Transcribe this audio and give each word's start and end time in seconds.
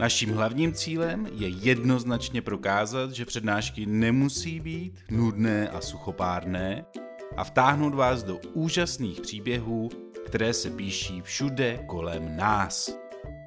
Naším 0.00 0.30
hlavním 0.32 0.72
cílem 0.72 1.26
je 1.32 1.48
jednoznačně 1.48 2.42
prokázat, 2.42 3.12
že 3.12 3.24
přednášky 3.24 3.86
nemusí 3.86 4.60
být 4.60 4.92
nudné 5.10 5.68
a 5.68 5.80
suchopárné 5.80 6.84
a 7.36 7.44
vtáhnout 7.44 7.94
vás 7.94 8.22
do 8.22 8.38
úžasných 8.52 9.20
příběhů, 9.20 9.88
které 10.26 10.52
se 10.52 10.70
píší 10.70 11.20
všude 11.22 11.80
kolem 11.86 12.36
nás. 12.36 12.96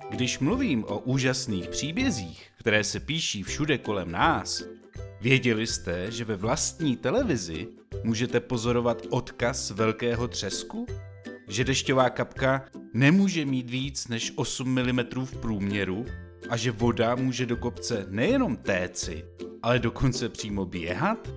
Když 0.09 0.39
mluvím 0.39 0.83
o 0.83 0.99
úžasných 0.99 1.67
příbězích, 1.67 2.47
které 2.59 2.83
se 2.83 2.99
píší 2.99 3.43
všude 3.43 3.77
kolem 3.77 4.11
nás, 4.11 4.63
věděli 5.21 5.67
jste, 5.67 6.11
že 6.11 6.25
ve 6.25 6.35
vlastní 6.35 6.97
televizi 6.97 7.67
můžete 8.03 8.39
pozorovat 8.39 9.07
odkaz 9.09 9.71
velkého 9.71 10.27
třesku? 10.27 10.85
Že 11.47 11.63
dešťová 11.63 12.09
kapka 12.09 12.65
nemůže 12.93 13.45
mít 13.45 13.69
víc 13.69 14.07
než 14.07 14.33
8 14.35 14.67
mm 14.69 15.25
v 15.25 15.37
průměru 15.37 16.05
a 16.49 16.57
že 16.57 16.71
voda 16.71 17.15
může 17.15 17.45
do 17.45 17.57
kopce 17.57 18.05
nejenom 18.09 18.55
téci, 18.55 19.25
ale 19.61 19.79
dokonce 19.79 20.29
přímo 20.29 20.65
běhat? 20.65 21.29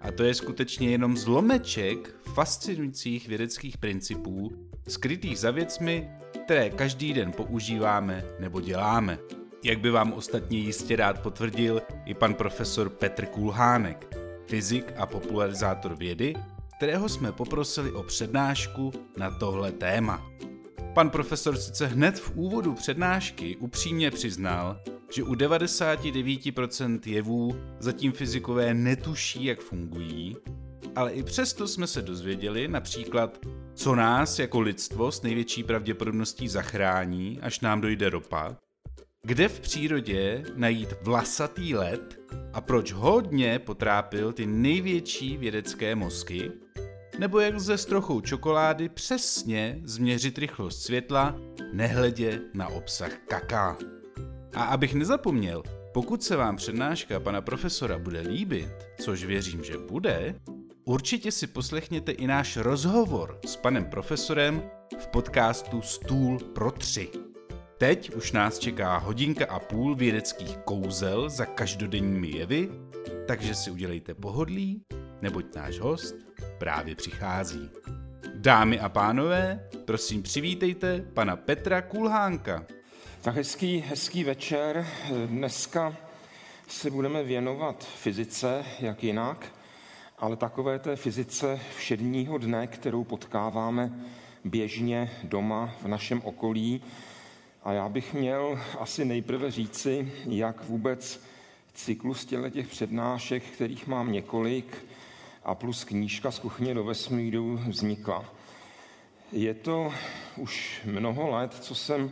A 0.00 0.12
to 0.12 0.22
je 0.24 0.34
skutečně 0.34 0.90
jenom 0.90 1.16
zlomeček 1.16 2.14
fascinujících 2.34 3.28
vědeckých 3.28 3.78
principů, 3.78 4.52
skrytých 4.88 5.38
za 5.38 5.50
věcmi, 5.50 6.10
které 6.44 6.70
každý 6.70 7.12
den 7.12 7.32
používáme 7.32 8.24
nebo 8.40 8.60
děláme. 8.60 9.18
Jak 9.64 9.80
by 9.80 9.90
vám 9.90 10.12
ostatně 10.12 10.58
jistě 10.58 10.96
rád 10.96 11.22
potvrdil 11.22 11.82
i 12.04 12.14
pan 12.14 12.34
profesor 12.34 12.88
Petr 12.88 13.26
Kulhánek, 13.26 14.16
fyzik 14.46 14.92
a 14.96 15.06
popularizátor 15.06 15.96
vědy, 15.96 16.34
kterého 16.76 17.08
jsme 17.08 17.32
poprosili 17.32 17.92
o 17.92 18.02
přednášku 18.02 18.92
na 19.16 19.30
tohle 19.30 19.72
téma. 19.72 20.26
Pan 20.94 21.10
profesor 21.10 21.56
sice 21.56 21.86
hned 21.86 22.18
v 22.18 22.32
úvodu 22.34 22.74
přednášky 22.74 23.56
upřímně 23.56 24.10
přiznal, 24.10 24.80
že 25.14 25.22
u 25.22 25.34
99% 25.34 27.00
jevů 27.06 27.56
zatím 27.78 28.12
fyzikové 28.12 28.74
netuší, 28.74 29.44
jak 29.44 29.60
fungují, 29.60 30.36
ale 30.96 31.12
i 31.12 31.22
přesto 31.22 31.68
jsme 31.68 31.86
se 31.86 32.02
dozvěděli 32.02 32.68
například, 32.68 33.38
co 33.74 33.94
nás 33.94 34.38
jako 34.38 34.60
lidstvo 34.60 35.12
s 35.12 35.22
největší 35.22 35.62
pravděpodobností 35.62 36.48
zachrání, 36.48 37.40
až 37.42 37.60
nám 37.60 37.80
dojde 37.80 38.10
ropa, 38.10 38.56
kde 39.22 39.48
v 39.48 39.60
přírodě 39.60 40.42
najít 40.56 40.94
vlasatý 41.02 41.74
led 41.74 42.18
a 42.52 42.60
proč 42.60 42.92
hodně 42.92 43.58
potrápil 43.58 44.32
ty 44.32 44.46
největší 44.46 45.36
vědecké 45.36 45.94
mozky, 45.94 46.50
nebo 47.18 47.40
jak 47.40 47.54
lze 47.54 47.78
s 47.78 47.84
trochou 47.84 48.20
čokolády 48.20 48.88
přesně 48.88 49.80
změřit 49.84 50.38
rychlost 50.38 50.82
světla, 50.82 51.34
nehledě 51.72 52.40
na 52.54 52.68
obsah 52.68 53.12
kaká. 53.28 53.76
A 54.54 54.64
abych 54.64 54.94
nezapomněl, 54.94 55.62
pokud 55.92 56.22
se 56.22 56.36
vám 56.36 56.56
přednáška 56.56 57.20
pana 57.20 57.40
profesora 57.40 57.98
bude 57.98 58.20
líbit, 58.20 58.68
což 59.00 59.24
věřím, 59.24 59.64
že 59.64 59.78
bude, 59.78 60.34
určitě 60.84 61.32
si 61.32 61.46
poslechněte 61.46 62.12
i 62.12 62.26
náš 62.26 62.56
rozhovor 62.56 63.38
s 63.46 63.56
panem 63.56 63.84
profesorem 63.84 64.62
v 64.98 65.06
podcastu 65.06 65.82
Stůl 65.82 66.38
pro 66.38 66.70
tři. 66.70 67.08
Teď 67.78 68.14
už 68.14 68.32
nás 68.32 68.58
čeká 68.58 68.98
hodinka 68.98 69.46
a 69.46 69.58
půl 69.58 69.94
vědeckých 69.94 70.56
kouzel 70.56 71.28
za 71.28 71.46
každodenními 71.46 72.28
jevy, 72.36 72.68
takže 73.26 73.54
si 73.54 73.70
udělejte 73.70 74.14
pohodlí, 74.14 74.82
neboť 75.22 75.54
náš 75.54 75.78
host 75.78 76.27
právě 76.58 76.94
přichází. 76.94 77.70
Dámy 78.34 78.80
a 78.80 78.88
pánové, 78.88 79.68
prosím 79.84 80.22
přivítejte 80.22 81.00
pana 81.14 81.36
Petra 81.36 81.82
Kulhánka. 81.82 82.64
Tak 83.22 83.34
hezký, 83.34 83.78
hezký 83.88 84.24
večer. 84.24 84.86
Dneska 85.26 85.96
se 86.68 86.90
budeme 86.90 87.22
věnovat 87.22 87.84
fyzice, 87.84 88.64
jak 88.80 89.04
jinak, 89.04 89.52
ale 90.18 90.36
takové 90.36 90.78
té 90.78 90.96
fyzice 90.96 91.60
všedního 91.76 92.38
dne, 92.38 92.66
kterou 92.66 93.04
potkáváme 93.04 93.92
běžně 94.44 95.10
doma 95.22 95.74
v 95.82 95.88
našem 95.88 96.22
okolí. 96.24 96.82
A 97.64 97.72
já 97.72 97.88
bych 97.88 98.14
měl 98.14 98.60
asi 98.78 99.04
nejprve 99.04 99.50
říci, 99.50 100.12
jak 100.26 100.64
vůbec 100.64 101.20
cyklus 101.74 102.24
těch 102.50 102.66
přednášek, 102.66 103.42
kterých 103.42 103.86
mám 103.86 104.12
několik, 104.12 104.87
a 105.48 105.54
plus 105.54 105.84
knížka 105.84 106.30
z 106.30 106.38
kuchyně 106.38 106.74
do 106.74 106.84
vesmíru 106.84 107.60
vznikla. 107.68 108.24
Je 109.32 109.54
to 109.54 109.92
už 110.36 110.80
mnoho 110.84 111.30
let, 111.30 111.54
co 111.54 111.74
jsem 111.74 112.10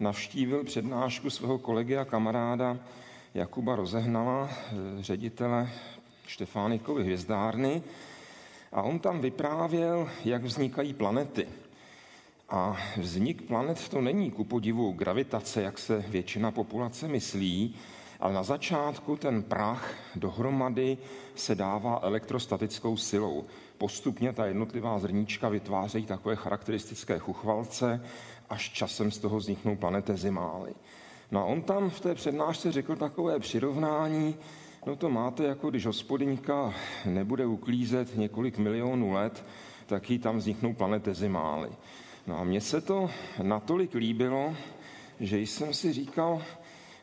navštívil 0.00 0.64
přednášku 0.64 1.30
svého 1.30 1.58
kolegy 1.58 1.96
a 1.96 2.04
kamaráda 2.04 2.78
Jakuba 3.34 3.76
Rozehnala, 3.76 4.50
ředitele 5.00 5.70
Štefánikovy 6.26 7.02
hvězdárny, 7.02 7.82
a 8.72 8.82
on 8.82 8.98
tam 8.98 9.20
vyprávěl, 9.20 10.10
jak 10.24 10.44
vznikají 10.44 10.94
planety. 10.94 11.48
A 12.50 12.76
vznik 12.96 13.42
planet 13.42 13.88
to 13.88 14.00
není 14.00 14.30
ku 14.30 14.44
podivu 14.44 14.92
gravitace, 14.92 15.62
jak 15.62 15.78
se 15.78 16.04
většina 16.08 16.50
populace 16.50 17.08
myslí, 17.08 17.74
ale 18.24 18.34
na 18.34 18.42
začátku 18.42 19.16
ten 19.16 19.42
prach 19.42 19.94
dohromady 20.16 20.98
se 21.34 21.54
dává 21.54 22.00
elektrostatickou 22.02 22.96
silou. 22.96 23.44
Postupně 23.78 24.32
ta 24.32 24.46
jednotlivá 24.46 24.98
zrníčka 24.98 25.48
vytvářejí 25.48 26.06
takové 26.06 26.36
charakteristické 26.36 27.18
chuchvalce, 27.18 28.04
až 28.50 28.70
časem 28.70 29.10
z 29.10 29.18
toho 29.18 29.36
vzniknou 29.36 29.76
planetezimály. 29.76 30.74
No 31.30 31.40
a 31.40 31.44
on 31.44 31.62
tam 31.62 31.90
v 31.90 32.00
té 32.00 32.14
přednášce 32.14 32.72
řekl 32.72 32.96
takové 32.96 33.38
přirovnání, 33.38 34.36
no 34.86 34.96
to 34.96 35.10
máte 35.10 35.44
jako 35.44 35.70
když 35.70 35.86
hospodyňka 35.86 36.74
nebude 37.04 37.46
uklízet 37.46 38.16
několik 38.16 38.58
milionů 38.58 39.12
let, 39.12 39.44
tak 39.86 40.10
jí 40.10 40.18
tam 40.18 40.36
vzniknou 40.36 40.74
planetezimály. 40.74 41.70
No 42.26 42.38
a 42.38 42.44
mně 42.44 42.60
se 42.60 42.80
to 42.80 43.10
natolik 43.42 43.94
líbilo, 43.94 44.56
že 45.20 45.38
jsem 45.38 45.74
si 45.74 45.92
říkal, 45.92 46.42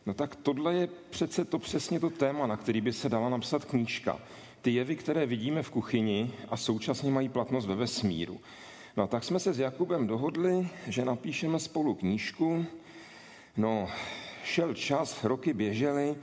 No 0.06 0.14
tak 0.14 0.36
tohle 0.36 0.74
je 0.74 0.88
přece 1.10 1.46
to 1.46 1.60
přesně 1.60 2.00
to 2.00 2.10
téma, 2.10 2.48
na 2.48 2.58
který 2.58 2.82
by 2.82 2.94
se 2.94 3.10
dala 3.10 3.30
napsat 3.30 3.66
knížka. 3.66 4.20
Ty 4.62 4.72
jevy, 4.72 4.96
které 4.96 5.26
vidíme 5.26 5.64
v 5.64 5.70
kuchyni 5.70 6.32
a 6.50 6.58
současně 6.58 7.12
mají 7.12 7.30
platnost 7.30 7.66
ve 7.66 7.76
vesmíru. 7.76 8.40
No 8.98 9.08
tak 9.08 9.24
jsme 9.24 9.40
se 9.40 9.54
s 9.54 9.60
Jakubem 9.60 10.08
dohodli, 10.08 10.70
že 10.88 11.06
napíšeme 11.06 11.60
spolu 11.60 11.96
knížku. 11.96 12.66
No, 13.58 13.90
šel 14.44 14.74
čas, 14.74 15.24
roky 15.24 15.54
běžely, 15.54 16.16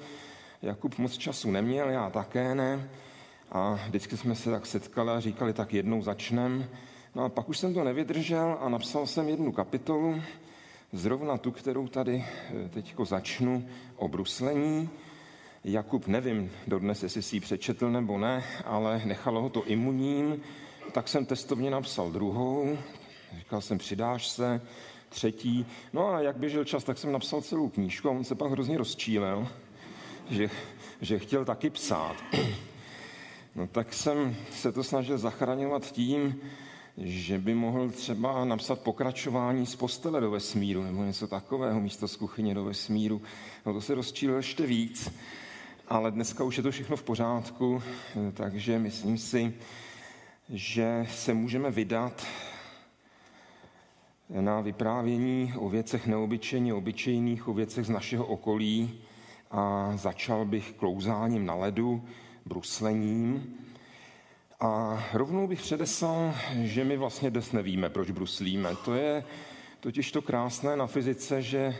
Jakub 0.62 0.98
moc 0.98 1.18
času 1.18 1.50
neměl, 1.50 1.88
já 1.88 2.10
také 2.10 2.54
ne. 2.54 2.90
A 3.52 3.80
vždycky 3.86 4.16
jsme 4.16 4.34
se 4.34 4.50
tak 4.50 4.66
setkali 4.66 5.10
a 5.10 5.20
říkali, 5.20 5.52
tak 5.52 5.74
jednou 5.74 6.02
začnem. 6.02 6.68
No 7.14 7.24
a 7.24 7.28
pak 7.28 7.48
už 7.48 7.58
jsem 7.58 7.74
to 7.74 7.84
nevydržel 7.84 8.58
a 8.60 8.68
napsal 8.68 9.06
jsem 9.06 9.28
jednu 9.28 9.52
kapitolu, 9.52 10.22
Zrovna 10.92 11.38
tu, 11.38 11.50
kterou 11.50 11.88
tady 11.88 12.24
eh, 12.64 12.68
teď 12.68 12.94
začnu 13.04 13.68
o 13.96 14.08
bruslení. 14.08 14.90
Jakub, 15.64 16.06
nevím 16.06 16.50
dodnes, 16.66 17.02
jestli 17.02 17.22
si 17.22 17.36
ji 17.36 17.40
přečetl 17.40 17.90
nebo 17.90 18.18
ne, 18.18 18.44
ale 18.64 19.02
nechalo 19.04 19.42
ho 19.42 19.48
to 19.48 19.64
imunním, 19.64 20.42
tak 20.92 21.08
jsem 21.08 21.26
testovně 21.26 21.70
napsal 21.70 22.10
druhou, 22.10 22.78
říkal 23.38 23.60
jsem, 23.60 23.78
přidáš 23.78 24.28
se, 24.28 24.60
třetí. 25.08 25.66
No 25.92 26.08
a 26.08 26.20
jak 26.20 26.36
běžel 26.36 26.64
čas, 26.64 26.84
tak 26.84 26.98
jsem 26.98 27.12
napsal 27.12 27.42
celou 27.42 27.68
knížku 27.68 28.08
a 28.08 28.12
on 28.12 28.24
se 28.24 28.34
pak 28.34 28.50
hrozně 28.50 28.78
rozčílel, 28.78 29.48
že, 30.30 30.50
že 31.00 31.18
chtěl 31.18 31.44
taky 31.44 31.70
psát. 31.70 32.16
No 33.54 33.66
tak 33.66 33.92
jsem 33.94 34.36
se 34.50 34.72
to 34.72 34.84
snažil 34.84 35.18
zachraňovat 35.18 35.92
tím, 35.92 36.40
že 37.00 37.38
by 37.38 37.54
mohl 37.54 37.90
třeba 37.90 38.44
napsat 38.44 38.80
pokračování 38.80 39.66
z 39.66 39.76
postele 39.76 40.20
do 40.20 40.30
vesmíru 40.30 40.82
nebo 40.82 41.04
něco 41.04 41.26
takového, 41.26 41.80
místo 41.80 42.08
z 42.08 42.16
kuchyně 42.16 42.54
do 42.54 42.64
vesmíru. 42.64 43.22
No 43.66 43.72
to 43.72 43.80
se 43.80 43.94
rozčílil 43.94 44.36
ještě 44.36 44.66
víc, 44.66 45.12
ale 45.88 46.10
dneska 46.10 46.44
už 46.44 46.56
je 46.56 46.62
to 46.62 46.70
všechno 46.70 46.96
v 46.96 47.02
pořádku, 47.02 47.82
takže 48.34 48.78
myslím 48.78 49.18
si, 49.18 49.54
že 50.48 51.06
se 51.10 51.34
můžeme 51.34 51.70
vydat 51.70 52.26
na 54.40 54.60
vyprávění 54.60 55.52
o 55.56 55.68
věcech 55.68 56.06
neobyčejně 56.06 56.74
obyčejných, 56.74 57.48
o 57.48 57.54
věcech 57.54 57.86
z 57.86 57.90
našeho 57.90 58.26
okolí 58.26 59.00
a 59.50 59.92
začal 59.96 60.44
bych 60.44 60.72
klouzáním 60.72 61.46
na 61.46 61.54
ledu, 61.54 62.04
bruslením. 62.46 63.54
A 64.60 65.04
rovnou 65.12 65.46
bych 65.46 65.60
předeslal, 65.60 66.34
že 66.62 66.84
my 66.84 66.96
vlastně 66.96 67.30
dnes 67.30 67.52
nevíme, 67.52 67.90
proč 67.90 68.10
bruslíme. 68.10 68.76
To 68.84 68.94
je 68.94 69.24
totiž 69.80 70.12
to 70.12 70.22
krásné 70.22 70.76
na 70.76 70.86
fyzice, 70.86 71.42
že 71.42 71.76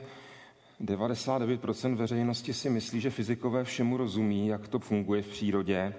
99% 0.84 1.96
veřejnosti 1.96 2.54
si 2.54 2.70
myslí, 2.70 3.00
že 3.00 3.10
fyzikové 3.10 3.64
všemu 3.64 3.96
rozumí, 3.96 4.48
jak 4.48 4.68
to 4.68 4.78
funguje 4.78 5.22
v 5.22 5.28
přírodě. 5.28 5.94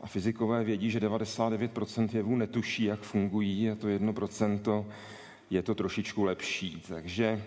A 0.00 0.06
fyzikové 0.06 0.64
vědí, 0.64 0.90
že 0.90 1.00
99% 1.00 2.08
jevů 2.12 2.36
netuší, 2.36 2.84
jak 2.84 3.00
fungují 3.00 3.70
a 3.70 3.74
to 3.74 3.86
1% 3.86 4.84
je 5.50 5.62
to 5.62 5.74
trošičku 5.74 6.24
lepší. 6.24 6.82
Takže 6.88 7.42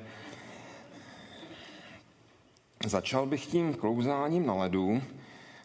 začal 2.86 3.26
bych 3.26 3.46
tím 3.46 3.74
klouzáním 3.74 4.46
na 4.46 4.54
ledu. 4.54 5.02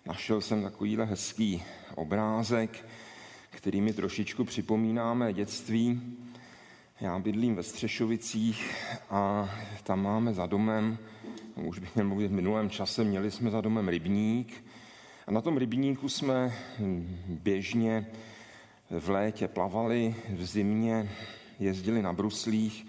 Našel 0.07 0.41
jsem 0.41 0.63
takovýhle 0.63 1.05
hezký 1.05 1.63
obrázek, 1.95 2.87
který 3.51 3.81
mi 3.81 3.93
trošičku 3.93 4.45
připomíná 4.45 5.15
mé 5.15 5.33
dětství. 5.33 6.17
Já 7.01 7.19
bydlím 7.19 7.55
ve 7.55 7.63
Střešovicích 7.63 8.75
a 9.11 9.51
tam 9.85 10.03
máme 10.03 10.35
za 10.35 10.47
domem, 10.47 10.99
už 11.55 11.79
bych 11.79 11.95
měl 11.95 12.07
mluvit 12.07 12.29
v 12.29 12.33
minulém 12.33 12.71
čase, 12.71 13.05
měli 13.05 13.31
jsme 13.31 13.51
za 13.51 13.61
domem 13.61 13.89
rybník 13.89 14.65
a 15.27 15.31
na 15.31 15.41
tom 15.41 15.57
rybníku 15.57 16.09
jsme 16.09 16.55
běžně 17.27 18.07
v 18.91 19.09
létě 19.09 19.49
plavali, 19.49 20.15
v 20.29 20.45
zimě 20.45 21.11
jezdili 21.59 22.03
na 22.03 22.13
bruslích, 22.13 22.87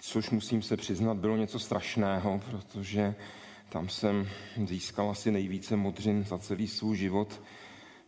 což 0.00 0.30
musím 0.30 0.62
se 0.62 0.76
přiznat 0.76 1.16
bylo 1.16 1.36
něco 1.36 1.58
strašného, 1.58 2.40
protože 2.50 3.14
tam 3.76 3.88
jsem 3.88 4.28
získal 4.66 5.10
asi 5.10 5.30
nejvíce 5.30 5.76
modřin 5.76 6.24
za 6.24 6.38
celý 6.38 6.68
svůj 6.68 6.96
život. 6.96 7.40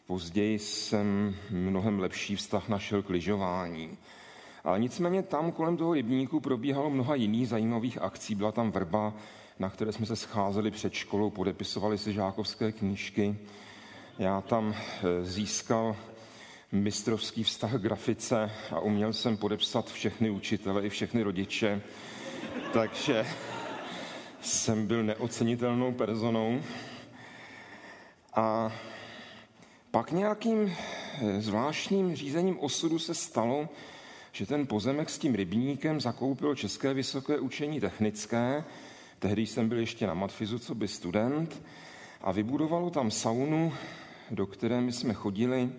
Později 0.07 0.59
jsem 0.59 1.37
mnohem 1.51 1.99
lepší 2.01 2.37
vztah 2.37 2.69
našel 2.69 3.03
k 3.03 3.11
lyžování. 3.11 3.99
Ale 4.65 4.81
nicméně 4.81 5.23
tam 5.23 5.53
kolem 5.53 5.77
toho 5.77 5.95
rybníku 5.95 6.41
probíhalo 6.41 6.91
mnoha 6.91 7.15
jiných 7.15 7.49
zajímavých 7.49 7.99
akcí. 7.99 8.35
Byla 8.35 8.53
tam 8.53 8.71
vrba, 8.71 9.15
na 9.59 9.71
které 9.71 9.93
jsme 9.93 10.07
se 10.07 10.17
scházeli 10.17 10.71
před 10.71 10.93
školou, 10.93 11.31
podepisovali 11.31 11.99
si 11.99 12.13
žákovské 12.13 12.73
knížky. 12.73 13.37
Já 14.19 14.41
tam 14.41 14.75
eh, 14.75 15.25
získal 15.25 15.97
mistrovský 16.73 17.43
vztah 17.43 17.73
k 17.73 17.83
grafice 17.83 18.51
a 18.71 18.81
uměl 18.81 19.13
jsem 19.13 19.37
podepsat 19.37 19.91
všechny 19.91 20.31
učitele 20.31 20.87
i 20.87 20.89
všechny 20.89 21.23
rodiče. 21.23 21.83
Takže 22.73 23.27
jsem 24.41 24.87
byl 24.87 25.05
neocenitelnou 25.05 25.93
personou. 25.93 26.61
A 28.35 28.73
pak 29.91 30.13
nějakým 30.13 30.73
eh, 30.73 31.41
zvláštním 31.41 32.17
řízením 32.17 32.61
osudu 32.61 32.99
se 32.99 33.15
stalo, 33.15 33.69
že 34.33 34.47
ten 34.47 34.67
pozemek 34.67 35.11
s 35.11 35.19
tím 35.19 35.35
rybníkem 35.35 36.01
zakoupil 36.01 36.55
České 36.55 36.95
vysoké 36.95 37.39
učení 37.39 37.81
technické, 37.81 38.65
tehdy 39.19 39.47
jsem 39.47 39.69
byl 39.69 39.79
ještě 39.79 40.07
na 40.07 40.15
matfizu, 40.15 40.59
co 40.59 40.75
by 40.75 40.89
student, 40.89 41.63
a 42.21 42.33
vybudovalo 42.33 42.91
tam 42.91 43.11
saunu, 43.11 43.73
do 44.31 44.47
které 44.47 44.81
my 44.81 44.93
jsme 44.93 45.15
chodili. 45.15 45.71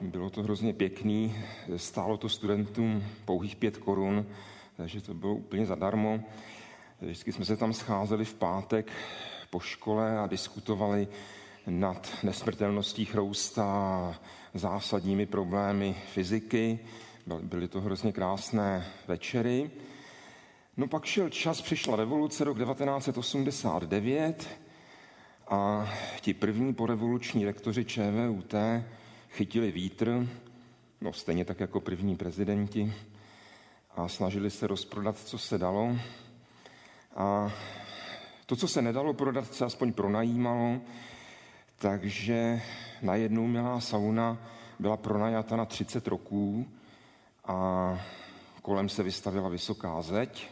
Bylo 0.00 0.30
to 0.30 0.42
hrozně 0.42 0.72
pěkný, 0.72 1.34
stálo 1.76 2.16
to 2.16 2.28
studentům 2.28 3.04
pouhých 3.24 3.56
pět 3.56 3.76
korun, 3.76 4.26
takže 4.76 5.00
to 5.00 5.14
bylo 5.14 5.34
úplně 5.34 5.66
zadarmo. 5.66 6.20
Vždycky 7.00 7.32
jsme 7.32 7.44
se 7.44 7.56
tam 7.56 7.72
scházeli 7.72 8.24
v 8.24 8.34
pátek 8.34 8.92
po 9.50 9.60
škole 9.60 10.18
a 10.18 10.26
diskutovali 10.26 11.08
nad 11.66 12.08
nesmrtelností 12.22 13.04
chrousta 13.04 13.64
a 13.64 14.14
zásadními 14.54 15.26
problémy 15.26 15.96
fyziky. 16.12 16.78
Byly 17.42 17.68
to 17.68 17.80
hrozně 17.80 18.12
krásné 18.12 18.86
večery. 19.08 19.70
No 20.76 20.88
pak 20.88 21.04
šel 21.04 21.28
čas, 21.28 21.60
přišla 21.60 21.96
revoluce, 21.96 22.44
rok 22.44 22.58
1989 22.58 24.48
a 25.48 25.90
ti 26.20 26.34
první 26.34 26.74
porevoluční 26.74 27.44
rektoři 27.44 27.84
ČVUT 27.84 28.54
chytili 29.30 29.72
vítr, 29.72 30.28
no 31.00 31.12
stejně 31.12 31.44
tak 31.44 31.60
jako 31.60 31.80
první 31.80 32.16
prezidenti, 32.16 32.92
a 33.96 34.08
snažili 34.08 34.50
se 34.50 34.66
rozprodat, 34.66 35.18
co 35.18 35.38
se 35.38 35.58
dalo. 35.58 35.96
A 37.16 37.52
to, 38.46 38.56
co 38.56 38.68
se 38.68 38.82
nedalo 38.82 39.14
prodat, 39.14 39.54
se 39.54 39.64
aspoň 39.64 39.92
pronajímalo, 39.92 40.80
takže 41.78 42.62
najednou 43.02 43.46
měla 43.46 43.80
sauna 43.80 44.38
byla 44.78 44.96
pronajata 44.96 45.56
na 45.56 45.64
30 45.64 46.06
roků 46.06 46.66
a 47.44 47.98
kolem 48.62 48.88
se 48.88 49.02
vystavila 49.02 49.48
vysoká 49.48 50.02
zeď. 50.02 50.48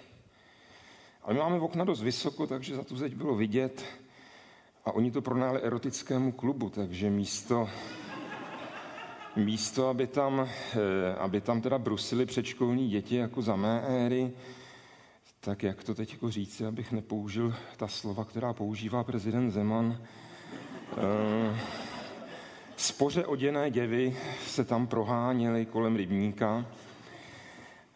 Ale 1.22 1.34
my 1.34 1.40
máme 1.40 1.61
okna 1.61 1.84
dost 1.84 2.02
vysoko, 2.02 2.46
takže 2.46 2.76
za 2.76 2.84
tu 2.84 2.96
zeď 2.96 3.14
bylo 3.14 3.34
vidět 3.34 3.84
a 4.84 4.93
oni 4.93 5.11
to 5.11 5.22
pronajali 5.22 5.62
erotickému 5.62 6.32
klubu, 6.32 6.70
takže 6.70 7.11
místo, 7.11 7.69
místo 9.37 9.88
aby, 9.88 10.06
tam, 10.06 10.49
eh, 10.75 11.14
aby 11.14 11.40
tam 11.40 11.61
teda 11.61 11.78
brusili 11.78 12.26
předškolní 12.26 12.88
děti 12.88 13.16
jako 13.16 13.43
za 13.43 13.56
mé 13.56 13.81
éry, 13.81 14.32
tak 15.44 15.62
jak 15.62 15.85
to 15.85 15.94
teď 15.94 16.12
jako 16.12 16.31
říci, 16.31 16.67
abych 16.67 16.93
nepoužil 16.93 17.55
ta 17.76 17.88
slova, 17.88 18.25
která 18.25 18.52
používá 18.52 19.05
prezident 19.05 19.50
Zeman. 19.50 19.99
E, 20.96 21.61
spoře 22.76 23.26
oděné 23.26 23.70
děvy 23.70 24.17
se 24.46 24.64
tam 24.64 24.87
proháněly 24.87 25.67
kolem 25.67 25.96
rybníka. 25.96 26.67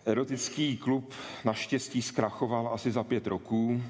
Erotický 0.04 0.76
klub 0.76 1.14
naštěstí 1.44 2.02
zkrachoval 2.02 2.70
asi 2.72 2.92
za 2.92 3.04
pět 3.04 3.26
roků. 3.26 3.82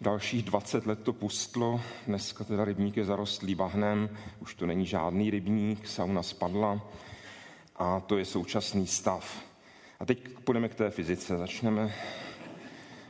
Dalších 0.00 0.42
20 0.42 0.86
let 0.86 1.02
to 1.02 1.12
pustlo. 1.12 1.80
Dneska 2.06 2.44
teda 2.44 2.64
rybník 2.64 2.96
je 2.96 3.04
zarostlý 3.04 3.54
bahnem, 3.54 4.08
už 4.40 4.54
to 4.54 4.66
není 4.66 4.86
žádný 4.86 5.30
rybník, 5.30 5.88
sauna 5.88 6.22
spadla 6.22 6.80
a 7.76 8.00
to 8.00 8.18
je 8.18 8.24
současný 8.24 8.86
stav. 8.86 9.42
A 10.00 10.06
teď 10.06 10.28
půjdeme 10.28 10.68
k 10.68 10.74
té 10.74 10.90
fyzice. 10.90 11.38
Začneme 11.38 11.94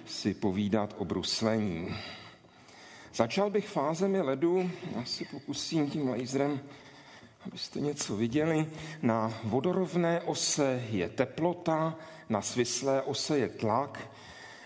si 0.06 0.34
povídat 0.34 0.94
o 0.98 1.04
bruslení. 1.04 1.88
Začal 3.14 3.50
bych 3.50 3.68
fázemi 3.68 4.20
ledu, 4.20 4.70
já 4.96 5.04
si 5.04 5.24
pokusím 5.24 5.90
tím 5.90 6.08
laserem, 6.08 6.60
abyste 7.46 7.80
něco 7.80 8.16
viděli. 8.16 8.66
Na 9.02 9.34
vodorovné 9.44 10.20
ose 10.20 10.84
je 10.90 11.08
teplota, 11.08 11.96
na 12.28 12.42
svislé 12.42 13.02
ose 13.02 13.38
je 13.38 13.48
tlak 13.48 14.08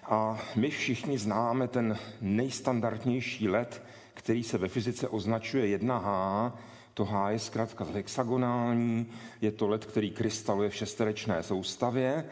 a 0.04 0.40
my 0.56 0.70
všichni 0.70 1.18
známe 1.18 1.68
ten 1.68 1.99
nejstandardnější 2.20 3.49
led, 3.49 3.82
který 4.14 4.42
se 4.42 4.58
ve 4.58 4.68
fyzice 4.68 5.08
označuje 5.08 5.78
1H, 5.78 6.52
to 6.94 7.04
H 7.04 7.30
je 7.30 7.38
zkrátka 7.38 7.84
hexagonální, 7.84 9.06
je 9.40 9.52
to 9.52 9.68
led, 9.68 9.84
který 9.84 10.11
krystaluje 10.11 10.70
v 10.70 10.75
šesterečné 10.75 11.42
soustavě 11.42 12.25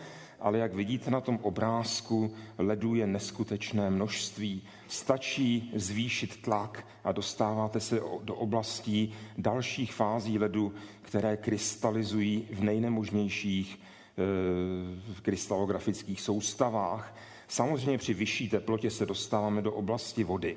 ale 0.44 0.58
jak 0.58 0.74
vidíte 0.74 1.10
na 1.10 1.20
tom 1.20 1.38
obrázku, 1.42 2.34
ledu 2.58 2.94
je 2.94 3.06
neskutečné 3.06 3.90
množství. 3.90 4.62
Stačí 4.88 5.72
zvýšit 5.74 6.42
tlak 6.42 6.86
a 7.04 7.12
dostáváte 7.12 7.80
se 7.80 8.00
do 8.22 8.34
oblastí 8.34 9.14
dalších 9.38 9.92
fází 9.92 10.38
ledu, 10.38 10.74
které 11.02 11.36
krystalizují 11.36 12.48
v 12.52 12.62
nejnemožnějších 12.62 13.78
e, 13.78 15.20
krystalografických 15.22 16.20
soustavách. 16.20 17.16
Samozřejmě 17.48 17.98
při 17.98 18.14
vyšší 18.14 18.48
teplotě 18.48 18.90
se 18.90 19.06
dostáváme 19.06 19.62
do 19.62 19.72
oblasti 19.72 20.24
vody. 20.24 20.56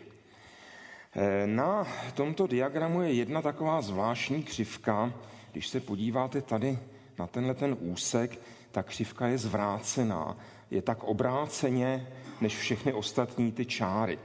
E, 1.15 1.47
na 1.47 1.87
tomto 2.13 2.47
diagramu 2.47 3.01
je 3.01 3.13
jedna 3.13 3.41
taková 3.41 3.81
zvláštní 3.81 4.43
křivka. 4.43 5.13
Když 5.51 5.67
se 5.67 5.79
podíváte 5.79 6.41
tady 6.41 6.79
na 7.19 7.27
tenhle 7.27 7.53
ten 7.53 7.77
úsek, 7.79 8.39
ta 8.71 8.83
křivka 8.83 9.27
je 9.27 9.37
zvrácená, 9.37 10.37
je 10.71 10.81
tak 10.81 11.03
obráceně 11.03 12.07
než 12.41 12.57
všechny 12.57 12.93
ostatní 12.93 13.51
ty 13.51 13.65
čáry. 13.65 14.19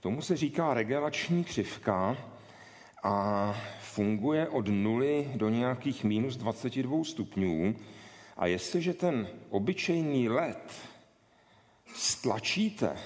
Tomu 0.00 0.22
se 0.22 0.36
říká 0.36 0.74
regulační 0.74 1.44
křivka 1.44 2.16
a 3.02 3.54
funguje 3.80 4.48
od 4.48 4.68
nuly 4.68 5.30
do 5.34 5.48
nějakých 5.48 6.04
minus 6.04 6.36
22 6.36 7.04
stupňů. 7.04 7.74
A 8.36 8.46
jestliže 8.46 8.94
ten 8.94 9.28
obyčejný 9.50 10.28
led 10.28 10.72
stlačíte, 11.94 12.96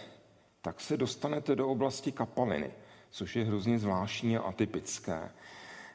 tak 0.62 0.80
se 0.80 0.96
dostanete 0.96 1.56
do 1.56 1.68
oblasti 1.68 2.12
kapaliny, 2.12 2.70
což 3.10 3.36
je 3.36 3.44
hrozně 3.44 3.78
zvláštní 3.78 4.36
a 4.36 4.42
atypické. 4.42 5.30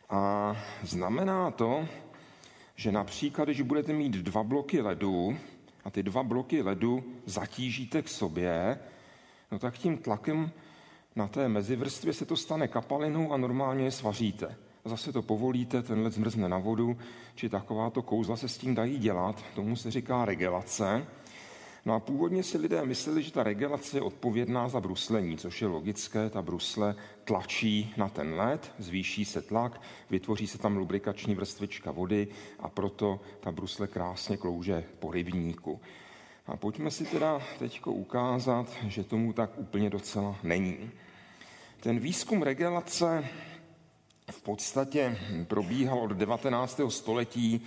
A 0.10 0.56
znamená 0.84 1.52
to, 1.52 1.88
že 2.76 2.92
například, 2.92 3.46
když 3.46 3.62
budete 3.62 3.94
mít 3.94 4.14
dva 4.14 4.44
bloky 4.44 4.82
ledu 4.82 5.38
a 5.84 5.90
ty 5.90 6.04
dva 6.04 6.24
bloky 6.24 6.62
ledu 6.62 7.04
zatížíte 7.26 8.02
k 8.02 8.10
sobě, 8.10 8.80
no 9.52 9.60
tak 9.60 9.78
tím 9.78 9.98
tlakem 9.98 10.52
na 11.16 11.28
té 11.28 11.50
mezivrstvě 11.50 12.14
se 12.14 12.26
to 12.26 12.36
stane 12.36 12.68
kapalinou 12.68 13.34
a 13.34 13.38
normálně 13.38 13.84
je 13.84 13.92
svaříte. 13.92 14.56
Zase 14.86 15.12
to 15.12 15.22
povolíte, 15.22 15.82
ten 15.82 16.02
led 16.04 16.14
zmrzne 16.14 16.50
na 16.50 16.58
vodu, 16.58 16.98
či 17.36 17.50
takováto 17.50 18.02
kouzla 18.02 18.36
se 18.36 18.48
s 18.48 18.58
tím 18.58 18.76
dají 18.76 18.98
dělat, 18.98 19.44
tomu 19.56 19.76
se 19.76 19.92
říká 19.92 20.26
regelace. 20.26 21.06
No 21.86 21.94
a 21.94 22.00
původně 22.00 22.44
si 22.44 22.58
lidé 22.58 22.86
mysleli, 22.86 23.24
že 23.24 23.32
ta 23.32 23.44
regelace 23.44 23.98
je 23.98 24.02
odpovědná 24.02 24.70
za 24.70 24.80
bruslení, 24.80 25.38
což 25.38 25.62
je 25.62 25.68
logické. 25.68 26.30
Ta 26.30 26.42
brusle 26.42 26.96
tlačí 27.24 27.94
na 27.98 28.10
ten 28.10 28.34
led, 28.34 28.72
zvýší 28.80 29.26
se 29.26 29.42
tlak, 29.42 29.82
vytvoří 30.10 30.48
se 30.48 30.58
tam 30.58 30.78
lubrikační 30.78 31.36
vrstvička 31.36 31.92
vody 31.92 32.28
a 32.60 32.70
proto 32.70 33.20
ta 33.40 33.52
brusle 33.52 33.88
krásně 33.88 34.38
klouže 34.38 34.84
po 35.00 35.12
rybníku. 35.12 35.82
A 36.48 36.58
pojďme 36.58 36.92
si 36.92 37.06
teda 37.06 37.42
teď 37.60 37.82
ukázat, 37.86 38.68
že 38.88 39.04
tomu 39.04 39.34
tak 39.34 39.50
úplně 39.58 39.90
docela 39.90 40.36
není. 40.44 40.92
Ten 41.80 42.00
výzkum 42.00 42.42
regelace 42.42 43.28
v 44.32 44.42
podstatě 44.42 45.18
probíhal 45.48 46.00
od 46.00 46.12
19. 46.12 46.82
století, 46.90 47.62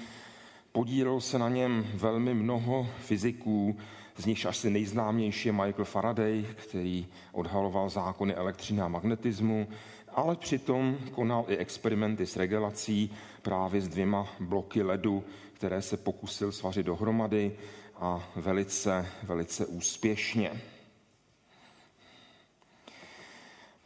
podílelo 0.72 1.20
se 1.20 1.38
na 1.38 1.48
něm 1.48 1.86
velmi 1.94 2.34
mnoho 2.34 2.88
fyziků, 3.00 3.76
z 4.16 4.26
nich 4.26 4.46
asi 4.46 4.70
nejznámější 4.70 5.48
je 5.48 5.52
Michael 5.52 5.84
Faraday, 5.84 6.44
který 6.54 7.06
odhaloval 7.32 7.90
zákony 7.90 8.34
elektřiny 8.34 8.80
a 8.80 8.88
magnetismu, 8.88 9.68
ale 10.08 10.36
přitom 10.36 10.98
konal 11.12 11.44
i 11.48 11.56
experimenty 11.56 12.26
s 12.26 12.36
regulací 12.36 13.12
právě 13.42 13.80
s 13.80 13.88
dvěma 13.88 14.28
bloky 14.40 14.82
ledu, 14.82 15.24
které 15.52 15.82
se 15.82 15.96
pokusil 15.96 16.52
svařit 16.52 16.86
dohromady 16.86 17.52
a 17.96 18.28
velice, 18.36 19.06
velice 19.22 19.66
úspěšně. 19.66 20.60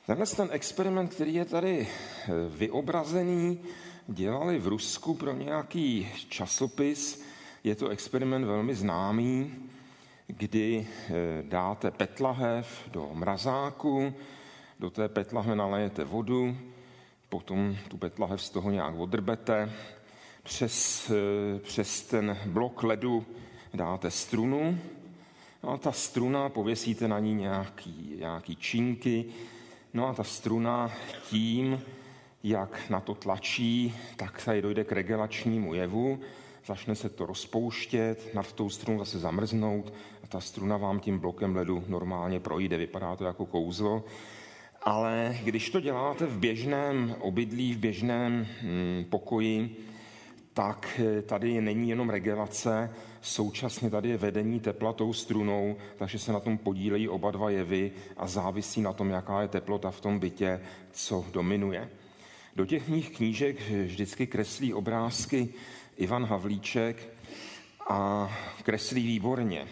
Tenhle 0.06 0.26
ten 0.26 0.48
experiment, 0.52 1.14
který 1.14 1.34
je 1.34 1.44
tady 1.44 1.88
eh, 1.88 2.32
vyobrazený, 2.48 3.60
dělali 4.08 4.58
v 4.58 4.66
Rusku 4.66 5.14
pro 5.14 5.32
nějaký 5.32 6.08
časopis. 6.28 7.22
Je 7.64 7.74
to 7.74 7.88
experiment 7.88 8.46
velmi 8.46 8.74
známý, 8.74 9.52
kdy 10.36 10.86
eh, 10.86 11.12
dáte 11.42 11.90
petlahev 11.90 12.88
do 12.92 13.10
mrazáku, 13.14 14.14
do 14.80 14.90
té 14.90 15.08
petlahve 15.08 15.56
nalejete 15.56 16.04
vodu, 16.04 16.56
potom 17.28 17.76
tu 17.88 17.96
petlahev 17.96 18.42
z 18.42 18.50
toho 18.50 18.70
nějak 18.70 18.94
odrbete, 18.94 19.72
přes, 20.42 21.10
eh, 21.10 21.58
přes 21.58 22.02
ten 22.02 22.36
blok 22.46 22.82
ledu 22.82 23.26
dáte 23.74 24.10
strunu, 24.10 24.78
no 25.62 25.70
a 25.70 25.76
ta 25.76 25.92
struna, 25.92 26.48
pověsíte 26.48 27.08
na 27.08 27.18
ní 27.18 27.34
nějaký, 27.34 28.16
nějaký 28.18 28.56
činky, 28.56 29.24
no 29.94 30.06
a 30.06 30.14
ta 30.14 30.24
struna 30.24 30.92
tím, 31.28 31.82
jak 32.42 32.90
na 32.90 33.00
to 33.00 33.14
tlačí, 33.14 33.96
tak 34.16 34.44
tady 34.44 34.62
dojde 34.62 34.84
k 34.84 34.92
regulačnímu 34.92 35.74
jevu, 35.74 36.20
začne 36.66 36.94
se 36.94 37.08
to 37.08 37.26
rozpouštět, 37.26 38.34
nad 38.34 38.52
tou 38.52 38.70
strunu 38.70 38.98
zase 38.98 39.18
zamrznout 39.18 39.92
ta 40.30 40.40
struna 40.40 40.76
vám 40.76 41.00
tím 41.00 41.18
blokem 41.18 41.56
ledu 41.56 41.84
normálně 41.88 42.40
projde. 42.40 42.76
Vypadá 42.76 43.16
to 43.16 43.24
jako 43.24 43.46
kouzlo. 43.46 44.04
Ale 44.82 45.36
když 45.44 45.70
to 45.70 45.80
děláte 45.80 46.26
v 46.26 46.38
běžném 46.38 47.16
obydlí, 47.20 47.74
v 47.74 47.78
běžném 47.78 48.46
hm, 48.62 49.04
pokoji, 49.10 49.76
tak 50.54 51.00
eh, 51.18 51.22
tady 51.22 51.60
není 51.60 51.90
jenom 51.90 52.10
regulace, 52.10 52.90
současně 53.20 53.90
tady 53.90 54.08
je 54.08 54.16
vedení 54.16 54.60
tepla 54.60 54.92
tou 54.92 55.12
strunou, 55.12 55.76
takže 55.96 56.18
se 56.18 56.32
na 56.32 56.40
tom 56.40 56.58
podílejí 56.58 57.08
oba 57.08 57.30
dva 57.30 57.50
jevy 57.50 57.92
a 58.16 58.26
závisí 58.26 58.80
na 58.80 58.92
tom, 58.92 59.10
jaká 59.10 59.42
je 59.42 59.48
teplota 59.48 59.90
v 59.90 60.00
tom 60.00 60.18
bytě, 60.18 60.60
co 60.92 61.24
dominuje. 61.32 61.88
Do 62.56 62.66
těch 62.66 62.88
mých 62.88 63.10
knížek 63.16 63.70
vždycky 63.70 64.26
kreslí 64.26 64.74
obrázky 64.74 65.48
Ivan 65.96 66.24
Havlíček 66.24 67.08
a 67.88 68.30
kreslí 68.62 69.06
výborně, 69.06 69.66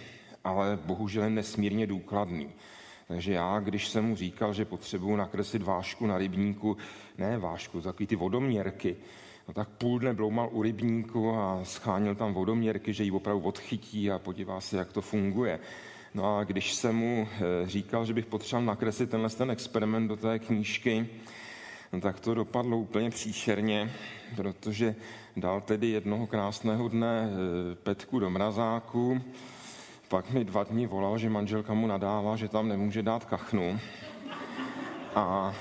ale 0.49 0.79
bohužel 0.85 1.25
je 1.25 1.31
nesmírně 1.31 1.87
důkladný. 1.87 2.49
Takže 3.09 3.33
já, 3.33 3.61
když 3.61 3.89
jsem 3.89 4.05
mu 4.05 4.17
říkal, 4.17 4.53
že 4.53 4.65
potřebuju 4.65 5.17
nakreslit 5.17 5.63
vášku 5.63 6.07
na 6.07 6.19
rybníku, 6.19 6.77
ne 7.19 7.39
vášku, 7.39 7.81
takový 7.81 8.07
ty 8.07 8.17
vodoměrky, 8.17 8.97
no 9.49 9.55
tak 9.55 9.69
půl 9.69 9.99
dne 9.99 10.15
bloumal 10.15 10.49
u 10.53 10.63
rybníku 10.63 11.37
a 11.37 11.61
schánil 11.65 12.15
tam 12.15 12.35
vodoměrky, 12.35 12.93
že 12.93 13.05
ji 13.05 13.11
opravdu 13.11 13.43
odchytí 13.43 14.11
a 14.11 14.19
podívá 14.19 14.61
se, 14.61 14.77
jak 14.77 14.93
to 14.93 15.03
funguje. 15.03 15.61
No 16.15 16.37
a 16.37 16.45
když 16.45 16.75
jsem 16.75 16.97
mu 16.97 17.29
eh, 17.31 17.69
říkal, 17.69 18.05
že 18.05 18.15
bych 18.15 18.27
potřeboval 18.27 18.67
nakreslit 18.67 19.11
tenhle 19.11 19.31
ten 19.31 19.51
experiment 19.51 20.09
do 20.09 20.17
té 20.17 20.39
knížky, 20.39 21.07
no 21.93 22.01
tak 22.01 22.21
to 22.21 22.35
dopadlo 22.35 22.79
úplně 22.79 23.11
příšerně, 23.11 23.93
protože 24.37 24.95
dal 25.37 25.61
tedy 25.61 25.89
jednoho 25.89 26.27
krásného 26.27 26.89
dne 26.89 27.29
eh, 27.31 27.75
Petku 27.75 28.19
do 28.19 28.31
mrazáku, 28.31 29.21
pak 30.09 30.31
mi 30.31 30.45
dva 30.45 30.65
dny 30.65 30.87
volal, 30.87 31.19
že 31.19 31.31
manželka 31.31 31.75
mu 31.75 31.87
nadává, 31.87 32.37
že 32.37 32.49
tam 32.49 32.69
nemůže 32.69 33.03
dát 33.03 33.25
kachnu. 33.25 33.81
A 35.15 35.55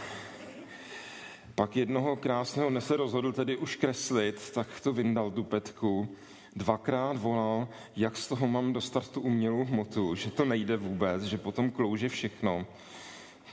pak 1.56 1.76
jednoho 1.76 2.16
krásného 2.16 2.70
dne 2.70 2.82
se 2.82 2.98
rozhodl 2.98 3.32
tedy 3.32 3.58
už 3.58 3.76
kreslit, 3.76 4.52
tak 4.52 4.68
to 4.84 4.94
vyndal 4.94 5.32
tu 5.32 5.44
Petku. 5.44 6.08
Dvakrát 6.56 7.18
volal, 7.18 7.68
jak 7.96 8.18
z 8.18 8.28
toho 8.28 8.48
mám 8.48 8.74
dostat 8.74 9.08
tu 9.08 9.22
umělou 9.22 9.66
hmotu, 9.66 10.16
že 10.16 10.32
to 10.32 10.46
nejde 10.46 10.78
vůbec, 10.78 11.24
že 11.24 11.38
potom 11.38 11.72
klouže 11.72 12.10
všechno. 12.10 12.66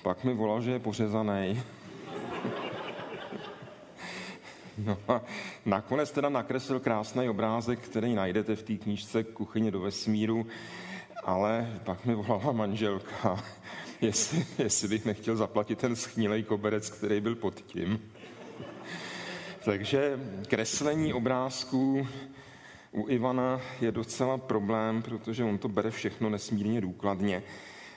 Pak 0.03 0.25
mi 0.25 0.35
volal, 0.35 0.61
že 0.61 0.71
je 0.71 0.79
pořezaný. 0.79 1.63
No 4.79 4.99
a 5.09 5.23
nakonec 5.67 6.11
teda 6.11 6.29
nakreslil 6.29 6.81
krásný 6.81 7.29
obrázek, 7.29 7.79
který 7.79 8.15
najdete 8.15 8.57
v 8.57 8.63
té 8.63 8.75
knížce 8.75 9.25
Kuchyně 9.25 9.71
do 9.71 9.81
vesmíru, 9.81 10.47
ale 11.25 11.81
pak 11.85 12.05
mi 12.05 12.15
volala 12.15 12.53
manželka, 12.53 13.45
jestli, 14.01 14.47
jestli 14.59 14.89
bych 14.89 15.05
nechtěl 15.05 15.37
zaplatit 15.37 15.79
ten 15.79 15.97
schnilej 15.97 16.43
koberec, 16.43 16.91
který 16.91 17.21
byl 17.21 17.35
pod 17.35 17.61
tím. 17.61 18.01
Takže 19.65 20.21
kreslení 20.49 21.13
obrázků 21.13 22.07
u 22.93 23.09
Ivana 23.09 23.61
je 23.81 23.93
docela 23.93 24.39
problém, 24.39 25.03
protože 25.03 25.45
on 25.45 25.59
to 25.59 25.69
bere 25.69 25.91
všechno 25.91 26.31
nesmírně 26.31 26.81
důkladně. 26.81 27.43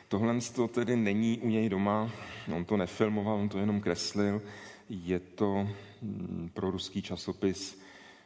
Tohle 0.08 0.40
to 0.56 0.68
tedy 0.68 0.96
není 0.96 1.40
u 1.40 1.50
něj 1.50 1.70
doma, 1.70 2.12
on 2.56 2.66
to 2.66 2.78
nefilmoval, 2.78 3.36
on 3.36 3.50
to 3.50 3.60
jenom 3.60 3.82
kreslil. 3.82 4.42
Je 4.90 5.20
to 5.20 5.68
mm, 6.02 6.50
pro 6.54 6.72
ruský 6.72 7.02
časopis 7.02 7.82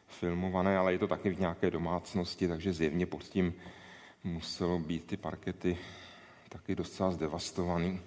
filmované, 0.06 0.78
ale 0.78 0.92
je 0.92 0.98
to 0.98 1.08
taky 1.08 1.30
v 1.30 1.40
nějaké 1.40 1.70
domácnosti, 1.70 2.48
takže 2.48 2.72
zjevně 2.72 3.06
pod 3.06 3.22
tím 3.22 3.54
muselo 4.24 4.78
být 4.78 5.04
ty 5.04 5.16
parkety 5.16 5.78
taky 6.48 6.74
docela 6.74 7.10
zdevastovaný. 7.10 8.00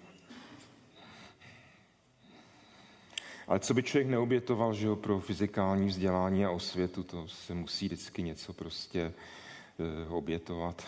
Ale 3.47 3.59
co 3.59 3.73
by 3.73 3.83
člověk 3.83 4.07
neobětoval, 4.07 4.73
že 4.73 4.87
jo, 4.87 4.95
pro 4.95 5.19
fyzikální 5.19 5.87
vzdělání 5.87 6.45
a 6.45 6.51
osvětu, 6.51 7.03
to 7.03 7.27
se 7.27 7.53
musí 7.53 7.85
vždycky 7.85 8.23
něco 8.23 8.53
prostě 8.53 9.01
e, 9.01 9.13
obětovat. 10.09 10.87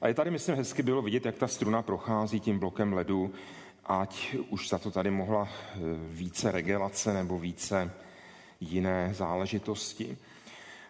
A 0.00 0.08
je 0.08 0.14
tady, 0.14 0.30
myslím, 0.30 0.56
hezky 0.56 0.82
bylo 0.82 1.02
vidět, 1.02 1.26
jak 1.26 1.38
ta 1.38 1.48
struna 1.48 1.82
prochází 1.82 2.40
tím 2.40 2.58
blokem 2.58 2.92
ledu, 2.92 3.34
ať 3.84 4.36
už 4.48 4.68
za 4.68 4.78
to 4.78 4.90
tady 4.90 5.10
mohla 5.10 5.48
e, 5.48 5.78
více 6.08 6.52
regelace 6.52 7.14
nebo 7.14 7.38
více 7.38 7.92
jiné 8.60 9.14
záležitosti. 9.14 10.18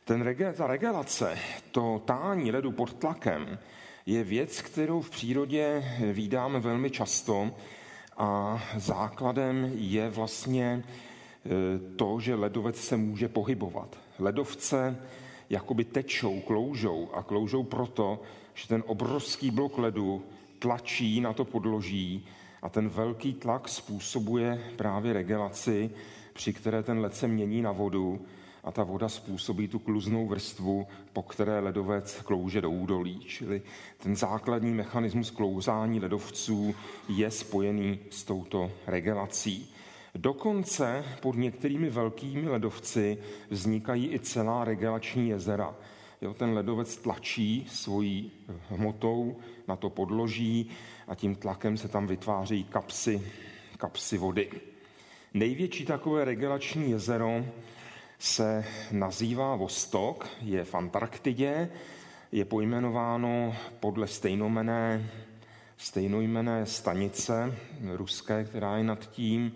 Ten, 0.05 0.37
ta 0.57 0.67
regelace, 0.67 1.39
to 1.71 2.03
tání 2.05 2.53
ledu 2.53 2.73
pod 2.73 2.95
tlakem, 2.95 3.59
je 4.07 4.25
věc, 4.25 4.63
kterou 4.63 5.01
v 5.01 5.11
přírodě 5.11 5.85
vídáme 6.13 6.61
velmi 6.61 6.91
často 6.91 7.51
a 8.17 8.63
základem 8.77 9.73
je 9.75 10.11
vlastně 10.11 10.65
e, 10.65 10.83
to, 11.97 12.21
že 12.21 12.35
ledovec 12.35 12.77
se 12.77 12.97
může 12.97 13.29
pohybovat. 13.29 13.99
Ledovce 14.19 14.97
jakoby 15.51 15.85
tečou, 15.85 16.41
kloužou 16.41 17.11
a 17.15 17.23
kloužou 17.23 17.63
proto, 17.63 18.23
že 18.55 18.69
ten 18.69 18.83
obrovský 18.87 19.51
blok 19.51 19.79
ledu 19.79 20.25
tlačí 20.59 21.21
na 21.21 21.33
to 21.33 21.45
podloží 21.45 22.27
a 22.63 22.69
ten 22.69 22.89
velký 22.89 23.35
tlak 23.35 23.69
způsobuje 23.69 24.73
právě 24.77 25.13
regulaci, 25.13 25.91
při 26.33 26.53
které 26.53 26.83
ten 26.83 26.99
led 26.99 27.15
se 27.15 27.29
mění 27.29 27.63
na 27.63 27.73
vodu 27.73 28.27
a 28.65 28.73
ta 28.73 28.85
voda 28.85 29.09
způsobí 29.09 29.69
tu 29.69 29.79
kluznou 29.79 30.27
vrstvu, 30.27 30.87
po 31.13 31.23
které 31.23 31.61
ledovec 31.61 32.23
klouže 32.23 32.61
do 32.61 32.71
údolí. 32.71 33.19
Čili 33.19 33.63
ten 33.99 34.17
základní 34.17 34.75
mechanismus 34.75 35.31
klouzání 35.31 36.01
ledovců 36.01 36.75
je 37.09 37.31
spojený 37.31 37.99
s 38.11 38.25
touto 38.25 38.71
regulací. 38.87 39.75
Dokonce 40.15 41.05
pod 41.23 41.37
některými 41.37 41.91
velkými 41.91 42.49
ledovci 42.49 43.19
vznikají 43.51 44.15
i 44.15 44.19
celá 44.19 44.65
regulační 44.65 45.29
jezera. 45.29 45.75
Jo, 46.23 46.35
ten 46.35 46.51
ledovec 46.51 46.97
tlačí 46.97 47.67
svojí 47.69 48.33
hmotou 48.69 49.37
na 49.69 49.77
to 49.77 49.91
podloží 49.91 50.71
a 51.09 51.15
tím 51.15 51.35
tlakem 51.35 51.77
se 51.77 51.89
tam 51.89 52.07
vytváří 52.07 52.65
kapsy, 52.65 53.23
kapsy 53.79 54.19
vody. 54.19 54.51
Největší 55.35 55.85
takové 55.85 56.25
regulační 56.25 56.91
jezero 56.91 57.45
se 58.21 58.65
nazývá 58.93 59.57
Vostok, 59.57 60.29
je 60.43 60.65
v 60.65 60.75
Antarktidě, 60.75 61.69
je 62.33 62.45
pojmenováno 62.45 63.57
podle 63.81 64.07
stejnomené, 64.07 65.11
stejnojmené 65.77 66.67
stanice 66.67 67.59
ruské, 67.97 68.45
která 68.45 68.77
je 68.77 68.85
nad 68.85 69.11
tím, 69.11 69.53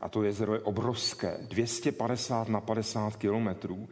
a 0.00 0.08
to 0.08 0.22
jezero 0.22 0.54
je 0.54 0.60
obrovské, 0.60 1.36
250 1.40 2.48
na 2.48 2.60
50 2.60 3.16
kilometrů. 3.16 3.88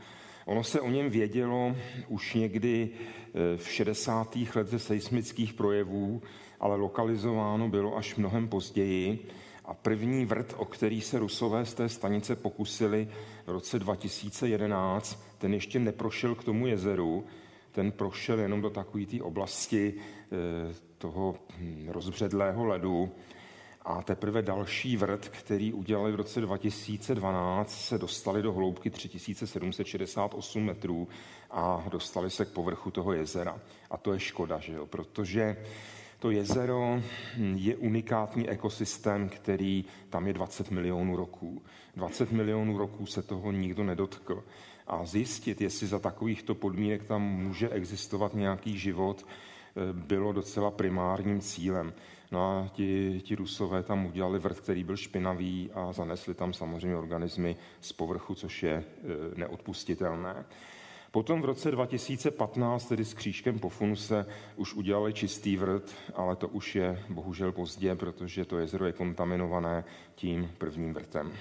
Ono 0.47 0.65
se 0.65 0.81
o 0.81 0.91
něm 0.91 1.11
vědělo 1.11 1.77
už 2.09 2.35
někdy 2.35 2.91
e, 2.91 3.57
v 3.57 3.69
60. 3.69 4.37
letech 4.55 4.83
seismických 4.83 5.53
projevů, 5.53 6.23
ale 6.61 6.77
lokalizováno 6.77 7.69
bylo 7.69 7.97
až 7.97 8.17
mnohem 8.17 8.49
později. 8.49 9.29
A 9.71 9.75
první 9.75 10.25
vrt, 10.27 10.55
o 10.57 10.65
který 10.65 11.01
se 11.01 11.19
Rusové 11.19 11.67
z 11.67 11.75
té 11.75 11.89
stanice 11.89 12.37
pokusili 12.37 13.09
v 13.47 13.51
roce 13.51 13.79
2011, 13.79 15.23
ten 15.39 15.55
ještě 15.55 15.79
neprošel 15.79 16.35
k 16.35 16.45
tomu 16.45 16.67
jezeru, 16.67 17.27
ten 17.73 17.93
prošel 17.93 18.41
jenom 18.41 18.61
do 18.61 18.71
takové 18.71 19.07
té 19.07 19.23
oblasti 19.23 19.95
e, 19.95 20.75
toho 20.99 21.37
hm, 21.59 21.89
rozbředlého 21.89 22.65
ledu. 22.65 23.11
A 23.83 24.03
teprve 24.03 24.43
další 24.43 24.97
vrt, 24.97 25.29
který 25.29 25.73
udělali 25.73 26.13
v 26.13 26.15
roce 26.15 26.41
2012, 26.41 27.85
se 27.85 27.99
dostali 27.99 28.43
do 28.43 28.53
hloubky 28.53 28.91
3768 28.91 30.65
metrů 30.65 31.09
a 31.51 31.85
dostali 31.91 32.31
se 32.31 32.45
k 32.45 32.49
povrchu 32.49 32.91
toho 32.91 33.13
jezera. 33.13 33.61
A 33.91 33.97
to 33.97 34.13
je 34.13 34.21
škoda, 34.21 34.59
že 34.59 34.73
jo? 34.73 34.87
protože 34.87 35.57
to 36.21 36.31
jezero 36.31 37.03
je 37.55 37.77
unikátní 37.77 38.49
ekosystém, 38.49 39.29
který 39.29 39.85
tam 40.11 40.27
je 40.27 40.33
20 40.33 40.71
milionů 40.71 41.17
roků. 41.17 41.63
20 41.97 42.33
milionů 42.33 42.79
roků 42.79 43.07
se 43.07 43.23
toho 43.23 43.53
nikdo 43.53 43.85
nedotkl. 43.85 44.45
A 44.87 45.05
zjistit, 45.05 45.61
jestli 45.61 45.87
za 45.87 45.99
takovýchto 45.99 46.55
podmínek 46.55 47.05
tam 47.05 47.23
může 47.23 47.69
existovat 47.69 48.35
nějaký 48.35 48.79
život, 48.79 49.27
eh, 49.27 49.93
bylo 49.93 50.33
docela 50.33 50.71
primárním 50.71 51.41
cílem. 51.41 51.93
No 52.33 52.41
a 52.41 52.69
ti, 52.69 53.21
ti 53.25 53.35
rusové 53.35 53.83
tam 53.83 54.07
udělali 54.07 54.39
vrt, 54.39 54.61
který 54.61 54.85
byl 54.85 54.97
špinavý 54.97 55.71
a 55.75 55.93
zanesli 55.93 56.35
tam 56.35 56.53
samozřejmě 56.53 56.97
organismy 56.97 57.57
z 57.81 57.93
povrchu, 57.93 58.35
což 58.35 58.63
je 58.63 58.73
e, 58.73 58.85
neodpustitelné. 59.37 60.45
Potom 61.11 61.43
v 61.43 61.45
roce 61.45 61.71
2015, 61.71 62.87
tedy 62.89 63.05
s 63.05 63.15
křížkem 63.15 63.59
po 63.59 63.69
funuse, 63.69 64.27
už 64.57 64.75
udělali 64.75 65.13
čistý 65.13 65.57
vrt, 65.57 65.95
ale 66.15 66.37
to 66.37 66.49
už 66.49 66.77
je 66.77 67.05
bohužel 67.09 67.53
pozdě, 67.53 67.95
protože 67.95 68.45
to 68.45 68.59
jezero 68.59 68.87
je 68.87 68.93
kontaminované 68.93 69.85
tím 70.15 70.51
prvním 70.59 70.95
vrtem. 70.95 71.33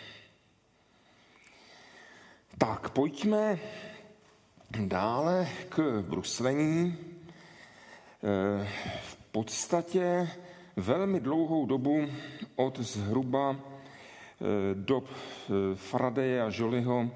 Tak, 2.58 2.90
pojďme 2.90 3.60
dále 4.80 5.48
k 5.70 6.02
bruslení. 6.02 6.98
E, 8.24 8.68
v 9.04 9.16
podstatě 9.32 10.30
velmi 10.80 11.20
dlouhou 11.20 11.66
dobu 11.66 12.08
od 12.56 12.80
zhruba 12.80 13.56
eh, 13.56 14.46
dob 14.74 15.06
eh, 15.10 15.76
Faradeje 15.76 16.44
a 16.44 16.52
Joliho 16.54 17.10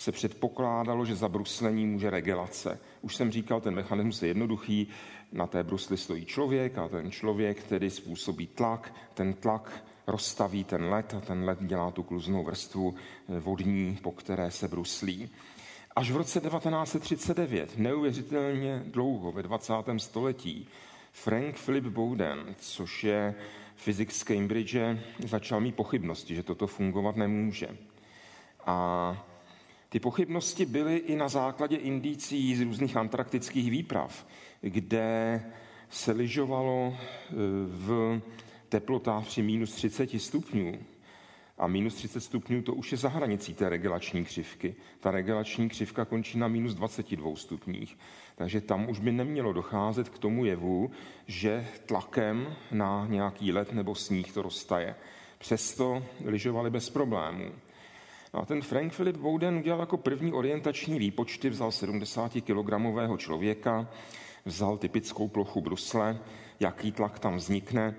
se 0.00 0.12
předpokládalo, 0.12 1.04
že 1.04 1.16
za 1.16 1.28
bruslení 1.28 1.86
může 1.86 2.10
regelace. 2.10 2.78
Už 3.02 3.16
jsem 3.16 3.30
říkal, 3.30 3.60
ten 3.60 3.74
mechanismus 3.74 4.22
je 4.22 4.28
jednoduchý. 4.28 4.88
Na 5.32 5.46
té 5.46 5.62
brusli 5.62 5.96
stojí 5.96 6.24
člověk 6.24 6.78
a 6.78 6.88
ten 6.88 7.10
člověk 7.10 7.62
tedy 7.62 7.90
způsobí 7.90 8.46
tlak. 8.46 8.94
Ten 9.14 9.34
tlak 9.34 9.84
rozstaví 10.06 10.64
ten 10.64 10.84
led 10.84 11.14
a 11.14 11.20
ten 11.20 11.44
led 11.44 11.58
dělá 11.62 11.90
tu 11.90 12.02
kluznou 12.02 12.44
vrstvu 12.44 12.94
eh, 12.94 13.40
vodní, 13.40 13.98
po 14.02 14.12
které 14.12 14.50
se 14.50 14.68
bruslí. 14.68 15.30
Až 15.96 16.10
v 16.10 16.16
roce 16.16 16.40
1939, 16.40 17.78
neuvěřitelně 17.78 18.82
dlouho, 18.86 19.32
ve 19.32 19.42
20. 19.42 19.72
století, 19.96 20.68
Frank 21.12 21.58
Philip 21.64 21.84
Bowden, 21.84 22.54
což 22.58 23.04
je 23.04 23.34
fyzik 23.76 24.12
z 24.12 24.22
Cambridge, 24.22 24.76
začal 25.26 25.60
mít 25.60 25.74
pochybnosti, 25.74 26.34
že 26.34 26.42
toto 26.42 26.66
fungovat 26.66 27.16
nemůže. 27.16 27.68
A 28.66 29.29
ty 29.90 30.00
pochybnosti 30.00 30.66
byly 30.66 30.96
i 30.96 31.16
na 31.16 31.28
základě 31.28 31.76
indicí 31.76 32.56
z 32.56 32.60
různých 32.60 32.96
antarktických 32.96 33.70
výprav, 33.70 34.26
kde 34.60 35.42
se 35.90 36.12
lyžovalo 36.12 36.96
e, 36.96 37.34
v 37.66 38.20
teplotách 38.68 39.26
při 39.26 39.42
minus 39.42 39.72
30 39.72 40.20
stupňů. 40.20 40.78
A 41.58 41.66
minus 41.66 41.94
30 41.94 42.20
stupňů 42.20 42.62
to 42.62 42.74
už 42.74 42.92
je 42.92 42.98
za 42.98 43.08
hranicí 43.08 43.54
té 43.54 43.68
regulační 43.68 44.24
křivky. 44.24 44.74
Ta 45.00 45.10
regulační 45.10 45.68
křivka 45.68 46.04
končí 46.04 46.38
na 46.38 46.48
minus 46.48 46.74
22 46.74 47.36
stupních. 47.36 47.98
Takže 48.36 48.60
tam 48.60 48.88
už 48.88 49.00
by 49.00 49.12
nemělo 49.12 49.52
docházet 49.52 50.08
k 50.08 50.18
tomu 50.18 50.44
jevu, 50.44 50.90
že 51.26 51.68
tlakem 51.86 52.56
na 52.72 53.06
nějaký 53.06 53.52
led 53.52 53.72
nebo 53.72 53.94
sníh 53.94 54.32
to 54.32 54.42
roztaje. 54.42 54.94
Přesto 55.38 56.06
lyžovali 56.24 56.70
bez 56.70 56.90
problémů. 56.90 57.52
A 58.32 58.44
ten 58.44 58.62
Frank 58.62 58.94
Philip 58.94 59.16
Bowden 59.16 59.56
udělal 59.56 59.80
jako 59.80 59.96
první 59.96 60.32
orientační 60.32 60.98
výpočty, 60.98 61.50
vzal 61.50 61.72
70 61.72 62.32
kg 62.32 62.72
člověka, 63.16 63.88
vzal 64.44 64.78
typickou 64.78 65.28
plochu 65.28 65.60
brusle, 65.60 66.18
jaký 66.60 66.92
tlak 66.92 67.18
tam 67.18 67.36
vznikne 67.36 67.94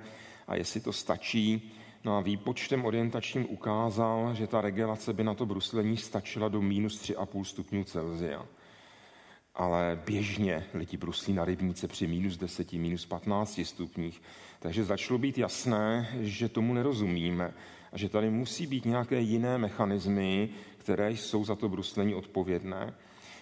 a 0.48 0.56
jestli 0.56 0.80
to 0.80 0.94
stačí. 0.94 1.72
No 2.04 2.17
a 2.17 2.22
výpočtem 2.22 2.86
orientačním 2.86 3.46
ukázal, 3.50 4.34
že 4.34 4.48
ta 4.48 4.62
regulace 4.62 5.13
by 5.13 5.24
na 5.24 5.34
to 5.34 5.46
bruslení 5.46 5.98
stačila 5.98 6.50
do 6.50 6.62
minus 6.62 7.02
3,5 7.02 7.44
stupňů 7.44 7.84
Celsia 7.84 8.46
ale 9.56 10.02
běžně 10.06 10.65
lidi 10.74 10.98
bruslí 10.98 11.34
na 11.34 11.46
rybníce 11.46 11.88
při 11.88 12.08
minus 12.08 12.38
10, 12.38 12.74
minus 12.74 13.06
15 13.06 13.62
stupních. 13.63 14.22
Takže 14.60 14.84
začalo 14.84 15.17
být 15.17 15.38
jasné, 15.38 16.10
že 16.20 16.50
tomu 16.50 16.74
nerozumíme 16.74 17.54
a 17.92 17.98
že 17.98 18.10
tady 18.10 18.30
musí 18.30 18.68
být 18.68 18.86
nějaké 18.86 19.20
jiné 19.20 19.58
mechanismy, 19.58 20.50
které 20.78 21.12
jsou 21.12 21.46
za 21.46 21.56
to 21.56 21.70
bruslení 21.70 22.16
odpovědné. 22.16 22.94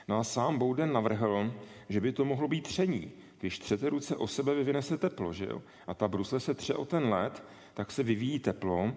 No 0.08 0.18
a 0.18 0.24
sám 0.24 0.58
Bouden 0.58 0.94
navrhl, 0.94 1.54
že 1.90 2.02
by 2.02 2.12
to 2.12 2.26
mohlo 2.26 2.48
být 2.48 2.64
tření. 2.64 3.12
Když 3.40 3.60
třete 3.60 3.90
ruce 3.90 4.16
o 4.16 4.28
sebe, 4.28 4.56
vyvine 4.56 4.82
se 4.82 4.98
teplo, 4.98 5.34
že 5.34 5.46
jo? 5.46 5.62
A 5.88 5.94
ta 5.94 6.08
brusle 6.08 6.40
se 6.40 6.54
tře 6.54 6.74
o 6.74 6.86
ten 6.86 7.10
led, 7.10 7.44
tak 7.74 7.92
se 7.92 8.04
vyvíjí 8.04 8.40
teplo 8.40 8.94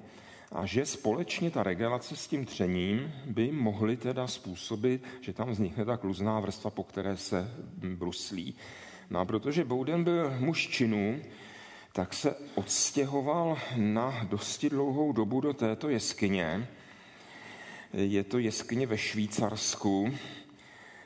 a 0.52 0.66
že 0.66 0.86
společně 0.86 1.50
ta 1.50 1.62
regulace 1.62 2.16
s 2.16 2.26
tím 2.26 2.44
třením 2.44 3.12
by 3.26 3.52
mohly 3.52 3.96
teda 3.96 4.26
způsobit, 4.26 5.04
že 5.20 5.32
tam 5.32 5.50
vznikne 5.50 5.84
ta 5.84 5.96
kluzná 5.96 6.40
vrstva, 6.40 6.70
po 6.70 6.84
které 6.84 7.16
se 7.16 7.50
bruslí. 7.96 8.54
No 9.10 9.20
a 9.20 9.24
protože 9.24 9.64
Bouden 9.64 10.04
byl 10.04 10.34
muž 10.38 10.68
činů, 10.68 11.20
tak 11.92 12.14
se 12.14 12.34
odstěhoval 12.54 13.58
na 13.76 14.24
dosti 14.24 14.70
dlouhou 14.70 15.12
dobu 15.12 15.40
do 15.40 15.52
této 15.52 15.88
jeskyně. 15.88 16.68
Je 17.92 18.24
to 18.24 18.38
jeskyně 18.38 18.86
ve 18.86 18.98
Švýcarsku, 18.98 20.14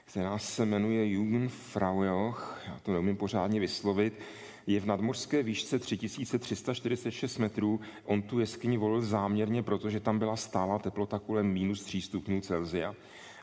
která 0.04 0.38
se 0.38 0.66
jmenuje 0.66 1.10
Jugendfraujoch, 1.10 2.60
já 2.68 2.78
to 2.82 2.92
neumím 2.92 3.16
pořádně 3.16 3.60
vyslovit, 3.60 4.18
je 4.66 4.80
v 4.80 4.86
nadmořské 4.86 5.42
výšce 5.42 5.78
3346 5.78 7.38
metrů. 7.38 7.80
On 8.04 8.22
tu 8.22 8.40
jeskyni 8.40 8.78
volil 8.78 9.02
záměrně, 9.02 9.62
protože 9.62 10.00
tam 10.00 10.18
byla 10.18 10.36
stála 10.36 10.78
teplota 10.78 11.18
kolem 11.18 11.52
minus 11.52 11.84
3 11.84 12.00
stupňů 12.00 12.40
Celzia. 12.40 12.94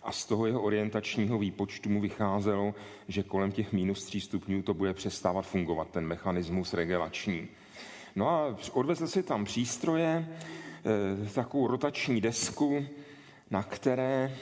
A 0.04 0.12
z 0.12 0.26
toho 0.26 0.46
jeho 0.46 0.62
orientačního 0.62 1.38
výpočtu 1.38 1.90
mu 1.90 2.02
vycházelo, 2.02 2.76
že 3.08 3.24
kolem 3.24 3.52
těch 3.52 3.74
minus 3.74 4.06
3 4.06 4.22
stupňů 4.22 4.62
to 4.62 4.74
bude 4.74 4.94
přestávat 4.94 5.46
fungovat, 5.46 5.90
ten 5.92 6.06
mechanismus 6.08 6.74
regulační. 6.74 7.48
No 8.16 8.30
a 8.30 8.58
odvezl 8.72 9.08
si 9.08 9.24
tam 9.24 9.46
přístroje, 9.46 10.28
eh, 11.26 11.30
takovou 11.30 11.68
rotační 11.68 12.22
desku, 12.22 12.86
na 13.52 13.64
které 13.64 14.36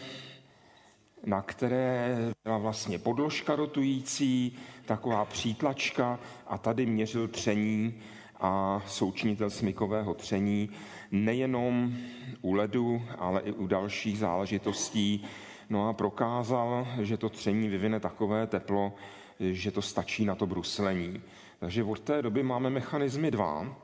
na 1.26 1.42
které 1.42 2.18
byla 2.44 2.58
vlastně 2.58 3.00
podložka 3.00 3.56
rotující, 3.56 4.58
taková 4.86 5.26
přítlačka 5.26 6.20
a 6.48 6.58
tady 6.58 6.86
měřil 6.86 7.28
tření 7.28 7.94
a 8.40 8.82
součinitel 8.88 9.50
smykového 9.50 10.14
tření 10.14 10.70
nejenom 11.12 11.94
u 12.42 12.54
ledu, 12.54 13.02
ale 13.18 13.42
i 13.42 13.52
u 13.52 13.68
dalších 13.68 14.18
záležitostí. 14.18 15.24
No 15.72 15.90
a 15.90 15.94
prokázal, 15.94 16.88
že 17.02 17.18
to 17.18 17.30
tření 17.30 17.70
vyvine 17.70 18.00
takové 18.00 18.48
teplo, 18.48 18.94
že 19.40 19.72
to 19.72 19.82
stačí 19.82 20.26
na 20.26 20.36
to 20.36 20.48
bruslení. 20.48 21.22
Takže 21.60 21.84
od 21.84 22.00
té 22.00 22.22
doby 22.22 22.44
máme 22.44 22.70
mechanizmy 22.70 23.32
dva 23.32 23.76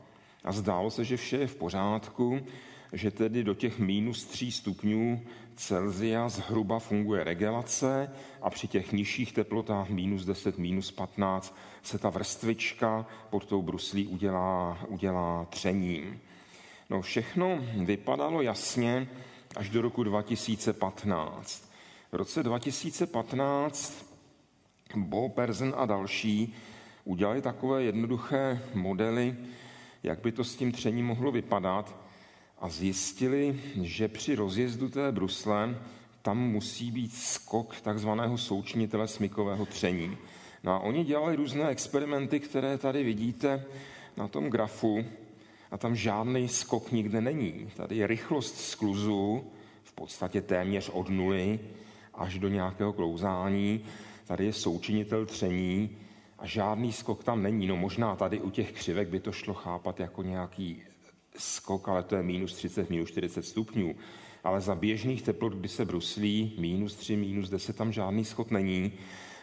a 0.44 0.52
zdálo 0.52 0.92
se, 0.92 1.04
že 1.04 1.18
vše 1.18 1.38
je 1.38 1.48
v 1.48 1.56
pořádku 1.56 2.40
že 2.94 3.12
tedy 3.12 3.44
do 3.44 3.54
těch 3.54 3.80
minus 3.80 4.26
3 4.26 4.52
stupňů 4.52 5.22
Celzia 5.56 6.30
zhruba 6.30 6.80
funguje 6.80 7.24
regelace 7.24 8.12
a 8.42 8.50
při 8.50 8.68
těch 8.68 8.92
nižších 8.92 9.34
teplotách 9.34 9.90
minus 9.90 10.26
10, 10.26 10.58
minus 10.58 10.92
15 10.92 11.58
se 11.84 12.00
ta 12.00 12.10
vrstvička 12.10 13.06
pod 13.30 13.46
tou 13.46 13.62
bruslí 13.62 14.08
udělá, 14.08 14.78
udělá 14.88 15.46
třením. 15.50 16.20
No 16.90 17.02
všechno 17.02 17.60
vypadalo 17.76 18.42
jasně 18.42 19.08
až 19.56 19.70
do 19.70 19.82
roku 19.82 20.04
2015. 20.04 21.67
V 22.12 22.16
roce 22.16 22.44
2015 22.44 24.06
Bo 24.96 25.30
Perzen 25.30 25.74
a 25.78 25.86
další 25.86 26.54
udělali 27.06 27.42
takové 27.42 27.84
jednoduché 27.84 28.62
modely, 28.74 29.36
jak 30.04 30.20
by 30.20 30.32
to 30.32 30.44
s 30.44 30.56
tím 30.56 30.72
třením 30.72 31.06
mohlo 31.06 31.32
vypadat 31.32 31.96
a 32.60 32.70
zjistili, 32.70 33.62
že 33.82 34.08
při 34.08 34.36
rozjezdu 34.36 34.90
té 34.90 35.12
brusle 35.12 35.78
tam 36.22 36.38
musí 36.38 36.92
být 36.92 37.14
skok 37.14 37.82
takzvaného 37.82 38.38
součinitele 38.38 39.08
smykového 39.08 39.66
tření. 39.66 40.18
No 40.64 40.74
a 40.74 40.80
oni 40.80 41.04
dělali 41.04 41.36
různé 41.36 41.70
experimenty, 41.70 42.40
které 42.40 42.78
tady 42.78 43.04
vidíte 43.04 43.66
na 44.18 44.28
tom 44.28 44.50
grafu 44.50 45.06
a 45.72 45.78
tam 45.78 45.96
žádný 45.96 46.48
skok 46.48 46.92
nikde 46.92 47.22
není. 47.22 47.70
Tady 47.76 47.98
je 47.98 48.08
rychlost 48.08 48.58
skluzu 48.58 49.44
v 49.84 49.94
podstatě 49.94 50.42
téměř 50.42 50.90
od 50.90 51.10
nuly 51.10 51.60
až 52.18 52.40
do 52.40 52.48
nějakého 52.48 52.94
klouzání. 52.94 53.82
Tady 54.26 54.46
je 54.46 54.54
součinitel 54.54 55.26
tření 55.26 55.98
a 56.40 56.46
žádný 56.46 56.94
skok 56.94 57.24
tam 57.24 57.44
není. 57.44 57.68
No 57.68 57.78
možná 57.78 58.16
tady 58.16 58.42
u 58.42 58.50
těch 58.50 58.72
křivek 58.72 59.10
by 59.10 59.20
to 59.20 59.32
šlo 59.32 59.54
chápat 59.54 60.00
jako 60.00 60.24
nějaký 60.24 60.82
skok, 61.38 61.90
ale 61.90 62.04
to 62.04 62.16
je 62.16 62.24
minus 62.24 62.56
30, 62.56 62.90
minus 62.90 63.10
40 63.10 63.46
stupňů. 63.46 63.96
Ale 64.44 64.62
za 64.62 64.76
běžných 64.76 65.22
teplot, 65.22 65.54
kdy 65.54 65.68
se 65.68 65.86
bruslí, 65.86 66.56
minus 66.60 66.96
3, 66.96 67.16
minus 67.16 67.50
10, 67.50 67.76
tam 67.76 67.92
žádný 67.92 68.26
skok 68.26 68.52
není. 68.52 68.92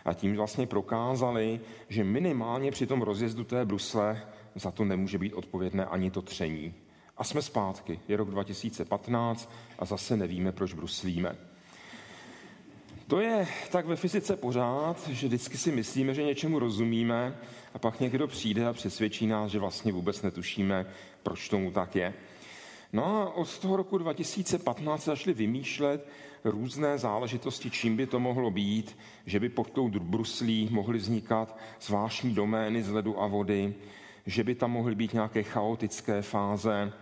A 0.05 0.15
tím 0.15 0.37
vlastně 0.37 0.67
prokázali, 0.67 1.61
že 1.89 2.05
minimálně 2.05 2.71
při 2.71 2.87
tom 2.87 3.03
rozjezdu 3.03 3.45
té 3.45 3.65
brusle 3.65 4.23
za 4.55 4.71
to 4.71 4.85
nemůže 4.85 5.19
být 5.19 5.33
odpovědné 5.33 5.85
ani 5.85 6.11
to 6.11 6.23
tření. 6.23 6.75
A 7.17 7.25
jsme 7.25 7.43
zpátky. 7.43 8.01
Je 8.09 8.17
rok 8.17 8.31
2015 8.31 9.53
a 9.79 9.85
zase 9.85 10.17
nevíme, 10.17 10.53
proč 10.53 10.75
bruslíme. 10.75 11.37
To 13.07 13.21
je 13.21 13.49
tak 13.71 13.87
ve 13.87 13.97
fyzice 13.97 14.37
pořád, 14.37 15.09
že 15.09 15.27
vždycky 15.27 15.59
si 15.59 15.73
myslíme, 15.73 16.15
že 16.15 16.23
něčemu 16.23 16.59
rozumíme 16.59 17.37
a 17.75 17.79
pak 17.79 18.01
někdo 18.01 18.27
přijde 18.29 18.67
a 18.67 18.73
přesvědčí 18.73 19.27
nás, 19.27 19.51
že 19.51 19.59
vlastně 19.59 19.93
vůbec 19.93 20.23
netušíme, 20.23 20.87
proč 21.23 21.49
tomu 21.49 21.71
tak 21.71 21.97
je. 21.97 22.15
No 22.93 23.05
a 23.05 23.35
od 23.35 23.59
toho 23.59 23.77
roku 23.77 23.99
2015 23.99 25.05
začali 25.05 25.35
vymýšlet 25.35 26.09
různé 26.45 26.99
záležitosti, 26.99 27.71
čím 27.71 27.97
by 27.97 28.07
to 28.07 28.21
mohlo 28.21 28.51
být, 28.51 28.97
že 29.27 29.41
by 29.41 29.49
pod 29.49 29.71
tou 29.71 29.89
bruslí 29.89 30.69
mohly 30.71 30.99
vznikat 30.99 31.59
zvláštní 31.81 32.35
domény 32.35 32.83
z 32.83 32.91
ledu 32.91 33.23
a 33.23 33.27
vody, 33.27 33.75
že 34.27 34.45
by 34.45 34.55
tam 34.55 34.71
mohly 34.71 34.95
být 34.95 35.13
nějaké 35.13 35.43
chaotické 35.43 36.23
fáze, 36.23 36.93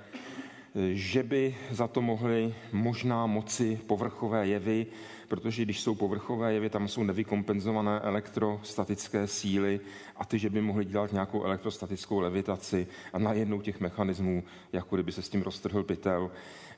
že 0.92 1.22
by 1.22 1.56
za 1.70 1.88
to 1.88 2.02
mohly 2.02 2.54
možná 2.72 3.26
moci 3.26 3.80
povrchové 3.86 4.46
jevy, 4.46 4.86
protože 5.28 5.62
když 5.62 5.80
jsou 5.80 5.94
povrchové 5.94 6.54
jevy, 6.54 6.70
tam 6.70 6.88
jsou 6.88 7.02
nevykompenzované 7.02 8.00
elektrostatické 8.00 9.26
síly 9.26 9.80
a 10.16 10.24
ty, 10.24 10.38
že 10.38 10.50
by 10.50 10.60
mohly 10.60 10.84
dělat 10.84 11.12
nějakou 11.12 11.44
elektrostatickou 11.44 12.20
levitaci 12.20 12.86
a 13.12 13.18
najednou 13.18 13.60
těch 13.60 13.80
mechanismů, 13.80 14.44
jako 14.72 14.96
kdyby 14.96 15.12
se 15.12 15.22
s 15.22 15.28
tím 15.28 15.42
roztrhl 15.42 15.82
pytel. 15.82 16.30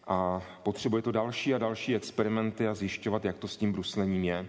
A 0.07 0.43
potřebuje 0.63 1.03
to 1.03 1.13
další 1.13 1.55
a 1.55 1.59
další 1.59 1.95
experimenty 1.95 2.69
a 2.69 2.75
zjišťovat, 2.75 3.25
jak 3.25 3.39
to 3.39 3.49
s 3.49 3.57
tím 3.57 3.73
bruslením 3.73 4.25
je. 4.25 4.47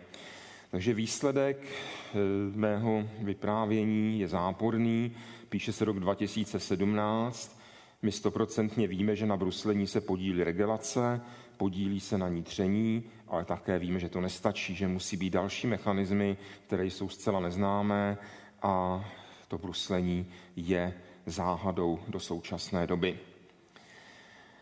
Takže 0.71 0.93
výsledek 0.93 1.57
eh, 1.63 2.17
mého 2.55 3.07
vyprávění 3.19 4.19
je 4.19 4.27
záporný, 4.27 5.11
píše 5.49 5.73
se 5.73 5.85
rok 5.85 5.99
2017, 5.99 7.59
my 8.01 8.11
stoprocentně 8.11 8.87
víme, 8.87 9.15
že 9.15 9.25
na 9.25 9.37
bruslení 9.37 9.87
se 9.87 10.01
podílí 10.01 10.43
regulace, 10.43 11.21
podílí 11.57 11.99
se 11.99 12.17
na 12.17 12.29
ní 12.29 12.43
tření, 12.43 13.03
ale 13.27 13.45
také 13.45 13.79
víme, 13.79 13.99
že 13.99 14.09
to 14.09 14.21
nestačí, 14.21 14.75
že 14.75 14.87
musí 14.87 15.17
být 15.17 15.29
další 15.29 15.67
mechanismy, 15.67 16.37
které 16.67 16.85
jsou 16.85 17.09
zcela 17.09 17.39
neznámé 17.39 18.17
a 18.61 19.05
to 19.47 19.57
bruslení 19.57 20.25
je 20.55 20.93
záhadou 21.25 21.99
do 22.07 22.19
současné 22.19 22.87
doby. 22.87 23.19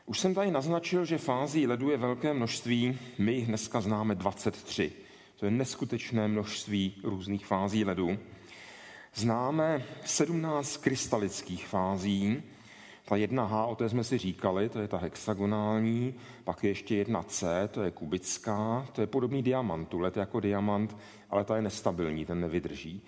Už 0.06 0.20
jsem 0.20 0.34
tady 0.34 0.52
naznačil, 0.52 1.06
že 1.06 1.18
fází 1.18 1.68
ledu 1.68 1.90
je 1.90 1.98
velké 1.98 2.34
množství, 2.34 3.00
my 3.18 3.34
jich 3.34 3.48
dneska 3.48 3.82
známe 3.82 4.16
23. 4.16 4.92
To 5.36 5.46
je 5.46 5.52
neskutečné 5.52 6.28
množství 6.28 6.96
různých 7.04 7.46
fází 7.46 7.86
ledu. 7.86 8.20
Známe 9.16 9.84
17 10.06 10.78
krystalických 10.78 11.68
fází, 11.68 12.44
ta 13.06 13.16
jedna 13.16 13.46
H, 13.46 13.66
o 13.66 13.76
té 13.76 13.90
jsme 13.90 14.04
si 14.04 14.18
říkali, 14.18 14.70
to 14.70 14.80
je 14.80 14.88
ta 14.88 14.98
hexagonální, 14.98 16.14
pak 16.44 16.64
je 16.64 16.70
ještě 16.70 16.96
jedna 16.96 17.24
C, 17.24 17.70
to 17.72 17.84
je 17.84 17.92
kubická, 17.92 18.88
to 18.92 19.02
je 19.02 19.08
podobný 19.08 19.44
diamantu, 19.44 20.00
let 20.00 20.18
jako 20.18 20.40
diamant, 20.40 20.98
ale 21.30 21.44
ta 21.44 21.56
je 21.56 21.62
nestabilní, 21.62 22.26
ten 22.26 22.40
nevydrží. 22.40 23.02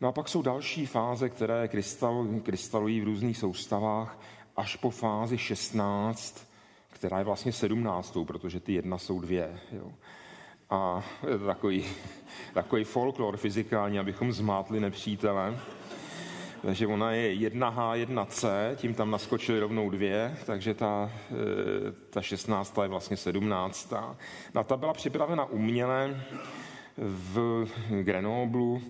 No 0.00 0.08
a 0.08 0.12
pak 0.12 0.28
jsou 0.28 0.42
další 0.42 0.86
fáze, 0.86 1.28
které 1.28 1.68
krystal, 1.68 2.26
krystalují 2.42 3.00
v 3.00 3.04
různých 3.04 3.38
soustavách, 3.38 4.18
až 4.56 4.76
po 4.76 4.90
fázi 4.90 5.38
16, 5.38 6.46
která 6.90 7.18
je 7.18 7.24
vlastně 7.24 7.52
17, 7.52 8.16
protože 8.26 8.60
ty 8.60 8.72
jedna 8.72 8.98
jsou 8.98 9.20
dvě. 9.20 9.60
Jo. 9.72 9.92
A 10.70 11.02
je 11.30 11.38
to 11.38 11.46
takový, 11.46 11.84
takový 12.54 12.84
folklor 12.84 13.36
fyzikální, 13.36 13.98
abychom 13.98 14.32
zmátli 14.32 14.80
nepřítele. 14.80 15.58
Takže 16.62 16.86
ona 16.86 17.12
je 17.12 17.50
1H, 17.50 18.06
1C, 18.06 18.48
tím 18.76 18.94
tam 18.94 19.10
naskočili 19.10 19.60
rovnou 19.60 19.90
dvě, 19.90 20.36
takže 20.46 20.74
ta, 20.74 21.10
e, 21.30 21.92
ta 22.10 22.22
16. 22.22 22.78
je 22.82 22.88
vlastně 22.88 23.16
17. 23.16 23.92
No, 24.54 24.64
ta 24.64 24.76
byla 24.76 24.92
připravena 24.92 25.44
uměle 25.44 26.24
v 26.96 27.66
Grenoblu, 28.02 28.82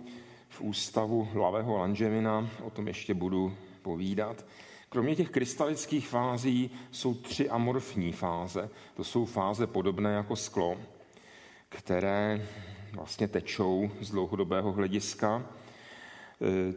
v 0.49 0.61
ústavu 0.61 1.29
Lavého 1.35 1.77
Langevina, 1.77 2.49
o 2.63 2.71
tom 2.71 2.89
ještě 2.89 3.15
budu 3.15 3.55
povídat. 3.83 4.45
Kromě 4.89 5.17
těch 5.17 5.31
krystalických 5.31 6.09
fází 6.09 6.71
jsou 6.91 7.15
tři 7.15 7.51
amorfní 7.51 8.13
fáze. 8.13 8.69
To 8.97 9.05
jsou 9.05 9.25
fáze 9.25 9.67
podobné 9.67 10.13
jako 10.13 10.37
sklo, 10.37 10.77
které 11.69 12.47
vlastně 12.93 13.29
tečou 13.29 13.91
z 14.01 14.11
dlouhodobého 14.11 14.73
hlediska 14.73 15.43
Eh, 15.43 15.62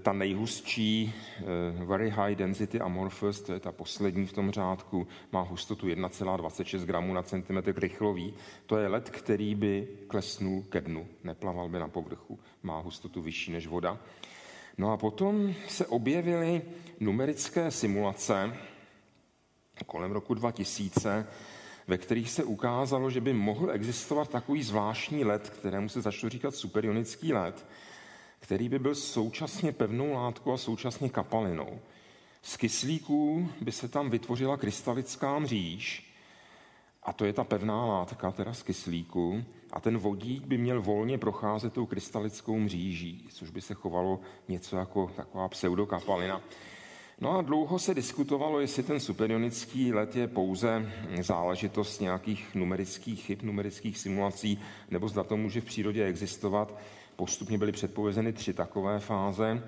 ta 0.02 0.14
nejhustší 0.14 1.14
eh, 1.40 1.44
Very 1.86 2.10
High 2.10 2.36
Density 2.36 2.80
Amorphous, 2.80 3.42
to 3.42 3.54
je 3.54 3.60
ta 3.60 3.72
poslední 3.72 4.28
v 4.28 4.34
tom 4.34 4.52
řádku, 4.52 5.08
má 5.32 5.42
hustotu 5.42 5.88
1,26 5.88 6.86
gramů 6.86 7.14
na 7.14 7.24
centimetr 7.24 7.80
rychlový. 7.80 8.34
To 8.66 8.78
je 8.78 8.88
led, 8.88 9.10
který 9.10 9.56
by 9.56 9.88
klesnul 10.08 10.64
ke 10.70 10.82
dnu, 10.82 11.08
neplaval 11.24 11.70
by 11.70 11.80
na 11.80 11.88
povrchu, 11.88 12.40
má 12.64 12.80
hustotu 12.80 13.22
vyšší 13.22 13.52
než 13.52 13.68
voda. 13.68 14.00
No 14.78 14.92
a 14.92 14.98
potom 14.98 15.54
se 15.68 15.86
objevily 15.86 16.62
numerické 17.00 17.72
simulace 17.72 18.58
kolem 19.86 20.12
roku 20.12 20.34
2000, 20.34 21.28
ve 21.88 21.98
kterých 21.98 22.32
se 22.32 22.44
ukázalo, 22.44 23.10
že 23.10 23.22
by 23.22 23.34
mohl 23.34 23.72
existovat 23.72 24.30
takový 24.30 24.64
zvláštní 24.64 25.26
led, 25.26 25.50
kterému 25.50 25.90
se 25.90 26.02
začalo 26.02 26.30
říkat 26.30 26.56
superionický 26.56 27.34
led, 27.34 27.66
který 28.40 28.70
by 28.70 28.80
byl 28.80 28.96
současně 28.96 29.72
pevnou 29.72 30.14
látkou 30.14 30.52
a 30.52 30.58
současně 30.58 31.10
kapalinou. 31.10 31.80
Z 32.42 32.58
kyslíků 32.58 33.50
by 33.62 33.72
se 33.72 33.88
tam 33.88 34.10
vytvořila 34.10 34.58
krystalická 34.58 35.40
mříž, 35.40 36.12
a 37.04 37.14
to 37.14 37.26
je 37.26 37.34
ta 37.34 37.44
pevná 37.44 37.86
látka, 37.86 38.32
teda 38.32 38.54
z 38.54 38.64
kyslíku, 38.64 39.44
a 39.74 39.80
ten 39.80 39.98
vodík 39.98 40.44
by 40.44 40.58
měl 40.58 40.82
volně 40.82 41.18
procházet 41.18 41.74
tou 41.74 41.86
krystalickou 41.86 42.60
mříží, 42.60 43.28
což 43.30 43.50
by 43.50 43.62
se 43.62 43.74
chovalo 43.74 44.20
něco 44.48 44.78
jako 44.78 45.12
taková 45.16 45.48
pseudokapalina. 45.48 46.42
No 47.22 47.38
a 47.38 47.42
dlouho 47.42 47.80
se 47.80 47.94
diskutovalo, 47.94 48.60
jestli 48.60 48.84
ten 48.84 49.00
superionický 49.00 49.94
let 49.94 50.16
je 50.16 50.28
pouze 50.28 50.92
záležitost 51.22 52.00
nějakých 52.00 52.56
numerických 52.56 53.24
chyb, 53.24 53.40
numerických 53.42 53.98
simulací, 53.98 54.60
nebo 54.92 55.10
zda 55.10 55.24
to 55.24 55.38
může 55.38 55.62
v 55.62 55.66
přírodě 55.66 56.06
existovat. 56.06 56.78
Postupně 57.16 57.58
byly 57.58 57.72
předpovězeny 57.72 58.34
tři 58.34 58.54
takové 58.54 59.00
fáze, 59.00 59.64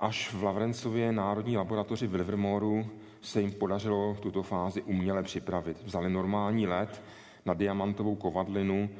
až 0.00 0.32
v 0.34 0.42
Lavrencově 0.42 1.12
národní 1.12 1.56
laboratoři 1.56 2.06
v 2.06 2.14
Livermoreu 2.14 2.84
se 3.20 3.40
jim 3.40 3.52
podařilo 3.52 4.16
tuto 4.20 4.42
fázi 4.42 4.82
uměle 4.82 5.22
připravit. 5.22 5.82
Vzali 5.84 6.10
normální 6.10 6.66
led 6.66 7.02
na 7.44 7.54
diamantovou 7.54 8.14
kovadlinu, 8.14 8.90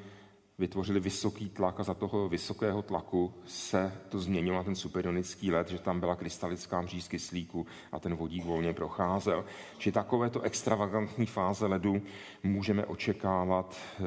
vytvořili 0.58 1.00
vysoký 1.00 1.48
tlak 1.48 1.80
a 1.80 1.82
za 1.82 1.94
toho 1.94 2.28
vysokého 2.28 2.82
tlaku 2.82 3.34
se 3.46 3.92
to 4.08 4.20
změnilo 4.20 4.56
na 4.56 4.62
ten 4.62 4.74
superionický 4.74 5.50
led, 5.52 5.68
že 5.68 5.78
tam 5.78 6.00
byla 6.00 6.16
krystalická 6.16 6.80
mříž 6.80 7.08
kyslíku 7.08 7.66
a 7.92 8.00
ten 8.00 8.14
vodík 8.14 8.44
volně 8.44 8.72
procházel. 8.72 9.44
Či 9.78 9.92
takovéto 9.92 10.40
extravagantní 10.40 11.26
fáze 11.26 11.66
ledu 11.66 12.02
můžeme 12.42 12.86
očekávat 12.86 13.76
eh, 14.00 14.02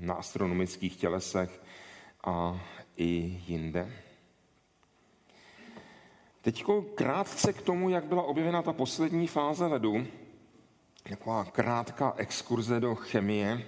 na 0.00 0.14
astronomických 0.14 0.96
tělesech 0.96 1.60
a 2.24 2.60
i 2.96 3.40
jinde. 3.46 3.92
Teď 6.42 6.64
krátce 6.94 7.52
k 7.52 7.62
tomu, 7.62 7.88
jak 7.88 8.04
byla 8.04 8.22
objevena 8.22 8.62
ta 8.62 8.72
poslední 8.72 9.26
fáze 9.26 9.66
ledu, 9.66 10.06
taková 11.02 11.44
krátká 11.44 12.14
exkurze 12.16 12.80
do 12.80 12.94
chemie. 12.94 13.62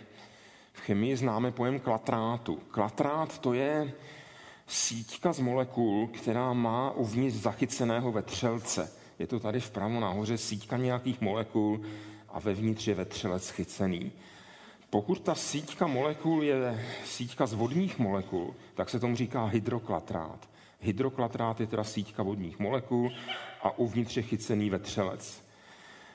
V 0.72 0.80
chemii 0.80 1.16
známe 1.16 1.52
pojem 1.52 1.80
klatrátu. 1.80 2.56
Klatrát 2.70 3.38
to 3.38 3.52
je 3.52 3.92
síťka 4.66 5.32
z 5.32 5.40
molekul, 5.40 6.06
která 6.06 6.52
má 6.52 6.90
uvnitř 6.90 7.36
zachyceného 7.36 8.12
vetřelce. 8.12 8.92
Je 9.18 9.26
to 9.26 9.40
tady 9.40 9.60
vpravo 9.60 10.00
nahoře 10.00 10.38
síťka 10.38 10.76
nějakých 10.76 11.20
molekul 11.20 11.80
a 12.28 12.40
vevnitř 12.40 12.86
je 12.86 12.94
vetřelec 12.94 13.50
chycený. 13.50 14.12
Pokud 14.90 15.20
ta 15.20 15.34
síťka 15.34 15.86
molekul 15.86 16.42
je 16.42 16.84
síťka 17.04 17.46
z 17.46 17.52
vodních 17.54 17.98
molekul, 17.98 18.54
tak 18.74 18.90
se 18.90 19.00
tomu 19.00 19.16
říká 19.16 19.44
hydroklatrát. 19.44 20.48
Hydroklatrát 20.80 21.60
je 21.60 21.66
teda 21.66 21.84
síťka 21.84 22.22
vodních 22.22 22.58
molekul 22.58 23.10
a 23.62 23.78
uvnitř 23.78 24.16
je 24.16 24.22
chycený 24.22 24.70
vetřelec. 24.70 25.50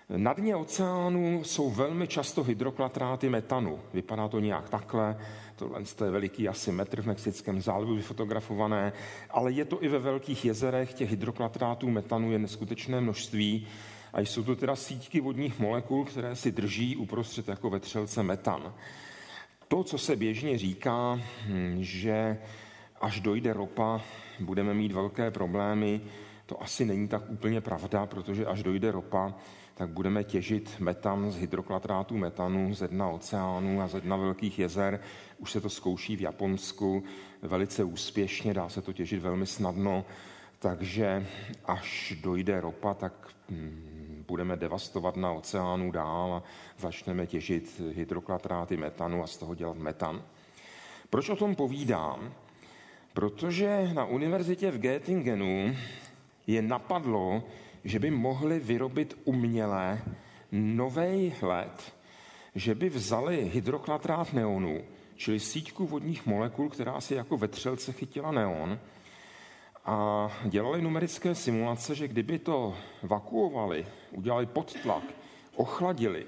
Na 0.10 0.34
dně 0.34 0.56
oceánu 0.56 1.44
jsou 1.44 1.70
velmi 1.70 2.08
často 2.08 2.44
hydroklatráty 2.44 3.30
metanu. 3.30 3.80
Vypadá 3.94 4.28
to 4.28 4.40
nějak 4.40 4.70
takhle, 4.70 5.18
tohle 5.56 5.82
je 6.06 6.12
veliký 6.12 6.50
asi 6.50 6.72
metr 6.72 7.02
v 7.02 7.06
Mexickém 7.06 7.62
zálivu 7.62 7.96
vyfotografované, 7.96 8.94
ale 9.30 9.52
je 9.52 9.66
to 9.66 9.84
i 9.84 9.88
ve 9.88 10.00
velkých 10.00 10.46
jezerech, 10.46 10.94
těch 10.94 11.10
hydroklatrátů 11.10 11.90
metanu 11.90 12.32
je 12.32 12.40
neskutečné 12.40 13.02
množství 13.02 13.68
a 14.16 14.20
jsou 14.20 14.44
to 14.44 14.56
teda 14.56 14.76
síťky 14.76 15.22
vodních 15.22 15.60
molekul, 15.60 16.06
které 16.06 16.36
si 16.36 16.52
drží 16.52 16.96
uprostřed 16.96 17.48
jako 17.48 17.70
vetřelce 17.70 18.24
metan. 18.24 18.74
To, 19.68 19.84
co 19.84 19.98
se 19.98 20.16
běžně 20.16 20.58
říká, 20.58 21.20
hm, 21.48 21.78
že 21.80 22.38
až 23.02 23.20
dojde 23.20 23.54
ropa, 23.54 24.02
budeme 24.40 24.74
mít 24.74 24.92
velké 24.92 25.32
problémy, 25.32 26.02
to 26.46 26.64
asi 26.64 26.86
není 26.86 27.08
tak 27.08 27.30
úplně 27.30 27.62
pravda, 27.62 28.06
protože 28.06 28.46
až 28.46 28.64
dojde 28.64 28.92
ropa, 28.92 29.34
tak 29.74 29.90
budeme 29.90 30.24
těžit 30.24 30.76
metan 30.80 31.32
z 31.32 31.38
hydroklatrátu 31.38 32.18
metanu 32.18 32.74
ze 32.74 32.88
dna 32.88 33.10
oceánu 33.10 33.82
a 33.82 33.88
ze 33.88 34.02
dna 34.02 34.16
velkých 34.16 34.60
jezer. 34.60 35.00
Už 35.38 35.52
se 35.52 35.62
to 35.62 35.70
zkouší 35.70 36.16
v 36.16 36.22
Japonsku 36.22 37.04
velice 37.42 37.84
úspěšně, 37.84 38.54
dá 38.54 38.70
se 38.70 38.82
to 38.82 38.94
těžit 38.94 39.22
velmi 39.22 39.46
snadno, 39.46 40.06
takže 40.60 41.28
až 41.66 42.14
dojde 42.22 42.62
ropa, 42.62 42.94
tak 42.94 43.14
hm, 43.50 43.95
budeme 44.28 44.56
devastovat 44.56 45.16
na 45.16 45.32
oceánu 45.32 45.92
dál 45.92 46.34
a 46.34 46.44
začneme 46.80 47.28
těžit 47.28 47.82
hydroklatráty 47.94 48.78
metanu 48.78 49.24
a 49.24 49.28
z 49.28 49.38
toho 49.38 49.56
dělat 49.56 49.78
metan. 49.78 50.24
Proč 51.10 51.30
o 51.30 51.36
tom 51.36 51.56
povídám? 51.56 52.34
Protože 53.14 53.90
na 53.94 54.06
univerzitě 54.06 54.72
v 54.72 54.80
Göttingenu 54.80 55.76
je 56.48 56.62
napadlo, 56.62 57.44
že 57.84 58.00
by 58.00 58.12
mohli 58.12 58.60
vyrobit 58.60 59.18
uměle 59.24 60.02
nový 60.52 61.34
led, 61.42 61.94
že 62.56 62.76
by 62.76 62.90
vzali 62.90 63.50
hydroklatrát 63.54 64.34
neonu, 64.34 64.82
čili 65.16 65.40
síťku 65.40 65.88
vodních 65.88 66.26
molekul, 66.26 66.70
která 66.70 67.02
si 67.02 67.16
jako 67.16 67.38
vetřelce 67.38 67.92
chytila 67.92 68.32
neon, 68.32 68.80
a 69.86 70.32
dělali 70.46 70.82
numerické 70.82 71.36
simulace, 71.36 71.96
že 71.96 72.08
kdyby 72.08 72.40
to 72.40 72.76
vakuovali, 73.04 73.86
udělali 74.12 74.46
podtlak, 74.46 75.04
ochladili, 75.56 76.26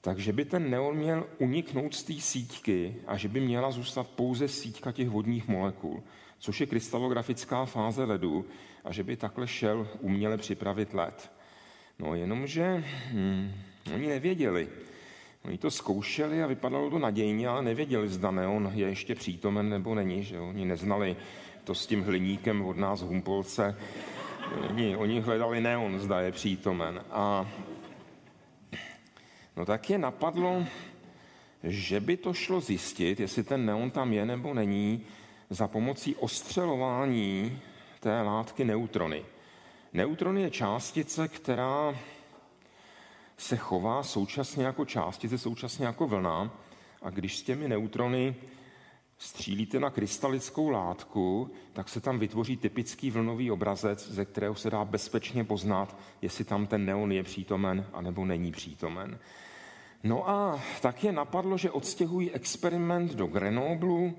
takže 0.00 0.32
by 0.32 0.44
ten 0.44 0.70
neon 0.70 0.96
měl 0.96 1.26
uniknout 1.38 1.94
z 1.94 2.02
té 2.02 2.12
síťky 2.12 2.96
a 3.06 3.16
že 3.16 3.28
by 3.28 3.40
měla 3.40 3.70
zůstat 3.70 4.06
pouze 4.06 4.48
síťka 4.48 4.92
těch 4.92 5.08
vodních 5.08 5.48
molekul, 5.48 6.02
což 6.38 6.60
je 6.60 6.66
krystalografická 6.66 7.64
fáze 7.64 8.04
ledu 8.04 8.44
a 8.84 8.92
že 8.92 9.04
by 9.04 9.16
takhle 9.16 9.46
šel 9.46 9.88
uměle 10.00 10.36
připravit 10.36 10.94
led. 10.94 11.32
No 11.98 12.14
jenomže 12.14 12.84
hm, 13.12 13.52
oni 13.94 14.06
nevěděli. 14.06 14.68
Oni 15.44 15.58
to 15.58 15.70
zkoušeli 15.70 16.42
a 16.42 16.46
vypadalo 16.46 16.90
to 16.90 16.98
nadějně, 16.98 17.48
ale 17.48 17.62
nevěděli, 17.62 18.08
zda 18.08 18.30
neon 18.30 18.72
je 18.74 18.86
ještě 18.86 19.14
přítomen 19.14 19.70
nebo 19.70 19.94
není. 19.94 20.24
Že 20.24 20.40
Oni 20.40 20.64
neznali 20.64 21.16
to 21.66 21.74
s 21.74 21.86
tím 21.86 22.02
hliníkem 22.02 22.62
od 22.62 22.76
nás 22.76 23.00
Humpolce. 23.00 23.76
Oni, 24.70 24.96
oni 24.96 25.20
hledali 25.20 25.60
neon, 25.60 26.00
zda 26.00 26.20
je 26.20 26.32
přítomen. 26.32 27.04
A 27.10 27.46
no 29.56 29.66
tak 29.66 29.90
je 29.90 29.98
napadlo, 29.98 30.64
že 31.64 32.00
by 32.00 32.16
to 32.16 32.34
šlo 32.34 32.60
zjistit, 32.60 33.20
jestli 33.20 33.42
ten 33.42 33.66
neon 33.66 33.90
tam 33.90 34.12
je 34.12 34.26
nebo 34.26 34.54
není, 34.54 35.06
za 35.50 35.68
pomocí 35.68 36.14
ostřelování 36.14 37.58
té 38.00 38.22
látky 38.22 38.64
neutrony. 38.64 39.24
Neutron 39.92 40.38
je 40.38 40.50
částice, 40.50 41.28
která 41.28 41.94
se 43.36 43.56
chová 43.56 44.02
současně 44.02 44.66
jako 44.66 44.84
částice, 44.84 45.38
současně 45.38 45.86
jako 45.86 46.06
vlna. 46.06 46.50
A 47.02 47.10
když 47.10 47.36
s 47.38 47.42
těmi 47.42 47.68
neutrony 47.68 48.34
střílíte 49.18 49.80
na 49.80 49.90
krystalickou 49.90 50.68
látku, 50.68 51.50
tak 51.72 51.88
se 51.88 52.00
tam 52.00 52.18
vytvoří 52.18 52.56
typický 52.56 53.10
vlnový 53.10 53.50
obrazec, 53.50 54.10
ze 54.10 54.24
kterého 54.24 54.54
se 54.54 54.70
dá 54.70 54.84
bezpečně 54.84 55.44
poznat, 55.44 55.96
jestli 56.22 56.44
tam 56.44 56.66
ten 56.66 56.84
neon 56.84 57.12
je 57.12 57.22
přítomen 57.22 57.86
anebo 57.92 58.24
není 58.24 58.52
přítomen. 58.52 59.18
No 60.04 60.28
a 60.30 60.60
tak 60.82 61.04
je 61.04 61.12
napadlo, 61.12 61.58
že 61.58 61.70
odstěhují 61.70 62.32
experiment 62.32 63.14
do 63.14 63.26
Grenoblu, 63.26 64.14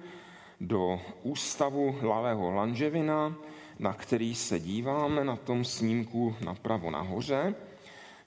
do 0.61 0.99
ústavu 1.23 1.95
Lavého 2.01 2.51
Lanževina, 2.51 3.35
na 3.79 3.93
který 3.93 4.35
se 4.35 4.59
díváme 4.59 5.23
na 5.23 5.35
tom 5.35 5.65
snímku 5.65 6.35
napravo 6.45 6.91
nahoře. 6.91 7.55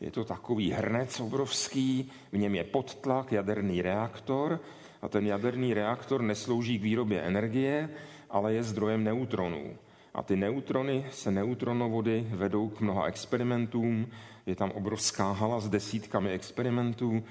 Je 0.01 0.11
to 0.11 0.25
takový 0.25 0.71
hrnec 0.71 1.21
obrovský, 1.21 2.13
v 2.33 2.39
něm 2.39 2.55
je 2.55 2.65
podtlak, 2.65 3.33
jaderný 3.33 3.83
reaktor 3.83 4.61
a 5.03 5.09
ten 5.09 5.27
jaderný 5.27 5.75
reaktor 5.75 6.23
neslouží 6.23 6.79
k 6.79 6.83
výrobě 6.83 7.21
energie, 7.21 7.91
ale 8.31 8.55
je 8.55 8.63
zdrojem 8.63 9.05
neutronů. 9.05 9.77
A 10.15 10.23
ty 10.23 10.37
neutrony 10.37 11.07
se 11.11 11.31
neutronovody 11.31 12.27
vedou 12.31 12.69
k 12.69 12.81
mnoha 12.81 13.05
experimentům, 13.05 14.07
je 14.47 14.57
tam 14.57 14.71
obrovská 14.71 15.33
hala 15.33 15.61
s 15.61 15.69
desítkami 15.69 16.31
experimentů 16.31 17.23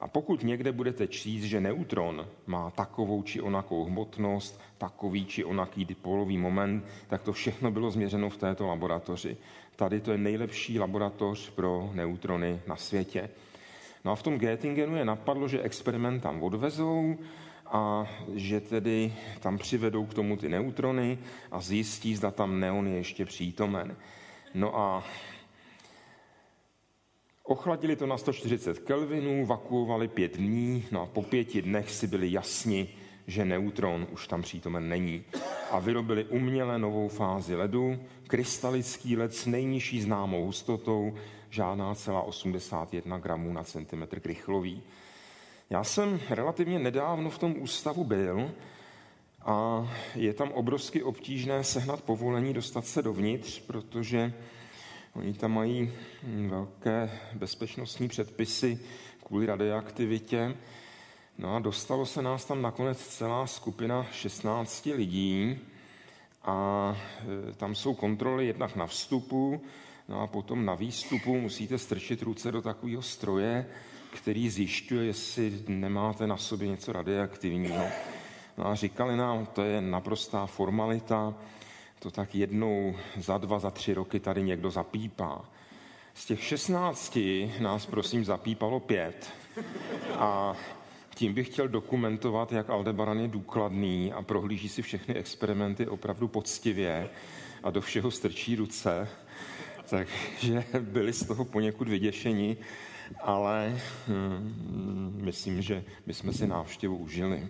a 0.00 0.08
pokud 0.08 0.44
někde 0.44 0.72
budete 0.72 1.06
číst, 1.06 1.44
že 1.44 1.60
neutron 1.60 2.26
má 2.46 2.70
takovou 2.70 3.22
či 3.22 3.40
onakou 3.40 3.84
hmotnost, 3.84 4.60
takový 4.78 5.26
či 5.26 5.44
onaký 5.44 5.84
dipolový 5.84 6.38
moment, 6.38 6.84
tak 7.08 7.22
to 7.22 7.32
všechno 7.32 7.70
bylo 7.70 7.90
změřeno 7.90 8.30
v 8.30 8.36
této 8.36 8.66
laboratoři. 8.66 9.36
Tady 9.76 10.00
to 10.00 10.12
je 10.12 10.18
nejlepší 10.18 10.78
laboratoř 10.78 11.50
pro 11.50 11.90
neutrony 11.94 12.60
na 12.66 12.76
světě. 12.76 13.30
No 14.04 14.12
a 14.12 14.14
v 14.14 14.22
tom 14.22 14.38
Göttingenu 14.38 14.96
je 14.96 15.04
napadlo, 15.04 15.48
že 15.48 15.62
experiment 15.62 16.22
tam 16.22 16.42
odvezou 16.42 17.16
a 17.66 18.06
že 18.34 18.60
tedy 18.60 19.14
tam 19.40 19.58
přivedou 19.58 20.06
k 20.06 20.14
tomu 20.14 20.36
ty 20.36 20.48
neutrony 20.48 21.18
a 21.50 21.60
zjistí, 21.60 22.16
zda 22.16 22.30
tam 22.30 22.60
neon 22.60 22.88
je 22.88 22.96
ještě 22.96 23.24
přítomen. 23.24 23.96
No 24.54 24.78
a 24.78 25.04
Ochladili 27.46 27.96
to 27.96 28.06
na 28.06 28.18
140 28.18 28.78
kelvinů, 28.78 29.46
vakuovali 29.46 30.08
pět 30.08 30.36
dní, 30.36 30.84
no 30.92 31.02
a 31.02 31.06
po 31.06 31.22
pěti 31.22 31.62
dnech 31.62 31.90
si 31.90 32.06
byli 32.06 32.32
jasni, 32.32 32.88
že 33.26 33.44
neutron 33.44 34.06
už 34.10 34.26
tam 34.26 34.42
přítomen 34.42 34.88
není. 34.88 35.24
A 35.70 35.78
vyrobili 35.78 36.24
uměle 36.24 36.78
novou 36.78 37.08
fázi 37.08 37.56
ledu, 37.56 37.98
krystalický 38.26 39.16
led 39.16 39.34
s 39.34 39.46
nejnižší 39.46 40.00
známou 40.00 40.44
hustotou, 40.44 41.14
žádná 41.54 41.94
celá 41.94 42.22
81 42.22 43.18
gramů 43.18 43.52
na 43.52 43.64
centimetr 43.64 44.20
krychlový. 44.20 44.82
Já 45.70 45.84
jsem 45.84 46.20
relativně 46.30 46.78
nedávno 46.78 47.30
v 47.30 47.38
tom 47.38 47.54
ústavu 47.58 48.04
byl 48.04 48.50
a 49.44 49.88
je 50.14 50.34
tam 50.34 50.52
obrovsky 50.52 51.02
obtížné 51.02 51.64
sehnat 51.64 52.00
povolení 52.00 52.54
dostat 52.54 52.86
se 52.86 53.02
dovnitř, 53.02 53.60
protože 53.60 54.32
Oni 55.14 55.32
tam 55.32 55.52
mají 55.52 55.92
velké 56.48 57.10
bezpečnostní 57.34 58.08
předpisy 58.08 58.78
kvůli 59.24 59.46
radioaktivitě. 59.46 60.56
No 61.38 61.56
a 61.56 61.58
dostalo 61.58 62.06
se 62.06 62.22
nás 62.22 62.44
tam 62.44 62.62
nakonec 62.62 63.06
celá 63.06 63.46
skupina 63.46 64.06
16 64.12 64.86
lidí 64.86 65.58
a 66.42 66.96
e, 67.48 67.52
tam 67.52 67.74
jsou 67.74 67.94
kontroly 67.94 68.46
jednak 68.46 68.76
na 68.76 68.86
vstupu, 68.86 69.62
no 70.08 70.20
a 70.20 70.26
potom 70.26 70.64
na 70.64 70.74
výstupu 70.74 71.40
musíte 71.40 71.78
strčit 71.78 72.22
ruce 72.22 72.52
do 72.52 72.62
takového 72.62 73.02
stroje, 73.02 73.66
který 74.12 74.50
zjišťuje, 74.50 75.04
jestli 75.04 75.62
nemáte 75.68 76.26
na 76.26 76.36
sobě 76.36 76.68
něco 76.68 76.92
radioaktivního. 76.92 77.84
No 78.58 78.66
a 78.66 78.74
říkali 78.74 79.16
nám, 79.16 79.46
to 79.46 79.62
je 79.62 79.80
naprostá 79.80 80.46
formalita, 80.46 81.34
to 81.98 82.10
tak 82.10 82.34
jednou 82.34 82.96
za 83.16 83.38
dva, 83.38 83.58
za 83.58 83.70
tři 83.70 83.94
roky 83.94 84.20
tady 84.20 84.42
někdo 84.42 84.70
zapípá. 84.70 85.44
Z 86.14 86.26
těch 86.26 86.44
16 86.44 87.18
nás 87.60 87.86
prosím 87.86 88.24
zapípalo 88.24 88.80
pět. 88.80 89.32
A 90.18 90.56
tím 91.14 91.34
bych 91.34 91.48
chtěl 91.48 91.68
dokumentovat, 91.68 92.52
jak 92.52 92.70
Aldebaran 92.70 93.18
je 93.18 93.28
důkladný 93.28 94.12
a 94.12 94.22
prohlíží 94.22 94.68
si 94.68 94.82
všechny 94.82 95.14
experimenty 95.14 95.86
opravdu 95.86 96.28
poctivě 96.28 97.10
a 97.62 97.70
do 97.70 97.80
všeho 97.80 98.10
strčí 98.10 98.56
ruce. 98.56 99.08
Takže 99.94 100.64
byli 100.80 101.12
z 101.12 101.26
toho 101.26 101.44
poněkud 101.44 101.88
vyděšeni, 101.88 102.56
ale 103.20 103.80
hm, 104.08 105.20
myslím, 105.24 105.62
že 105.62 105.84
bychom 106.06 106.32
si 106.32 106.46
návštěvu 106.46 106.96
užili. 106.96 107.48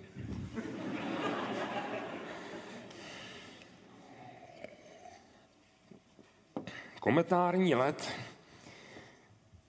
Kometární 7.00 7.74
let 7.74 8.12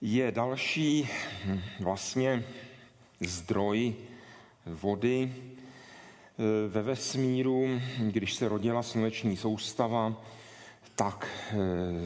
je 0.01 0.31
další 0.31 1.09
hm, 1.45 1.61
vlastně 1.79 2.43
zdroj 3.19 3.95
vody 4.65 5.33
e, 5.33 6.67
ve 6.67 6.81
vesmíru. 6.81 7.81
Když 7.99 8.33
se 8.33 8.47
rodila 8.49 8.83
sluneční 8.83 9.37
soustava, 9.37 10.21
tak 10.95 11.27
e, 11.27 11.55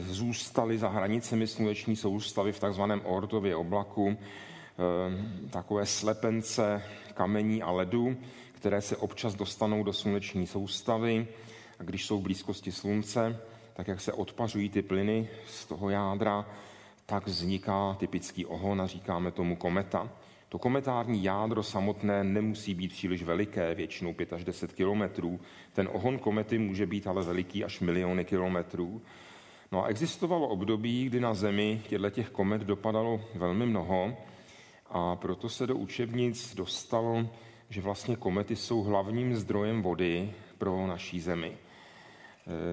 zůstaly 0.02 0.78
za 0.78 0.88
hranicemi 0.88 1.46
sluneční 1.46 1.96
soustavy 1.96 2.52
v 2.52 2.60
takzvaném 2.60 3.00
Ortově 3.04 3.56
oblaku 3.56 4.16
e, 4.18 5.48
takové 5.50 5.86
slepence 5.86 6.82
kamení 7.14 7.62
a 7.62 7.70
ledu, 7.70 8.16
které 8.52 8.80
se 8.80 8.96
občas 8.96 9.34
dostanou 9.34 9.84
do 9.84 9.92
sluneční 9.92 10.46
soustavy 10.46 11.28
a 11.78 11.82
když 11.82 12.06
jsou 12.06 12.18
v 12.18 12.22
blízkosti 12.22 12.72
slunce, 12.72 13.40
tak 13.74 13.88
jak 13.88 14.00
se 14.00 14.12
odpařují 14.12 14.68
ty 14.68 14.82
plyny 14.82 15.28
z 15.46 15.66
toho 15.66 15.90
jádra, 15.90 16.46
tak 17.06 17.26
vzniká 17.26 17.96
typický 17.98 18.46
ohon 18.46 18.80
a 18.80 18.86
říkáme 18.86 19.30
tomu 19.30 19.56
kometa. 19.56 20.10
To 20.50 20.58
kometární 20.58 21.24
jádro 21.24 21.62
samotné 21.62 22.24
nemusí 22.24 22.74
být 22.74 22.92
příliš 22.92 23.22
veliké, 23.22 23.74
většinou 23.74 24.14
5 24.14 24.32
až 24.32 24.44
10 24.44 24.72
kilometrů. 24.72 25.40
Ten 25.72 25.88
ohon 25.92 26.18
komety 26.18 26.58
může 26.58 26.86
být 26.86 27.06
ale 27.06 27.22
veliký 27.22 27.64
až 27.64 27.80
miliony 27.80 28.24
kilometrů. 28.24 29.02
No 29.72 29.84
a 29.84 29.88
existovalo 29.88 30.48
období, 30.48 31.04
kdy 31.04 31.20
na 31.20 31.34
Zemi 31.34 31.82
těchto 31.88 32.10
těch 32.10 32.30
komet 32.30 32.62
dopadalo 32.62 33.20
velmi 33.34 33.66
mnoho 33.66 34.16
a 34.90 35.16
proto 35.16 35.48
se 35.48 35.66
do 35.66 35.76
učebnic 35.76 36.54
dostalo, 36.54 37.26
že 37.68 37.80
vlastně 37.80 38.16
komety 38.16 38.56
jsou 38.56 38.82
hlavním 38.82 39.36
zdrojem 39.36 39.82
vody 39.82 40.32
pro 40.58 40.86
naší 40.86 41.20
Zemi. 41.20 41.52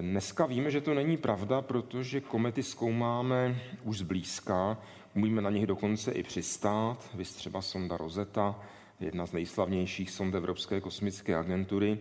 Dneska 0.00 0.46
víme, 0.46 0.70
že 0.70 0.80
to 0.80 0.94
není 0.94 1.16
pravda, 1.16 1.62
protože 1.62 2.20
komety 2.20 2.62
zkoumáme 2.62 3.60
už 3.84 3.98
zblízka, 3.98 4.78
umíme 5.14 5.42
na 5.42 5.50
nich 5.50 5.66
dokonce 5.66 6.12
i 6.12 6.22
přistát, 6.22 7.10
vy 7.14 7.24
třeba 7.24 7.62
sonda 7.62 7.96
Rosetta, 7.96 8.60
jedna 9.00 9.26
z 9.26 9.32
nejslavnějších 9.32 10.10
sond 10.10 10.34
Evropské 10.34 10.80
kosmické 10.80 11.36
agentury. 11.36 11.98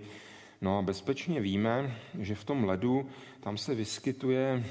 No 0.62 0.78
a 0.78 0.82
bezpečně 0.82 1.42
víme, 1.42 1.98
že 2.20 2.36
v 2.36 2.44
tom 2.44 2.64
ledu 2.64 3.10
tam 3.40 3.58
se 3.58 3.76
vyskytuje, 3.76 4.64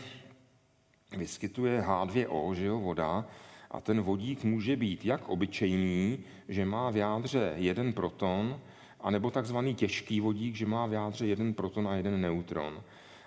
vyskytuje 1.16 1.80
H2O, 1.80 2.52
že 2.52 2.66
jo, 2.66 2.80
voda, 2.80 3.26
a 3.70 3.80
ten 3.80 4.00
vodík 4.00 4.44
může 4.44 4.76
být 4.76 5.04
jak 5.04 5.28
obyčejný, 5.28 6.18
že 6.48 6.64
má 6.64 6.90
v 6.90 6.96
jádře 6.96 7.52
jeden 7.56 7.92
proton, 7.92 8.60
anebo 9.00 9.30
takzvaný 9.30 9.74
těžký 9.74 10.20
vodík, 10.20 10.54
že 10.54 10.66
má 10.66 10.86
v 10.86 10.92
jádře 10.92 11.26
jeden 11.26 11.54
proton 11.54 11.88
a 11.88 11.94
jeden 11.94 12.20
neutron. 12.20 12.82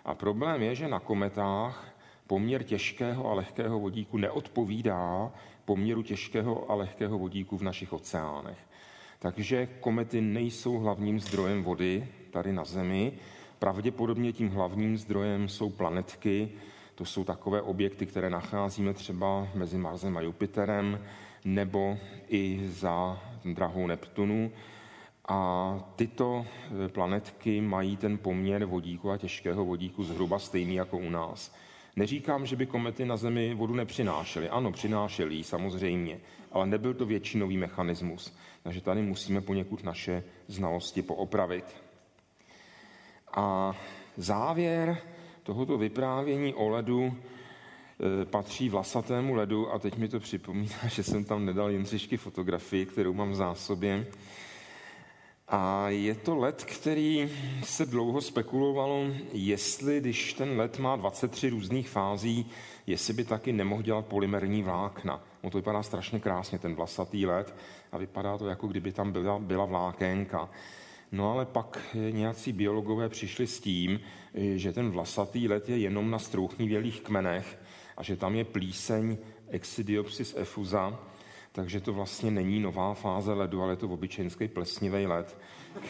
A 0.06 0.16
problém 0.16 0.62
je, 0.62 0.76
že 0.76 0.88
na 0.88 1.00
kometách 1.00 1.99
poměr 2.30 2.64
těžkého 2.64 3.32
a 3.32 3.34
lehkého 3.34 3.80
vodíku 3.80 4.18
neodpovídá 4.18 5.32
poměru 5.66 6.04
těžkého 6.04 6.72
a 6.72 6.76
lehkého 6.76 7.20
vodíku 7.20 7.58
v 7.58 7.62
našich 7.62 7.94
oceánech. 7.94 8.58
Takže 9.20 9.68
komety 9.80 10.22
nejsou 10.22 10.78
hlavním 10.78 11.20
zdrojem 11.20 11.64
vody 11.64 12.08
tady 12.32 12.54
na 12.54 12.66
Zemi. 12.66 13.14
Pravděpodobně 13.60 14.34
tím 14.34 14.50
hlavním 14.50 14.98
zdrojem 14.98 15.50
jsou 15.50 15.70
planetky, 15.70 16.50
to 16.96 17.06
jsou 17.06 17.24
takové 17.24 17.62
objekty, 17.62 18.06
které 18.06 18.30
nacházíme 18.30 18.94
třeba 18.94 19.48
mezi 19.56 19.78
Marsem 19.78 20.18
a 20.18 20.22
Jupiterem, 20.22 21.06
nebo 21.46 21.98
i 22.28 22.62
za 22.64 23.20
drahou 23.46 23.88
Neptunu. 23.88 24.52
A 25.28 25.42
tyto 25.96 26.46
e, 26.46 26.90
planetky 26.90 27.62
mají 27.62 27.98
ten 27.98 28.18
poměr 28.18 28.66
vodíku 28.66 29.12
a 29.12 29.18
těžkého 29.18 29.66
vodíku 29.66 30.04
zhruba 30.04 30.40
stejný 30.40 30.76
jako 30.76 30.98
u 30.98 31.10
nás. 31.10 31.52
Neříkám, 31.96 32.46
že 32.46 32.56
by 32.56 32.66
komety 32.66 33.06
na 33.06 33.18
Zemi 33.18 33.54
vodu 33.54 33.76
nepřinášely. 33.76 34.50
Ano, 34.50 34.72
přinášely 34.72 35.44
samozřejmě, 35.44 36.20
ale 36.52 36.68
nebyl 36.68 36.94
to 36.94 37.06
většinový 37.06 37.58
mechanismus. 37.58 38.34
Takže 38.64 38.82
tady 38.82 39.02
musíme 39.02 39.42
poněkud 39.42 39.84
naše 39.84 40.24
znalosti 40.48 41.02
poopravit. 41.02 41.66
A 43.34 43.76
závěr 44.18 44.98
tohoto 45.44 45.78
vyprávění 45.78 46.54
o 46.54 46.70
ledu 46.70 47.14
e, 48.22 48.26
patří 48.26 48.70
vlasatému 48.70 49.34
ledu 49.34 49.74
a 49.74 49.80
teď 49.80 49.98
mi 49.98 50.08
to 50.08 50.20
připomíná, 50.20 50.76
že 50.88 51.04
jsem 51.04 51.26
tam 51.26 51.46
nedal 51.46 51.70
Jindřišky 51.70 52.18
fotografii, 52.18 52.86
kterou 52.86 53.14
mám 53.14 53.32
v 53.32 53.36
zásobě. 53.36 54.08
A 55.52 55.90
je 55.90 56.16
to 56.16 56.36
let, 56.36 56.64
který 56.64 57.30
se 57.64 57.86
dlouho 57.86 58.22
spekulovalo, 58.22 59.06
jestli, 59.34 60.00
když 60.00 60.34
ten 60.34 60.58
let 60.58 60.80
má 60.80 60.96
23 60.96 61.50
různých 61.50 61.90
fází, 61.90 62.46
jestli 62.88 63.14
by 63.14 63.24
taky 63.24 63.54
nemohl 63.54 63.82
dělat 63.82 64.06
polymerní 64.06 64.64
vlákna. 64.64 65.24
No 65.44 65.50
to 65.50 65.58
vypadá 65.58 65.84
strašně 65.84 66.20
krásně, 66.20 66.60
ten 66.60 66.76
vlasatý 66.76 67.26
let, 67.26 67.56
a 67.92 67.98
vypadá 67.98 68.38
to, 68.38 68.48
jako 68.48 68.68
kdyby 68.68 68.92
tam 68.92 69.12
byla, 69.12 69.40
byla 69.40 69.66
vlákénka. 69.66 70.50
No 71.12 71.32
ale 71.32 71.46
pak 71.46 71.96
nějací 72.12 72.54
biologové 72.54 73.10
přišli 73.10 73.48
s 73.48 73.60
tím, 73.60 74.00
že 74.56 74.74
ten 74.74 74.92
vlasatý 74.92 75.48
let 75.48 75.70
je 75.70 75.78
jenom 75.78 76.12
na 76.12 76.20
strouchnivělých 76.20 77.02
kmenech 77.02 77.60
a 77.98 78.04
že 78.04 78.16
tam 78.16 78.36
je 78.36 78.46
plíseň 78.46 79.18
Exidiopsis 79.50 80.36
effusa, 80.38 81.00
takže 81.52 81.80
to 81.80 81.94
vlastně 81.94 82.32
není 82.32 82.60
nová 82.60 82.94
fáze 82.94 83.34
ledu, 83.34 83.64
ale 83.64 83.74
je 83.74 83.78
to 83.78 83.88
obyčejný 83.88 84.30
plesnivý 84.54 85.08
led, 85.08 85.38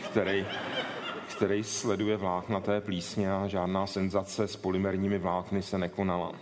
který, 0.09 0.45
který 1.37 1.63
sleduje 1.63 2.17
vláknaté 2.17 2.81
plísně 2.81 3.31
a 3.31 3.47
žádná 3.47 3.87
senzace 3.87 4.47
s 4.47 4.55
polymerními 4.55 5.17
vlákny 5.17 5.61
se 5.61 5.77
nekonala. 5.77 6.33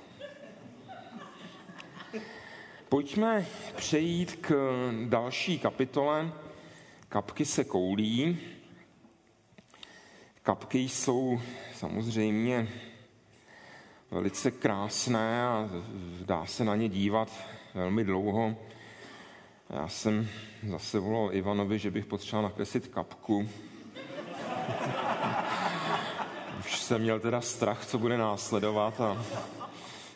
Pojďme 2.89 3.45
přejít 3.75 4.36
k 4.36 4.56
další 5.06 5.60
kapitole. 5.60 6.32
Kapky 7.10 7.45
se 7.45 7.63
koulí. 7.63 8.38
Kapky 10.43 10.80
jsou 10.80 11.41
samozřejmě 11.73 12.67
velice 14.12 14.51
krásné 14.51 15.43
a 15.43 15.69
dá 16.25 16.45
se 16.45 16.65
na 16.65 16.75
ně 16.75 16.89
dívat 16.89 17.32
velmi 17.73 18.03
dlouho. 18.03 18.56
Já 19.69 19.88
jsem 19.88 20.27
zase 20.69 20.99
volal 20.99 21.34
Ivanovi, 21.34 21.80
že 21.80 21.91
bych 21.91 22.06
potřeboval 22.06 22.49
nakreslit 22.49 22.88
kapku. 22.88 23.49
Už 26.60 26.80
jsem 26.80 27.01
měl 27.01 27.19
teda 27.19 27.41
strach, 27.41 27.86
co 27.86 27.97
bude 27.97 28.17
následovat 28.17 29.01
a 29.01 29.25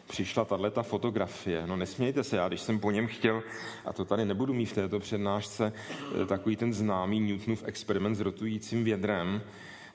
přišla 0.08 0.46
tahle 0.46 0.72
fotografie. 0.82 1.68
No 1.68 1.76
nesmějte 1.76 2.24
se, 2.24 2.38
já 2.38 2.48
když 2.48 2.62
jsem 2.62 2.80
po 2.80 2.92
něm 2.92 3.08
chtěl, 3.08 3.44
a 3.86 3.94
to 3.94 4.06
tady 4.06 4.26
nebudu 4.26 4.54
mít 4.54 4.66
v 4.66 4.74
této 4.74 5.00
přednášce, 5.00 5.74
eh, 6.22 6.26
takový 6.26 6.56
ten 6.56 6.74
známý 6.74 7.20
Newtonův 7.20 7.64
experiment 7.66 8.18
s 8.18 8.20
rotujícím 8.20 8.84
vědrem, 8.84 9.42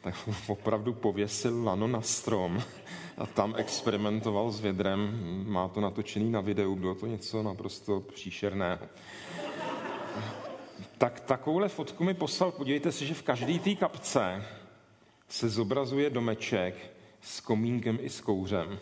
tak 0.01 0.15
opravdu 0.47 0.95
pověsil 0.95 1.65
lano 1.65 1.87
na 1.87 2.03
strom 2.03 2.63
a 3.19 3.27
tam 3.27 3.55
experimentoval 3.57 4.51
s 4.51 4.61
vědrem. 4.61 5.21
Má 5.47 5.69
to 5.69 5.81
natočený 5.81 6.31
na 6.31 6.41
videu, 6.41 6.77
bylo 6.77 6.95
to 6.95 7.07
něco 7.07 7.43
naprosto 7.43 8.01
příšerného 8.01 8.79
tak 10.99 11.21
takovouhle 11.21 11.69
fotku 11.69 12.05
mi 12.05 12.15
poslal. 12.15 12.53
Podívejte 12.53 12.93
se, 12.93 13.07
že 13.07 13.15
v 13.15 13.23
každé 13.23 13.59
té 13.59 13.75
kapce 13.75 14.45
se 15.29 15.49
zobrazuje 15.49 16.11
domeček 16.11 16.91
s 17.21 17.41
komínkem 17.41 17.99
i 18.01 18.11
s 18.11 18.21
kouřem, 18.21 18.79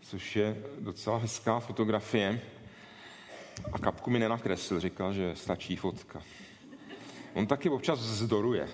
což 0.00 0.36
je 0.36 0.56
docela 0.78 1.18
hezká 1.18 1.60
fotografie. 1.60 2.40
A 3.72 3.78
kapku 3.78 4.10
mi 4.10 4.18
nenakreslil, 4.18 4.80
říkal, 4.80 5.12
že 5.12 5.36
stačí 5.36 5.76
fotka. 5.76 6.22
On 7.34 7.46
taky 7.46 7.68
občas 7.68 7.98
vzdoruje. 7.98 8.68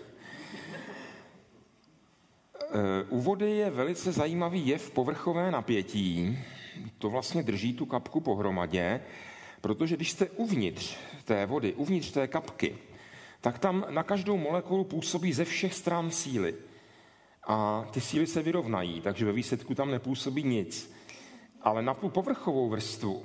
Eh, 2.73 3.05
u 3.09 3.21
vody 3.21 3.51
je 3.51 3.71
velice 3.71 4.13
zajímavý 4.13 4.67
jev 4.67 4.91
povrchové 4.91 5.51
napětí. 5.51 6.39
To 6.99 7.11
vlastně 7.11 7.43
drží 7.43 7.75
tu 7.75 7.87
kapku 7.87 8.21
pohromadě 8.21 9.01
Protože 9.61 9.97
když 9.97 10.11
jste 10.11 10.31
uvnitř 10.31 10.97
té 11.25 11.47
vody, 11.47 11.73
uvnitř 11.75 12.11
té 12.11 12.29
kapky, 12.29 12.79
tak 13.41 13.59
tam 13.59 13.87
na 13.91 14.03
každou 14.03 14.37
molekulu 14.37 14.85
působí 14.85 15.33
ze 15.33 15.45
všech 15.45 15.75
stran 15.75 16.11
síly. 16.11 16.55
A 17.47 17.89
ty 17.91 18.01
síly 18.01 18.27
se 18.27 18.43
vyrovnají, 18.43 19.01
takže 19.01 19.25
ve 19.25 19.33
výsledku 19.33 19.75
tam 19.75 19.91
nepůsobí 19.91 20.43
nic. 20.43 20.93
Ale 21.63 21.83
na 21.83 21.95
povrchovou 21.95 22.69
vrstvu 22.69 23.23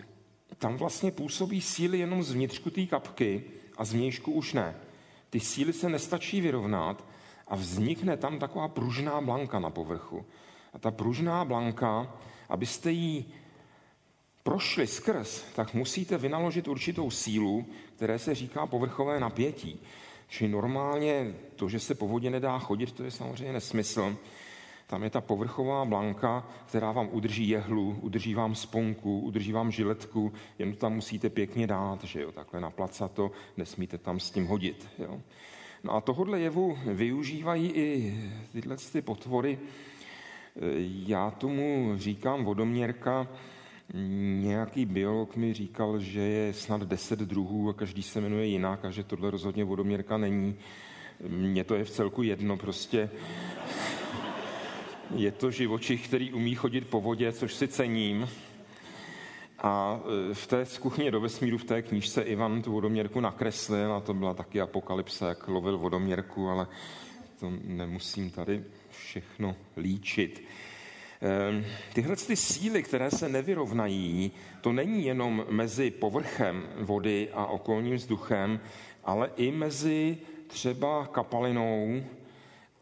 tam 0.58 0.78
vlastně 0.78 1.12
působí 1.12 1.62
síly 1.62 2.00
jenom 2.00 2.24
z 2.24 2.32
vnitřku 2.32 2.70
té 2.70 2.86
kapky 2.86 3.44
a 3.78 3.86
z 3.86 3.94
vnějšku 3.94 4.32
už 4.32 4.54
ne. 4.54 4.76
Ty 5.30 5.40
síly 5.40 5.74
se 5.74 5.90
nestačí 5.90 6.42
vyrovnat 6.42 7.06
a 7.48 7.56
vznikne 7.56 8.18
tam 8.18 8.40
taková 8.40 8.68
pružná 8.68 9.22
blanka 9.22 9.60
na 9.60 9.70
povrchu. 9.70 10.26
A 10.74 10.80
ta 10.80 10.92
pružná 10.92 11.46
blanka, 11.46 12.14
abyste 12.50 12.92
ji 12.92 13.26
prošli 14.46 14.88
skrz, 14.88 15.44
tak 15.56 15.74
musíte 15.74 16.18
vynaložit 16.18 16.68
určitou 16.68 17.12
sílu, 17.12 17.66
které 17.96 18.20
se 18.20 18.36
říká 18.36 18.68
povrchové 18.68 19.20
napětí. 19.20 19.80
Čili 20.28 20.52
normálně 20.52 21.34
to, 21.56 21.70
že 21.70 21.80
se 21.80 21.96
po 21.96 22.08
vodě 22.08 22.30
nedá 22.30 22.60
chodit, 22.60 22.92
to 22.92 23.04
je 23.04 23.12
samozřejmě 23.12 23.54
nesmysl. 23.54 24.18
Tam 24.88 25.04
je 25.04 25.10
ta 25.10 25.22
povrchová 25.22 25.86
blanka, 25.86 26.48
která 26.66 26.92
vám 26.92 27.10
udrží 27.12 27.50
jehlu, 27.50 27.98
udrží 28.02 28.34
vám 28.34 28.56
sponku, 28.56 29.20
udrží 29.20 29.52
vám 29.52 29.72
žiletku, 29.72 30.34
jen 30.60 30.76
tam 30.76 30.94
musíte 30.94 31.30
pěkně 31.30 31.68
dát, 31.68 32.04
že 32.04 32.22
jo, 32.22 32.32
takhle 32.32 32.62
naplacat 32.62 33.12
to, 33.12 33.32
nesmíte 33.58 33.98
tam 33.98 34.20
s 34.20 34.32
tím 34.32 34.46
hodit. 34.46 34.88
Jo. 35.00 35.22
No 35.84 35.94
a 35.94 36.02
tohodle 36.02 36.40
jevu 36.40 36.78
využívají 36.86 37.72
i 37.72 38.16
tyhle 38.52 38.78
ty 38.92 39.02
potvory. 39.02 39.60
Já 41.08 41.32
tomu 41.32 41.94
říkám 41.98 42.46
vodoměrka, 42.46 43.28
Nějaký 43.94 44.86
biolog 44.86 45.36
mi 45.36 45.54
říkal, 45.54 46.00
že 46.00 46.20
je 46.20 46.54
snad 46.54 46.82
deset 46.82 47.20
druhů 47.20 47.70
a 47.70 47.74
každý 47.74 48.04
se 48.04 48.22
jmenuje 48.22 48.46
jinak 48.46 48.86
a 48.86 48.92
že 48.92 49.04
tohle 49.04 49.32
rozhodně 49.32 49.64
vodoměrka 49.64 50.18
není. 50.18 50.56
Mně 51.28 51.64
to 51.64 51.76
je 51.76 51.84
v 51.84 51.90
celku 51.90 52.24
jedno, 52.24 52.58
prostě 52.58 53.10
je 55.16 55.32
to 55.32 55.52
živočich, 55.52 56.08
který 56.08 56.34
umí 56.34 56.56
chodit 56.56 56.88
po 56.88 57.02
vodě, 57.02 57.32
což 57.32 57.54
si 57.54 57.68
cením. 57.68 58.30
A 59.60 60.00
e, 60.32 60.34
v 60.34 60.48
té 60.48 60.66
z 60.66 60.78
kuchně 60.78 61.12
do 61.12 61.22
vesmíru, 61.22 61.58
v 61.58 61.64
té 61.64 61.82
knížce 61.82 62.22
Ivan 62.22 62.62
tu 62.62 62.72
vodoměrku 62.72 63.20
nakreslil 63.20 63.94
a 63.94 64.00
to 64.00 64.14
byla 64.14 64.34
taky 64.34 64.62
apokalypse, 64.62 65.26
jak 65.26 65.48
lovil 65.48 65.78
vodoměrku, 65.78 66.50
ale 66.50 66.68
to 67.40 67.54
nemusím 67.64 68.32
tady 68.32 68.64
všechno 68.90 69.56
líčit. 69.78 70.44
Ehm, 71.26 71.66
tyhle 71.94 72.16
ty 72.16 72.36
síly, 72.36 72.84
které 72.84 73.12
se 73.12 73.30
nevyrovnají, 73.30 74.32
to 74.62 74.72
není 74.72 75.06
jenom 75.06 75.46
mezi 75.50 75.92
povrchem 75.92 76.64
vody 76.80 77.30
a 77.34 77.46
okolním 77.46 77.96
vzduchem, 77.96 78.60
ale 79.04 79.32
i 79.38 79.52
mezi 79.52 80.18
třeba 80.48 81.08
kapalinou 81.08 82.04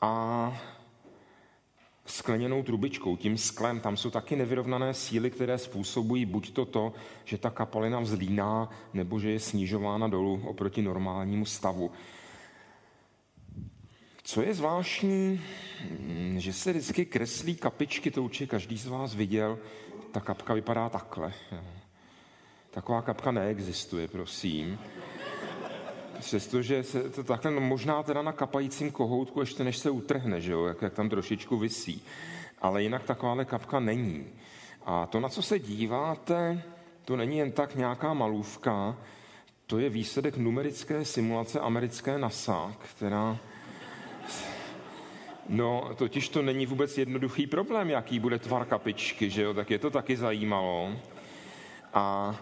a 0.02 0.54
skleněnou 2.06 2.64
trubičkou, 2.64 3.16
tím 3.16 3.38
sklem. 3.38 3.80
Tam 3.80 3.98
jsou 3.98 4.10
taky 4.10 4.36
nevyrovnané 4.36 4.94
síly, 4.94 5.32
které 5.32 5.58
způsobují 5.58 6.26
buď 6.26 6.52
to 6.54 6.66
to, 6.66 6.94
že 7.26 7.38
ta 7.38 7.50
kapalina 7.50 8.00
vzlíná, 8.00 8.70
nebo 8.94 9.20
že 9.20 9.32
je 9.32 9.40
snižována 9.40 10.08
dolů 10.08 10.42
oproti 10.46 10.82
normálnímu 10.82 11.46
stavu. 11.46 11.92
Co 14.26 14.42
je 14.42 14.54
zvláštní, 14.54 15.42
že 16.38 16.54
se 16.54 16.72
vždycky 16.72 17.06
kreslí 17.06 17.56
kapičky, 17.56 18.12
to 18.12 18.24
určitě 18.24 18.48
každý 18.48 18.78
z 18.78 18.88
vás 18.88 19.16
viděl, 19.16 19.60
ta 20.12 20.20
kapka 20.20 20.54
vypadá 20.54 20.90
takhle. 20.90 21.34
Taková 22.72 23.02
kapka 23.02 23.32
neexistuje, 23.32 24.08
prosím. 24.08 24.80
Přestože 26.20 26.84
se 26.84 27.10
to 27.10 27.24
takhle, 27.24 27.52
no 27.52 27.62
možná 27.62 28.04
teda 28.04 28.22
na 28.22 28.32
kapajícím 28.32 28.92
kohoutku, 28.92 29.40
ještě 29.40 29.64
než 29.64 29.78
se 29.78 29.90
utrhne, 29.90 30.42
že 30.42 30.52
jo, 30.52 30.66
jak, 30.66 30.82
jak 30.82 30.94
tam 30.94 31.10
trošičku 31.10 31.58
visí. 31.58 32.02
Ale 32.62 32.84
jinak 32.84 33.04
takováhle 33.04 33.46
kapka 33.46 33.80
není. 33.80 34.26
A 34.86 35.06
to, 35.06 35.20
na 35.20 35.30
co 35.30 35.42
se 35.42 35.60
díváte, 35.60 36.64
to 37.06 37.16
není 37.16 37.38
jen 37.38 37.52
tak 37.52 37.76
nějaká 37.76 38.14
malůvka, 38.14 38.98
to 39.68 39.80
je 39.80 39.90
výsledek 39.90 40.38
numerické 40.38 41.06
simulace 41.06 41.60
americké 41.60 42.18
NASA, 42.18 42.76
která 42.90 43.40
No, 45.50 45.90
totiž 45.96 46.30
to 46.30 46.42
není 46.42 46.66
vůbec 46.66 46.98
jednoduchý 46.98 47.48
problém, 47.48 47.90
jaký 47.90 48.20
bude 48.20 48.40
tvar 48.40 48.66
kapičky, 48.66 49.30
že 49.30 49.42
jo, 49.42 49.54
tak 49.54 49.72
je 49.72 49.80
to 49.80 49.90
taky 49.90 50.18
zajímalo. 50.18 50.92
A 51.94 52.36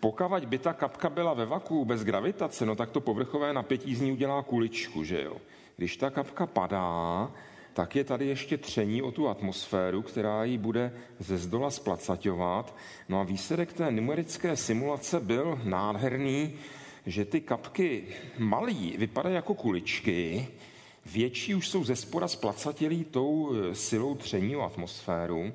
Pokavať 0.00 0.46
by 0.46 0.58
ta 0.58 0.72
kapka 0.72 1.10
byla 1.10 1.34
ve 1.34 1.46
vaku 1.46 1.84
bez 1.84 2.04
gravitace, 2.04 2.66
no 2.66 2.76
tak 2.76 2.90
to 2.90 3.00
povrchové 3.00 3.52
napětí 3.52 3.94
z 3.94 4.00
ní 4.00 4.12
udělá 4.12 4.42
kuličku, 4.42 5.04
že 5.04 5.22
jo. 5.22 5.36
Když 5.76 5.96
ta 5.96 6.10
kapka 6.10 6.46
padá, 6.46 7.30
tak 7.74 7.96
je 7.96 8.04
tady 8.04 8.26
ještě 8.26 8.58
tření 8.58 9.02
o 9.02 9.10
tu 9.10 9.28
atmosféru, 9.28 10.02
která 10.02 10.44
ji 10.44 10.58
bude 10.58 10.92
ze 11.18 11.38
zdola 11.38 11.70
splacaťovat. 11.70 12.76
No 13.08 13.20
a 13.20 13.24
výsledek 13.24 13.72
té 13.72 13.90
numerické 13.90 14.56
simulace 14.56 15.20
byl 15.20 15.60
nádherný, 15.64 16.54
že 17.06 17.24
ty 17.24 17.40
kapky 17.40 18.04
malý 18.38 18.96
vypadají 18.98 19.34
jako 19.34 19.54
kuličky, 19.54 20.48
větší 21.06 21.54
už 21.54 21.68
jsou 21.68 21.84
ze 21.84 21.96
spora 21.96 22.28
splacatělý 22.28 23.04
tou 23.04 23.54
e, 23.54 23.74
silou 23.74 24.14
tření 24.14 24.56
o 24.56 24.62
atmosféru 24.62 25.52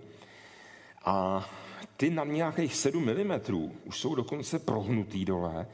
a 1.05 1.49
ty 1.97 2.09
na 2.09 2.23
nějakých 2.23 2.75
7 2.75 3.05
mm 3.05 3.39
už 3.85 3.99
jsou 3.99 4.15
dokonce 4.15 4.59
prohnutý 4.59 5.25
dole. 5.25 5.67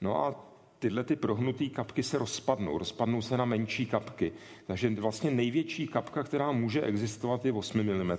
No 0.00 0.24
a 0.24 0.50
tyhle 0.78 1.04
ty 1.04 1.16
prohnutý 1.16 1.70
kapky 1.70 2.02
se 2.02 2.18
rozpadnou, 2.18 2.78
rozpadnou 2.78 3.22
se 3.22 3.36
na 3.36 3.44
menší 3.44 3.86
kapky. 3.86 4.32
Takže 4.66 4.90
vlastně 4.90 5.30
největší 5.30 5.86
kapka, 5.86 6.22
která 6.22 6.52
může 6.52 6.82
existovat, 6.82 7.44
je 7.44 7.52
8 7.52 7.82
mm. 7.82 8.12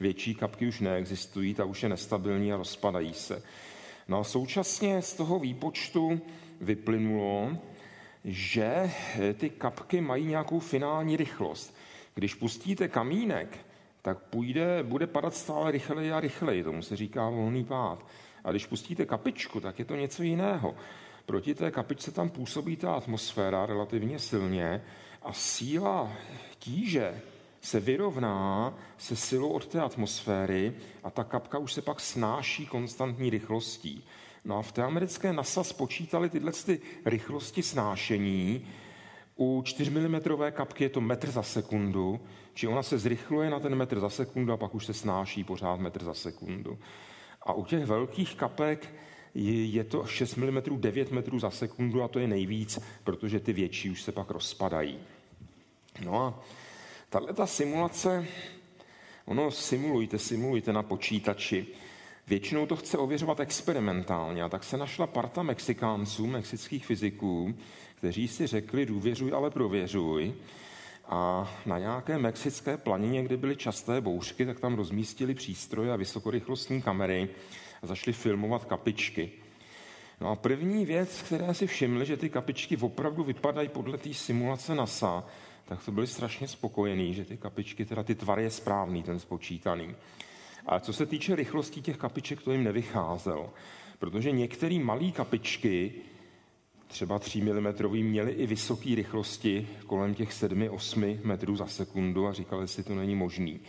Větší 0.00 0.34
kapky 0.34 0.68
už 0.68 0.80
neexistují, 0.80 1.54
ta 1.54 1.64
už 1.64 1.82
je 1.82 1.88
nestabilní 1.88 2.52
a 2.52 2.56
rozpadají 2.56 3.14
se. 3.14 3.42
No 4.08 4.18
a 4.18 4.24
současně 4.24 5.02
z 5.02 5.14
toho 5.14 5.38
výpočtu 5.38 6.20
vyplynulo, 6.60 7.56
že 8.24 8.90
ty 9.34 9.50
kapky 9.50 10.00
mají 10.00 10.26
nějakou 10.26 10.58
finální 10.58 11.16
rychlost. 11.16 11.76
Když 12.14 12.34
pustíte 12.34 12.88
kamínek, 12.88 13.58
tak 14.02 14.18
půjde, 14.18 14.82
bude 14.82 15.06
padat 15.06 15.34
stále 15.34 15.70
rychleji 15.70 16.12
a 16.12 16.20
rychleji. 16.20 16.64
Tomu 16.64 16.82
se 16.82 16.96
říká 16.96 17.28
volný 17.28 17.64
pád. 17.64 18.06
A 18.44 18.50
když 18.50 18.66
pustíte 18.66 19.06
kapičku, 19.06 19.60
tak 19.60 19.78
je 19.78 19.84
to 19.84 19.96
něco 19.96 20.22
jiného. 20.22 20.74
Proti 21.26 21.54
té 21.54 21.70
kapičce 21.70 22.10
tam 22.10 22.30
působí 22.30 22.76
ta 22.76 22.94
atmosféra 22.94 23.66
relativně 23.66 24.18
silně 24.18 24.82
a 25.22 25.32
síla 25.32 26.12
tíže 26.58 27.20
se 27.60 27.80
vyrovná 27.80 28.74
se 28.98 29.16
silou 29.16 29.48
od 29.48 29.66
té 29.66 29.80
atmosféry 29.80 30.74
a 31.04 31.10
ta 31.10 31.24
kapka 31.24 31.58
už 31.58 31.72
se 31.72 31.82
pak 31.82 32.00
snáší 32.00 32.66
konstantní 32.66 33.30
rychlostí. 33.30 34.04
No 34.44 34.58
a 34.58 34.62
v 34.62 34.72
té 34.72 34.82
americké 34.82 35.32
NASA 35.32 35.64
spočítali 35.64 36.30
tyhle 36.30 36.52
ty 36.52 36.80
rychlosti 37.04 37.62
snášení. 37.62 38.66
U 39.36 39.62
4 39.64 39.90
mm 39.90 40.20
kapky 40.50 40.84
je 40.84 40.90
to 40.90 41.00
metr 41.00 41.30
za 41.30 41.42
sekundu, 41.42 42.20
či 42.54 42.66
ona 42.66 42.82
se 42.82 42.98
zrychluje 42.98 43.50
na 43.50 43.60
ten 43.60 43.74
metr 43.74 44.00
za 44.00 44.08
sekundu 44.08 44.52
a 44.52 44.56
pak 44.56 44.74
už 44.74 44.86
se 44.86 44.94
snáší 44.94 45.44
pořád 45.44 45.80
metr 45.80 46.04
za 46.04 46.14
sekundu. 46.14 46.78
A 47.42 47.52
u 47.52 47.64
těch 47.64 47.86
velkých 47.86 48.34
kapek 48.34 48.94
je 49.34 49.84
to 49.84 50.06
6 50.06 50.36
mm 50.36 50.62
9 50.76 51.10
metrů 51.10 51.38
za 51.38 51.50
sekundu 51.50 52.02
a 52.02 52.08
to 52.08 52.18
je 52.18 52.26
nejvíc, 52.26 52.78
protože 53.04 53.40
ty 53.40 53.52
větší 53.52 53.90
už 53.90 54.02
se 54.02 54.12
pak 54.12 54.30
rozpadají. 54.30 54.98
No 56.04 56.22
a 56.22 56.42
tahle 57.08 57.32
ta 57.32 57.46
simulace, 57.46 58.26
ono 59.24 59.50
simulujte, 59.50 60.18
simulujte 60.18 60.72
na 60.72 60.82
počítači. 60.82 61.66
Většinou 62.26 62.66
to 62.66 62.76
chce 62.76 62.98
ověřovat 62.98 63.40
experimentálně 63.40 64.42
a 64.42 64.48
tak 64.48 64.64
se 64.64 64.76
našla 64.76 65.06
parta 65.06 65.42
Mexikánců, 65.42 66.26
mexických 66.26 66.86
fyziků, 66.86 67.54
kteří 67.94 68.28
si 68.28 68.46
řekli 68.46 68.86
důvěřuj, 68.86 69.32
ale 69.32 69.50
prověřuj. 69.50 70.34
A 71.06 71.52
na 71.66 71.78
nějaké 71.78 72.18
mexické 72.18 72.76
planině, 72.76 73.22
kde 73.22 73.36
byly 73.36 73.56
časté 73.56 74.00
bouřky, 74.00 74.46
tak 74.46 74.60
tam 74.60 74.74
rozmístili 74.74 75.34
přístroje 75.34 75.92
a 75.92 75.96
vysokorychlostní 75.96 76.82
kamery 76.82 77.28
a 77.82 77.86
zašli 77.86 78.12
filmovat 78.12 78.64
kapičky. 78.64 79.30
No 80.20 80.30
a 80.30 80.36
první 80.36 80.86
věc, 80.86 81.22
které 81.22 81.54
si 81.54 81.66
všimli, 81.66 82.06
že 82.06 82.16
ty 82.16 82.30
kapičky 82.30 82.76
opravdu 82.76 83.24
vypadají 83.24 83.68
podle 83.68 83.98
té 83.98 84.14
simulace 84.14 84.74
NASA, 84.74 85.24
tak 85.64 85.84
to 85.84 85.92
byli 85.92 86.06
strašně 86.06 86.48
spokojení, 86.48 87.14
že 87.14 87.24
ty 87.24 87.36
kapičky, 87.36 87.84
teda 87.84 88.02
ty 88.02 88.14
tvar 88.14 88.38
je 88.38 88.50
správný, 88.50 89.02
ten 89.02 89.20
spočítaný. 89.20 89.94
A 90.66 90.80
co 90.80 90.92
se 90.92 91.06
týče 91.06 91.36
rychlosti 91.36 91.82
těch 91.82 91.96
kapiček, 91.96 92.42
to 92.42 92.52
jim 92.52 92.64
nevycházelo. 92.64 93.52
Protože 93.98 94.30
některé 94.30 94.78
malé 94.78 95.10
kapičky, 95.10 95.92
třeba 96.86 97.18
3 97.18 97.40
mm, 97.40 97.74
měly 97.90 98.32
i 98.32 98.46
vysoké 98.46 98.94
rychlosti 98.94 99.68
kolem 99.86 100.14
těch 100.14 100.30
7-8 100.30 101.18
metrů 101.24 101.56
za 101.56 101.66
sekundu 101.66 102.26
a 102.26 102.32
říkali 102.32 102.68
si, 102.68 102.82
to 102.82 102.94
není 102.94 103.14
možný. 103.14 103.60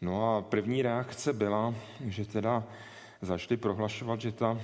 No 0.00 0.36
a 0.36 0.42
první 0.42 0.82
reakce 0.82 1.32
byla, 1.32 1.74
že 2.06 2.24
teda 2.24 2.64
začali 3.22 3.56
prohlašovat, 3.56 4.20
že 4.20 4.32
ta 4.32 4.60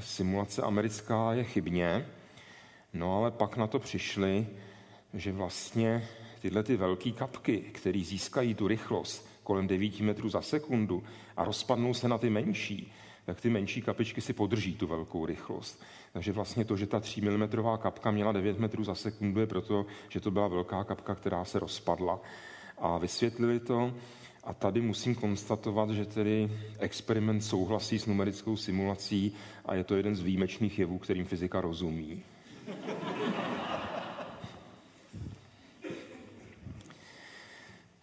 simulace 0.00 0.62
americká 0.62 1.32
je 1.32 1.44
chybně, 1.44 2.06
no 2.94 3.16
ale 3.16 3.30
pak 3.30 3.56
na 3.56 3.66
to 3.66 3.78
přišli, 3.78 4.46
že 5.14 5.32
vlastně 5.32 6.08
tyhle 6.40 6.62
ty 6.62 6.76
velké 6.76 7.10
kapky, 7.10 7.58
které 7.58 8.00
získají 8.00 8.54
tu 8.54 8.68
rychlost 8.68 9.29
kolem 9.50 9.66
9 9.66 10.00
metrů 10.00 10.28
za 10.28 10.42
sekundu 10.42 11.02
a 11.36 11.44
rozpadnou 11.44 11.94
se 11.94 12.08
na 12.08 12.18
ty 12.18 12.30
menší, 12.30 12.92
tak 13.26 13.40
ty 13.40 13.50
menší 13.50 13.82
kapičky 13.82 14.20
si 14.20 14.32
podrží 14.32 14.74
tu 14.74 14.86
velkou 14.86 15.26
rychlost. 15.26 15.82
Takže 16.12 16.32
vlastně 16.32 16.64
to, 16.64 16.76
že 16.76 16.86
ta 16.86 17.00
3 17.00 17.20
mm 17.20 17.48
kapka 17.78 18.10
měla 18.10 18.32
9 18.32 18.58
metrů 18.58 18.84
za 18.84 18.94
sekundu, 18.94 19.40
je 19.40 19.46
proto, 19.46 19.86
že 20.08 20.20
to 20.20 20.30
byla 20.30 20.48
velká 20.48 20.84
kapka, 20.84 21.14
která 21.14 21.44
se 21.44 21.58
rozpadla. 21.58 22.20
A 22.78 22.98
vysvětlili 22.98 23.60
to, 23.60 23.94
a 24.44 24.54
tady 24.54 24.80
musím 24.80 25.14
konstatovat, 25.14 25.90
že 25.90 26.04
tedy 26.04 26.50
experiment 26.78 27.44
souhlasí 27.44 27.98
s 27.98 28.06
numerickou 28.06 28.56
simulací 28.56 29.34
a 29.66 29.74
je 29.74 29.84
to 29.84 29.96
jeden 29.96 30.14
z 30.16 30.20
výjimečných 30.20 30.78
jevů, 30.78 30.98
kterým 30.98 31.24
fyzika 31.24 31.60
rozumí. 31.60 32.22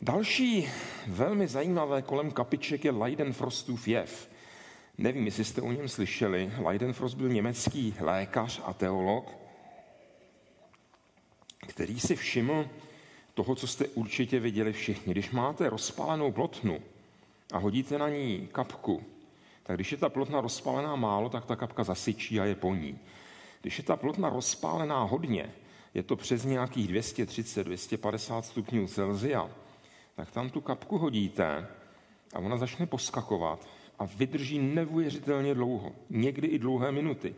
Další 0.01 0.67
velmi 1.07 1.47
zajímavé 1.47 2.01
kolem 2.01 2.31
kapiček 2.31 2.85
je 2.85 2.91
Leidenfrostův 2.91 3.87
jev. 3.87 4.29
Nevím, 4.97 5.25
jestli 5.25 5.43
jste 5.43 5.61
o 5.61 5.71
něm 5.71 5.87
slyšeli. 5.87 6.51
Leidenfrost 6.57 7.17
byl 7.17 7.29
německý 7.29 7.95
lékař 7.99 8.61
a 8.65 8.73
teolog, 8.73 9.37
který 11.67 11.99
si 11.99 12.15
všiml 12.15 12.69
toho, 13.33 13.55
co 13.55 13.67
jste 13.67 13.87
určitě 13.87 14.39
viděli 14.39 14.73
všichni. 14.73 15.13
Když 15.13 15.31
máte 15.31 15.69
rozpálenou 15.69 16.31
plotnu 16.31 16.79
a 17.53 17.57
hodíte 17.57 17.97
na 17.97 18.09
ní 18.09 18.49
kapku, 18.51 19.03
tak 19.63 19.75
když 19.77 19.91
je 19.91 19.97
ta 19.97 20.09
plotna 20.09 20.41
rozpálená 20.41 20.95
málo, 20.95 21.29
tak 21.29 21.45
ta 21.45 21.55
kapka 21.55 21.83
zasyčí 21.83 22.39
a 22.39 22.45
je 22.45 22.55
po 22.55 22.75
ní. 22.75 22.99
Když 23.61 23.77
je 23.77 23.83
ta 23.83 23.95
plotna 23.95 24.29
rozpálená 24.29 25.03
hodně, 25.03 25.53
je 25.93 26.03
to 26.03 26.15
přes 26.15 26.43
nějakých 26.43 26.89
230-250 26.89 28.41
stupňů 28.41 28.87
Celzia, 28.87 29.49
tak 30.17 30.31
tam 30.31 30.49
tu 30.49 30.61
kapku 30.61 30.97
hodíte 30.97 31.67
a 32.33 32.39
ona 32.39 32.57
začne 32.57 32.85
poskakovat 32.85 33.67
a 33.99 34.05
vydrží 34.05 34.59
neuvěřitelně 34.59 35.53
dlouho, 35.53 35.91
někdy 36.09 36.47
i 36.47 36.59
dlouhé 36.59 36.91
minuty. 36.91 37.35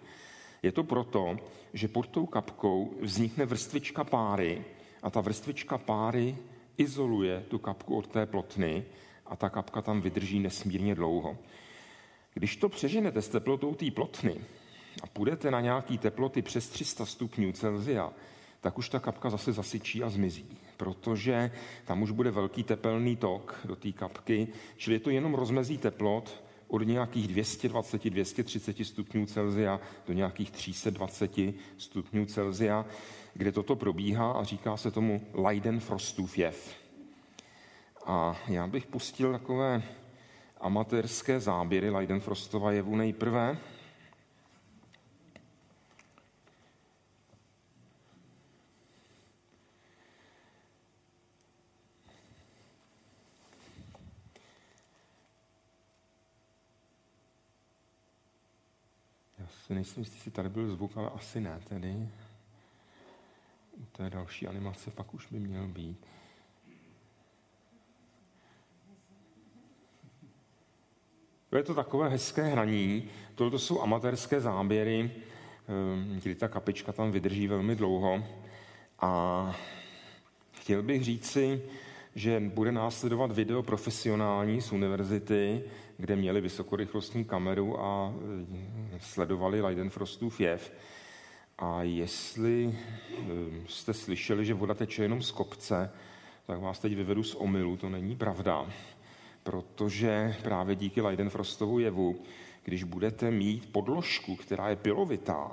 Je 0.64 0.72
to 0.72 0.84
proto, 0.84 1.38
že 1.74 1.88
pod 1.88 2.08
tou 2.08 2.26
kapkou 2.26 2.94
vznikne 3.02 3.46
vrstvička 3.46 4.04
páry 4.04 4.64
a 5.04 5.10
ta 5.10 5.22
vrstvička 5.22 5.78
páry 5.78 6.38
izoluje 6.78 7.46
tu 7.48 7.60
kapku 7.60 7.98
od 7.98 8.08
té 8.08 8.26
plotny 8.26 8.84
a 9.26 9.36
ta 9.36 9.50
kapka 9.50 9.82
tam 9.82 10.02
vydrží 10.02 10.40
nesmírně 10.40 10.96
dlouho. 10.96 11.38
Když 12.34 12.56
to 12.56 12.70
přeženete 12.70 13.22
s 13.22 13.30
teplotou 13.30 13.76
té 13.76 13.92
plotny 13.92 14.42
a 15.04 15.08
půjdete 15.08 15.52
na 15.52 15.62
nějaký 15.62 15.98
teploty 15.98 16.42
přes 16.42 16.70
300 16.70 17.06
stupňů 17.06 17.52
Celzia, 17.52 18.14
tak 18.62 18.78
už 18.78 18.90
ta 18.90 19.00
kapka 19.00 19.30
zase 19.30 19.54
zasyčí 19.54 20.04
a 20.04 20.10
zmizí, 20.10 20.58
protože 20.80 21.52
tam 21.86 22.02
už 22.02 22.12
bude 22.12 22.32
velký 22.32 22.64
tepelný 22.64 23.16
tok 23.16 23.60
do 23.66 23.76
té 23.76 23.92
kapky, 23.92 24.48
čili 24.78 24.96
je 24.96 25.00
to 25.00 25.10
jenom 25.10 25.34
rozmezí 25.34 25.78
teplot 25.78 26.44
od 26.68 26.82
nějakých 26.88 27.28
220-230 27.36 28.84
stupňů 28.84 29.26
Celzia 29.26 29.80
do 30.08 30.14
nějakých 30.14 30.52
320 30.52 31.32
stupňů 31.78 32.26
Celzia, 32.26 32.86
kde 33.34 33.52
toto 33.52 33.76
probíhá 33.76 34.32
a 34.32 34.44
říká 34.44 34.78
se 34.78 34.92
tomu 34.92 35.28
Leidenfrostův 35.34 36.38
jev. 36.38 36.76
A 38.06 38.36
já 38.48 38.68
bych 38.68 38.88
pustil 38.88 39.32
takové 39.32 39.84
amatérské 40.62 41.40
záběry 41.40 41.90
Leidenfrostova 41.90 42.72
jevu 42.72 42.96
nejprve. 42.96 43.58
Si 59.70 59.76
nejsem 59.76 60.02
jistý, 60.02 60.18
jestli 60.18 60.32
tady 60.32 60.50
byl 60.50 60.68
zvuk, 60.68 60.98
ale 60.98 61.10
asi 61.10 61.42
ne 61.42 61.60
tedy. 61.70 62.10
U 63.78 63.86
té 63.92 64.10
další 64.10 64.48
animace 64.48 64.92
pak 64.92 65.14
už 65.14 65.28
by 65.32 65.40
měl 65.40 65.68
být. 65.68 66.06
Je 71.58 71.64
to 71.64 71.74
takové 71.74 72.10
hezké 72.10 72.44
hraní. 72.44 73.10
Tohle 73.36 73.60
jsou 73.60 73.82
amatérské 73.82 74.42
záběry, 74.42 75.12
ehm, 75.68 76.20
kdy 76.24 76.36
ta 76.36 76.48
kapička 76.48 76.92
tam 76.92 77.12
vydrží 77.12 77.48
velmi 77.48 77.76
dlouho. 77.76 78.24
A 79.00 79.56
chtěl 80.52 80.84
bych 80.84 81.04
říci, 81.04 81.62
že 82.16 82.40
bude 82.40 82.72
následovat 82.72 83.32
video 83.32 83.64
profesionální 83.64 84.62
z 84.62 84.72
univerzity, 84.72 85.64
kde 86.00 86.16
měli 86.16 86.42
vysokorychlostní 86.42 87.26
kameru 87.26 87.82
a 87.82 88.14
e, 88.96 89.00
sledovali 89.00 89.62
Leidenfrostův 89.62 90.42
jev. 90.42 90.74
A 91.58 91.84
jestli 91.84 92.78
ehm, 93.18 93.64
jste 93.68 93.94
slyšeli, 93.94 94.46
že 94.46 94.54
voda 94.54 94.74
teče 94.74 95.04
jenom 95.04 95.22
z 95.22 95.32
kopce, 95.32 95.92
tak 96.46 96.60
vás 96.60 96.80
teď 96.80 96.96
vyvedu 96.96 97.24
z 97.24 97.36
omylu, 97.36 97.78
to 97.78 97.90
není 97.90 98.16
pravda 98.16 98.68
protože 99.44 100.36
právě 100.44 100.76
díky 100.76 101.02
Leidenfrostovu 101.02 101.80
jevu, 101.80 102.16
když 102.64 102.84
budete 102.84 103.32
mít 103.32 103.72
podložku, 103.72 104.36
která 104.36 104.70
je 104.70 104.76
pilovitá, 104.76 105.52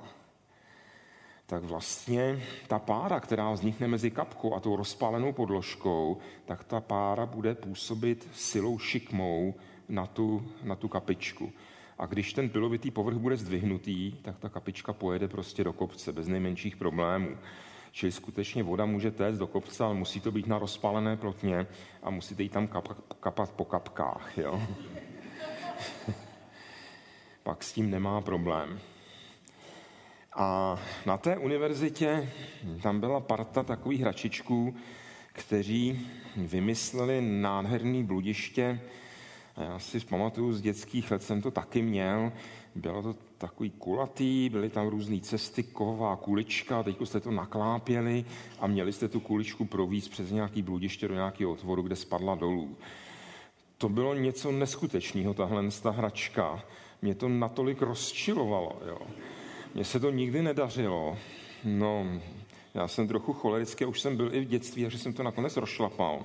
tak 1.47 1.64
vlastně 1.64 2.42
ta 2.68 2.78
pára, 2.78 3.20
která 3.20 3.53
vznikne 3.53 3.88
mezi 3.88 4.11
kapkou 4.11 4.55
a 4.55 4.61
tou 4.61 4.76
rozpálenou 4.76 5.32
podložkou, 5.32 6.18
tak 6.44 6.64
ta 6.64 6.80
pára 6.80 7.26
bude 7.26 7.55
působit 7.55 8.28
silou 8.34 8.78
šikmou 8.78 9.55
na 9.89 10.07
tu, 10.07 10.49
na 10.62 10.76
tu 10.76 10.89
kapičku. 10.89 11.53
A 11.99 12.07
když 12.07 12.32
ten 12.32 12.49
pilovitý 12.49 12.91
povrch 12.91 13.16
bude 13.16 13.37
zdvihnutý, 13.37 14.12
tak 14.22 14.39
ta 14.39 14.49
kapička 14.49 14.93
pojede 14.93 15.28
prostě 15.28 15.64
do 15.64 15.72
kopce 15.72 16.12
bez 16.12 16.28
nejmenších 16.28 16.76
problémů. 16.76 17.37
Čili 17.93 18.12
skutečně 18.12 18.62
voda 18.62 18.87
může 18.87 19.11
téct 19.11 19.39
do 19.39 19.47
kopce, 19.47 19.84
ale 19.84 19.95
musí 19.95 20.20
to 20.20 20.32
být 20.32 20.47
na 20.47 20.59
rozpálené 20.59 21.16
plotně 21.16 21.66
a 22.03 22.11
musíte 22.11 22.43
jí 22.43 22.49
tam 22.49 22.66
kapat, 22.68 22.97
kapat 23.20 23.51
po 23.51 23.64
kapkách. 23.64 24.39
Jo? 24.39 24.62
Pak 27.43 27.64
s 27.64 27.72
tím 27.72 27.91
nemá 27.91 28.20
problém. 28.20 28.80
A 30.37 30.76
na 31.07 31.16
té 31.16 31.37
univerzitě 31.37 32.32
tam 32.82 33.01
byla 33.01 33.20
parta 33.20 33.62
takových 33.62 34.01
hračičků, 34.01 34.76
kteří 35.32 36.09
vymysleli 36.37 37.20
nádherný 37.20 38.05
bludiště. 38.05 38.80
Já 39.57 39.79
si 39.79 40.01
pamatuju, 40.01 40.53
z 40.53 40.61
dětských 40.61 41.11
let 41.11 41.23
jsem 41.23 41.43
to 41.43 41.51
taky 41.51 41.83
měl. 41.83 42.33
Bylo 42.75 43.03
to 43.03 43.15
takový 43.39 43.71
kulatý, 43.71 44.49
byly 44.49 44.71
tam 44.71 44.87
různé 44.87 45.21
cesty, 45.21 45.63
kovová 45.63 46.17
kulička, 46.17 46.83
teď 46.83 46.97
jste 47.05 47.21
to 47.21 47.31
naklápěli 47.31 48.25
a 48.61 48.67
měli 48.67 48.93
jste 48.93 49.09
tu 49.09 49.21
kuličku 49.21 49.65
províst 49.65 50.11
přes 50.11 50.31
nějaký 50.31 50.63
bludiště 50.63 51.09
do 51.09 51.15
nějakého 51.15 51.53
otvoru, 51.53 51.83
kde 51.83 51.97
spadla 51.97 52.35
dolů. 52.35 52.77
To 53.79 53.89
bylo 53.89 54.15
něco 54.15 54.53
neskutečného, 54.53 55.35
tahle 55.35 55.65
ta 55.83 55.91
hračka. 55.91 56.65
Mě 57.03 57.15
to 57.15 57.29
natolik 57.29 57.83
rozčilovalo. 57.83 58.73
Jo. 58.87 58.99
Mně 59.75 59.85
se 59.85 60.01
to 60.01 60.11
nikdy 60.11 60.43
nedařilo. 60.43 61.19
No, 61.65 62.07
já 62.75 62.89
jsem 62.89 63.09
trochu 63.09 63.33
cholerický, 63.33 63.85
už 63.85 64.01
jsem 64.01 64.17
byl 64.17 64.35
i 64.35 64.41
v 64.41 64.49
dětství, 64.49 64.83
takže 64.83 64.99
jsem 64.99 65.13
to 65.13 65.23
nakonec 65.23 65.57
rozšlapal. 65.57 66.25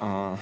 A 0.00 0.38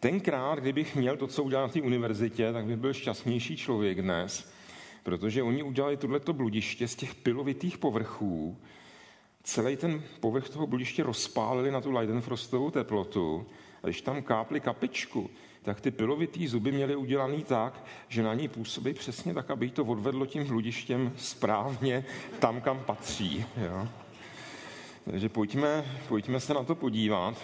Tenkrát, 0.00 0.58
kdybych 0.58 0.96
měl 0.96 1.16
to, 1.16 1.26
co 1.26 1.42
udělal 1.42 1.66
na 1.66 1.72
té 1.72 1.82
univerzitě, 1.82 2.52
tak 2.52 2.64
bych 2.64 2.76
byl 2.76 2.92
šťastnější 2.92 3.56
člověk 3.56 4.02
dnes, 4.02 4.52
protože 5.02 5.42
oni 5.42 5.62
udělali 5.62 5.96
tohleto 5.96 6.32
bludiště 6.32 6.88
z 6.88 6.94
těch 6.94 7.14
pilovitých 7.14 7.78
povrchů, 7.78 8.56
celý 9.42 9.76
ten 9.76 10.02
povrch 10.20 10.48
toho 10.48 10.66
bludiště 10.66 11.02
rozpálili 11.02 11.70
na 11.70 11.80
tu 11.80 11.92
Leidenfrostovou 11.92 12.70
teplotu 12.70 13.46
a 13.82 13.86
když 13.86 14.02
tam 14.02 14.22
kápli 14.22 14.60
kapičku, 14.60 15.30
tak 15.62 15.80
ty 15.80 15.90
pilovitý 15.90 16.48
zuby 16.48 16.72
měly 16.72 16.96
udělaný 16.96 17.44
tak, 17.44 17.84
že 18.08 18.22
na 18.22 18.34
ní 18.34 18.48
působí 18.48 18.94
přesně 18.94 19.34
tak, 19.34 19.50
aby 19.50 19.70
to 19.70 19.84
odvedlo 19.84 20.26
tím 20.26 20.46
bludištěm 20.46 21.12
správně 21.16 22.04
tam, 22.38 22.60
kam 22.60 22.80
patří. 22.80 23.44
Jo? 23.56 23.88
Takže 25.10 25.28
pojďme, 25.28 25.84
pojďme 26.08 26.40
se 26.40 26.54
na 26.54 26.64
to 26.64 26.74
podívat. 26.74 27.34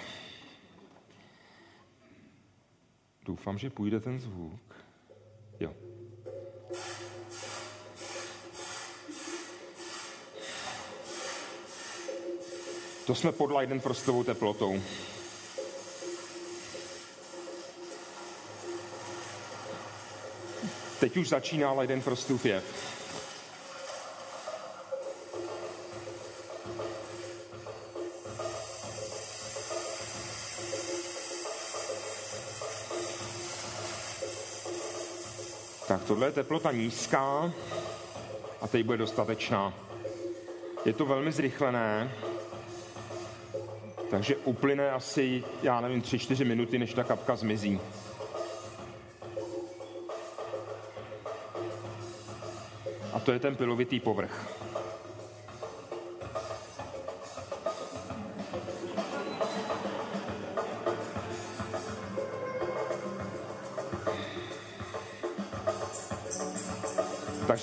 Doufám, 3.25 3.59
že 3.59 3.71
půjde 3.71 4.01
ten 4.01 4.21
zvuk. 4.21 4.77
Jo. 5.61 5.75
To 13.07 13.15
jsme 13.15 13.33
pod 13.33 13.51
Leidenfrostovou 13.51 14.25
teplotou. 14.25 14.81
Teď 21.01 21.17
už 21.17 21.29
začíná 21.29 21.73
Leidenfrostův 21.73 22.47
jev. 22.47 22.65
Tohle 36.07 36.27
je 36.27 36.33
teplota 36.33 36.73
nízká 36.73 37.53
a 38.61 38.69
teď 38.69 38.87
bude 38.87 38.99
dostatečná. 38.99 39.75
Je 40.85 40.93
to 40.93 41.07
velmi 41.07 41.33
zrychlené, 41.33 42.13
takže 44.11 44.37
uplyne 44.37 44.91
asi, 44.91 45.45
já 45.63 45.81
nevím, 45.81 46.03
3-4 46.03 46.47
minuty, 46.47 46.79
než 46.79 46.95
ta 46.95 47.05
kapka 47.05 47.37
zmizí. 47.37 47.81
A 53.13 53.21
to 53.21 53.33
je 53.33 53.39
ten 53.39 53.57
pilovitý 53.57 54.01
povrch. 54.01 54.64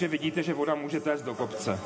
Takže 0.01 0.11
vidíte, 0.11 0.43
že 0.43 0.53
voda 0.53 0.75
může 0.75 0.99
téct 0.99 1.21
do 1.21 1.35
kopce. 1.35 1.79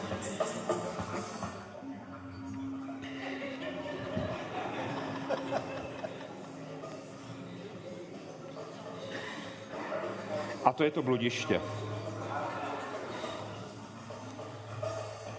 A 10.66 10.74
to 10.74 10.84
je 10.84 10.92
to 10.92 11.02
bludiště. 11.02 11.62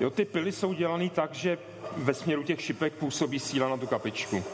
Jo, 0.01 0.11
ty 0.11 0.25
pily 0.25 0.53
jsou 0.53 0.73
dělané 0.73 1.11
tak, 1.11 1.35
že 1.35 1.59
ve 1.97 2.15
směru 2.15 2.43
těch 2.43 2.63
šipek 2.63 2.93
působí 2.93 3.39
síla 3.39 3.69
na 3.69 3.77
tu 3.77 3.87
kapičku. 3.87 4.45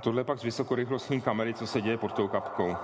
A 0.00 0.02
tohle 0.02 0.24
pak 0.24 0.38
z 0.38 0.42
vysokorychlostní 0.42 1.20
kamery, 1.20 1.54
co 1.54 1.66
se 1.66 1.80
děje 1.80 1.98
pod 1.98 2.12
tou 2.12 2.28
kapkou. 2.28 2.76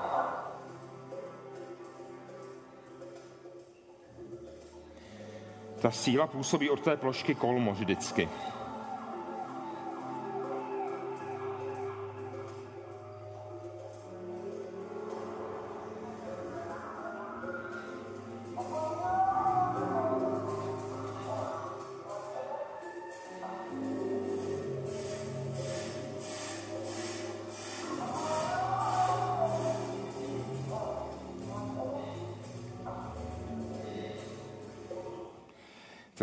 Ta 5.81 5.91
síla 5.91 6.27
působí 6.27 6.71
od 6.71 6.81
té 6.81 6.97
plošky 6.97 7.35
kolmo 7.35 7.73
vždycky. 7.73 8.29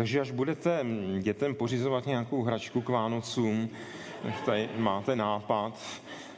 Takže 0.04 0.20
až 0.20 0.30
budete 0.30 0.86
dětem 1.18 1.54
pořizovat 1.54 2.06
nějakou 2.06 2.42
hračku 2.42 2.80
k 2.80 2.88
Vánocům, 2.88 3.70
tady 4.44 4.68
máte 4.76 5.16
nápad, 5.16 5.80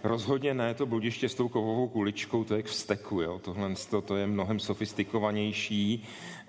rozhodně 0.03 0.55
ne 0.55 0.75
to 0.75 0.87
bludiště 0.87 1.29
s 1.29 1.35
tou 1.35 1.49
kovovou 1.49 1.89
kuličkou, 1.89 2.45
to 2.45 2.55
je 2.55 2.63
k 2.63 2.67
vsteku, 2.67 3.21
jo? 3.21 3.39
tohle 3.39 3.75
to 4.05 4.17
je 4.17 4.27
mnohem 4.27 4.61
sofistikovanější 4.61 6.05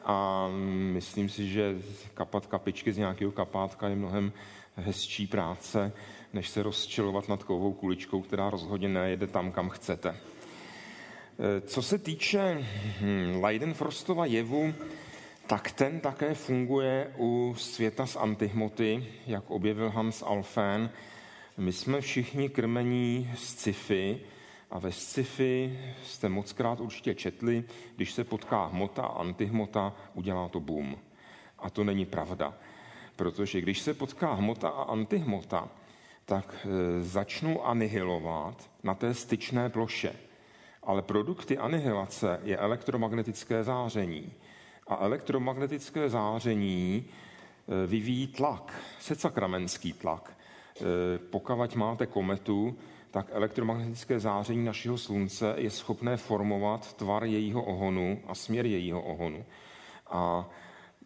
a 0.05 0.47
myslím 0.93 1.29
si, 1.29 1.47
že 1.47 1.75
kapat 2.13 2.47
kapičky 2.47 2.93
z 2.93 2.97
nějakého 2.97 3.31
kapátka 3.31 3.87
je 3.87 3.95
mnohem 3.95 4.31
hezčí 4.75 5.27
práce, 5.27 5.91
než 6.33 6.49
se 6.49 6.63
rozčilovat 6.63 7.29
nad 7.29 7.43
kovovou 7.43 7.73
kuličkou, 7.73 8.21
která 8.21 8.49
rozhodně 8.49 8.89
nejede 8.89 9.27
tam, 9.27 9.51
kam 9.51 9.69
chcete. 9.69 10.15
Co 11.65 11.81
se 11.81 11.97
týče 11.97 12.65
hm, 13.01 13.39
Leidenfrostova 13.41 14.25
jevu, 14.25 14.73
tak 15.47 15.71
ten 15.71 15.99
také 15.99 16.33
funguje 16.33 17.13
u 17.17 17.55
světa 17.57 18.05
z 18.05 18.15
antihmoty, 18.15 19.07
jak 19.27 19.51
objevil 19.51 19.89
Hans 19.89 20.23
Alfén. 20.23 20.89
My 21.57 21.73
jsme 21.73 22.01
všichni 22.01 22.49
krmení 22.49 23.31
z 23.35 23.43
sci-fi 23.43 24.21
a 24.71 24.79
ve 24.79 24.91
sci-fi 24.91 25.79
jste 26.03 26.29
moc 26.29 26.53
krát 26.53 26.79
určitě 26.79 27.15
četli, 27.15 27.63
když 27.95 28.11
se 28.11 28.23
potká 28.23 28.65
hmota 28.65 29.01
a 29.01 29.19
antihmota, 29.19 29.93
udělá 30.13 30.49
to 30.49 30.59
boom. 30.59 30.97
A 31.59 31.69
to 31.69 31.83
není 31.83 32.05
pravda. 32.05 32.53
Protože 33.15 33.61
když 33.61 33.79
se 33.79 33.93
potká 33.93 34.33
hmota 34.33 34.69
a 34.69 34.83
antihmota, 34.83 35.69
tak 36.25 36.55
e, 36.65 37.03
začnou 37.03 37.65
anihilovat 37.65 38.69
na 38.83 38.95
té 38.95 39.13
styčné 39.13 39.69
ploše. 39.69 40.15
Ale 40.83 41.01
produkty 41.01 41.57
anihilace 41.57 42.39
je 42.43 42.57
elektromagnetické 42.57 43.63
záření 43.63 44.31
a 44.89 44.97
elektromagnetické 44.99 46.09
záření 46.09 47.05
e, 47.05 47.87
vyvíjí 47.87 48.27
tlak, 48.27 48.81
secakramenský 48.99 49.93
tlak. 49.93 50.31
E, 50.31 51.17
pokud 51.17 51.75
máte 51.75 52.05
kometu, 52.05 52.77
tak 53.11 53.27
elektromagnetické 53.31 54.19
záření 54.19 54.65
našeho 54.65 54.97
slunce 54.97 55.53
je 55.57 55.69
schopné 55.69 56.17
formovat 56.17 56.93
tvar 56.93 57.23
jejího 57.23 57.63
ohonu 57.63 58.21
a 58.27 58.35
směr 58.35 58.65
jejího 58.65 59.01
ohonu. 59.01 59.45
A 60.09 60.49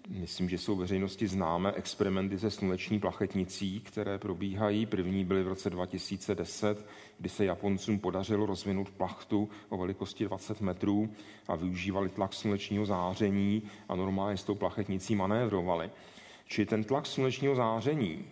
myslím, 0.10 0.50
že 0.50 0.58
jsou 0.58 0.76
veřejnosti 0.76 1.28
známé 1.28 1.72
experimenty 1.72 2.40
se 2.40 2.52
sluneční 2.52 3.00
plachetnicí, 3.00 3.80
které 3.80 4.18
probíhají. 4.18 4.86
První 4.86 5.26
byly 5.26 5.44
v 5.44 5.48
roce 5.48 5.70
2010, 5.70 6.86
kdy 7.20 7.30
se 7.30 7.46
Japoncům 7.46 8.00
podařilo 8.00 8.46
rozvinout 8.46 8.90
plachtu 8.90 9.50
o 9.70 9.78
velikosti 9.78 10.26
20 10.26 10.62
metrů 10.62 11.10
a 11.48 11.56
využívali 11.56 12.10
tlak 12.10 12.34
slunečního 12.34 12.86
záření 12.86 13.64
a 13.90 13.96
normálně 13.96 14.38
s 14.38 14.44
tou 14.44 14.56
plachetnicí 14.56 15.16
manévrovali. 15.16 15.92
Čili 16.46 16.66
ten 16.66 16.84
tlak 16.84 17.06
slunečního 17.06 17.56
záření, 17.56 18.26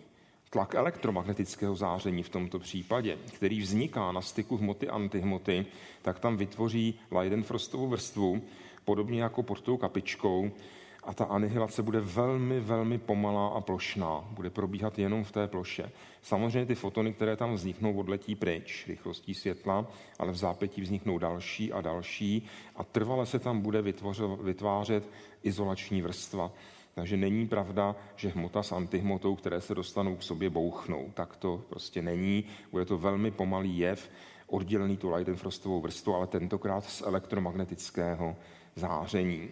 tlak 0.50 0.74
elektromagnetického 0.74 1.76
záření 1.76 2.22
v 2.22 2.28
tomto 2.28 2.58
případě, 2.58 3.18
který 3.32 3.60
vzniká 3.60 4.12
na 4.12 4.20
styku 4.20 4.56
hmoty 4.56 4.88
antihmoty, 4.88 5.66
tak 6.02 6.18
tam 6.18 6.36
vytvoří 6.36 6.94
Leidenfrostovou 7.10 7.88
vrstvu, 7.88 8.42
podobně 8.84 9.22
jako 9.22 9.42
pod 9.42 9.60
tou 9.60 9.76
kapičkou, 9.76 10.50
a 11.04 11.14
ta 11.14 11.24
anihilace 11.24 11.82
bude 11.82 12.00
velmi, 12.00 12.60
velmi 12.60 12.98
pomalá 12.98 13.48
a 13.48 13.60
plošná. 13.60 14.24
Bude 14.30 14.50
probíhat 14.50 14.98
jenom 14.98 15.24
v 15.24 15.32
té 15.32 15.46
ploše. 15.46 15.90
Samozřejmě 16.22 16.66
ty 16.66 16.74
fotony, 16.74 17.12
které 17.12 17.36
tam 17.36 17.54
vzniknou, 17.54 17.96
odletí 17.96 18.34
pryč 18.34 18.86
rychlostí 18.88 19.34
světla, 19.34 19.86
ale 20.18 20.32
v 20.32 20.36
zápětí 20.36 20.80
vzniknou 20.80 21.18
další 21.18 21.72
a 21.72 21.80
další 21.80 22.46
a 22.76 22.84
trvale 22.84 23.26
se 23.26 23.38
tam 23.38 23.60
bude 23.60 23.82
vytvářet 24.42 25.10
izolační 25.42 26.02
vrstva. 26.02 26.52
Takže 26.94 27.16
není 27.16 27.48
pravda, 27.48 27.96
že 28.16 28.28
hmota 28.28 28.62
s 28.62 28.72
antihmotou, 28.72 29.34
které 29.34 29.60
se 29.60 29.74
dostanou 29.74 30.16
k 30.16 30.22
sobě, 30.22 30.50
bouchnou. 30.50 31.10
Tak 31.14 31.36
to 31.36 31.62
prostě 31.68 32.02
není. 32.02 32.44
Bude 32.70 32.84
to 32.84 32.98
velmi 32.98 33.30
pomalý 33.30 33.78
jev, 33.78 34.10
oddělený 34.46 34.96
tu 34.96 35.10
Leidenfrostovou 35.10 35.80
vrstvu, 35.80 36.14
ale 36.14 36.26
tentokrát 36.26 36.84
z 36.84 37.02
elektromagnetického 37.02 38.36
záření. 38.76 39.48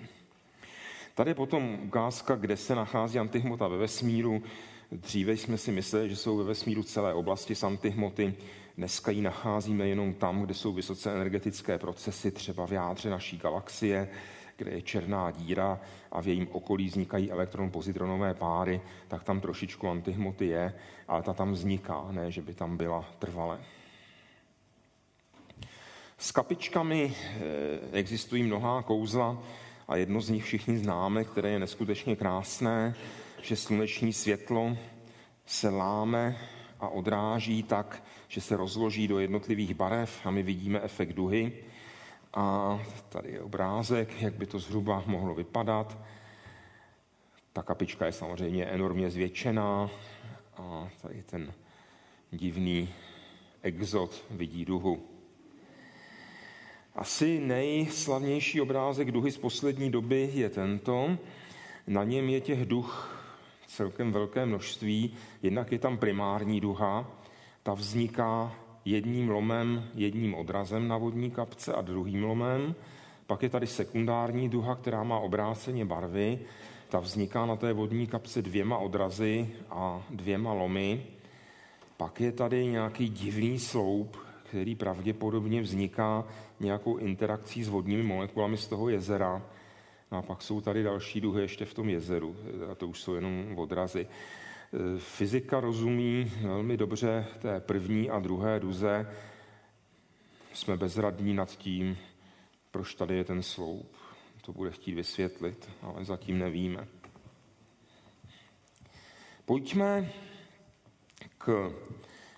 Tady 1.18 1.30
je 1.30 1.34
potom 1.34 1.78
ukázka, 1.82 2.36
kde 2.36 2.56
se 2.56 2.74
nachází 2.74 3.18
antihmota 3.18 3.68
ve 3.68 3.76
vesmíru. 3.76 4.42
Dříve 4.92 5.32
jsme 5.32 5.58
si 5.58 5.72
mysleli, 5.72 6.08
že 6.08 6.16
jsou 6.16 6.36
ve 6.36 6.44
vesmíru 6.44 6.82
celé 6.82 7.14
oblasti 7.14 7.54
antihmoty. 7.62 8.34
Dneska 8.76 9.10
ji 9.10 9.22
nacházíme 9.22 9.88
jenom 9.88 10.14
tam, 10.14 10.42
kde 10.42 10.54
jsou 10.54 10.72
vysoce 10.72 11.12
energetické 11.12 11.78
procesy, 11.78 12.30
třeba 12.30 12.66
v 12.66 12.72
jádře 12.72 13.10
naší 13.10 13.38
galaxie, 13.38 14.08
kde 14.56 14.70
je 14.70 14.82
černá 14.82 15.30
díra 15.30 15.80
a 16.12 16.22
v 16.22 16.28
jejím 16.28 16.48
okolí 16.52 16.86
vznikají 16.86 17.30
elektron-pozitronové 17.30 18.34
páry, 18.34 18.80
tak 19.08 19.24
tam 19.24 19.40
trošičku 19.40 19.88
antihmoty 19.88 20.46
je, 20.46 20.74
ale 21.08 21.22
ta 21.22 21.32
tam 21.32 21.52
vzniká, 21.52 22.06
ne, 22.10 22.30
že 22.30 22.42
by 22.42 22.54
tam 22.54 22.76
byla 22.76 23.04
trvale. 23.18 23.60
S 26.18 26.32
kapičkami 26.32 27.14
eh, 27.14 27.38
existují 27.92 28.42
mnohá 28.42 28.82
kouzla 28.82 29.38
a 29.88 29.96
jedno 29.96 30.20
z 30.20 30.30
nich 30.30 30.44
všichni 30.44 30.78
známe, 30.78 31.24
které 31.24 31.50
je 31.50 31.58
neskutečně 31.58 32.16
krásné, 32.16 32.94
že 33.42 33.56
sluneční 33.56 34.12
světlo 34.12 34.76
se 35.46 35.68
láme 35.68 36.36
a 36.80 36.88
odráží 36.88 37.62
tak, 37.62 38.02
že 38.28 38.40
se 38.40 38.56
rozloží 38.56 39.08
do 39.08 39.18
jednotlivých 39.18 39.74
barev 39.74 40.26
a 40.26 40.30
my 40.30 40.42
vidíme 40.42 40.80
efekt 40.80 41.12
duhy. 41.12 41.52
A 42.34 42.78
tady 43.08 43.32
je 43.32 43.40
obrázek, 43.40 44.22
jak 44.22 44.34
by 44.34 44.46
to 44.46 44.58
zhruba 44.58 45.02
mohlo 45.06 45.34
vypadat. 45.34 45.98
Ta 47.52 47.62
kapička 47.62 48.06
je 48.06 48.12
samozřejmě 48.12 48.64
enormně 48.64 49.10
zvětšená 49.10 49.90
a 50.56 50.88
tady 51.02 51.22
ten 51.22 51.52
divný 52.30 52.88
exot 53.62 54.24
vidí 54.30 54.64
duhu. 54.64 55.17
Asi 56.98 57.40
nejslavnější 57.40 58.60
obrázek 58.60 59.10
duhy 59.10 59.30
z 59.30 59.38
poslední 59.38 59.90
doby 59.90 60.30
je 60.34 60.50
tento. 60.50 61.18
Na 61.86 62.04
něm 62.04 62.28
je 62.28 62.40
těch 62.40 62.66
duch 62.66 63.22
celkem 63.66 64.12
velké 64.12 64.46
množství. 64.46 65.14
Jednak 65.42 65.72
je 65.72 65.78
tam 65.78 65.98
primární 65.98 66.60
duha, 66.60 67.10
ta 67.62 67.74
vzniká 67.74 68.54
jedním 68.84 69.28
lomem, 69.28 69.90
jedním 69.94 70.34
odrazem 70.34 70.88
na 70.88 70.96
vodní 70.96 71.30
kapce 71.30 71.74
a 71.74 71.80
druhým 71.80 72.24
lomem. 72.24 72.74
Pak 73.26 73.42
je 73.42 73.48
tady 73.48 73.66
sekundární 73.66 74.48
duha, 74.48 74.74
která 74.74 75.02
má 75.02 75.18
obráceně 75.18 75.84
barvy. 75.84 76.38
Ta 76.88 77.00
vzniká 77.00 77.46
na 77.46 77.56
té 77.56 77.72
vodní 77.72 78.06
kapce 78.06 78.42
dvěma 78.42 78.78
odrazy 78.78 79.48
a 79.70 80.02
dvěma 80.10 80.52
lomy. 80.52 81.02
Pak 81.96 82.20
je 82.20 82.32
tady 82.32 82.66
nějaký 82.66 83.08
divný 83.08 83.58
sloup, 83.58 84.27
který 84.48 84.74
pravděpodobně 84.74 85.62
vzniká 85.62 86.24
nějakou 86.60 86.96
interakcí 86.96 87.64
s 87.64 87.68
vodními 87.68 88.02
molekulami 88.02 88.56
z 88.56 88.68
toho 88.68 88.88
jezera. 88.88 89.42
No 90.12 90.18
a 90.18 90.22
pak 90.22 90.42
jsou 90.42 90.60
tady 90.60 90.82
další 90.82 91.20
duhy 91.20 91.42
ještě 91.42 91.64
v 91.64 91.74
tom 91.74 91.88
jezeru, 91.88 92.36
a 92.72 92.74
to 92.74 92.88
už 92.88 93.00
jsou 93.00 93.14
jenom 93.14 93.58
odrazy. 93.58 94.06
Fyzika 94.98 95.60
rozumí 95.60 96.32
velmi 96.42 96.76
dobře 96.76 97.26
té 97.38 97.60
první 97.60 98.10
a 98.10 98.18
druhé 98.18 98.60
duze. 98.60 99.14
Jsme 100.52 100.76
bezradní 100.76 101.34
nad 101.34 101.50
tím, 101.50 101.98
proč 102.70 102.94
tady 102.94 103.16
je 103.16 103.24
ten 103.24 103.42
sloup. 103.42 103.96
To 104.42 104.52
bude 104.52 104.70
chtít 104.70 104.94
vysvětlit, 104.94 105.70
ale 105.82 106.04
zatím 106.04 106.38
nevíme. 106.38 106.88
Pojďme 109.44 110.12
k 111.38 111.72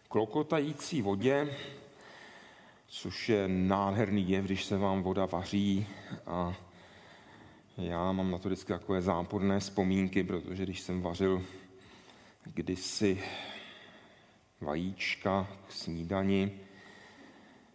klokotající 0.08 1.02
vodě, 1.02 1.56
což 2.90 3.28
je 3.28 3.48
nádherný 3.48 4.30
jev, 4.30 4.44
když 4.44 4.64
se 4.64 4.78
vám 4.78 5.02
voda 5.02 5.26
vaří 5.26 5.86
a 6.26 6.54
já 7.76 8.12
mám 8.12 8.30
na 8.30 8.38
to 8.38 8.48
vždycky 8.48 8.72
takové 8.72 9.02
záporné 9.02 9.60
vzpomínky, 9.60 10.24
protože 10.24 10.62
když 10.62 10.80
jsem 10.80 11.02
vařil 11.02 11.42
kdysi 12.44 13.22
vajíčka 14.60 15.48
k 15.68 15.72
snídani 15.72 16.52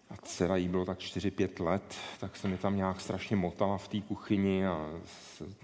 a 0.09 0.17
dcera 0.17 0.55
jí 0.55 0.67
bylo 0.67 0.85
tak 0.85 0.99
4-5 0.99 1.65
let, 1.65 1.95
tak 2.19 2.35
se 2.35 2.47
mi 2.47 2.57
tam 2.57 2.77
nějak 2.77 3.01
strašně 3.01 3.35
motala 3.35 3.77
v 3.77 3.87
té 3.87 4.01
kuchyni 4.01 4.67
a 4.67 5.01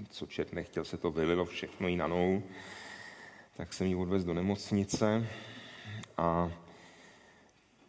co 0.10 0.28
čet 0.28 0.54
nechtěl, 0.54 0.86
se 0.86 0.98
to 0.98 1.12
vylilo 1.12 1.46
všechno 1.46 1.88
jí 1.88 1.96
na 1.96 2.08
nou. 2.08 2.44
Tak 3.58 3.74
jsem 3.74 3.88
ji 3.88 3.96
odvez 3.96 4.24
do 4.24 4.34
nemocnice 4.34 5.28
a 6.18 6.52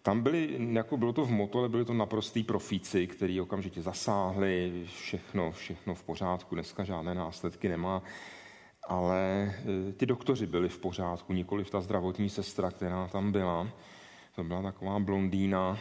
tam 0.03 0.23
byli, 0.23 0.69
jako 0.73 0.97
bylo 0.97 1.13
to 1.13 1.25
v 1.25 1.31
Motole, 1.31 1.69
byli 1.69 1.85
to 1.85 1.95
naprostý 1.95 2.43
profíci, 2.43 3.07
který 3.07 3.41
okamžitě 3.41 3.83
zasáhli, 3.83 4.85
všechno, 4.97 5.53
všechno 5.53 5.95
v 5.95 6.03
pořádku, 6.03 6.55
dneska 6.55 6.85
žádné 6.85 7.15
následky 7.15 7.69
nemá, 7.69 8.03
ale 8.89 9.55
e, 9.89 9.93
ty 9.93 10.07
doktoři 10.07 10.47
byli 10.47 10.69
v 10.69 10.79
pořádku, 10.79 11.33
nikoli 11.33 11.65
ta 11.65 11.81
zdravotní 11.81 12.31
sestra, 12.31 12.71
která 12.71 13.09
tam 13.09 13.33
byla. 13.33 13.69
To 14.35 14.45
byla 14.45 14.63
taková 14.63 14.99
blondýna 14.99 15.79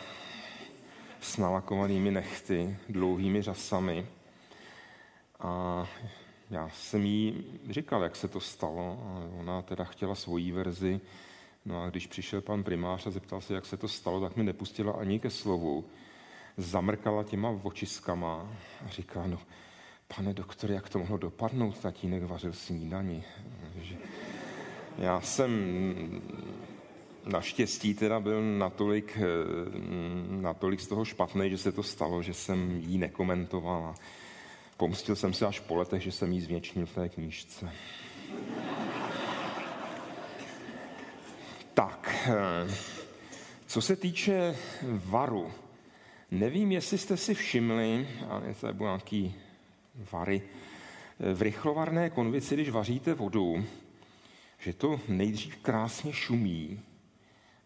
s 1.19 1.37
nalakovanými 1.37 2.11
nechty, 2.11 2.77
dlouhými 2.89 3.41
řasami. 3.41 4.05
A 5.39 5.85
já 6.49 6.69
jsem 6.69 7.05
jí 7.05 7.45
říkal, 7.69 8.03
jak 8.03 8.15
se 8.15 8.27
to 8.27 8.39
stalo. 8.39 8.99
A 9.05 9.39
ona 9.39 9.61
teda 9.61 9.83
chtěla 9.83 10.15
svoji 10.15 10.51
verzi, 10.51 11.01
No 11.65 11.83
a 11.83 11.89
když 11.89 12.07
přišel 12.07 12.41
pan 12.41 12.63
primář 12.63 13.07
a 13.07 13.11
zeptal 13.11 13.41
se, 13.41 13.53
jak 13.53 13.65
se 13.65 13.77
to 13.77 13.87
stalo, 13.87 14.21
tak 14.21 14.35
mi 14.35 14.43
nepustila 14.43 14.93
ani 14.93 15.19
ke 15.19 15.29
slovu. 15.29 15.85
Zamrkala 16.57 17.23
těma 17.23 17.59
očiskama 17.63 18.49
a 18.85 18.89
říká, 18.89 19.27
no, 19.27 19.39
pane 20.15 20.33
doktor, 20.33 20.71
jak 20.71 20.89
to 20.89 20.99
mohlo 20.99 21.17
dopadnout, 21.17 21.79
tatínek 21.79 22.23
vařil 22.23 22.53
snídani. 22.53 23.23
Já 24.97 25.21
jsem 25.21 25.51
naštěstí 27.25 27.93
teda 27.93 28.19
byl 28.19 28.57
natolik, 28.57 29.17
natolik 30.29 30.81
z 30.81 30.87
toho 30.87 31.05
špatný, 31.05 31.49
že 31.49 31.57
se 31.57 31.71
to 31.71 31.83
stalo, 31.83 32.21
že 32.23 32.33
jsem 32.33 32.71
jí 32.71 32.97
nekomentoval. 32.97 33.95
Pomstil 34.77 35.15
jsem 35.15 35.33
se 35.33 35.45
až 35.45 35.59
po 35.59 35.75
letech, 35.75 36.01
že 36.01 36.11
jsem 36.11 36.31
jí 36.31 36.41
zvětšnil 36.41 36.85
v 36.85 36.95
té 36.95 37.09
knížce. 37.09 37.71
Tak, 41.73 42.10
eh, 42.10 42.10
co 43.67 43.81
se 43.81 43.95
týče 43.95 44.55
varu, 44.83 45.51
nevím, 46.31 46.71
jestli 46.71 46.97
jste 46.97 47.17
si 47.17 47.33
všimli, 47.33 48.07
ale 48.29 48.53
to 48.53 48.67
je 48.67 48.73
nějaký 48.79 49.35
vary, 50.11 50.41
eh, 51.19 51.33
v 51.33 51.41
rychlovarné 51.41 52.09
konvici, 52.09 52.55
když 52.55 52.69
vaříte 52.69 53.13
vodu, 53.13 53.65
že 54.59 54.73
to 54.73 54.99
nejdřív 55.07 55.55
krásně 55.55 56.13
šumí, 56.13 56.79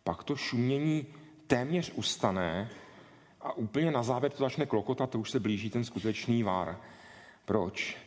pak 0.04 0.24
to 0.24 0.36
šumění 0.36 1.06
téměř 1.48 1.92
ustane 1.96 2.70
a 3.42 3.54
úplně 3.54 3.92
na 3.92 4.04
závěr 4.04 4.32
to 4.32 4.44
začne 4.44 4.66
klokotat, 4.66 5.10
to 5.10 5.20
už 5.20 5.32
se 5.32 5.40
blíží 5.40 5.70
ten 5.70 5.84
skutečný 5.84 6.44
var. 6.44 6.78
Proč? 7.46 8.05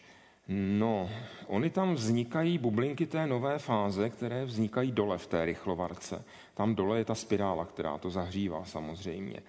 No, 0.51 1.11
oni 1.46 1.70
tam 1.70 1.94
vznikají 1.94 2.59
bublinky 2.59 3.07
té 3.07 3.26
nové 3.26 3.59
fáze, 3.59 4.11
které 4.11 4.44
vznikají 4.44 4.92
dole 4.92 5.18
v 5.18 5.26
té 5.26 5.44
rychlovarce. 5.44 6.24
Tam 6.55 6.74
dole 6.74 6.99
je 6.99 7.05
ta 7.05 7.14
spirála, 7.14 7.64
která 7.64 7.99
to 7.99 8.11
zahřívá 8.11 8.64
samozřejmě. 8.64 9.40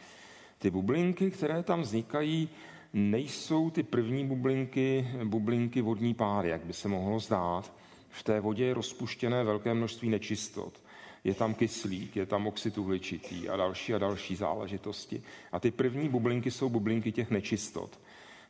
Ty 0.58 0.72
bublinky, 0.72 1.32
které 1.32 1.64
tam 1.64 1.82
vznikají, 1.82 2.50
nejsou 2.94 3.70
ty 3.70 3.84
první 3.84 4.28
bublinky, 4.28 5.08
bublinky 5.24 5.82
vodní 5.82 6.14
páry, 6.14 6.50
jak 6.50 6.66
by 6.66 6.74
se 6.74 6.88
mohlo 6.88 7.20
zdát. 7.20 7.74
V 8.10 8.24
té 8.24 8.40
vodě 8.40 8.66
je 8.66 8.74
rozpuštěné 8.74 9.44
velké 9.44 9.74
množství 9.74 10.10
nečistot. 10.10 10.82
Je 11.24 11.34
tam 11.34 11.54
kyslík, 11.54 12.16
je 12.16 12.26
tam 12.26 12.48
oxid 12.48 12.78
uhličitý 12.78 13.50
a 13.50 13.58
další 13.58 13.94
a 13.94 13.98
další 13.98 14.36
záležitosti. 14.36 15.24
A 15.52 15.60
ty 15.60 15.72
první 15.72 16.10
bublinky 16.10 16.52
jsou 16.52 16.70
bublinky 16.70 17.12
těch 17.12 17.32
nečistot. 17.32 18.00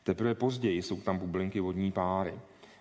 Teprve 0.04 0.36
později 0.36 0.82
jsou 0.82 1.02
tam 1.02 1.18
bublinky 1.18 1.60
vodní 1.60 1.92
páry. 1.92 2.34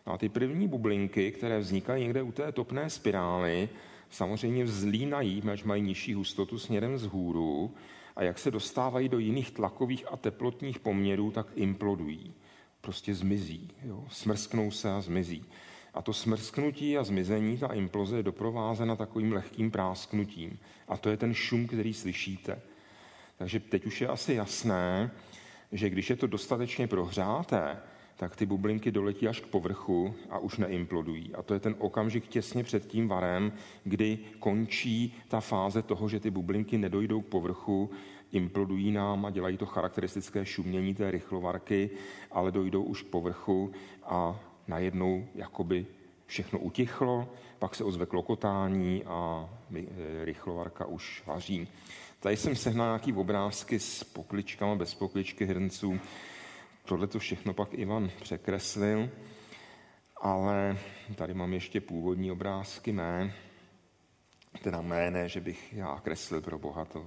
No 0.06 0.12
a 0.12 0.18
ty 0.18 0.28
první 0.28 0.68
bublinky, 0.68 1.32
které 1.32 1.58
vznikají 1.58 2.04
někde 2.04 2.22
u 2.22 2.32
té 2.32 2.52
topné 2.52 2.90
spirály, 2.90 3.68
samozřejmě 4.10 4.64
vzlínají, 4.64 5.42
až 5.52 5.64
mají 5.64 5.82
nižší 5.82 6.14
hustotu 6.14 6.58
směrem 6.58 6.94
vzhůru 6.94 7.74
a 8.16 8.22
jak 8.22 8.38
se 8.38 8.50
dostávají 8.50 9.08
do 9.08 9.18
jiných 9.18 9.50
tlakových 9.50 10.04
a 10.12 10.16
teplotních 10.16 10.78
poměrů, 10.78 11.30
tak 11.30 11.46
implodují. 11.54 12.34
Prostě 12.80 13.14
zmizí. 13.14 13.70
Jo? 13.82 14.04
Smrsknou 14.10 14.70
se 14.70 14.90
a 14.90 15.00
zmizí. 15.00 15.44
A 15.94 16.02
to 16.02 16.12
smrsknutí 16.12 16.98
a 16.98 17.04
zmizení, 17.04 17.58
ta 17.58 17.66
imploze 17.66 18.16
je 18.16 18.22
doprovázena 18.22 18.96
takovým 18.96 19.32
lehkým 19.32 19.70
prásknutím. 19.70 20.58
A 20.88 20.96
to 20.96 21.10
je 21.10 21.16
ten 21.16 21.34
šum, 21.34 21.66
který 21.66 21.94
slyšíte. 21.94 22.60
Takže 23.36 23.60
teď 23.60 23.86
už 23.86 24.00
je 24.00 24.08
asi 24.08 24.34
jasné, 24.34 25.10
že 25.72 25.90
když 25.90 26.10
je 26.10 26.16
to 26.16 26.26
dostatečně 26.26 26.86
prohřáté, 26.86 27.76
tak 28.16 28.36
ty 28.36 28.46
bublinky 28.46 28.90
doletí 28.90 29.28
až 29.28 29.40
k 29.40 29.46
povrchu 29.46 30.14
a 30.30 30.38
už 30.38 30.58
neimplodují. 30.58 31.34
A 31.34 31.42
to 31.42 31.54
je 31.54 31.60
ten 31.60 31.74
okamžik 31.78 32.28
těsně 32.28 32.64
před 32.64 32.86
tím 32.86 33.08
varem, 33.08 33.52
kdy 33.84 34.18
končí 34.38 35.14
ta 35.28 35.40
fáze 35.40 35.82
toho, 35.82 36.08
že 36.08 36.20
ty 36.20 36.30
bublinky 36.30 36.78
nedojdou 36.78 37.20
k 37.20 37.26
povrchu, 37.26 37.90
implodují 38.32 38.92
nám 38.92 39.26
a 39.26 39.30
dělají 39.30 39.56
to 39.56 39.66
charakteristické 39.66 40.46
šumění 40.46 40.94
té 40.94 41.10
rychlovarky, 41.10 41.90
ale 42.30 42.52
dojdou 42.52 42.82
už 42.82 43.02
k 43.02 43.06
povrchu 43.06 43.72
a 44.04 44.40
najednou 44.68 45.28
jakoby 45.34 45.86
všechno 46.26 46.58
utichlo, 46.58 47.28
pak 47.58 47.74
se 47.74 47.84
ozve 47.84 48.06
klokotání 48.06 49.04
a 49.04 49.48
rychlovarka 50.24 50.86
už 50.86 51.22
vaří. 51.26 51.68
Tady 52.20 52.36
jsem 52.36 52.56
sehnal 52.56 52.86
nějaký 52.86 53.12
obrázky 53.12 53.80
s 53.80 54.04
pokličkama, 54.04 54.74
bez 54.74 54.94
pokličky 54.94 55.44
hrnců. 55.44 56.00
Tohle 56.84 57.06
to 57.06 57.18
všechno 57.18 57.54
pak 57.54 57.74
Ivan 57.74 58.10
překreslil, 58.22 59.10
ale 60.20 60.78
tady 61.14 61.34
mám 61.34 61.52
ještě 61.52 61.80
původní 61.80 62.32
obrázky 62.32 62.92
mé, 62.92 63.34
teda 64.62 64.80
mé 64.80 65.10
ne, 65.10 65.28
že 65.28 65.40
bych 65.40 65.72
já 65.72 66.00
kreslil 66.04 66.40
pro 66.40 66.58
Boha, 66.58 66.84
to, 66.84 67.06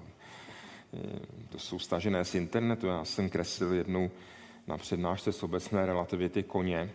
eh, 0.93 1.19
to 1.49 1.59
jsou 1.59 1.79
stažené 1.79 2.25
z 2.25 2.35
internetu. 2.35 2.87
Já 2.87 3.05
jsem 3.05 3.29
kreslil 3.29 3.73
jednou 3.73 4.11
na 4.67 4.77
přednášce 4.77 5.31
z 5.31 5.43
obecné 5.43 5.85
relativity 5.85 6.43
koně, 6.43 6.91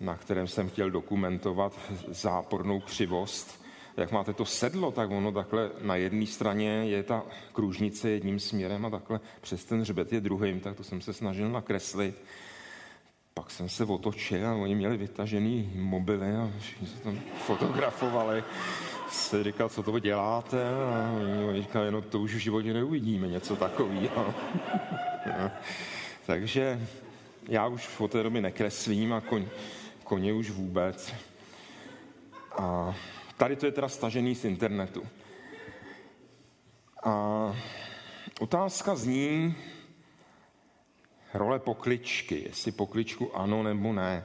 na 0.00 0.16
kterém 0.16 0.46
jsem 0.46 0.70
chtěl 0.70 0.90
dokumentovat 0.90 1.80
zápornou 2.08 2.80
křivost. 2.80 3.65
Jak 3.96 4.12
máte 4.12 4.32
to 4.32 4.44
sedlo, 4.44 4.92
tak 4.92 5.10
ono 5.10 5.32
takhle 5.32 5.70
na 5.80 5.96
jedné 5.96 6.26
straně 6.26 6.68
je 6.68 7.02
ta 7.02 7.22
kružnice 7.52 8.10
jedním 8.10 8.40
směrem 8.40 8.86
a 8.86 8.90
takhle 8.90 9.20
přes 9.40 9.64
ten 9.64 9.80
hřbet 9.80 10.12
je 10.12 10.20
druhým, 10.20 10.60
tak 10.60 10.76
to 10.76 10.84
jsem 10.84 11.00
se 11.00 11.12
snažil 11.12 11.48
nakreslit. 11.48 12.24
Pak 13.34 13.50
jsem 13.50 13.68
se 13.68 13.84
otočil 13.84 14.48
a 14.48 14.54
oni 14.54 14.74
měli 14.74 14.96
vytažený 14.96 15.72
mobily 15.74 16.36
a 16.36 16.50
všichni 16.58 16.86
se 16.86 16.98
tam 16.98 17.18
fotografovali. 17.46 18.44
Se 19.10 19.44
říkal, 19.44 19.68
co 19.68 19.82
to 19.82 19.98
děláte? 19.98 20.68
A 20.68 21.12
oni 21.48 21.62
říkali, 21.62 21.90
no 21.92 22.02
to 22.02 22.20
už 22.20 22.34
v 22.34 22.38
životě 22.38 22.72
neuvidíme, 22.72 23.28
něco 23.28 23.56
takového. 23.56 24.34
Takže 26.26 26.80
já 27.48 27.66
už 27.66 28.00
od 28.00 28.10
té 28.10 28.22
doby 28.22 28.40
nekreslím 28.40 29.12
a 29.12 29.20
koň, 29.20 29.44
koně 30.04 30.32
už 30.32 30.50
vůbec. 30.50 31.14
A 32.58 32.94
tady 33.36 33.56
to 33.56 33.66
je 33.66 33.72
teda 33.72 33.88
stažený 33.88 34.34
z 34.34 34.44
internetu. 34.44 35.06
A 37.04 37.52
otázka 38.40 38.94
zní 38.94 39.54
role 41.34 41.58
pokličky, 41.58 42.42
jestli 42.46 42.72
pokličku 42.72 43.36
ano 43.36 43.62
nebo 43.62 43.92
ne. 43.92 44.24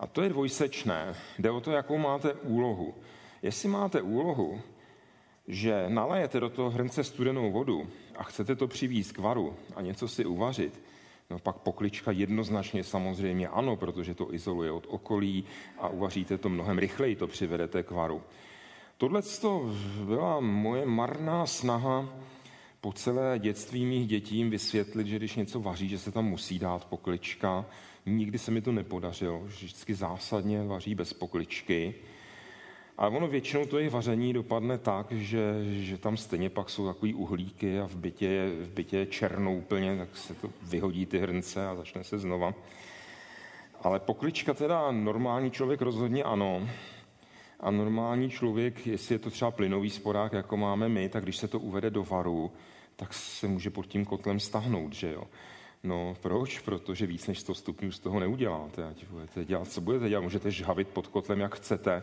A 0.00 0.06
to 0.06 0.22
je 0.22 0.28
dvojsečné. 0.28 1.14
Jde 1.38 1.50
o 1.50 1.60
to, 1.60 1.70
jakou 1.70 1.98
máte 1.98 2.34
úlohu. 2.34 2.94
Jestli 3.42 3.68
máte 3.68 4.02
úlohu, 4.02 4.60
že 5.48 5.84
nalejete 5.88 6.40
do 6.40 6.50
toho 6.50 6.70
hrnce 6.70 7.04
studenou 7.04 7.52
vodu 7.52 7.88
a 8.16 8.22
chcete 8.22 8.56
to 8.56 8.68
přivízt 8.68 9.12
k 9.12 9.18
varu 9.18 9.56
a 9.76 9.82
něco 9.82 10.08
si 10.08 10.24
uvařit, 10.24 10.80
No 11.32 11.38
pak 11.38 11.56
poklička 11.56 12.10
jednoznačně 12.10 12.84
samozřejmě 12.84 13.48
ano, 13.48 13.76
protože 13.76 14.14
to 14.14 14.34
izoluje 14.34 14.70
od 14.70 14.86
okolí 14.88 15.44
a 15.78 15.88
uvaříte 15.88 16.38
to 16.38 16.48
mnohem 16.48 16.78
rychleji, 16.78 17.16
to 17.16 17.26
přivedete 17.26 17.82
k 17.82 17.90
varu. 17.90 18.22
Tohle 19.02 19.22
byla 20.04 20.40
moje 20.40 20.86
marná 20.86 21.46
snaha 21.46 22.08
po 22.80 22.92
celé 22.92 23.38
dětství 23.38 23.86
mých 23.86 24.06
dětí 24.06 24.44
vysvětlit, 24.44 25.06
že 25.06 25.16
když 25.16 25.36
něco 25.36 25.60
vaří, 25.60 25.88
že 25.88 25.98
se 25.98 26.12
tam 26.12 26.24
musí 26.24 26.58
dát 26.58 26.84
poklička. 26.84 27.64
Nikdy 28.06 28.38
se 28.38 28.50
mi 28.50 28.62
to 28.62 28.72
nepodařilo, 28.72 29.40
vždycky 29.44 29.94
zásadně 29.94 30.64
vaří 30.64 30.94
bez 30.94 31.12
pokličky. 31.12 31.94
Ale 32.98 33.10
ono 33.16 33.28
většinou 33.28 33.66
to 33.66 33.78
jejich 33.78 33.92
vaření 33.92 34.32
dopadne 34.32 34.78
tak, 34.78 35.12
že, 35.12 35.54
že 35.64 35.98
tam 35.98 36.16
stejně 36.16 36.50
pak 36.50 36.70
jsou 36.70 36.86
takový 36.86 37.14
uhlíky 37.14 37.80
a 37.80 37.86
v 37.86 37.96
bytě, 37.96 38.50
v 38.60 38.68
bytě 38.68 38.96
je 38.96 39.06
černo 39.06 39.54
úplně, 39.54 39.96
tak 39.96 40.16
se 40.16 40.34
to 40.34 40.50
vyhodí 40.62 41.06
ty 41.06 41.18
hrnce 41.18 41.66
a 41.66 41.74
začne 41.76 42.04
se 42.04 42.18
znova. 42.18 42.54
Ale 43.82 44.00
poklička 44.00 44.54
teda 44.54 44.90
normální 44.90 45.50
člověk 45.50 45.82
rozhodně 45.82 46.24
ano. 46.24 46.68
A 47.62 47.70
normální 47.70 48.30
člověk, 48.30 48.86
jestli 48.86 49.14
je 49.14 49.18
to 49.18 49.30
třeba 49.30 49.50
plynový 49.50 49.90
sporák, 49.90 50.32
jako 50.32 50.56
máme 50.56 50.88
my, 50.88 51.08
tak 51.08 51.22
když 51.22 51.36
se 51.36 51.48
to 51.48 51.60
uvede 51.60 51.90
do 51.90 52.04
varu, 52.04 52.52
tak 52.96 53.14
se 53.14 53.48
může 53.48 53.70
pod 53.70 53.86
tím 53.86 54.04
kotlem 54.04 54.40
stahnout, 54.40 54.92
že 54.92 55.12
jo. 55.12 55.24
No 55.84 56.16
proč? 56.20 56.58
Protože 56.58 57.06
víc 57.06 57.26
než 57.26 57.40
100 57.40 57.54
stupňů 57.54 57.92
z 57.92 57.98
toho 57.98 58.20
neuděláte. 58.20 58.88
Ať 58.88 59.04
budete 59.10 59.44
dělat, 59.44 59.68
co 59.68 59.80
budete 59.80 60.08
dělat, 60.08 60.22
můžete 60.22 60.50
žhavit 60.50 60.88
pod 60.88 61.06
kotlem, 61.06 61.40
jak 61.40 61.54
chcete, 61.54 62.02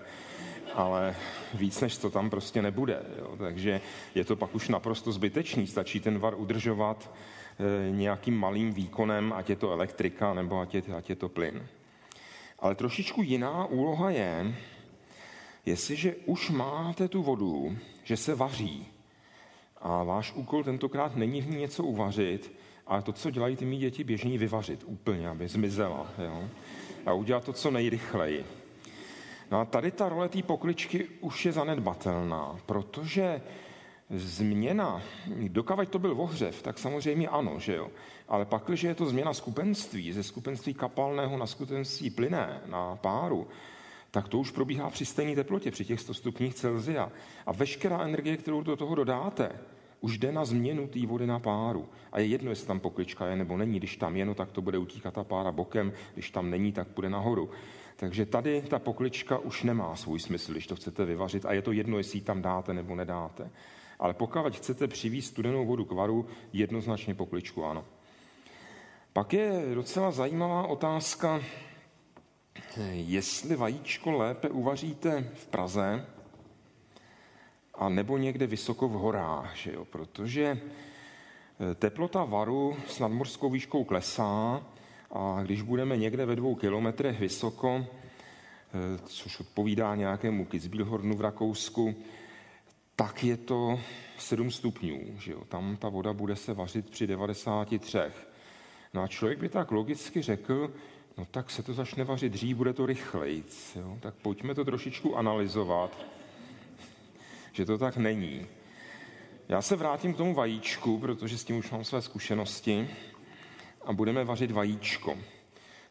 ale 0.74 1.16
víc 1.54 1.82
než 1.82 1.98
to 1.98 2.10
tam 2.10 2.30
prostě 2.30 2.62
nebude. 2.62 3.04
Jo. 3.20 3.36
Takže 3.38 3.82
je 4.16 4.26
to 4.26 4.36
pak 4.36 4.56
už 4.56 4.70
naprosto 4.70 5.12
zbytečný. 5.12 5.68
Stačí 5.68 6.00
ten 6.00 6.20
var 6.20 6.36
udržovat 6.36 7.12
e, 7.60 7.92
nějakým 7.92 8.38
malým 8.38 8.74
výkonem, 8.74 9.34
ať 9.34 9.50
je 9.50 9.56
to 9.56 9.72
elektrika 9.72 10.34
nebo 10.34 10.60
ať 10.60 10.74
je, 10.76 10.84
ať 10.98 11.10
je 11.10 11.16
to 11.16 11.30
plyn. 11.30 11.68
Ale 12.60 12.76
trošičku 12.76 13.22
jiná 13.22 13.66
úloha 13.66 14.10
je, 14.10 14.56
jestliže 15.70 16.16
už 16.26 16.50
máte 16.50 17.08
tu 17.08 17.24
vodu, 17.24 17.78
že 18.04 18.18
se 18.18 18.36
vaří 18.36 18.88
a 19.82 20.04
váš 20.04 20.34
úkol 20.34 20.64
tentokrát 20.64 21.16
není 21.16 21.42
v 21.42 21.50
ní 21.50 21.58
něco 21.58 21.84
uvařit, 21.84 22.52
ale 22.88 23.02
to, 23.02 23.14
co 23.14 23.32
dělají 23.32 23.56
ty 23.56 23.66
mý 23.66 23.78
děti, 23.78 24.04
běžně 24.04 24.38
vyvařit 24.38 24.84
úplně, 24.86 25.30
aby 25.30 25.48
zmizela. 25.48 26.08
Jo? 26.18 26.44
A 27.06 27.14
udělat 27.14 27.44
to 27.44 27.54
co 27.54 27.72
nejrychleji. 27.72 28.46
No 29.52 29.60
a 29.60 29.66
tady 29.66 29.92
ta 29.92 30.10
role 30.10 30.30
té 30.30 30.44
pokličky 30.44 31.08
už 31.22 31.46
je 31.46 31.52
zanedbatelná, 31.52 32.60
protože 32.66 33.42
změna, 34.10 35.02
dokavať 35.48 35.90
to 35.90 36.00
byl 36.00 36.22
ohřev, 36.22 36.62
tak 36.62 36.78
samozřejmě 36.78 37.28
ano, 37.28 37.60
že 37.60 37.76
jo. 37.76 37.90
Ale 38.28 38.46
pak, 38.46 38.64
když 38.68 38.84
je 38.84 38.96
to 38.96 39.06
změna 39.06 39.34
skupenství, 39.34 40.14
ze 40.14 40.24
skupenství 40.24 40.74
kapalného 40.74 41.38
na 41.38 41.46
skupenství 41.46 42.10
plyné, 42.10 42.62
na 42.66 42.96
páru, 42.96 43.48
tak 44.12 44.28
to 44.28 44.40
už 44.40 44.52
probíhá 44.52 44.90
při 44.90 45.06
stejné 45.06 45.36
teplotě, 45.36 45.72
při 45.72 45.86
těch 45.86 46.00
100 46.00 46.14
stupních 46.14 46.56
Celzia. 46.56 47.12
A 47.46 47.52
veškerá 47.52 48.02
energie, 48.02 48.38
kterou 48.38 48.62
do 48.62 48.76
toho 48.76 48.96
dodáte, 48.96 49.52
už 50.02 50.18
jde 50.18 50.32
na 50.32 50.46
změnu 50.46 50.88
té 50.88 51.06
vody 51.06 51.28
na 51.28 51.40
páru. 51.40 51.90
A 52.12 52.20
je 52.20 52.26
jedno, 52.26 52.50
jestli 52.50 52.68
tam 52.68 52.80
poklička 52.80 53.28
je 53.28 53.36
nebo 53.36 53.58
není. 53.58 53.80
Když 53.80 53.98
tam 53.98 54.16
je, 54.16 54.26
no, 54.26 54.34
tak 54.36 54.52
to 54.52 54.62
bude 54.62 54.78
utíkat 54.78 55.14
ta 55.14 55.24
pára 55.24 55.52
bokem, 55.52 55.94
když 56.14 56.32
tam 56.32 56.50
není, 56.50 56.72
tak 56.72 56.88
půjde 56.88 57.10
nahoru. 57.10 57.50
Takže 57.96 58.26
tady 58.26 58.62
ta 58.62 58.80
poklička 58.80 59.38
už 59.38 59.64
nemá 59.64 59.96
svůj 59.96 60.20
smysl, 60.20 60.52
když 60.52 60.68
to 60.68 60.76
chcete 60.76 61.06
vyvařit 61.06 61.46
a 61.46 61.54
je 61.54 61.62
to 61.62 61.72
jedno, 61.72 61.98
jestli 61.98 62.18
ji 62.18 62.24
tam 62.24 62.42
dáte 62.42 62.74
nebo 62.74 62.96
nedáte. 62.96 63.52
Ale 64.00 64.14
pokud 64.14 64.56
chcete 64.56 64.88
přivízt 64.88 65.28
studenou 65.28 65.66
vodu 65.66 65.86
k 65.86 65.92
varu, 65.92 66.26
jednoznačně 66.54 67.16
pokličku 67.16 67.66
ano. 67.66 67.86
Pak 69.14 69.34
je 69.34 69.64
docela 69.74 70.12
zajímavá 70.12 70.68
otázka, 70.68 71.42
jestli 72.92 73.56
vajíčko 73.56 74.12
lépe 74.12 74.50
uvaříte 74.50 75.32
v 75.34 75.48
Praze 75.48 76.06
a 77.74 77.90
nebo 77.90 78.18
někde 78.18 78.48
vysoko 78.48 78.88
v 78.88 78.92
horách, 78.92 79.56
že 79.56 79.74
jo? 79.74 79.86
protože 79.86 80.62
teplota 81.76 82.24
varu 82.24 82.78
s 82.88 83.00
nadmorskou 83.00 83.50
výškou 83.50 83.84
klesá 83.84 84.64
a 85.12 85.40
když 85.44 85.62
budeme 85.62 85.98
někde 85.98 86.26
ve 86.26 86.36
dvou 86.36 86.56
kilometrech 86.56 87.20
vysoko, 87.20 87.86
eh, 87.86 89.00
což 89.06 89.40
odpovídá 89.40 89.96
nějakému 89.96 90.46
Kitzbühelhornu 90.46 91.16
v 91.16 91.22
Rakousku, 91.22 91.96
tak 92.96 93.24
je 93.24 93.38
to 93.38 93.80
7 94.18 94.52
stupňů. 94.52 95.00
Že 95.20 95.32
jo? 95.32 95.44
Tam 95.50 95.78
ta 95.78 95.90
voda 95.90 96.14
bude 96.14 96.36
se 96.36 96.54
vařit 96.54 96.90
při 96.90 97.08
93. 97.08 98.00
No 98.94 99.04
a 99.04 99.08
člověk 99.08 99.40
by 99.40 99.50
tak 99.50 99.72
logicky 99.72 100.22
řekl, 100.22 100.74
no 101.20 101.28
tak 101.32 101.52
se 101.52 101.64
to 101.64 101.74
začne 101.74 102.04
vařit 102.04 102.34
dřív, 102.34 102.58
bude 102.58 102.74
to 102.74 102.86
rychlejc. 102.86 103.76
Jo? 103.76 103.98
Tak 104.00 104.14
pojďme 104.16 104.56
to 104.56 104.66
trošičku 104.66 105.18
analyzovat, 105.18 106.06
že 107.52 107.66
to 107.66 107.78
tak 107.78 107.98
není. 107.98 108.46
Já 109.50 109.62
se 109.62 109.76
vrátím 109.76 110.14
k 110.14 110.18
tomu 110.18 110.34
vajíčku, 110.34 111.00
protože 111.00 111.38
s 111.38 111.44
tím 111.44 111.58
už 111.58 111.72
mám 111.72 111.84
své 111.84 112.02
zkušenosti 112.02 112.90
a 113.86 113.94
budeme 113.94 114.24
vařit 114.24 114.52
vajíčko. 114.52 115.18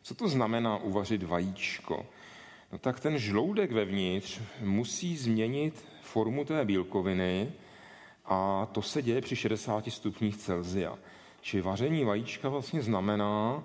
Co 0.03 0.15
to 0.15 0.29
znamená 0.29 0.77
uvařit 0.77 1.23
vajíčko? 1.23 2.07
No 2.73 2.79
tak 2.79 3.01
ten 3.01 3.19
žloudek 3.19 3.73
vevnitř 3.73 4.41
musí 4.61 5.17
změnit 5.17 5.85
formu 6.03 6.45
té 6.45 6.65
bílkoviny 6.65 7.53
a 8.25 8.69
to 8.73 8.83
se 8.83 9.03
děje 9.03 9.21
při 9.21 9.37
60 9.37 9.85
stupních 9.89 10.37
Celzia. 10.37 10.99
Čili 11.41 11.63
vaření 11.63 12.05
vajíčka 12.05 12.49
vlastně 12.49 12.83
znamená 12.83 13.63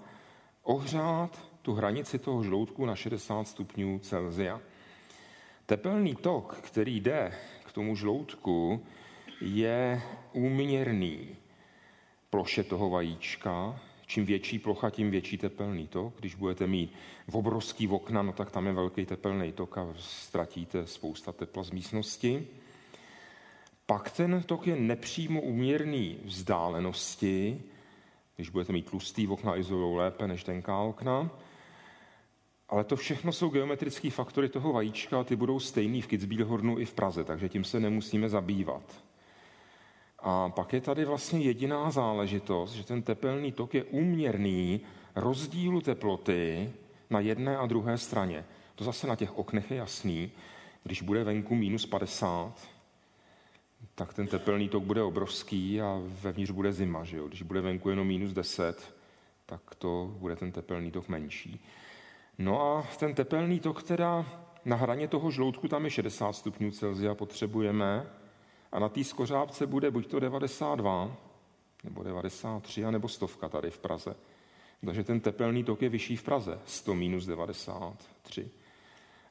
ohřát 0.64 1.53
tu 1.64 1.74
hranici 1.74 2.20
toho 2.20 2.43
žloutku 2.43 2.86
na 2.86 2.95
60 2.95 3.47
stupňů 3.47 3.99
Celzia. 3.99 4.61
Tepelný 5.66 6.16
tok, 6.16 6.57
který 6.61 6.99
jde 6.99 7.34
k 7.66 7.72
tomu 7.72 7.95
žloutku, 7.95 8.86
je 9.41 10.01
úměrný 10.34 11.36
ploše 12.30 12.64
toho 12.64 12.89
vajíčka, 12.89 13.80
Čím 14.05 14.26
větší 14.26 14.59
plocha, 14.59 14.89
tím 14.89 15.11
větší 15.11 15.38
tepelný 15.38 15.88
tok. 15.88 16.14
Když 16.20 16.36
budete 16.36 16.68
mít 16.68 16.93
v 17.28 17.36
obrovský 17.36 17.88
okna, 17.88 18.22
no 18.22 18.34
tak 18.34 18.51
tam 18.51 18.68
je 18.68 18.74
velký 18.74 19.05
tepelný 19.05 19.51
tok 19.51 19.78
a 19.78 19.88
ztratíte 19.97 20.88
spousta 20.88 21.32
tepla 21.32 21.64
z 21.64 21.72
místnosti. 21.72 22.47
Pak 23.86 24.11
ten 24.11 24.43
tok 24.45 24.68
je 24.68 24.76
nepřímo 24.76 25.41
uměrný 25.41 26.18
vzdálenosti. 26.24 27.61
Když 28.36 28.49
budete 28.49 28.74
mít 28.74 28.89
tlustý 28.89 29.28
okna, 29.28 29.57
izolují 29.57 29.97
lépe 29.97 30.28
než 30.28 30.43
tenká 30.43 30.80
okna. 30.80 31.30
Ale 32.70 32.84
to 32.84 32.95
všechno 32.95 33.32
jsou 33.32 33.49
geometrické 33.49 34.09
faktory 34.09 34.49
toho 34.49 34.74
vajíčka 34.74 35.20
a 35.20 35.24
ty 35.24 35.36
budou 35.36 35.59
stejný 35.59 36.01
v 36.01 36.07
Kitzbühelhornu 36.07 36.80
i 36.80 36.86
v 36.86 36.93
Praze, 36.93 37.24
takže 37.24 37.49
tím 37.49 37.64
se 37.64 37.80
nemusíme 37.80 38.30
zabývat. 38.30 39.03
A 40.20 40.49
pak 40.49 40.74
je 40.74 40.82
tady 40.82 41.05
vlastně 41.05 41.39
jediná 41.39 41.91
záležitost, 41.91 42.74
že 42.74 42.84
ten 42.84 43.01
tepelný 43.01 43.51
tok 43.51 43.74
je 43.74 43.84
úměrný 43.84 44.82
rozdílu 45.16 45.82
teploty 45.82 46.72
na 47.09 47.20
jedné 47.20 47.57
a 47.57 47.66
druhé 47.66 47.97
straně. 47.97 48.45
To 48.76 48.84
zase 48.84 49.07
na 49.07 49.16
těch 49.16 49.38
oknech 49.38 49.72
je 49.72 49.78
jasný. 49.78 50.32
Když 50.84 51.01
bude 51.01 51.24
venku 51.24 51.55
minus 51.55 51.86
50, 51.86 52.68
tak 53.95 54.14
ten 54.14 54.28
tepelný 54.28 54.70
tok 54.70 54.84
bude 54.84 55.03
obrovský 55.03 55.82
a 55.82 56.01
vevnitř 56.03 56.51
bude 56.51 56.74
zima. 56.74 57.03
Že 57.03 57.18
jo? 57.18 57.28
Když 57.28 57.41
bude 57.41 57.61
venku 57.61 57.89
jenom 57.89 58.07
minus 58.07 58.34
10, 58.34 58.93
tak 59.45 59.76
to 59.78 60.16
bude 60.20 60.36
ten 60.36 60.51
tepelný 60.51 60.91
tok 60.91 61.07
menší. 61.07 61.59
No 62.38 62.61
a 62.61 62.88
ten 62.99 63.13
tepelný 63.13 63.59
tok 63.59 63.84
teda 63.84 64.25
na 64.65 64.75
hraně 64.75 65.07
toho 65.07 65.31
žloutku 65.31 65.67
tam 65.67 65.86
je 65.86 65.91
60 65.91 66.34
stupňů 66.34 66.71
Celsia 66.71 67.15
potřebujeme 67.15 68.07
a 68.71 68.79
na 68.79 68.89
té 68.89 69.03
skořápce 69.03 69.67
bude 69.67 69.91
buď 69.91 70.07
to 70.07 70.19
92, 70.19 71.17
nebo 71.84 72.03
93, 72.03 72.84
nebo 72.91 73.07
stovka 73.07 73.49
tady 73.49 73.71
v 73.71 73.79
Praze. 73.79 74.15
Takže 74.86 75.03
ten 75.03 75.19
tepelný 75.19 75.63
tok 75.63 75.81
je 75.81 75.89
vyšší 75.89 76.15
v 76.15 76.23
Praze, 76.23 76.59
100 76.65 76.95
minus 76.95 77.25
93. 77.25 78.49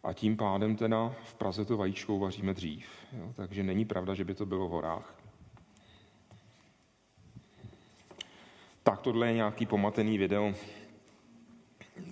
A 0.05 0.13
tím 0.13 0.37
pádem 0.37 0.77
teda 0.77 1.15
v 1.25 1.35
Praze 1.35 1.65
to 1.65 1.77
vajíčkou 1.77 2.19
vaříme 2.19 2.55
dřív. 2.55 2.87
Jo? 3.13 3.33
Takže 3.37 3.63
není 3.63 3.85
pravda, 3.85 4.15
že 4.15 4.25
by 4.25 4.35
to 4.35 4.47
bylo 4.47 4.69
v 4.69 4.71
horách. 4.71 5.15
Tak 8.83 9.01
tohle 9.01 9.27
je 9.27 9.33
nějaký 9.33 9.67
pomatený 9.67 10.19
video. 10.19 10.55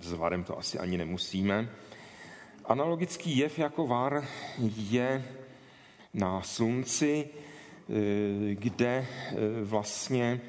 S 0.01 0.13
varem 0.13 0.43
to 0.43 0.57
asi 0.57 0.79
ani 0.79 0.97
nemusíme. 0.97 1.69
Analogický 2.65 3.37
jev 3.37 3.59
jako 3.59 3.87
var 3.87 4.27
je 4.75 5.25
na 6.13 6.41
slunci, 6.41 7.29
eh, 7.29 8.55
kde 8.55 9.05
eh, 9.07 9.35
vlastně 9.63 10.41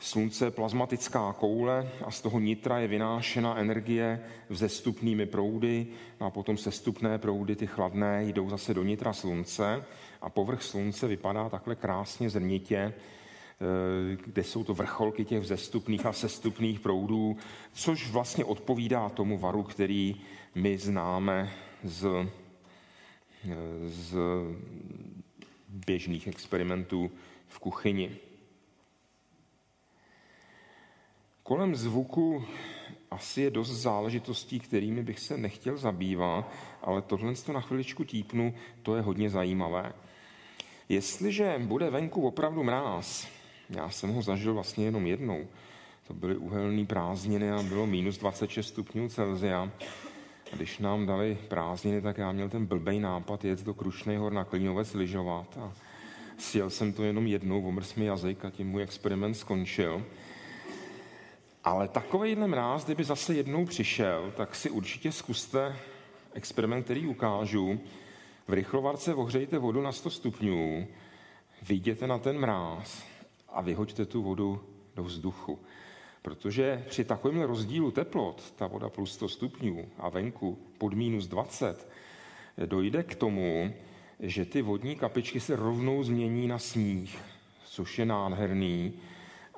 Slunce 0.00 0.44
je 0.44 0.50
plazmatická 0.50 1.32
koule 1.32 1.88
a 2.04 2.10
z 2.10 2.20
toho 2.20 2.38
nitra 2.38 2.78
je 2.78 2.88
vynášena 2.88 3.56
energie 3.56 4.20
vzestupnými 4.48 5.26
proudy 5.26 5.86
a 6.20 6.30
potom 6.30 6.56
sestupné 6.56 7.18
proudy, 7.18 7.56
ty 7.56 7.66
chladné, 7.66 8.24
jdou 8.24 8.50
zase 8.50 8.74
do 8.74 8.82
nitra 8.82 9.12
Slunce 9.12 9.84
a 10.22 10.30
povrch 10.30 10.62
Slunce 10.62 11.06
vypadá 11.06 11.48
takhle 11.48 11.74
krásně 11.74 12.30
zrnitě, 12.30 12.94
kde 14.24 14.44
jsou 14.44 14.64
to 14.64 14.74
vrcholky 14.74 15.24
těch 15.24 15.40
vzestupných 15.40 16.06
a 16.06 16.12
sestupných 16.12 16.80
proudů, 16.80 17.36
což 17.72 18.10
vlastně 18.10 18.44
odpovídá 18.44 19.08
tomu 19.08 19.38
varu, 19.38 19.62
který 19.62 20.16
my 20.54 20.78
známe 20.78 21.52
z, 21.84 22.06
eh, 22.06 23.56
z 23.86 24.16
běžných 25.68 26.26
experimentů 26.26 27.10
v 27.48 27.58
kuchyni. 27.58 28.16
Kolem 31.42 31.76
zvuku 31.76 32.44
asi 33.10 33.40
je 33.40 33.50
dost 33.50 33.70
záležitostí, 33.70 34.60
kterými 34.60 35.02
bych 35.02 35.18
se 35.18 35.36
nechtěl 35.36 35.76
zabývat, 35.76 36.52
ale 36.82 37.02
tohle 37.02 37.34
to 37.34 37.52
na 37.52 37.60
chviličku 37.60 38.04
típnu, 38.04 38.54
to 38.82 38.96
je 38.96 39.02
hodně 39.02 39.30
zajímavé. 39.30 39.92
Jestliže 40.88 41.54
bude 41.58 41.90
venku 41.90 42.26
opravdu 42.26 42.62
mráz, 42.62 43.37
já 43.70 43.90
jsem 43.90 44.14
ho 44.14 44.22
zažil 44.22 44.54
vlastně 44.54 44.84
jenom 44.84 45.06
jednou, 45.06 45.46
to 46.08 46.14
byly 46.14 46.36
uhelné 46.36 46.86
prázdniny 46.86 47.50
a 47.50 47.62
bylo 47.62 47.86
minus 47.86 48.18
26 48.18 48.68
stupňů 48.68 49.08
Celzia. 49.08 49.70
A 50.52 50.56
když 50.56 50.78
nám 50.78 51.06
dali 51.06 51.38
prázdniny, 51.48 52.02
tak 52.02 52.18
já 52.18 52.32
měl 52.32 52.48
ten 52.48 52.66
blbej 52.66 53.00
nápad 53.00 53.44
jet 53.44 53.62
do 53.62 53.74
Krušnej 53.74 54.16
hor 54.16 54.32
na 54.32 54.44
Klínovec 54.44 54.94
lyžovat 54.94 55.58
a 55.60 55.72
sjel 56.38 56.70
jsem 56.70 56.92
to 56.92 57.04
jenom 57.04 57.26
jednou, 57.26 57.68
omrz 57.68 57.94
mi 57.94 58.04
jazyk 58.04 58.44
a 58.44 58.50
tím 58.50 58.68
můj 58.68 58.82
experiment 58.82 59.36
skončil. 59.36 60.04
Ale 61.64 61.88
takovýhle 61.88 62.46
mráz, 62.46 62.84
kdyby 62.84 63.04
zase 63.04 63.34
jednou 63.34 63.66
přišel, 63.66 64.32
tak 64.36 64.54
si 64.54 64.70
určitě 64.70 65.12
zkuste 65.12 65.76
experiment, 66.34 66.84
který 66.84 67.06
ukážu. 67.06 67.80
V 68.48 68.52
rychlovarce 68.52 69.14
ohřejte 69.14 69.58
vodu 69.58 69.82
na 69.82 69.92
100 69.92 70.10
stupňů, 70.10 70.86
vyjděte 71.62 72.06
na 72.06 72.18
ten 72.18 72.38
mráz 72.38 73.04
a 73.48 73.62
vyhoďte 73.62 74.06
tu 74.06 74.22
vodu 74.22 74.60
do 74.96 75.04
vzduchu. 75.04 75.58
Protože 76.22 76.84
při 76.88 77.04
takovém 77.04 77.42
rozdílu 77.42 77.90
teplot, 77.90 78.50
ta 78.56 78.66
voda 78.66 78.88
plus 78.88 79.12
100 79.12 79.28
stupňů 79.28 79.88
a 79.98 80.08
venku 80.08 80.58
pod 80.78 80.94
minus 80.94 81.26
20, 81.26 81.88
dojde 82.66 83.02
k 83.02 83.14
tomu, 83.14 83.74
že 84.20 84.44
ty 84.44 84.62
vodní 84.62 84.96
kapičky 84.96 85.40
se 85.40 85.56
rovnou 85.56 86.02
změní 86.02 86.48
na 86.48 86.58
sníh, 86.58 87.18
což 87.64 87.98
je 87.98 88.06
nádherný. 88.06 88.92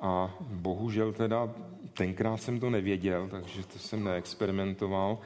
A 0.01 0.35
bohužel 0.41 1.13
teda 1.13 1.53
tenkrát 1.93 2.37
jsem 2.37 2.59
to 2.59 2.69
nevěděl, 2.69 3.27
takže 3.31 3.63
to 3.63 3.79
jsem 3.79 4.03
neexperimentoval. 4.03 5.17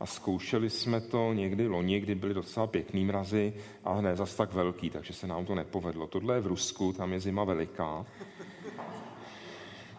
A 0.00 0.06
zkoušeli 0.06 0.70
jsme 0.70 1.00
to 1.00 1.32
někdy 1.32 1.68
loni, 1.68 2.00
kdy 2.00 2.14
byly 2.14 2.34
docela 2.34 2.66
pěkný 2.66 3.04
mrazy, 3.04 3.54
ale 3.84 4.02
ne 4.02 4.16
zas 4.16 4.34
tak 4.34 4.52
velký, 4.52 4.90
takže 4.90 5.12
se 5.12 5.26
nám 5.26 5.46
to 5.46 5.54
nepovedlo. 5.54 6.06
Tohle 6.06 6.34
je 6.34 6.40
v 6.40 6.46
Rusku, 6.46 6.92
tam 6.92 7.12
je 7.12 7.20
zima 7.20 7.44
veliká. 7.44 8.06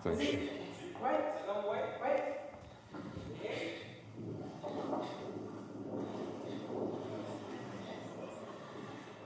Takže... 0.04 0.40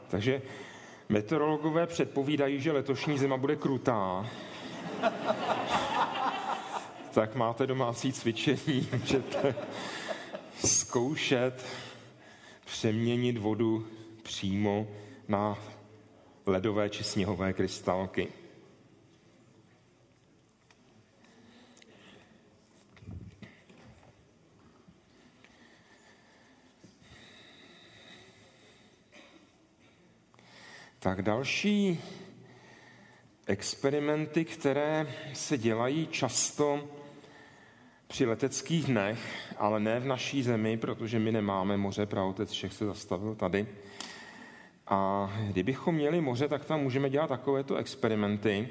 Takže 0.10 0.42
meteorologové 1.10 1.88
předpovídají, 1.88 2.62
že 2.62 2.72
letošní 2.72 3.18
zima 3.18 3.38
bude 3.38 3.56
krutá 3.56 4.26
tak 7.16 7.36
máte 7.36 7.68
domácí 7.68 8.14
cvičení, 8.14 8.90
můžete 9.00 9.56
zkoušet 10.96 11.66
přeměnit 12.66 13.38
vodu 13.38 13.88
přímo 14.24 14.88
na 15.28 15.58
ledové 16.46 16.90
či 16.90 17.04
sněhové 17.04 17.54
krystalky. 17.54 18.28
Tak 31.00 31.22
další 31.22 32.02
experimenty, 33.48 34.46
které 34.46 35.16
se 35.34 35.58
dělají 35.58 36.08
často 36.08 36.95
při 38.08 38.26
leteckých 38.26 38.86
dnech, 38.86 39.20
ale 39.58 39.80
ne 39.80 40.00
v 40.00 40.06
naší 40.06 40.44
zemi, 40.44 40.78
protože 40.78 41.20
my 41.20 41.32
nemáme 41.32 41.78
moře, 41.78 42.06
pravotec 42.06 42.52
všech 42.52 42.74
se 42.74 42.86
zastavil 42.86 43.36
tady. 43.36 43.68
A 44.88 45.32
kdybychom 45.48 45.96
měli 45.96 46.22
moře, 46.22 46.48
tak 46.48 46.66
tam 46.66 46.82
můžeme 46.82 47.10
dělat 47.10 47.28
takovéto 47.28 47.76
experimenty. 47.76 48.70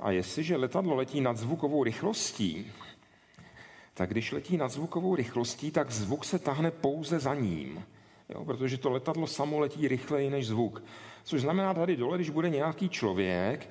A 0.00 0.10
jestliže 0.10 0.56
letadlo 0.56 0.94
letí 0.94 1.20
nad 1.20 1.36
zvukovou 1.36 1.84
rychlostí, 1.84 2.72
tak 3.94 4.10
když 4.10 4.32
letí 4.32 4.56
nad 4.56 4.68
zvukovou 4.68 5.16
rychlostí, 5.16 5.70
tak 5.70 5.90
zvuk 5.90 6.24
se 6.24 6.38
tahne 6.38 6.70
pouze 6.70 7.18
za 7.18 7.34
ním. 7.34 7.84
Jo, 8.28 8.44
protože 8.44 8.78
to 8.78 8.90
letadlo 8.90 9.26
samo 9.26 9.58
letí 9.58 9.88
rychleji 9.88 10.30
než 10.30 10.46
zvuk. 10.46 10.82
Což 11.24 11.40
znamená 11.40 11.74
tady 11.74 11.96
dole, 11.96 12.18
když 12.18 12.30
bude 12.30 12.50
nějaký 12.50 12.88
člověk, 12.88 13.68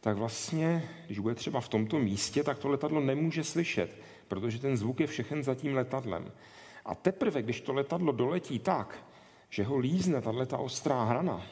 tak 0.00 0.16
vlastně, 0.16 0.90
když 1.06 1.18
bude 1.18 1.34
třeba 1.34 1.60
v 1.60 1.68
tomto 1.68 1.98
místě, 1.98 2.44
tak 2.44 2.58
to 2.58 2.68
letadlo 2.68 3.00
nemůže 3.00 3.44
slyšet, 3.44 3.96
protože 4.28 4.58
ten 4.58 4.76
zvuk 4.76 5.00
je 5.00 5.06
všechen 5.06 5.42
za 5.42 5.54
tím 5.54 5.74
letadlem. 5.74 6.32
A 6.84 6.94
teprve, 6.94 7.42
když 7.42 7.60
to 7.60 7.72
letadlo 7.72 8.12
doletí 8.12 8.58
tak, 8.58 9.04
že 9.50 9.64
ho 9.64 9.78
lízne 9.78 10.20
tato 10.20 10.58
ostrá 10.58 11.04
hrana, 11.04 11.42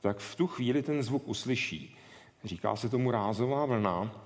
tak 0.00 0.18
v 0.18 0.36
tu 0.36 0.46
chvíli 0.46 0.82
ten 0.82 1.02
zvuk 1.02 1.28
uslyší. 1.28 1.96
Říká 2.44 2.76
se 2.76 2.88
tomu 2.88 3.10
rázová 3.10 3.66
vlna. 3.66 4.24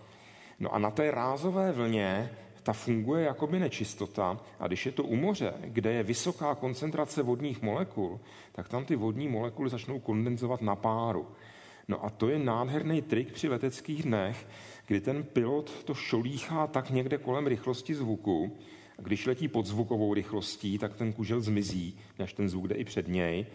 No 0.61 0.74
a 0.74 0.78
na 0.78 0.91
té 0.91 1.11
rázové 1.11 1.72
vlně 1.72 2.30
ta 2.62 2.72
funguje 2.72 3.24
jako 3.24 3.47
by 3.47 3.59
nečistota 3.61 4.41
a 4.61 4.66
když 4.66 4.87
je 4.87 4.93
to 4.93 5.05
u 5.05 5.16
moře, 5.16 5.55
kde 5.61 5.93
je 5.93 6.03
vysoká 6.03 6.55
koncentrace 6.55 7.22
vodních 7.22 7.62
molekul, 7.62 8.20
tak 8.53 8.68
tam 8.68 8.85
ty 8.85 8.97
vodní 8.97 9.28
molekuly 9.28 9.70
začnou 9.70 9.99
kondenzovat 10.01 10.62
na 10.62 10.76
páru. 10.76 11.26
No 11.89 12.05
a 12.05 12.11
to 12.11 12.28
je 12.28 12.39
nádherný 12.39 13.03
trik 13.03 13.32
při 13.32 13.49
leteckých 13.49 14.03
dnech, 14.03 14.47
kdy 14.87 15.01
ten 15.01 15.22
pilot 15.22 15.85
to 15.85 15.95
šolíchá 15.95 16.66
tak 16.66 16.91
někde 16.91 17.18
kolem 17.18 17.47
rychlosti 17.47 17.95
zvuku. 17.95 18.57
Když 18.99 19.26
letí 19.26 19.49
pod 19.49 19.66
zvukovou 19.66 20.14
rychlostí, 20.14 20.78
tak 20.78 20.95
ten 20.95 21.12
kužel 21.12 21.41
zmizí, 21.41 21.99
než 22.18 22.32
ten 22.32 22.49
zvuk 22.49 22.68
jde 22.68 22.74
i 22.74 22.85
před 22.85 23.09
něj. 23.09 23.47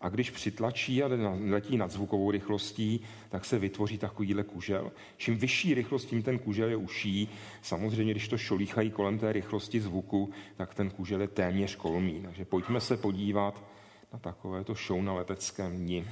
A 0.00 0.08
když 0.08 0.30
přitlačí 0.30 1.02
a 1.02 1.10
letí 1.48 1.76
nad 1.76 1.90
zvukovou 1.90 2.30
rychlostí, 2.30 3.00
tak 3.28 3.44
se 3.44 3.58
vytvoří 3.58 3.98
takovýhle 3.98 4.44
kužel. 4.44 4.92
Čím 5.16 5.36
vyšší 5.36 5.74
rychlost, 5.74 6.04
tím 6.04 6.22
ten 6.22 6.38
kužel 6.38 6.68
je 6.68 6.76
uší. 6.76 7.28
Samozřejmě, 7.62 8.12
když 8.12 8.28
to 8.28 8.38
šolíchají 8.38 8.90
kolem 8.90 9.18
té 9.18 9.32
rychlosti 9.32 9.80
zvuku, 9.80 10.30
tak 10.56 10.74
ten 10.74 10.90
kužel 10.90 11.20
je 11.20 11.28
téměř 11.28 11.76
kolmý. 11.76 12.20
Takže 12.22 12.44
pojďme 12.44 12.80
se 12.80 12.96
podívat 12.96 13.64
na 14.12 14.18
takovéto 14.18 14.74
show 14.74 15.02
na 15.02 15.14
leteckém 15.14 15.76
dni. 15.76 16.04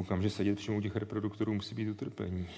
Koukám, 0.00 0.22
že 0.22 0.30
sedět 0.30 0.56
přímo 0.56 0.80
těch 0.80 0.96
reproduktorů 0.96 1.54
musí 1.54 1.74
být 1.74 1.88
utrpení. 1.88 2.48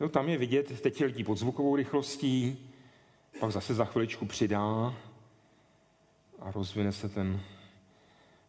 No, 0.00 0.08
tam 0.08 0.28
je 0.28 0.38
vidět, 0.38 0.80
teď 0.80 1.00
letí 1.00 1.24
pod 1.24 1.38
zvukovou 1.38 1.76
rychlostí, 1.76 2.58
pak 3.40 3.52
zase 3.52 3.74
za 3.74 3.84
chviličku 3.84 4.26
přidá 4.26 4.94
a 6.40 6.50
rozvine 6.50 6.92
se 6.92 7.08
ten 7.08 7.40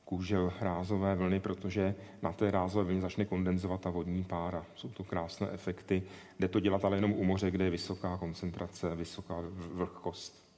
kůžel 0.05 0.53
rázové 0.61 1.15
vlny, 1.15 1.39
protože 1.39 1.95
na 2.21 2.31
té 2.31 2.51
rázové 2.51 2.85
vlně 2.85 3.01
začne 3.01 3.25
kondenzovat 3.25 3.81
ta 3.81 3.89
vodní 3.89 4.23
pára. 4.23 4.65
Jsou 4.75 4.89
to 4.89 5.03
krásné 5.03 5.49
efekty. 5.51 6.03
Jde 6.39 6.47
to 6.47 6.59
dělat 6.59 6.85
ale 6.85 6.97
jenom 6.97 7.11
u 7.11 7.23
moře, 7.23 7.51
kde 7.51 7.63
je 7.63 7.69
vysoká 7.69 8.17
koncentrace, 8.17 8.95
vysoká 8.95 9.35
vlhkost. 9.73 10.48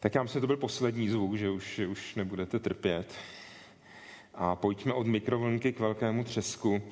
Tak 0.00 0.14
já 0.14 0.22
myslím, 0.22 0.38
že 0.38 0.40
to 0.40 0.46
byl 0.46 0.56
poslední 0.56 1.08
zvuk, 1.08 1.34
že 1.34 1.50
už, 1.50 1.74
že 1.74 1.86
už 1.86 2.14
nebudete 2.14 2.58
trpět. 2.58 3.14
A 4.34 4.56
pojďme 4.56 4.92
od 4.92 5.06
mikrovlnky 5.06 5.72
k 5.72 5.80
velkému 5.80 6.24
třesku. 6.24 6.82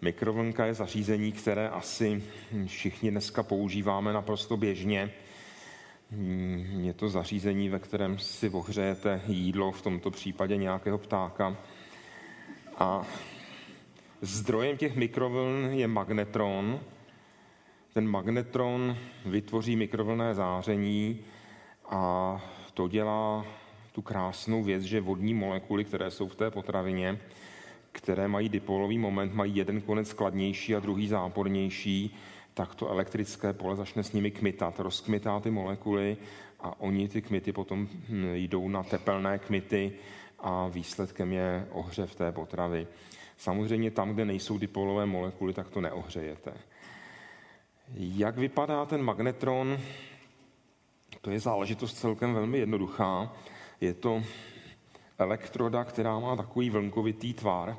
Mikrovlnka 0.00 0.66
je 0.66 0.74
zařízení, 0.74 1.32
které 1.32 1.68
asi 1.68 2.22
všichni 2.66 3.10
dneska 3.10 3.42
používáme 3.42 4.12
naprosto 4.12 4.56
běžně. 4.56 5.12
Je 6.80 6.92
to 6.92 7.08
zařízení, 7.08 7.68
ve 7.68 7.78
kterém 7.78 8.18
si 8.18 8.48
ohřejete 8.48 9.20
jídlo, 9.26 9.72
v 9.72 9.82
tomto 9.82 10.10
případě 10.10 10.56
nějakého 10.56 10.98
ptáka. 10.98 11.56
A 12.78 13.06
zdrojem 14.20 14.76
těch 14.76 14.96
mikrovln 14.96 15.68
je 15.72 15.88
magnetron. 15.88 16.80
Ten 17.94 18.08
magnetron 18.08 18.96
vytvoří 19.26 19.76
mikrovlné 19.76 20.34
záření, 20.34 21.20
a 21.90 22.40
to 22.74 22.88
dělá 22.88 23.46
tu 23.92 24.02
krásnou 24.02 24.62
věc, 24.62 24.82
že 24.82 25.00
vodní 25.00 25.34
molekuly, 25.34 25.84
které 25.84 26.10
jsou 26.10 26.28
v 26.28 26.36
té 26.36 26.50
potravině, 26.50 27.18
které 27.92 28.28
mají 28.28 28.48
dipolový 28.48 28.98
moment, 28.98 29.34
mají 29.34 29.56
jeden 29.56 29.80
konec 29.80 30.08
skladnější 30.08 30.74
a 30.74 30.80
druhý 30.80 31.08
zápornější, 31.08 32.16
tak 32.54 32.74
to 32.74 32.88
elektrické 32.88 33.52
pole 33.52 33.76
začne 33.76 34.02
s 34.02 34.12
nimi 34.12 34.30
kmitat, 34.30 34.80
rozkmitá 34.80 35.40
ty 35.40 35.50
molekuly 35.50 36.16
a 36.60 36.80
oni 36.80 37.08
ty 37.08 37.22
kmity 37.22 37.52
potom 37.52 37.88
hm, 37.88 38.34
jdou 38.34 38.68
na 38.68 38.82
tepelné 38.82 39.38
kmity 39.38 39.92
a 40.38 40.68
výsledkem 40.68 41.32
je 41.32 41.68
ohřev 41.72 42.14
té 42.14 42.32
potravy. 42.32 42.86
Samozřejmě 43.36 43.90
tam, 43.90 44.14
kde 44.14 44.24
nejsou 44.24 44.58
dipolové 44.58 45.06
molekuly, 45.06 45.52
tak 45.52 45.68
to 45.68 45.80
neohřejete. 45.80 46.52
Jak 47.94 48.38
vypadá 48.38 48.86
ten 48.86 49.02
magnetron? 49.02 49.78
To 51.26 51.30
je 51.30 51.40
záležitost 51.40 51.94
celkem 51.94 52.34
velmi 52.34 52.58
jednoduchá. 52.58 53.32
Je 53.80 53.94
to 53.94 54.22
elektroda, 55.18 55.84
která 55.84 56.18
má 56.18 56.36
takový 56.36 56.70
vlnkovitý 56.70 57.34
tvar. 57.34 57.76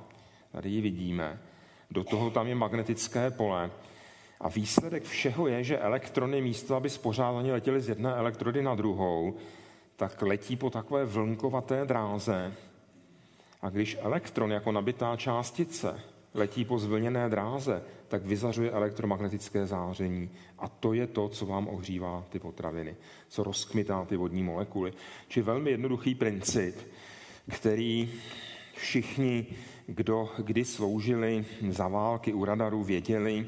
Tady 0.52 0.70
ji 0.70 0.82
vidíme. 0.82 1.39
Do 1.91 2.04
toho 2.04 2.30
tam 2.30 2.48
je 2.48 2.56
magnetické 2.56 3.32
pole. 3.32 3.72
A 4.39 4.50
výsledek 4.50 5.04
všeho 5.04 5.48
je, 5.48 5.64
že 5.64 5.80
elektrony 5.80 6.41
místo, 6.41 6.76
aby 6.76 6.89
spořádaně 6.89 7.54
letěly 7.54 7.82
z 7.82 7.89
jedné 7.89 8.16
elektrody 8.16 8.64
na 8.64 8.76
druhou, 8.76 9.36
tak 9.95 10.22
letí 10.22 10.56
po 10.56 10.70
takové 10.70 11.06
vlnkovaté 11.06 11.86
dráze. 11.86 12.54
A 13.62 13.70
když 13.70 13.98
elektron 14.02 14.52
jako 14.52 14.72
nabitá 14.72 15.16
částice 15.16 16.02
letí 16.34 16.66
po 16.66 16.80
zvlněné 16.80 17.30
dráze, 17.30 17.84
tak 18.08 18.26
vyzařuje 18.26 18.72
elektromagnetické 18.72 19.66
záření. 19.66 20.30
A 20.60 20.68
to 20.68 20.93
je 20.93 21.08
to, 21.08 21.30
co 21.30 21.45
vám 21.45 21.68
ohřívá 21.68 22.26
ty 22.30 22.39
potraviny, 22.39 22.95
co 23.28 23.43
rozkmitá 23.43 24.05
ty 24.05 24.18
vodní 24.18 24.43
molekuly. 24.43 24.93
Či 25.28 25.41
velmi 25.41 25.72
jednoduchý 25.72 26.16
princip, 26.16 26.76
který 27.55 28.12
všichni, 28.76 29.45
kdo 29.88 30.30
kdy 30.38 30.66
sloužili 30.66 31.45
za 31.70 31.88
války 31.88 32.34
u 32.34 32.45
radarů, 32.45 32.84
věděli, 32.84 33.47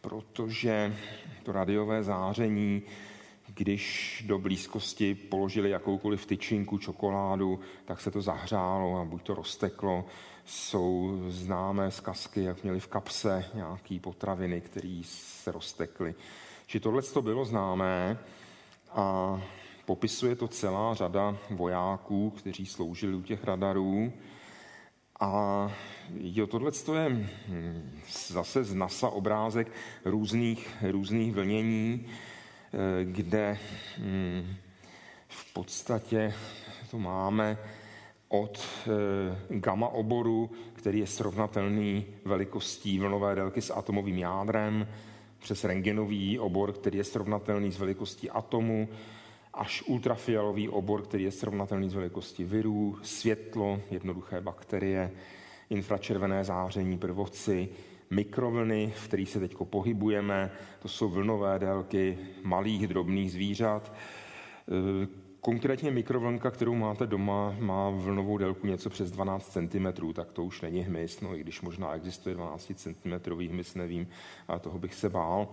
protože 0.00 0.96
to 1.42 1.52
radiové 1.52 2.02
záření, 2.02 2.82
když 3.54 4.24
do 4.26 4.38
blízkosti 4.38 5.14
položili 5.14 5.70
jakoukoliv 5.70 6.26
tyčinku, 6.26 6.78
čokoládu, 6.78 7.60
tak 7.84 8.00
se 8.00 8.10
to 8.10 8.22
zahřálo 8.22 9.00
a 9.00 9.04
buď 9.04 9.22
to 9.22 9.34
rozteklo, 9.34 10.04
jsou 10.46 11.20
známé 11.28 11.90
zkazky, 11.90 12.42
jak 12.42 12.62
měli 12.62 12.80
v 12.80 12.86
kapse 12.86 13.44
nějaký 13.54 14.00
potraviny, 14.00 14.60
které 14.60 15.02
se 15.04 15.52
roztekly. 15.52 16.14
Že 16.66 16.80
tohle 16.80 17.02
to 17.02 17.22
bylo 17.22 17.44
známé 17.44 18.18
a 18.90 19.40
popisuje 19.84 20.36
to 20.36 20.48
celá 20.48 20.94
řada 20.94 21.36
vojáků, 21.50 22.30
kteří 22.30 22.66
sloužili 22.66 23.14
u 23.14 23.22
těch 23.22 23.44
radarů. 23.44 24.12
A 25.20 25.72
jo, 26.20 26.46
tohle 26.46 26.70
je 26.94 27.08
hm, 27.48 28.00
zase 28.12 28.64
z 28.64 28.74
NASA 28.74 29.08
obrázek 29.08 29.72
různých, 30.04 30.76
různých 30.90 31.34
vlnění, 31.34 32.06
eh, 32.06 33.04
kde 33.04 33.58
hm, 33.98 34.56
v 35.28 35.52
podstatě 35.52 36.34
to 36.90 36.98
máme 36.98 37.58
od 38.28 38.58
eh, 38.58 39.58
gamma 39.58 39.88
oboru, 39.88 40.50
který 40.72 40.98
je 40.98 41.06
srovnatelný 41.06 42.06
velikostí 42.24 42.98
vlnové 42.98 43.34
délky 43.34 43.62
s 43.62 43.70
atomovým 43.70 44.18
jádrem, 44.18 44.88
přes 45.38 45.64
rengenový 45.64 46.38
obor, 46.38 46.72
který 46.72 46.98
je 46.98 47.04
srovnatelný 47.04 47.72
s 47.72 47.78
velikostí 47.78 48.30
atomu, 48.30 48.88
až 49.54 49.82
ultrafialový 49.86 50.68
obor, 50.68 51.02
který 51.02 51.24
je 51.24 51.30
srovnatelný 51.30 51.88
s 51.88 51.94
velikostí 51.94 52.44
virů, 52.44 52.98
světlo, 53.02 53.80
jednoduché 53.90 54.40
bakterie, 54.40 55.10
infračervené 55.70 56.44
záření, 56.44 56.98
prvoci, 56.98 57.68
mikrovlny, 58.10 58.92
v 58.96 59.08
kterých 59.08 59.30
se 59.30 59.40
teď 59.40 59.56
pohybujeme, 59.64 60.50
to 60.82 60.88
jsou 60.88 61.08
vlnové 61.08 61.58
délky 61.58 62.18
malých 62.42 62.88
drobných 62.88 63.32
zvířat, 63.32 63.92
eh, 64.68 65.25
Konkrétně 65.46 65.90
mikrovlnka, 65.90 66.50
kterou 66.50 66.74
máte 66.74 67.06
doma, 67.06 67.56
má 67.58 67.90
vlnovou 67.90 68.38
délku 68.38 68.66
něco 68.66 68.90
přes 68.90 69.10
12 69.10 69.52
cm, 69.52 70.12
tak 70.12 70.32
to 70.32 70.44
už 70.44 70.60
není 70.60 70.80
hmyz, 70.80 71.20
no 71.20 71.36
i 71.36 71.40
když 71.40 71.60
možná 71.60 71.94
existuje 71.94 72.34
12 72.34 72.72
cm 72.74 73.12
hmyz, 73.50 73.74
nevím, 73.74 74.08
a 74.48 74.58
toho 74.58 74.78
bych 74.78 74.94
se 74.94 75.08
bál 75.08 75.48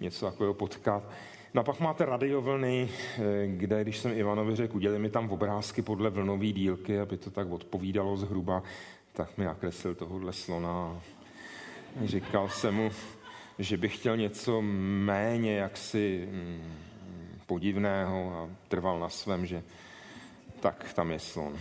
něco 0.00 0.26
takového 0.26 0.54
potkat. 0.54 1.10
No 1.54 1.60
a 1.60 1.64
pak 1.64 1.80
máte 1.80 2.04
radiovlny, 2.04 2.88
eh, 3.18 3.46
kde, 3.46 3.82
když 3.82 3.98
jsem 3.98 4.18
Ivanovi 4.18 4.56
řekl, 4.56 4.76
udělej 4.76 4.98
mi 4.98 5.10
tam 5.10 5.30
obrázky 5.30 5.82
podle 5.82 6.10
vlnové 6.10 6.46
dílky, 6.46 7.00
aby 7.00 7.16
to 7.16 7.30
tak 7.30 7.52
odpovídalo 7.52 8.16
zhruba, 8.16 8.62
tak 9.12 9.38
mi 9.38 9.44
nakreslil 9.44 9.94
tohohle 9.94 10.32
slona. 10.32 11.00
Říkal 12.04 12.48
jsem 12.48 12.74
mu, 12.74 12.90
že 13.58 13.76
bych 13.76 13.96
chtěl 13.96 14.16
něco 14.16 14.62
méně 14.62 15.56
jaksi 15.56 16.28
hmm, 16.30 16.93
podivného 17.46 18.32
a 18.36 18.50
trval 18.68 19.00
na 19.00 19.08
svém, 19.08 19.46
že 19.46 19.62
tak 20.60 20.92
tam 20.92 21.10
je 21.10 21.18
slon. 21.18 21.58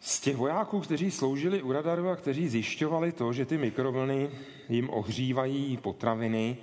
Z 0.00 0.20
těch 0.20 0.36
vojáků, 0.36 0.80
kteří 0.80 1.10
sloužili 1.10 1.62
u 1.62 1.72
radaru 1.72 2.08
a 2.08 2.16
kteří 2.16 2.48
zjišťovali 2.48 3.12
to, 3.12 3.32
že 3.32 3.46
ty 3.46 3.58
mikrovlny 3.58 4.30
jim 4.68 4.90
ohřívají 4.90 5.76
potraviny, 5.76 6.56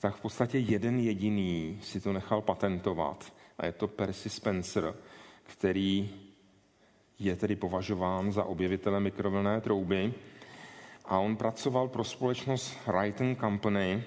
tak 0.00 0.14
v 0.16 0.20
podstatě 0.20 0.58
jeden 0.58 1.00
jediný 1.00 1.78
si 1.82 2.00
to 2.00 2.12
nechal 2.12 2.40
patentovat. 2.40 3.32
A 3.58 3.66
je 3.66 3.72
to 3.72 3.88
Percy 3.88 4.30
Spencer, 4.30 4.94
který 5.42 6.10
je 7.18 7.36
tedy 7.36 7.56
považován 7.56 8.32
za 8.32 8.44
objevitele 8.44 9.00
mikrovlné 9.00 9.60
trouby. 9.60 10.14
A 11.04 11.18
on 11.18 11.36
pracoval 11.36 11.88
pro 11.88 12.04
společnost 12.04 12.78
Wright 12.86 13.40
Company, 13.40 14.04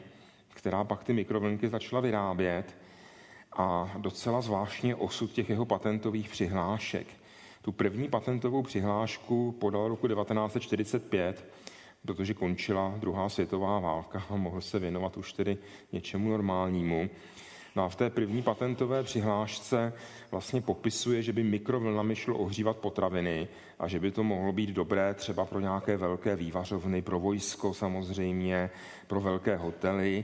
která 0.66 0.84
pak 0.84 1.04
ty 1.04 1.14
mikrovlnky 1.14 1.70
začala 1.70 2.02
vyrábět 2.02 2.78
a 3.58 3.92
docela 3.98 4.42
zvláštně 4.42 4.96
osud 4.96 5.32
těch 5.32 5.50
jeho 5.50 5.66
patentových 5.66 6.30
přihlášek. 6.30 7.08
Tu 7.62 7.72
první 7.72 8.08
patentovou 8.08 8.64
přihlášku 8.64 9.52
podal 9.52 9.88
roku 9.88 10.08
1945, 10.08 11.46
protože 12.06 12.34
končila 12.34 12.94
druhá 12.98 13.30
světová 13.30 13.80
válka 13.80 14.26
a 14.30 14.36
mohl 14.36 14.62
se 14.62 14.80
věnovat 14.80 15.18
už 15.18 15.34
tedy 15.34 15.58
něčemu 15.92 16.30
normálnímu. 16.30 17.10
No 17.76 17.84
a 17.84 17.90
v 17.90 17.96
té 17.96 18.10
první 18.10 18.42
patentové 18.42 19.04
přihlášce 19.04 19.94
vlastně 20.32 20.62
popisuje, 20.62 21.22
že 21.22 21.34
by 21.34 21.44
mikrovlnami 21.44 22.16
šlo 22.16 22.38
ohřívat 22.38 22.78
potraviny 22.78 23.48
a 23.80 23.88
že 23.88 24.00
by 24.00 24.12
to 24.12 24.24
mohlo 24.24 24.54
být 24.54 24.70
dobré 24.70 25.14
třeba 25.14 25.46
pro 25.46 25.60
nějaké 25.60 25.98
velké 25.98 26.36
vývařovny, 26.36 27.02
pro 27.02 27.20
vojsko 27.20 27.74
samozřejmě, 27.74 28.70
pro 29.08 29.22
velké 29.22 29.56
hotely. 29.56 30.24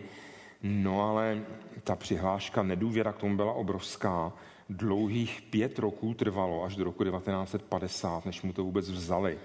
No 0.63 1.09
ale 1.09 1.43
ta 1.83 1.95
přihláška, 1.95 2.63
nedůvěra 2.63 3.11
k 3.11 3.17
tomu 3.17 3.35
byla 3.35 3.53
obrovská. 3.53 4.33
Dlouhých 4.69 5.41
pět 5.41 5.79
roků 5.79 6.13
trvalo, 6.13 6.63
až 6.63 6.75
do 6.75 6.83
roku 6.83 7.03
1950, 7.03 8.25
než 8.25 8.41
mu 8.41 8.53
to 8.53 8.63
vůbec 8.63 8.89
vzali. 8.89 9.39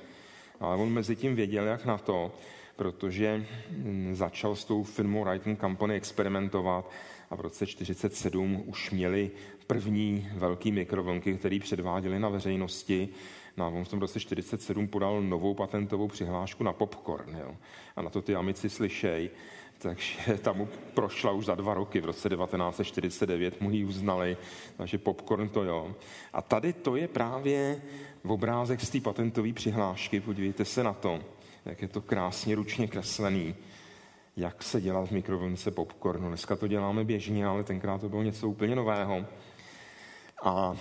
Ale 0.60 0.76
on 0.76 0.92
mezi 0.92 1.16
tím 1.16 1.36
věděl, 1.36 1.64
jak 1.64 1.84
na 1.84 1.98
to, 1.98 2.32
protože 2.76 3.46
hm, 3.70 4.14
začal 4.14 4.56
s 4.56 4.64
tou 4.64 4.82
firmou 4.82 5.24
Wright 5.24 5.60
Company 5.60 5.94
experimentovat 5.94 6.90
a 7.30 7.34
v 7.36 7.40
roce 7.40 7.66
1947 7.66 8.62
už 8.66 8.90
měli 8.90 9.30
první 9.66 10.28
velký 10.34 10.72
mikrovlnky, 10.72 11.34
které 11.34 11.58
předváděli 11.60 12.18
na 12.18 12.28
veřejnosti. 12.28 13.08
No 13.56 13.64
a 13.64 13.68
on 13.68 13.84
v 13.84 13.88
tom 13.88 14.00
roce 14.00 14.18
1947 14.18 14.88
podal 14.88 15.22
novou 15.22 15.54
patentovou 15.54 16.08
přihlášku 16.08 16.64
na 16.64 16.72
popcorn. 16.72 17.36
Jo. 17.36 17.56
A 17.96 18.02
na 18.02 18.10
to 18.10 18.22
ty 18.22 18.34
amici 18.34 18.70
slyšej. 18.70 19.30
Takže 19.78 20.38
tam 20.42 20.56
mu 20.56 20.68
prošla 20.94 21.32
už 21.32 21.46
za 21.46 21.54
dva 21.54 21.74
roky, 21.74 22.00
v 22.00 22.04
roce 22.04 22.28
1949 22.28 23.60
mu 23.60 23.70
ji 23.70 23.84
uznali, 23.84 24.36
takže 24.76 24.98
popcorn 24.98 25.48
to 25.48 25.64
jo. 25.64 25.94
A 26.32 26.42
tady 26.42 26.72
to 26.72 26.96
je 26.96 27.08
právě 27.08 27.82
v 28.24 28.32
obrázek 28.32 28.80
z 28.80 28.90
té 28.90 29.00
patentové 29.00 29.52
přihlášky, 29.52 30.20
podívejte 30.20 30.64
se 30.64 30.82
na 30.82 30.92
to, 30.92 31.20
jak 31.64 31.82
je 31.82 31.88
to 31.88 32.00
krásně 32.00 32.54
ručně 32.54 32.88
kreslený 32.88 33.54
jak 34.36 34.62
se 34.62 34.80
dělá 34.80 35.06
v 35.06 35.10
mikrovlnce 35.10 35.70
popcornu. 35.70 36.28
Dneska 36.28 36.56
to 36.56 36.68
děláme 36.68 37.04
běžně, 37.04 37.46
ale 37.46 37.64
tenkrát 37.64 38.00
to 38.00 38.08
bylo 38.08 38.22
něco 38.22 38.48
úplně 38.48 38.76
nového. 38.76 39.26
A 40.42 40.76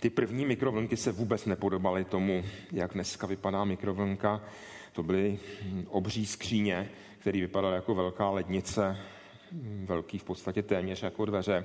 ty 0.00 0.10
první 0.10 0.46
mikrovlnky 0.46 0.96
se 0.96 1.12
vůbec 1.12 1.46
nepodobaly 1.46 2.04
tomu, 2.04 2.44
jak 2.72 2.94
dneska 2.94 3.26
vypadá 3.26 3.64
mikrovlnka. 3.64 4.40
To 4.92 5.02
byly 5.02 5.38
obří 5.88 6.26
skříně, 6.26 6.90
které 7.24 7.40
vypadaly 7.40 7.74
jako 7.74 7.94
velká 7.94 8.30
lednice, 8.30 8.96
velký 9.84 10.18
v 10.18 10.24
podstatě 10.24 10.62
téměř 10.62 11.02
jako 11.02 11.24
dveře. 11.24 11.64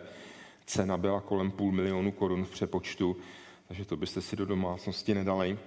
Cena 0.65 0.97
byla 0.97 1.21
kolem 1.21 1.51
půl 1.51 1.71
milionu 1.71 2.11
korun 2.11 2.45
v 2.45 2.49
přepočtu, 2.49 3.17
takže 3.67 3.85
to 3.85 3.97
byste 3.97 4.21
si 4.21 4.35
do 4.35 4.45
domácnosti 4.45 5.13
nedali. 5.13 5.59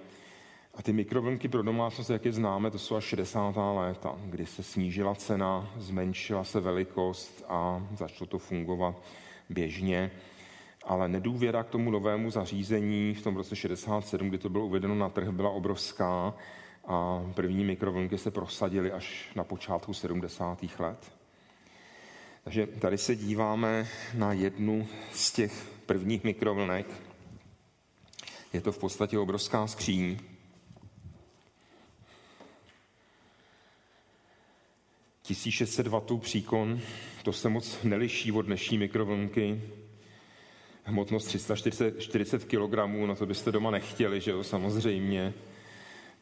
A 0.73 0.81
ty 0.83 0.93
mikrovlnky 0.93 1.47
pro 1.47 1.63
domácnost, 1.63 2.09
jak 2.09 2.25
je 2.25 2.31
známe, 2.31 2.71
to 2.71 2.79
jsou 2.79 2.95
až 2.95 3.03
60. 3.03 3.55
léta, 3.75 4.15
kdy 4.25 4.45
se 4.45 4.63
snížila 4.63 5.15
cena, 5.15 5.71
zmenšila 5.77 6.43
se 6.43 6.59
velikost 6.59 7.45
a 7.47 7.87
začalo 7.97 8.27
to 8.27 8.39
fungovat 8.39 9.03
běžně. 9.49 10.11
Ale 10.85 11.07
nedůvěra 11.07 11.63
k 11.63 11.69
tomu 11.69 11.91
novému 11.91 12.29
zařízení 12.29 13.13
v 13.13 13.23
tom 13.23 13.35
roce 13.35 13.55
67, 13.55 14.29
kdy 14.29 14.37
to 14.37 14.49
bylo 14.49 14.65
uvedeno 14.65 14.95
na 14.95 15.09
trh, 15.09 15.29
byla 15.29 15.49
obrovská 15.49 16.33
a 16.85 17.23
první 17.35 17.63
mikrovlnky 17.63 18.17
se 18.17 18.31
prosadily 18.31 18.91
až 18.91 19.31
na 19.35 19.43
počátku 19.43 19.93
70. 19.93 20.59
let. 20.79 21.11
Takže 22.43 22.67
tady 22.67 22.97
se 22.97 23.15
díváme 23.15 23.87
na 24.13 24.33
jednu 24.33 24.87
z 25.13 25.31
těch 25.31 25.65
prvních 25.85 26.23
mikrovlnek. 26.23 26.87
Je 28.53 28.61
to 28.61 28.71
v 28.71 28.77
podstatě 28.77 29.19
obrovská 29.19 29.67
skříň, 29.67 30.17
1600 35.23 35.87
W 35.87 36.17
příkon, 36.19 36.81
to 37.23 37.33
se 37.33 37.49
moc 37.49 37.83
neliší 37.83 38.31
od 38.31 38.41
dnešní 38.41 38.77
mikrovlnky. 38.77 39.61
Hmotnost 40.83 41.25
340 41.25 42.45
kg, 42.45 42.75
na 43.07 43.15
to 43.15 43.25
byste 43.25 43.51
doma 43.51 43.71
nechtěli, 43.71 44.21
že 44.21 44.31
jo, 44.31 44.43
samozřejmě. 44.43 45.33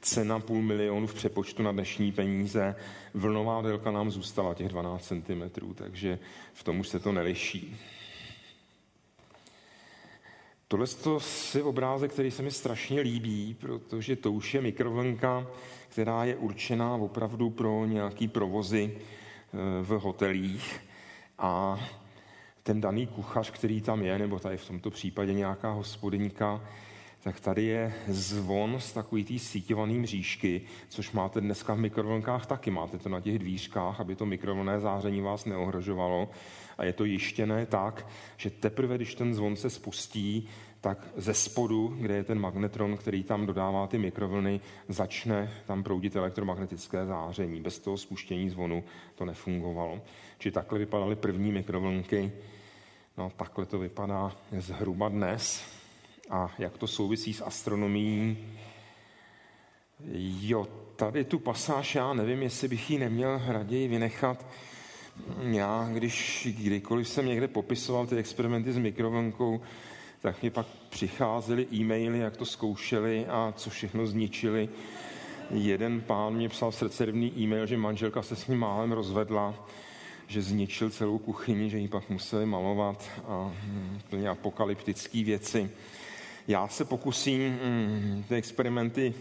Cena 0.02 0.40
půl 0.40 0.62
milionu 0.62 1.08
v 1.08 1.14
přepočtu 1.14 1.64
na 1.64 1.72
dnešní 1.72 2.12
peníze. 2.12 2.76
Vlnová 3.14 3.62
délka 3.62 3.92
nám 3.92 4.12
zůstala 4.12 4.54
těch 4.54 4.70
12 4.70 5.08
cm, 5.08 5.74
takže 5.76 6.20
v 6.54 6.64
tom 6.64 6.80
už 6.80 6.88
se 6.88 7.00
to 7.00 7.12
neliší. 7.12 7.78
Tohle 10.68 10.86
je 11.56 11.64
obrázek, 11.64 12.12
který 12.12 12.32
se 12.32 12.44
mi 12.44 12.52
strašně 12.52 13.02
líbí, 13.02 13.54
protože 13.60 14.16
to 14.16 14.32
už 14.32 14.54
je 14.54 14.62
mikrovlnka, 14.62 15.48
která 15.90 16.24
je 16.24 16.36
určená 16.36 16.96
opravdu 16.96 17.50
pro 17.50 17.86
nějaký 17.86 18.28
provozy 18.28 18.92
eh, 18.98 19.58
v 19.82 19.90
hotelích 19.90 20.80
a 21.38 21.80
ten 22.64 22.82
daný 22.82 23.08
kuchař, 23.08 23.52
který 23.52 23.82
tam 23.82 24.02
je, 24.02 24.20
nebo 24.20 24.40
tady 24.40 24.58
v 24.58 24.68
tomto 24.68 24.90
případě 24.90 25.34
nějaká 25.34 25.72
hospodyňka, 25.72 26.62
tak 27.24 27.40
tady 27.40 27.64
je 27.64 27.94
zvon 28.08 28.80
z 28.80 28.94
takový 28.94 29.24
tý 29.24 29.40
síťovaný 29.40 30.00
mřížky, 30.00 30.62
což 30.90 31.12
máte 31.12 31.42
dneska 31.42 31.74
v 31.74 31.80
mikrovlnkách 31.80 32.46
taky. 32.46 32.72
Máte 32.72 32.98
to 32.98 33.10
na 33.10 33.22
těch 33.22 33.40
dvířkách, 33.40 34.00
aby 34.00 34.16
to 34.16 34.26
mikrovlné 34.26 34.80
záření 34.80 35.22
vás 35.22 35.46
neohrožovalo. 35.46 36.30
A 36.78 36.86
je 36.86 36.94
to 36.94 37.06
jištěné 37.06 37.66
tak, 37.66 38.08
že 38.38 38.50
teprve, 38.50 38.96
když 38.96 39.16
ten 39.16 39.34
zvon 39.34 39.56
se 39.56 39.70
spustí, 39.70 40.50
tak 40.82 41.08
ze 41.16 41.34
spodu, 41.34 41.96
kde 42.00 42.16
je 42.16 42.24
ten 42.24 42.40
magnetron, 42.40 42.98
který 42.98 43.24
tam 43.24 43.46
dodává 43.46 43.88
ty 43.88 43.98
mikrovlny, 43.98 44.60
začne 44.88 45.52
tam 45.66 45.84
proudit 45.84 46.16
elektromagnetické 46.16 47.06
záření. 47.06 47.62
Bez 47.62 47.80
toho 47.80 47.98
spuštění 47.98 48.50
zvonu 48.50 48.84
to 49.16 49.26
nefungovalo. 49.26 50.02
Či 50.38 50.52
takhle 50.52 50.80
vypadaly 50.80 51.16
první 51.16 51.52
mikrovlnky. 51.52 52.32
No, 53.18 53.32
takhle 53.38 53.66
to 53.66 53.80
vypadá 53.80 54.32
zhruba 54.52 55.10
dnes. 55.10 55.64
A 56.32 56.52
jak 56.60 56.78
to 56.78 56.88
souvisí 56.88 57.34
s 57.34 57.42
astronomií? 57.42 58.38
Jo, 60.42 60.68
tady 60.96 61.24
tu 61.24 61.40
pasáž, 61.40 61.96
já 61.96 62.14
nevím, 62.14 62.44
jestli 62.44 62.68
bych 62.68 62.92
ji 62.92 63.00
neměl 63.00 63.42
raději 63.48 63.88
vynechat. 63.88 64.46
Já, 65.42 65.90
když 65.94 66.48
kdykoliv 66.58 67.08
jsem 67.08 67.26
někde 67.26 67.48
popisoval 67.48 68.08
ty 68.08 68.18
experimenty 68.18 68.74
s 68.74 68.78
mikrovlnkou, 68.78 69.62
tak 70.22 70.44
mi 70.44 70.50
pak 70.50 70.66
přicházely 70.90 71.68
e-maily, 71.74 72.20
jak 72.20 72.38
to 72.38 72.46
zkoušeli 72.46 73.26
a 73.26 73.54
co 73.58 73.70
všechno 73.70 74.08
zničili. 74.08 74.70
Jeden 75.50 76.02
pán 76.02 76.34
mě 76.34 76.50
psal 76.50 76.72
srdcervný 76.72 77.34
e-mail, 77.38 77.66
že 77.66 77.78
manželka 77.78 78.22
se 78.22 78.36
s 78.36 78.48
ním 78.48 78.60
málem 78.60 78.92
rozvedla, 78.92 79.66
že 80.28 80.42
zničil 80.42 80.90
celou 80.90 81.18
kuchyni, 81.18 81.70
že 81.70 81.78
ji 81.78 81.88
pak 81.88 82.10
museli 82.10 82.46
malovat 82.46 83.10
a 83.28 83.52
hm, 83.64 84.00
plně 84.10 84.30
apokalyptické 84.30 85.24
věci. 85.24 85.70
Já 86.48 86.68
se 86.68 86.86
pokusím 86.86 87.60
hm, 87.62 88.24
ty 88.28 88.36
experimenty 88.36 89.14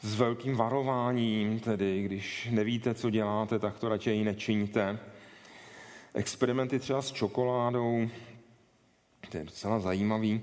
s 0.00 0.14
velkým 0.14 0.56
varováním, 0.56 1.60
tedy 1.60 2.02
když 2.02 2.48
nevíte, 2.50 2.94
co 2.94 3.10
děláte, 3.10 3.58
tak 3.58 3.78
to 3.78 3.88
radši 3.88 4.24
nečiňte. 4.24 4.98
Experimenty 6.14 6.78
třeba 6.78 7.02
s 7.02 7.12
čokoládou, 7.12 8.08
to 9.30 9.36
je 9.36 9.44
docela 9.44 9.80
zajímavý. 9.80 10.40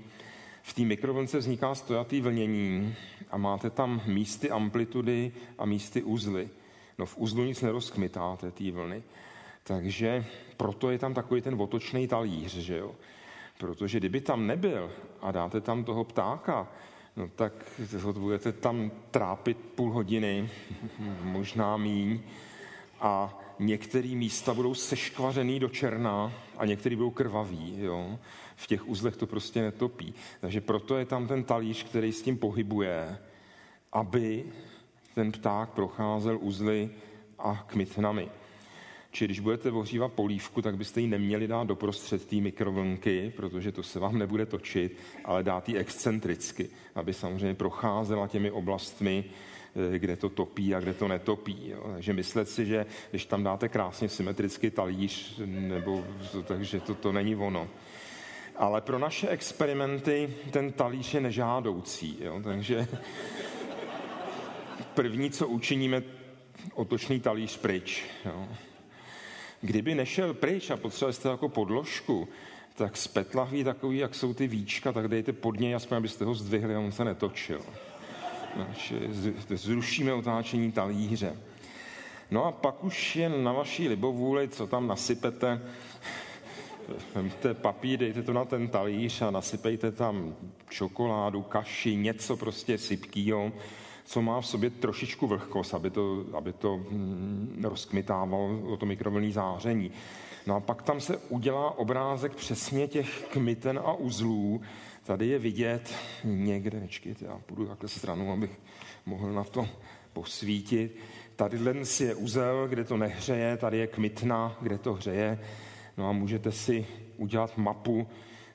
V 0.62 0.74
té 0.74 0.82
mikrovlnce 0.82 1.38
vzniká 1.38 1.74
stojatý 1.74 2.20
vlnění 2.20 2.94
a 3.30 3.36
máte 3.36 3.70
tam 3.70 4.02
místy 4.06 4.50
amplitudy 4.50 5.32
a 5.58 5.66
místy 5.66 6.02
uzly. 6.02 6.48
No 6.98 7.06
v 7.06 7.18
uzlu 7.18 7.44
nic 7.44 7.62
nerozkmitáte, 7.62 8.50
té 8.50 8.70
vlny. 8.70 9.02
Takže 9.64 10.24
proto 10.56 10.90
je 10.90 10.98
tam 10.98 11.14
takový 11.14 11.40
ten 11.40 11.62
otočný 11.62 12.08
talíř, 12.08 12.54
že 12.54 12.76
jo? 12.76 12.94
Protože 13.58 13.98
kdyby 13.98 14.20
tam 14.20 14.46
nebyl 14.46 14.90
a 15.20 15.32
dáte 15.32 15.60
tam 15.60 15.84
toho 15.84 16.04
ptáka, 16.04 16.68
no 17.16 17.28
tak 17.28 17.52
ho 18.00 18.12
budete 18.12 18.52
tam 18.52 18.90
trápit 19.10 19.58
půl 19.74 19.92
hodiny, 19.92 20.50
možná 21.22 21.76
míň, 21.76 22.20
a 23.00 23.38
některé 23.58 24.08
místa 24.08 24.54
budou 24.54 24.74
seškvařený 24.74 25.60
do 25.60 25.68
černá 25.68 26.32
a 26.58 26.66
některé 26.66 26.96
budou 26.96 27.10
krvavý. 27.10 27.74
Jo? 27.78 28.18
v 28.56 28.66
těch 28.66 28.88
uzlech 28.88 29.16
to 29.16 29.26
prostě 29.26 29.62
netopí. 29.62 30.14
Takže 30.40 30.60
proto 30.60 30.96
je 30.96 31.04
tam 31.04 31.26
ten 31.26 31.44
talíř, 31.44 31.84
který 31.84 32.12
s 32.12 32.22
tím 32.22 32.38
pohybuje, 32.38 33.18
aby 33.92 34.44
ten 35.14 35.32
pták 35.32 35.70
procházel 35.70 36.38
uzly 36.40 36.90
a 37.38 37.64
kmitnami. 37.66 38.28
Či 39.16 39.24
když 39.24 39.40
budete 39.40 39.70
ohřívat 39.70 40.12
polívku, 40.12 40.62
tak 40.62 40.76
byste 40.76 41.00
ji 41.00 41.06
neměli 41.06 41.48
dát 41.48 41.66
doprostřed 41.66 42.26
té 42.26 42.36
mikrovlnky, 42.36 43.32
protože 43.36 43.72
to 43.72 43.82
se 43.82 43.98
vám 43.98 44.18
nebude 44.18 44.46
točit, 44.46 44.96
ale 45.24 45.42
dát 45.42 45.68
ji 45.68 45.76
excentricky, 45.76 46.68
aby 46.94 47.14
samozřejmě 47.14 47.54
procházela 47.54 48.28
těmi 48.28 48.50
oblastmi, 48.50 49.24
eh, 49.94 49.98
kde 49.98 50.16
to 50.16 50.28
topí 50.28 50.74
a 50.74 50.80
kde 50.80 50.94
to 50.94 51.08
netopí. 51.08 51.68
Jo. 51.68 51.90
Takže 51.94 52.12
myslet 52.12 52.48
si, 52.48 52.66
že 52.66 52.86
když 53.10 53.26
tam 53.26 53.42
dáte 53.44 53.68
krásně 53.68 54.08
symetrický 54.08 54.70
talíř, 54.70 55.40
nebo 55.46 56.04
takže 56.44 56.80
to, 56.80 56.94
to 56.94 57.12
není 57.12 57.36
ono. 57.36 57.68
Ale 58.56 58.80
pro 58.80 58.98
naše 58.98 59.28
experimenty 59.28 60.34
ten 60.50 60.72
talíř 60.72 61.14
je 61.14 61.20
nežádoucí, 61.20 62.18
jo? 62.20 62.40
takže 62.44 62.86
první, 64.94 65.30
co 65.30 65.48
učiníme, 65.48 66.02
otočný 66.74 67.20
talíř 67.20 67.56
pryč. 67.56 68.04
Jo? 68.24 68.48
Kdyby 69.66 69.94
nešel 69.94 70.34
pryč 70.34 70.70
a 70.70 70.76
potřebovali 70.76 71.12
jste 71.12 71.28
jako 71.28 71.48
podložku, 71.48 72.28
tak 72.74 72.96
z 72.96 73.08
petlahví 73.08 73.64
takový, 73.64 73.98
jak 73.98 74.14
jsou 74.14 74.34
ty 74.34 74.46
víčka, 74.46 74.92
tak 74.92 75.08
dejte 75.08 75.32
pod 75.32 75.60
něj, 75.60 75.74
aspoň 75.74 75.96
abyste 75.96 76.24
ho 76.24 76.34
zdvihli 76.34 76.74
a 76.74 76.78
on 76.78 76.92
se 76.92 77.04
netočil. 77.04 77.60
Takže 78.56 79.00
zrušíme 79.56 80.12
otáčení 80.12 80.72
talíře. 80.72 81.36
No 82.30 82.44
a 82.44 82.52
pak 82.52 82.84
už 82.84 83.16
jen 83.16 83.44
na 83.44 83.52
vaší 83.52 83.88
libovůli, 83.88 84.48
co 84.48 84.66
tam 84.66 84.86
nasypete, 84.86 85.60
Vemte 87.14 87.54
papír, 87.54 87.98
dejte 87.98 88.22
to 88.22 88.32
na 88.32 88.44
ten 88.44 88.68
talíř 88.68 89.22
a 89.22 89.30
nasypejte 89.30 89.92
tam 89.92 90.34
čokoládu, 90.68 91.42
kaši, 91.42 91.96
něco 91.96 92.36
prostě 92.36 92.78
sypkýho, 92.78 93.52
co 94.06 94.22
má 94.22 94.40
v 94.40 94.46
sobě 94.46 94.70
trošičku 94.70 95.26
vlhkost, 95.26 95.74
aby 95.74 95.90
to, 95.90 96.24
aby 96.36 96.52
to 96.52 96.76
hm, 96.76 97.64
rozkmitávalo 97.64 98.76
to 98.76 98.86
mikrovlnné 98.86 99.32
záření. 99.32 99.90
No 100.46 100.56
a 100.56 100.60
pak 100.60 100.82
tam 100.82 101.00
se 101.00 101.16
udělá 101.16 101.78
obrázek 101.78 102.34
přesně 102.34 102.88
těch 102.88 103.26
kmiten 103.32 103.80
a 103.84 103.92
uzlů. 103.92 104.60
Tady 105.04 105.26
je 105.26 105.38
vidět 105.38 105.94
někde, 106.24 106.80
nečkejte, 106.80 107.24
já 107.24 107.40
půjdu 107.46 107.66
takhle 107.66 107.88
stranu, 107.88 108.32
abych 108.32 108.60
mohl 109.06 109.32
na 109.32 109.44
to 109.44 109.68
posvítit. 110.12 110.96
Tady 111.36 111.58
je 112.00 112.14
uzel, 112.14 112.68
kde 112.68 112.84
to 112.84 112.96
nehřeje, 112.96 113.56
tady 113.56 113.78
je 113.78 113.86
kmitna, 113.86 114.56
kde 114.60 114.78
to 114.78 114.94
hřeje. 114.94 115.38
No 115.96 116.08
a 116.08 116.12
můžete 116.12 116.52
si 116.52 116.86
udělat 117.16 117.58
mapu, 117.58 118.06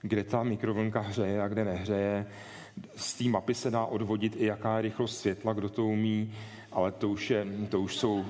kde 0.02 0.24
ta 0.24 0.44
mikrovlnka 0.44 1.00
hřeje 1.00 1.42
a 1.42 1.48
kde 1.48 1.66
nehřeje. 1.66 2.26
Z 2.96 3.14
té 3.14 3.24
mapy 3.24 3.54
se 3.54 3.72
dá 3.72 3.86
odvodit 3.86 4.36
i 4.36 4.46
jaká 4.46 4.76
je 4.76 4.82
rychlost 4.82 5.20
světla, 5.20 5.54
kdo 5.54 5.70
to 5.70 5.86
umí, 5.86 6.34
ale 6.72 6.92
to 6.92 7.10
už, 7.10 7.30
je, 7.30 7.48
to 7.70 7.82
už 7.82 7.98
jsou 7.98 8.26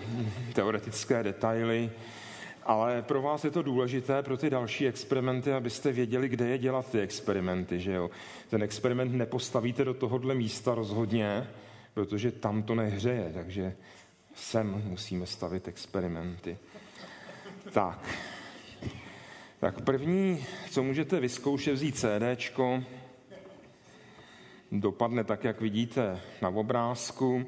teoretické 0.53 1.23
detaily. 1.23 1.91
Ale 2.63 3.01
pro 3.01 3.21
vás 3.21 3.43
je 3.43 3.51
to 3.51 3.61
důležité, 3.61 4.23
pro 4.23 4.37
ty 4.37 4.49
další 4.49 4.87
experimenty, 4.87 5.53
abyste 5.53 5.91
věděli, 5.91 6.29
kde 6.29 6.47
je 6.47 6.57
dělat 6.57 6.91
ty 6.91 6.99
experimenty. 6.99 7.79
Že 7.79 7.91
jo? 7.91 8.09
Ten 8.49 8.63
experiment 8.63 9.13
nepostavíte 9.13 9.85
do 9.85 9.93
tohohle 9.93 10.35
místa 10.35 10.75
rozhodně, 10.75 11.47
protože 11.93 12.31
tam 12.31 12.63
to 12.63 12.75
nehřeje, 12.75 13.31
takže 13.33 13.75
sem 14.35 14.83
musíme 14.85 15.25
stavit 15.25 15.67
experimenty. 15.67 16.57
Tak, 17.71 18.09
tak 19.59 19.81
první, 19.81 20.45
co 20.69 20.83
můžete 20.83 21.19
vyzkoušet, 21.19 21.73
vzít 21.73 21.97
CD, 21.97 22.51
dopadne 24.71 25.23
tak, 25.23 25.43
jak 25.43 25.61
vidíte 25.61 26.21
na 26.41 26.49
obrázku, 26.49 27.45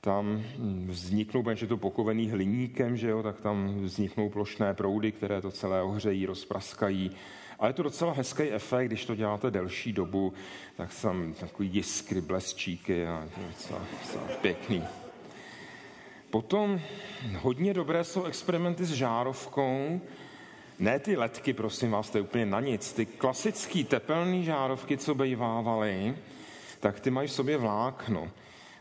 tam 0.00 0.42
vzniknou, 0.86 1.42
protože 1.42 1.64
je 1.64 1.68
to 1.68 1.76
pokovený 1.76 2.30
hliníkem, 2.30 2.96
že 2.96 3.08
jo, 3.08 3.22
tak 3.22 3.40
tam 3.40 3.80
vzniknou 3.80 4.28
plošné 4.28 4.74
proudy, 4.74 5.12
které 5.12 5.40
to 5.40 5.50
celé 5.50 5.82
ohřejí, 5.82 6.26
rozpraskají. 6.26 7.10
Ale 7.58 7.70
je 7.70 7.74
to 7.74 7.82
docela 7.82 8.12
hezký 8.12 8.42
efekt, 8.42 8.88
když 8.88 9.04
to 9.04 9.14
děláte 9.14 9.50
delší 9.50 9.92
dobu, 9.92 10.32
tak 10.76 10.90
tam 11.02 11.34
takový 11.40 11.68
jiskry, 11.72 12.20
blesčíky 12.20 13.06
a 13.06 13.28
docela, 13.48 13.82
docela 14.00 14.24
pěkný. 14.40 14.84
Potom 16.30 16.80
hodně 17.40 17.74
dobré 17.74 18.04
jsou 18.04 18.24
experimenty 18.24 18.84
s 18.84 18.92
žárovkou, 18.92 20.00
ne 20.78 20.98
ty 20.98 21.16
letky, 21.16 21.52
prosím 21.52 21.90
vás, 21.90 22.10
to 22.10 22.18
je 22.18 22.22
úplně 22.22 22.46
na 22.46 22.60
nic. 22.60 22.92
Ty 22.92 23.06
klasické 23.06 23.84
tepelné 23.84 24.42
žárovky, 24.42 24.96
co 24.98 25.14
bejvávaly, 25.14 26.14
tak 26.84 27.00
ty 27.00 27.10
mají 27.10 27.28
v 27.28 27.32
sobě 27.32 27.56
vlákno. 27.56 28.30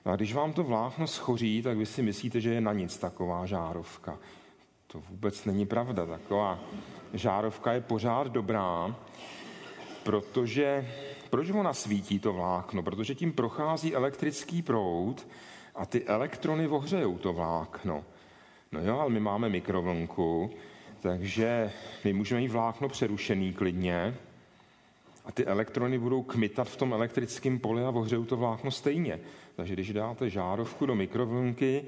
A 0.05 0.15
když 0.15 0.33
vám 0.33 0.53
to 0.53 0.63
vlákno 0.63 1.07
schoří, 1.07 1.61
tak 1.61 1.77
vy 1.77 1.85
si 1.85 2.01
myslíte, 2.01 2.41
že 2.41 2.53
je 2.53 2.61
na 2.61 2.73
nic 2.73 2.97
taková 2.97 3.45
žárovka. 3.45 4.17
To 4.87 4.99
vůbec 5.09 5.45
není 5.45 5.65
pravda. 5.65 6.05
Taková 6.05 6.59
žárovka 7.13 7.73
je 7.73 7.81
pořád 7.81 8.27
dobrá, 8.27 8.95
protože 10.03 10.87
proč 11.29 11.49
ona 11.49 11.73
svítí 11.73 12.19
to 12.19 12.33
vlákno? 12.33 12.83
Protože 12.83 13.15
tím 13.15 13.33
prochází 13.33 13.95
elektrický 13.95 14.61
proud 14.61 15.27
a 15.75 15.85
ty 15.85 16.03
elektrony 16.03 16.67
ohřejou 16.67 17.17
to 17.17 17.33
vlákno. 17.33 18.03
No 18.71 18.81
jo, 18.81 18.99
ale 18.99 19.09
my 19.09 19.19
máme 19.19 19.49
mikrovlnku, 19.49 20.51
takže 20.99 21.71
my 22.03 22.13
můžeme 22.13 22.41
mít 22.41 22.51
vlákno 22.51 22.89
přerušený 22.89 23.53
klidně 23.53 24.15
a 25.25 25.31
ty 25.31 25.45
elektrony 25.45 25.99
budou 25.99 26.23
kmitat 26.23 26.67
v 26.67 26.77
tom 26.77 26.93
elektrickém 26.93 27.59
poli 27.59 27.83
a 27.83 27.89
ohřejou 27.89 28.25
to 28.25 28.37
vlákno 28.37 28.71
stejně. 28.71 29.19
Takže 29.55 29.73
když 29.73 29.93
dáte 29.93 30.29
žárovku 30.29 30.85
do 30.85 30.95
mikrovlnky, 30.95 31.85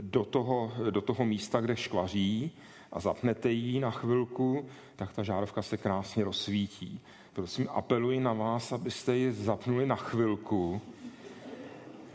do 0.00 0.24
toho, 0.24 0.72
do 0.90 1.00
toho 1.00 1.24
místa, 1.24 1.60
kde 1.60 1.76
škvaří 1.76 2.50
a 2.92 3.00
zapnete 3.00 3.50
ji 3.50 3.80
na 3.80 3.90
chvilku, 3.90 4.66
tak 4.96 5.12
ta 5.12 5.22
žárovka 5.22 5.62
se 5.62 5.76
krásně 5.76 6.24
rozsvítí. 6.24 7.00
Prosím, 7.32 7.68
apeluji 7.70 8.20
na 8.20 8.32
vás, 8.32 8.72
abyste 8.72 9.16
ji 9.16 9.32
zapnuli 9.32 9.86
na 9.86 9.96
chvilku, 9.96 10.80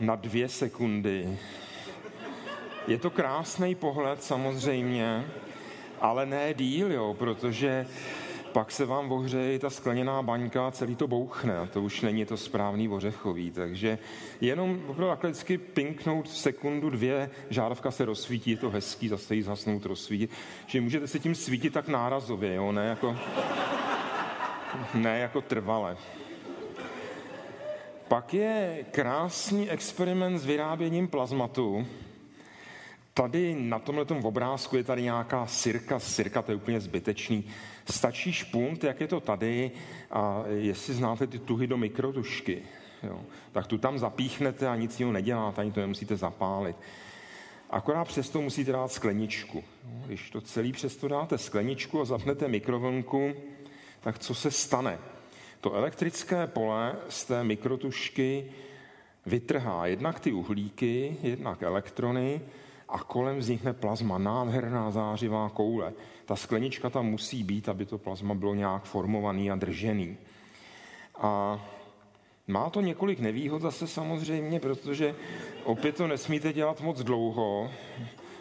na 0.00 0.16
dvě 0.16 0.48
sekundy. 0.48 1.38
Je 2.86 2.98
to 2.98 3.10
krásný 3.10 3.74
pohled 3.74 4.22
samozřejmě, 4.22 5.24
ale 6.00 6.26
ne 6.26 6.54
díl, 6.54 6.92
jo, 6.92 7.14
protože 7.18 7.86
pak 8.54 8.72
se 8.72 8.86
vám 8.86 9.12
ohřeje 9.12 9.58
ta 9.58 9.70
skleněná 9.70 10.22
baňka 10.22 10.70
celý 10.70 10.96
to 10.96 11.06
bouchne 11.06 11.58
a 11.58 11.66
to 11.66 11.82
už 11.82 12.00
není 12.00 12.24
to 12.24 12.36
správný 12.36 12.88
ořechový. 12.88 13.50
Takže 13.50 13.98
jenom 14.40 14.80
opravdu 14.86 15.10
takhle 15.10 15.30
vždycky 15.30 15.58
pinknout 15.58 16.30
sekundu, 16.30 16.90
dvě, 16.90 17.30
žárovka 17.50 17.90
se 17.90 18.04
rozsvítí, 18.04 18.50
je 18.50 18.56
to 18.56 18.70
hezký, 18.70 19.08
zase 19.08 19.34
jí 19.34 19.42
zhasnout, 19.42 19.86
rozsvítit. 19.86 20.30
Že 20.66 20.80
můžete 20.80 21.06
se 21.08 21.18
tím 21.18 21.34
svítit 21.34 21.72
tak 21.72 21.88
nárazově, 21.88 22.54
jo, 22.54 22.72
ne 22.72 22.86
jako, 22.86 23.16
ne 24.94 25.18
jako 25.18 25.40
trvale. 25.40 25.96
Pak 28.08 28.34
je 28.34 28.84
krásný 28.90 29.70
experiment 29.70 30.38
s 30.38 30.46
vyráběním 30.46 31.08
plazmatu, 31.08 31.86
Tady 33.14 33.54
na 33.54 33.78
tomhle 33.78 34.04
obrázku 34.22 34.76
je 34.76 34.84
tady 34.84 35.02
nějaká 35.02 35.46
sirka, 35.46 35.98
sirka 35.98 36.42
to 36.42 36.52
je 36.52 36.56
úplně 36.56 36.80
zbytečný. 36.80 37.44
Stačí 37.90 38.32
špunt, 38.32 38.84
jak 38.84 39.00
je 39.00 39.08
to 39.08 39.20
tady, 39.20 39.70
a 40.10 40.44
jestli 40.48 40.94
znáte 40.94 41.26
ty 41.26 41.38
tuhy 41.38 41.66
do 41.66 41.76
mikrotušky, 41.76 42.62
jo, 43.02 43.20
tak 43.52 43.66
tu 43.66 43.78
tam 43.78 43.98
zapíchnete 43.98 44.68
a 44.68 44.76
nic 44.76 45.00
jiného 45.00 45.12
neděláte, 45.12 45.60
ani 45.60 45.72
to 45.72 45.80
nemusíte 45.80 46.16
zapálit. 46.16 46.76
Akorát 47.70 48.04
přesto 48.04 48.40
musíte 48.40 48.72
dát 48.72 48.92
skleničku. 48.92 49.64
Když 50.06 50.30
to 50.30 50.40
celý 50.40 50.72
přesto 50.72 51.08
dáte 51.08 51.38
skleničku 51.38 52.00
a 52.00 52.04
zapnete 52.04 52.48
mikrovlnku, 52.48 53.32
tak 54.00 54.18
co 54.18 54.34
se 54.34 54.50
stane? 54.50 54.98
To 55.60 55.72
elektrické 55.72 56.46
pole 56.46 56.96
z 57.08 57.24
té 57.24 57.44
mikrotušky 57.44 58.52
vytrhá 59.26 59.86
jednak 59.86 60.20
ty 60.20 60.32
uhlíky, 60.32 61.16
jednak 61.22 61.62
elektrony 61.62 62.40
a 62.88 62.98
kolem 62.98 63.38
vznikne 63.38 63.72
plazma, 63.72 64.18
nádherná 64.18 64.90
zářivá 64.90 65.48
koule. 65.48 65.92
Ta 66.24 66.36
sklenička 66.36 66.90
tam 66.90 67.06
musí 67.06 67.44
být, 67.44 67.68
aby 67.68 67.86
to 67.86 67.98
plazma 67.98 68.34
bylo 68.34 68.54
nějak 68.54 68.84
formovaný 68.84 69.50
a 69.50 69.56
držený. 69.56 70.16
A 71.18 71.60
má 72.48 72.70
to 72.70 72.80
několik 72.80 73.20
nevýhod 73.20 73.62
zase 73.62 73.86
samozřejmě, 73.86 74.60
protože 74.60 75.14
opět 75.64 75.96
to 75.96 76.06
nesmíte 76.06 76.52
dělat 76.52 76.80
moc 76.80 77.02
dlouho, 77.02 77.70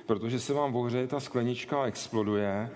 protože 0.06 0.40
se 0.40 0.54
vám 0.54 0.76
ohřeje 0.76 1.08
ta 1.08 1.20
sklenička 1.20 1.84
a 1.84 1.86
exploduje. 1.86 2.70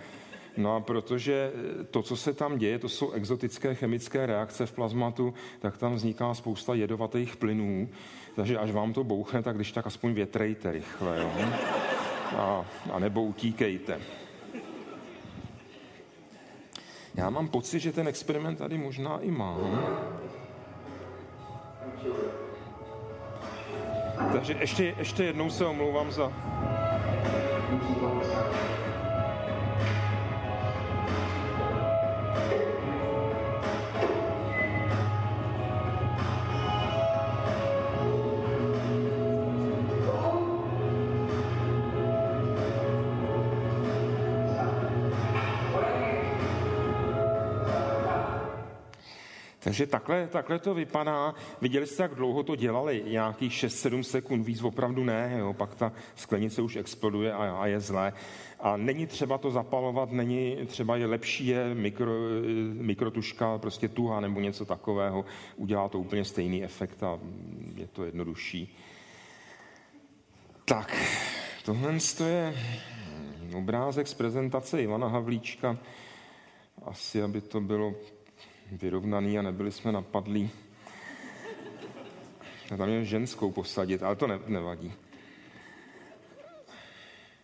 No 0.57 0.75
a 0.75 0.79
protože 0.79 1.51
to, 1.91 2.01
co 2.01 2.17
se 2.17 2.33
tam 2.33 2.57
děje, 2.57 2.79
to 2.79 2.89
jsou 2.89 3.11
exotické 3.11 3.75
chemické 3.75 4.25
reakce 4.25 4.65
v 4.65 4.71
plazmatu, 4.71 5.33
tak 5.59 5.77
tam 5.77 5.95
vzniká 5.95 6.33
spousta 6.33 6.73
jedovatých 6.73 7.37
plynů, 7.37 7.89
takže 8.37 8.57
až 8.57 8.71
vám 8.71 8.93
to 8.93 9.03
bouchne, 9.03 9.43
tak 9.43 9.55
když 9.55 9.71
tak 9.71 9.87
aspoň 9.87 10.13
větrejte 10.13 10.71
rychle, 10.71 11.19
jo? 11.19 11.31
A, 12.37 12.65
a 12.93 12.99
nebo 12.99 13.23
utíkejte. 13.23 13.99
Já 17.15 17.29
mám 17.29 17.47
pocit, 17.47 17.79
že 17.79 17.91
ten 17.91 18.07
experiment 18.07 18.57
tady 18.57 18.77
možná 18.77 19.19
i 19.19 19.31
má. 19.31 19.57
Takže 24.31 24.55
ještě, 24.59 24.95
ještě 24.97 25.23
jednou 25.23 25.49
se 25.49 25.65
omlouvám 25.65 26.11
za 26.11 26.33
Takže 49.67 49.87
takhle, 49.87 50.27
takhle 50.27 50.59
to 50.59 50.73
vypadá. 50.73 51.35
Viděli 51.61 51.87
jste, 51.87 52.03
jak 52.03 52.15
dlouho 52.15 52.43
to 52.43 52.55
dělali? 52.55 53.03
Nějakých 53.07 53.51
6-7 53.51 54.01
sekund, 54.01 54.43
víc 54.43 54.63
opravdu 54.63 55.03
ne. 55.03 55.35
Jo? 55.39 55.53
Pak 55.53 55.75
ta 55.75 55.91
sklenice 56.15 56.61
už 56.61 56.75
exploduje 56.75 57.33
a, 57.33 57.57
a 57.59 57.65
je 57.65 57.79
zlé. 57.79 58.13
A 58.59 58.77
není 58.77 59.07
třeba 59.07 59.37
to 59.37 59.51
zapalovat, 59.51 60.11
není 60.11 60.57
třeba 60.65 60.95
je 60.95 61.05
lepší 61.05 61.47
je 61.47 61.75
mikro, 61.75 62.11
mikrotuška, 62.73 63.57
prostě 63.57 63.87
tuha 63.87 64.19
nebo 64.19 64.39
něco 64.39 64.65
takového. 64.65 65.25
Udělá 65.55 65.89
to 65.89 65.99
úplně 65.99 66.25
stejný 66.25 66.63
efekt 66.63 67.03
a 67.03 67.19
je 67.75 67.87
to 67.87 68.05
jednodušší. 68.05 68.77
Tak, 70.65 70.95
tohle 71.65 71.97
je 72.27 72.55
obrázek 73.57 74.07
z 74.07 74.13
prezentace 74.13 74.81
Ivana 74.81 75.07
Havlíčka. 75.07 75.77
Asi, 76.85 77.21
aby 77.23 77.41
to 77.41 77.61
bylo 77.61 77.93
vyrovnaný 78.71 79.39
a 79.39 79.41
nebyli 79.41 79.71
jsme 79.71 79.91
napadlí. 79.91 80.49
A 82.73 82.77
tam 82.77 82.89
je 82.89 83.05
ženskou 83.05 83.51
posadit, 83.51 84.03
ale 84.03 84.15
to 84.15 84.27
ne, 84.27 84.39
nevadí. 84.47 84.93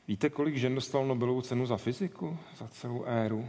Víte, 0.08 0.30
kolik 0.30 0.56
žen 0.56 0.76
dostalo 0.76 1.06
Nobelovu 1.06 1.42
cenu 1.42 1.66
za 1.66 1.78
fyziku 1.78 2.38
za 2.58 2.68
celou 2.68 3.04
éru? 3.04 3.48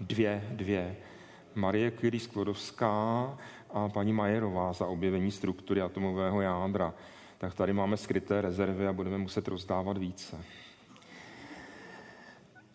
Dvě, 0.00 0.48
dvě. 0.50 0.96
Marie 1.54 1.90
Curie 1.90 2.20
Sklodovská 2.20 3.38
a 3.70 3.88
paní 3.88 4.12
Majerová 4.12 4.72
za 4.72 4.86
objevení 4.86 5.30
struktury 5.30 5.80
atomového 5.80 6.40
jádra. 6.40 6.94
Tak 7.38 7.54
tady 7.54 7.72
máme 7.72 7.96
skryté 7.96 8.40
rezervy 8.40 8.86
a 8.86 8.92
budeme 8.92 9.18
muset 9.18 9.48
rozdávat 9.48 9.98
více. 9.98 10.44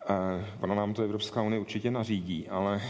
Eh, 0.09 0.45
ona 0.61 0.75
nám 0.75 0.93
to 0.93 1.03
Evropská 1.03 1.41
unie 1.41 1.59
určitě 1.59 1.91
nařídí, 1.91 2.47
ale 2.49 2.81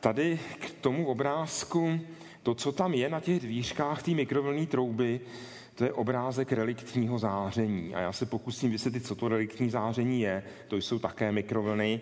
tady 0.00 0.40
k 0.60 0.70
tomu 0.70 1.06
obrázku, 1.06 2.00
to, 2.42 2.54
co 2.54 2.72
tam 2.72 2.94
je 2.94 3.08
na 3.08 3.20
těch 3.20 3.40
dvířkách 3.40 4.02
té 4.02 4.10
mikrovlnné 4.10 4.66
trouby, 4.66 5.20
to 5.74 5.84
je 5.84 5.92
obrázek 5.92 6.52
reliktního 6.52 7.18
záření. 7.18 7.94
A 7.94 8.00
já 8.00 8.12
se 8.12 8.26
pokusím 8.26 8.70
vysvětlit, 8.70 9.06
co 9.06 9.14
to 9.14 9.28
reliktní 9.28 9.70
záření 9.70 10.20
je. 10.20 10.42
To 10.68 10.76
jsou 10.76 10.98
také 10.98 11.32
mikrovlny. 11.32 12.00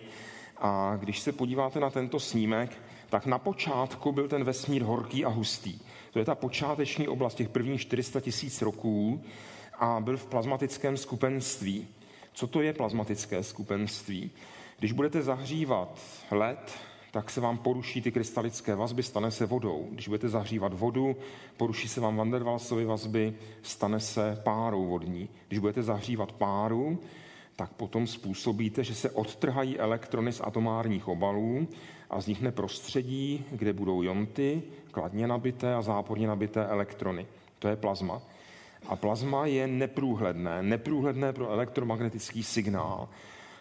A 0.57 0.97
když 0.99 1.19
se 1.19 1.31
podíváte 1.31 1.79
na 1.79 1.89
tento 1.89 2.19
snímek, 2.19 2.77
tak 3.09 3.25
na 3.25 3.39
počátku 3.39 4.11
byl 4.11 4.27
ten 4.27 4.43
vesmír 4.43 4.83
horký 4.83 5.25
a 5.25 5.29
hustý. 5.29 5.79
To 6.13 6.19
je 6.19 6.25
ta 6.25 6.35
počáteční 6.35 7.07
oblast 7.07 7.35
těch 7.35 7.49
prvních 7.49 7.81
400 7.81 8.19
tisíc 8.19 8.61
roků 8.61 9.23
a 9.79 9.99
byl 9.99 10.17
v 10.17 10.25
plazmatickém 10.25 10.97
skupenství. 10.97 11.87
Co 12.33 12.47
to 12.47 12.61
je 12.61 12.73
plazmatické 12.73 13.43
skupenství? 13.43 14.31
Když 14.79 14.91
budete 14.91 15.21
zahřívat 15.21 15.99
led, 16.31 16.79
tak 17.11 17.29
se 17.29 17.41
vám 17.41 17.57
poruší 17.57 18.01
ty 18.01 18.11
krystalické 18.11 18.75
vazby, 18.75 19.03
stane 19.03 19.31
se 19.31 19.45
vodou. 19.45 19.87
Když 19.91 20.07
budete 20.07 20.29
zahřívat 20.29 20.73
vodu, 20.73 21.15
poruší 21.57 21.87
se 21.87 22.01
vám 22.01 22.15
Van 22.15 22.31
der 22.31 22.43
Waalsovy 22.43 22.85
vazby, 22.85 23.33
stane 23.61 23.99
se 23.99 24.41
párou 24.43 24.85
vodní. 24.85 25.29
Když 25.47 25.59
budete 25.59 25.83
zahřívat 25.83 26.31
páru, 26.31 26.99
tak 27.55 27.73
potom 27.73 28.07
způsobíte, 28.07 28.83
že 28.83 28.95
se 28.95 29.09
odtrhají 29.09 29.79
elektrony 29.79 30.31
z 30.31 30.41
atomárních 30.43 31.07
obalů 31.07 31.67
a 32.09 32.17
vznikne 32.17 32.51
prostředí, 32.51 33.45
kde 33.51 33.73
budou 33.73 34.01
jonty, 34.01 34.63
kladně 34.91 35.27
nabité 35.27 35.75
a 35.75 35.81
záporně 35.81 36.27
nabité 36.27 36.65
elektrony. 36.65 37.25
To 37.59 37.67
je 37.67 37.75
plazma. 37.75 38.21
A 38.87 38.95
plazma 38.95 39.45
je 39.45 39.67
neprůhledné, 39.67 40.63
neprůhledné 40.63 41.33
pro 41.33 41.49
elektromagnetický 41.49 42.43
signál, 42.43 43.09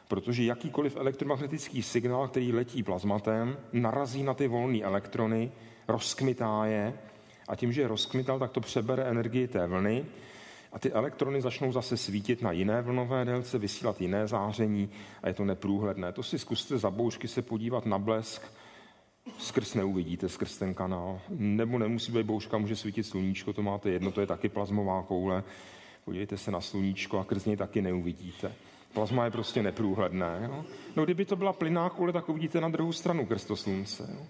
protože 0.08 0.44
jakýkoliv 0.44 0.96
elektromagnetický 0.96 1.82
signál, 1.82 2.28
který 2.28 2.52
letí 2.52 2.82
plazmatem, 2.82 3.56
narazí 3.72 4.22
na 4.22 4.34
ty 4.34 4.48
volné 4.48 4.82
elektrony, 4.82 5.52
rozkmitá 5.88 6.64
je 6.64 6.94
a 7.48 7.56
tím, 7.56 7.72
že 7.72 7.80
je 7.80 7.88
rozkmital, 7.88 8.38
tak 8.38 8.50
to 8.50 8.60
přebere 8.60 9.04
energii 9.04 9.48
té 9.48 9.66
vlny 9.66 10.04
a 10.72 10.78
ty 10.78 10.92
elektrony 10.92 11.40
začnou 11.40 11.72
zase 11.72 11.96
svítit 11.96 12.42
na 12.42 12.52
jiné 12.52 12.82
vlnové 12.82 13.24
délce, 13.24 13.58
vysílat 13.58 14.00
jiné 14.00 14.26
záření 14.26 14.90
a 15.22 15.28
je 15.28 15.34
to 15.34 15.44
neprůhledné. 15.44 16.12
To 16.12 16.22
si 16.22 16.38
zkuste 16.38 16.78
za 16.78 16.90
bouřky 16.90 17.28
se 17.28 17.42
podívat 17.42 17.86
na 17.86 17.98
blesk, 17.98 18.42
skrz 19.38 19.74
neuvidíte, 19.74 20.28
skrz 20.28 20.58
ten 20.58 20.74
kanál. 20.74 21.20
Nebo 21.28 21.78
nemusí 21.78 22.12
být 22.12 22.26
bouřka, 22.26 22.58
může 22.58 22.76
svítit 22.76 23.02
sluníčko, 23.02 23.52
to 23.52 23.62
máte 23.62 23.90
jedno, 23.90 24.12
to 24.12 24.20
je 24.20 24.26
taky 24.26 24.48
plazmová 24.48 25.02
koule. 25.02 25.44
Podívejte 26.04 26.36
se 26.36 26.50
na 26.50 26.60
sluníčko 26.60 27.18
a 27.18 27.24
krz 27.24 27.44
něj 27.44 27.56
taky 27.56 27.82
neuvidíte. 27.82 28.52
Plazma 28.92 29.24
je 29.24 29.30
prostě 29.30 29.62
neprůhledné. 29.62 30.40
Jo? 30.42 30.64
No 30.96 31.04
kdyby 31.04 31.24
to 31.24 31.36
byla 31.36 31.52
plynná 31.52 31.90
koule, 31.90 32.12
tak 32.12 32.28
uvidíte 32.28 32.60
na 32.60 32.68
druhou 32.68 32.92
stranu 32.92 33.26
krz 33.26 33.44
to 33.44 33.56
slunce. 33.56 34.08
Jo? 34.12 34.26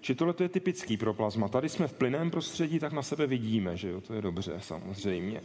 Či 0.00 0.14
tohle 0.14 0.34
je 0.40 0.48
typický 0.48 0.96
pro 0.96 1.14
plazma. 1.14 1.48
Tady 1.48 1.68
jsme 1.68 1.88
v 1.88 1.92
plynném 1.92 2.30
prostředí, 2.30 2.78
tak 2.78 2.92
na 2.92 3.02
sebe 3.02 3.26
vidíme, 3.26 3.76
že 3.76 3.88
jo? 3.88 4.00
To 4.00 4.14
je 4.14 4.22
dobře, 4.22 4.52
samozřejmě. 4.58 5.40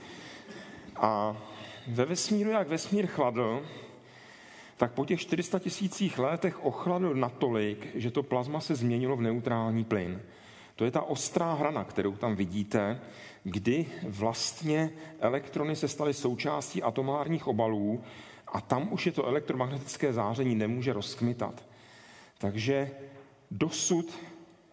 A 0.96 1.38
ve 1.88 2.06
vesmíru, 2.06 2.50
jak 2.50 2.68
vesmír 2.68 3.08
chladl, 3.08 3.62
tak 4.78 4.91
po 4.91 5.06
těch 5.06 5.20
400 5.20 5.60
tisících 5.60 6.20
letech 6.20 6.66
ochladl 6.66 7.14
natolik, 7.14 7.88
že 7.95 8.12
to 8.12 8.24
plazma 8.24 8.60
se 8.60 8.76
změnilo 8.76 9.16
v 9.16 9.22
neutrální 9.22 9.84
plyn. 9.84 10.22
To 10.76 10.86
je 10.86 10.91
ta 10.91 11.02
ostrá 11.02 11.54
hrana, 11.54 11.84
kterou 11.84 12.16
tam 12.16 12.36
vidíte, 12.36 13.02
kdy 13.44 13.86
vlastně 14.04 14.90
elektrony 15.20 15.76
se 15.76 15.88
staly 15.88 16.14
součástí 16.14 16.84
atomárních 16.84 17.48
obalů 17.48 18.04
a 18.48 18.62
tam 18.62 18.94
už 18.94 19.06
je 19.06 19.12
to 19.12 19.26
elektromagnetické 19.26 20.14
záření 20.14 20.56
nemůže 20.56 20.94
rozkmitat. 20.94 21.66
Takže 22.38 22.91
dosud 23.52 24.20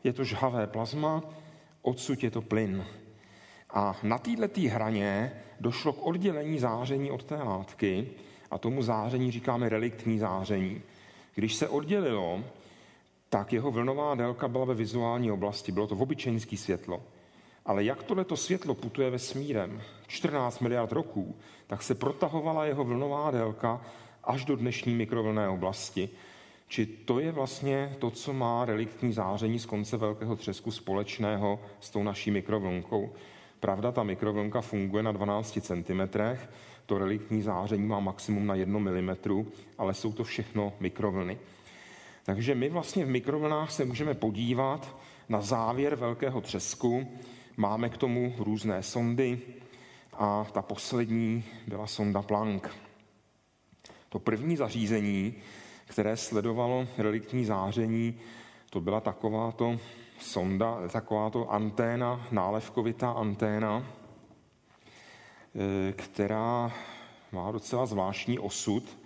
je 0.04 0.12
to 0.12 0.24
žhavé 0.24 0.66
plazma, 0.66 1.22
odsud 1.82 2.24
je 2.24 2.30
to 2.30 2.42
plyn. 2.42 2.86
A 3.70 3.96
na 4.02 4.18
této 4.18 4.60
hraně 4.60 5.32
došlo 5.60 5.92
k 5.92 6.06
oddělení 6.06 6.58
záření 6.58 7.10
od 7.10 7.24
té 7.24 7.36
látky 7.36 8.10
a 8.54 8.58
tomu 8.58 8.82
záření 8.82 9.30
říkáme 9.30 9.68
reliktní 9.68 10.18
záření. 10.18 10.82
Když 11.34 11.54
se 11.54 11.68
oddělilo, 11.68 12.44
tak 13.28 13.52
jeho 13.52 13.70
vlnová 13.70 14.14
délka 14.14 14.48
byla 14.48 14.64
ve 14.64 14.74
vizuální 14.74 15.30
oblasti, 15.30 15.72
bylo 15.72 15.86
to 15.86 15.94
v 15.94 16.02
světlo. 16.56 17.02
Ale 17.66 17.84
jak 17.84 18.02
tohleto 18.02 18.36
světlo 18.36 18.74
putuje 18.74 19.10
vesmírem 19.10 19.82
14 20.06 20.60
miliard 20.60 20.92
roků, 20.92 21.36
tak 21.66 21.82
se 21.82 21.94
protahovala 21.94 22.64
jeho 22.64 22.84
vlnová 22.84 23.30
délka 23.30 23.80
až 24.24 24.44
do 24.44 24.56
dnešní 24.56 24.94
mikrovlné 24.94 25.48
oblasti. 25.48 26.08
Či 26.68 26.86
to 26.86 27.18
je 27.20 27.32
vlastně 27.32 27.96
to, 27.98 28.10
co 28.10 28.32
má 28.32 28.64
reliktní 28.64 29.12
záření 29.12 29.58
z 29.58 29.66
konce 29.66 29.96
velkého 29.96 30.36
třesku 30.36 30.70
společného 30.70 31.60
s 31.80 31.90
tou 31.90 32.02
naší 32.02 32.30
mikrovlnkou. 32.30 33.12
Pravda, 33.60 33.92
ta 33.92 34.02
mikrovlnka 34.02 34.60
funguje 34.60 35.02
na 35.02 35.12
12 35.12 35.58
cm, 35.60 36.00
to 36.86 36.98
reliktní 36.98 37.42
záření 37.42 37.86
má 37.86 38.00
maximum 38.00 38.46
na 38.46 38.54
1 38.54 38.78
mm, 38.78 39.16
ale 39.78 39.94
jsou 39.94 40.12
to 40.12 40.24
všechno 40.24 40.72
mikrovlny. 40.80 41.38
Takže 42.24 42.54
my 42.54 42.68
vlastně 42.68 43.04
v 43.04 43.08
mikrovlnách 43.08 43.70
se 43.70 43.84
můžeme 43.84 44.14
podívat 44.14 44.96
na 45.28 45.40
závěr 45.40 45.96
velkého 45.96 46.40
třesku. 46.40 47.08
Máme 47.56 47.88
k 47.88 47.96
tomu 47.96 48.34
různé 48.38 48.82
sondy 48.82 49.40
a 50.12 50.46
ta 50.52 50.62
poslední 50.62 51.44
byla 51.66 51.86
sonda 51.86 52.22
Planck. 52.22 52.68
To 54.08 54.18
první 54.18 54.56
zařízení, 54.56 55.34
které 55.86 56.16
sledovalo 56.16 56.86
reliktní 56.98 57.44
záření, 57.44 58.14
to 58.70 58.80
byla 58.80 59.00
takováto 59.00 59.78
sonda, 60.20 60.88
takováto 60.92 61.52
anténa, 61.52 62.26
nálevkovitá 62.30 63.10
anténa, 63.10 63.84
která 65.92 66.72
má 67.32 67.52
docela 67.52 67.86
zvláštní 67.86 68.38
osud. 68.38 68.98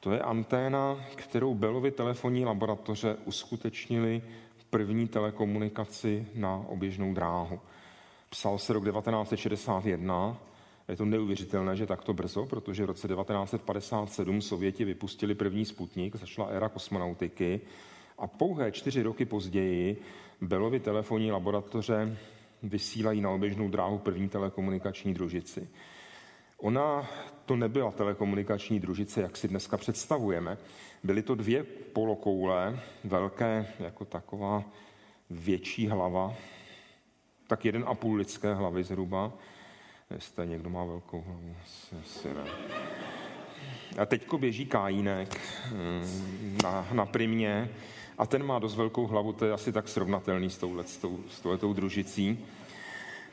To 0.00 0.12
je 0.12 0.20
anténa, 0.20 1.04
kterou 1.16 1.54
Belovy 1.54 1.90
telefonní 1.90 2.44
laboratoře 2.44 3.16
uskutečnili 3.24 4.22
první 4.70 5.08
telekomunikaci 5.08 6.26
na 6.34 6.64
oběžnou 6.68 7.14
dráhu. 7.14 7.60
Psal 8.30 8.58
se 8.58 8.72
rok 8.72 8.84
1961. 8.84 10.36
Je 10.88 10.96
to 10.96 11.04
neuvěřitelné, 11.04 11.76
že 11.76 11.86
takto 11.86 12.14
brzo, 12.14 12.46
protože 12.46 12.82
v 12.82 12.86
roce 12.86 13.08
1957 13.08 14.42
Sověti 14.42 14.84
vypustili 14.84 15.34
první 15.34 15.64
sputnik, 15.64 16.16
začala 16.16 16.48
éra 16.48 16.68
kosmonautiky 16.68 17.60
a 18.18 18.26
pouhé 18.26 18.72
čtyři 18.72 19.02
roky 19.02 19.24
později 19.24 20.02
Belovy 20.40 20.80
telefonní 20.80 21.32
laboratoře 21.32 22.16
vysílají 22.62 23.20
na 23.20 23.30
oběžnou 23.30 23.68
dráhu 23.68 23.98
první 23.98 24.28
telekomunikační 24.28 25.14
družici. 25.14 25.68
Ona 26.58 27.10
to 27.46 27.56
nebyla 27.56 27.90
telekomunikační 27.90 28.80
družice, 28.80 29.20
jak 29.20 29.36
si 29.36 29.48
dneska 29.48 29.76
představujeme. 29.76 30.58
Byly 31.04 31.22
to 31.22 31.34
dvě 31.34 31.62
polokoule, 31.64 32.80
velké, 33.04 33.66
jako 33.78 34.04
taková 34.04 34.64
větší 35.30 35.88
hlava, 35.88 36.34
tak 37.46 37.64
jeden 37.64 37.84
a 37.86 37.94
půl 37.94 38.16
lidské 38.16 38.54
hlavy 38.54 38.84
zhruba. 38.84 39.32
Jestli 40.10 40.46
někdo 40.46 40.70
má 40.70 40.84
velkou 40.84 41.20
hlavu, 41.22 41.56
asi, 42.00 42.28
ne. 42.34 42.44
A 43.98 44.06
teďko 44.06 44.38
běží 44.38 44.66
Kájínek 44.66 45.40
mm, 45.72 46.58
na, 46.62 46.88
na 46.92 47.06
primě 47.06 47.68
a 48.18 48.26
ten 48.26 48.46
má 48.46 48.58
dost 48.58 48.76
velkou 48.76 49.06
hlavu, 49.06 49.32
to 49.32 49.44
je 49.44 49.52
asi 49.52 49.72
tak 49.72 49.88
srovnatelný 49.88 50.50
s, 50.50 50.58
touhle, 50.58 50.84
s, 50.84 50.96
tou, 50.96 51.18
s 51.30 51.40
touhletou 51.40 51.72
družicí. 51.72 52.38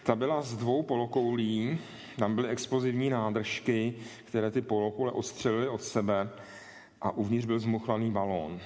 Ta 0.03 0.15
byla 0.15 0.41
z 0.41 0.57
dvou 0.57 0.83
polokoulí, 0.83 1.77
tam 2.17 2.35
byly 2.35 2.49
explozivní 2.49 3.09
nádržky, 3.09 3.93
které 4.25 4.51
ty 4.51 4.61
polokoule 4.61 5.11
odstřelily 5.11 5.67
od 5.67 5.83
sebe 5.83 6.29
a 7.01 7.11
uvnitř 7.11 7.45
byl 7.45 7.59
zmuchlaný 7.59 8.11
balón. 8.11 8.59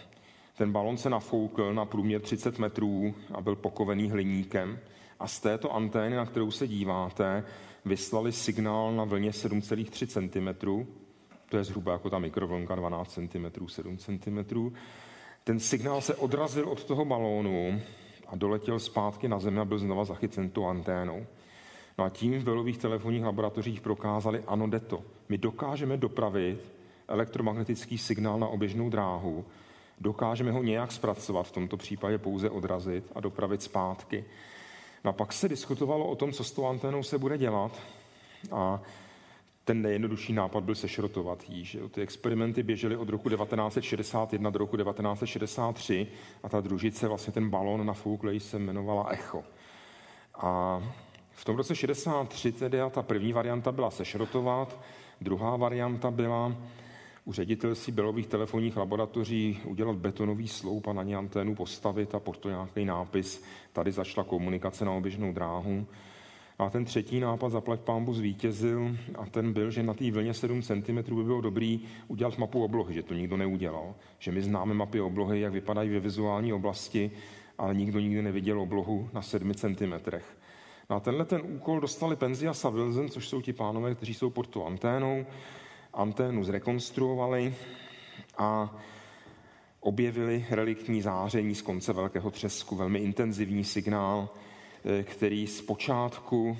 Ten 0.57 0.71
balon 0.71 0.97
se 0.97 1.09
nafoukl 1.09 1.73
na 1.73 1.85
průměr 1.85 2.21
30 2.21 2.59
metrů 2.59 3.15
a 3.33 3.41
byl 3.41 3.55
pokovený 3.55 4.11
hliníkem. 4.11 4.79
A 5.19 5.27
z 5.27 5.39
této 5.39 5.75
antény, 5.75 6.15
na 6.15 6.25
kterou 6.25 6.51
se 6.51 6.67
díváte, 6.67 7.43
vyslali 7.85 8.31
signál 8.31 8.95
na 8.95 9.03
vlně 9.03 9.31
7,3 9.31 10.07
cm. 10.07 10.85
To 11.49 11.57
je 11.57 11.63
zhruba 11.63 11.91
jako 11.91 12.09
ta 12.09 12.19
mikrovlnka 12.19 12.75
12 12.75 13.13
cm, 13.13 13.67
7 13.67 13.97
cm. 13.97 14.73
Ten 15.43 15.59
signál 15.59 16.01
se 16.01 16.15
odrazil 16.15 16.69
od 16.69 16.83
toho 16.83 17.05
balónu 17.05 17.81
a 18.27 18.35
doletěl 18.35 18.79
zpátky 18.79 19.27
na 19.27 19.39
zemi 19.39 19.59
a 19.59 19.65
byl 19.65 19.79
znova 19.79 20.05
zachycen 20.05 20.49
tu 20.49 20.65
anténou. 20.65 21.25
No 21.97 22.03
a 22.03 22.09
tím 22.09 22.39
v 22.39 22.43
velových 22.43 22.77
telefonních 22.77 23.23
laboratořích 23.23 23.81
prokázali, 23.81 24.43
ano, 24.47 24.67
jde 24.67 24.79
to. 24.79 25.03
My 25.29 25.37
dokážeme 25.37 25.97
dopravit 25.97 26.73
elektromagnetický 27.07 27.97
signál 27.97 28.39
na 28.39 28.47
oběžnou 28.47 28.89
dráhu, 28.89 29.45
dokážeme 29.99 30.51
ho 30.51 30.63
nějak 30.63 30.91
zpracovat, 30.91 31.47
v 31.47 31.51
tomto 31.51 31.77
případě 31.77 32.17
pouze 32.17 32.49
odrazit 32.49 33.11
a 33.15 33.19
dopravit 33.19 33.61
zpátky. 33.61 34.25
No 35.03 35.09
a 35.09 35.13
pak 35.13 35.33
se 35.33 35.49
diskutovalo 35.49 36.07
o 36.07 36.15
tom, 36.15 36.31
co 36.31 36.43
s 36.43 36.51
tou 36.51 36.67
anténou 36.67 37.03
se 37.03 37.17
bude 37.17 37.37
dělat. 37.37 37.81
A 38.51 38.81
ten 39.65 39.81
nejjednodušší 39.81 40.33
nápad 40.33 40.63
byl 40.63 40.75
sešrotovat 40.75 41.49
jí. 41.49 41.65
Že? 41.65 41.79
Ty 41.89 42.01
experimenty 42.01 42.63
běžely 42.63 42.97
od 42.97 43.09
roku 43.09 43.29
1961 43.29 44.49
do 44.49 44.59
roku 44.59 44.77
1963 44.77 46.07
a 46.43 46.49
ta 46.49 46.61
družice, 46.61 47.07
vlastně 47.07 47.33
ten 47.33 47.49
balon 47.49 47.85
na 47.85 47.93
fouklej 47.93 48.39
se 48.39 48.57
jmenovala 48.57 49.07
Echo. 49.09 49.43
A 50.35 50.81
v 51.31 51.45
tom 51.45 51.55
roce 51.55 51.75
63 51.75 52.51
tedy 52.51 52.77
ta 52.91 53.01
první 53.01 53.33
varianta 53.33 53.71
byla 53.71 53.91
sešrotovat, 53.91 54.79
druhá 55.21 55.55
varianta 55.55 56.11
byla 56.11 56.55
u 57.25 57.33
ředitelství 57.33 57.93
belových 57.93 58.27
telefonních 58.27 58.77
laboratoří 58.77 59.61
udělat 59.65 59.95
betonový 59.95 60.47
sloup 60.47 60.87
a 60.87 60.93
na 60.93 61.03
ně 61.03 61.15
anténu 61.15 61.55
postavit 61.55 62.15
a 62.15 62.19
pod 62.19 62.37
to 62.37 62.49
nějaký 62.49 62.85
nápis. 62.85 63.43
Tady 63.73 63.91
začala 63.91 64.27
komunikace 64.27 64.85
na 64.85 64.91
oběžnou 64.91 65.33
dráhu. 65.33 65.87
A 66.59 66.69
ten 66.69 66.85
třetí 66.85 67.19
nápad 67.19 67.49
zaplať 67.49 67.79
pámbu 67.79 68.13
zvítězil 68.13 68.97
a 69.15 69.25
ten 69.25 69.53
byl, 69.53 69.71
že 69.71 69.83
na 69.83 69.93
té 69.93 70.11
vlně 70.11 70.33
7 70.33 70.61
cm 70.61 71.15
by 71.15 71.23
bylo 71.23 71.41
dobrý 71.41 71.81
udělat 72.07 72.37
mapu 72.37 72.63
oblohy, 72.63 72.93
že 72.93 73.03
to 73.03 73.13
nikdo 73.13 73.37
neudělal. 73.37 73.95
Že 74.19 74.31
my 74.31 74.41
známe 74.41 74.73
mapy 74.73 75.01
oblohy, 75.01 75.41
jak 75.41 75.53
vypadají 75.53 75.89
ve 75.89 75.99
vizuální 75.99 76.53
oblasti, 76.53 77.11
ale 77.57 77.75
nikdo 77.75 77.99
nikdy 77.99 78.21
neviděl 78.21 78.61
oblohu 78.61 79.09
na 79.13 79.21
7 79.21 79.53
cm. 79.53 79.93
No 80.89 80.95
a 80.95 80.99
tenhle 80.99 81.25
ten 81.25 81.41
úkol 81.43 81.79
dostali 81.79 82.15
Penzias 82.15 82.65
a 82.65 82.69
Wilson, 82.69 83.09
což 83.09 83.27
jsou 83.27 83.41
ti 83.41 83.53
pánové, 83.53 83.95
kteří 83.95 84.13
jsou 84.13 84.29
pod 84.29 84.47
tou 84.47 84.65
anténou. 84.65 85.25
Anténu 85.93 86.43
zrekonstruovali 86.43 87.55
a 88.37 88.77
objevili 89.79 90.45
reliktní 90.49 91.01
záření 91.01 91.55
z 91.55 91.61
konce 91.61 91.93
velkého 91.93 92.31
třesku, 92.31 92.75
velmi 92.75 92.99
intenzivní 92.99 93.63
signál, 93.63 94.29
který 95.03 95.47
zpočátku 95.47 96.57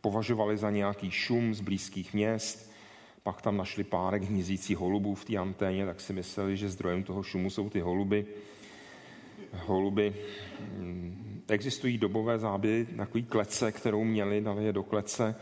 považovali 0.00 0.56
za 0.56 0.70
nějaký 0.70 1.10
šum 1.10 1.54
z 1.54 1.60
blízkých 1.60 2.14
měst, 2.14 2.72
pak 3.22 3.42
tam 3.42 3.56
našli 3.56 3.84
párek 3.84 4.22
hnízící 4.22 4.74
holubů 4.74 5.14
v 5.14 5.24
té 5.24 5.36
anténě, 5.36 5.86
tak 5.86 6.00
si 6.00 6.12
mysleli, 6.12 6.56
že 6.56 6.68
zdrojem 6.68 7.02
toho 7.02 7.22
šumu 7.22 7.50
jsou 7.50 7.70
ty 7.70 7.80
holuby. 7.80 8.26
Holuby 9.52 10.14
mm, 10.78 11.30
Existují 11.50 11.98
dobové 11.98 12.38
záběry, 12.38 12.86
takový 12.96 13.24
klece, 13.24 13.72
kterou 13.72 14.04
měli, 14.04 14.40
dali 14.40 14.64
je 14.64 14.72
do 14.72 14.82
klece, 14.82 15.34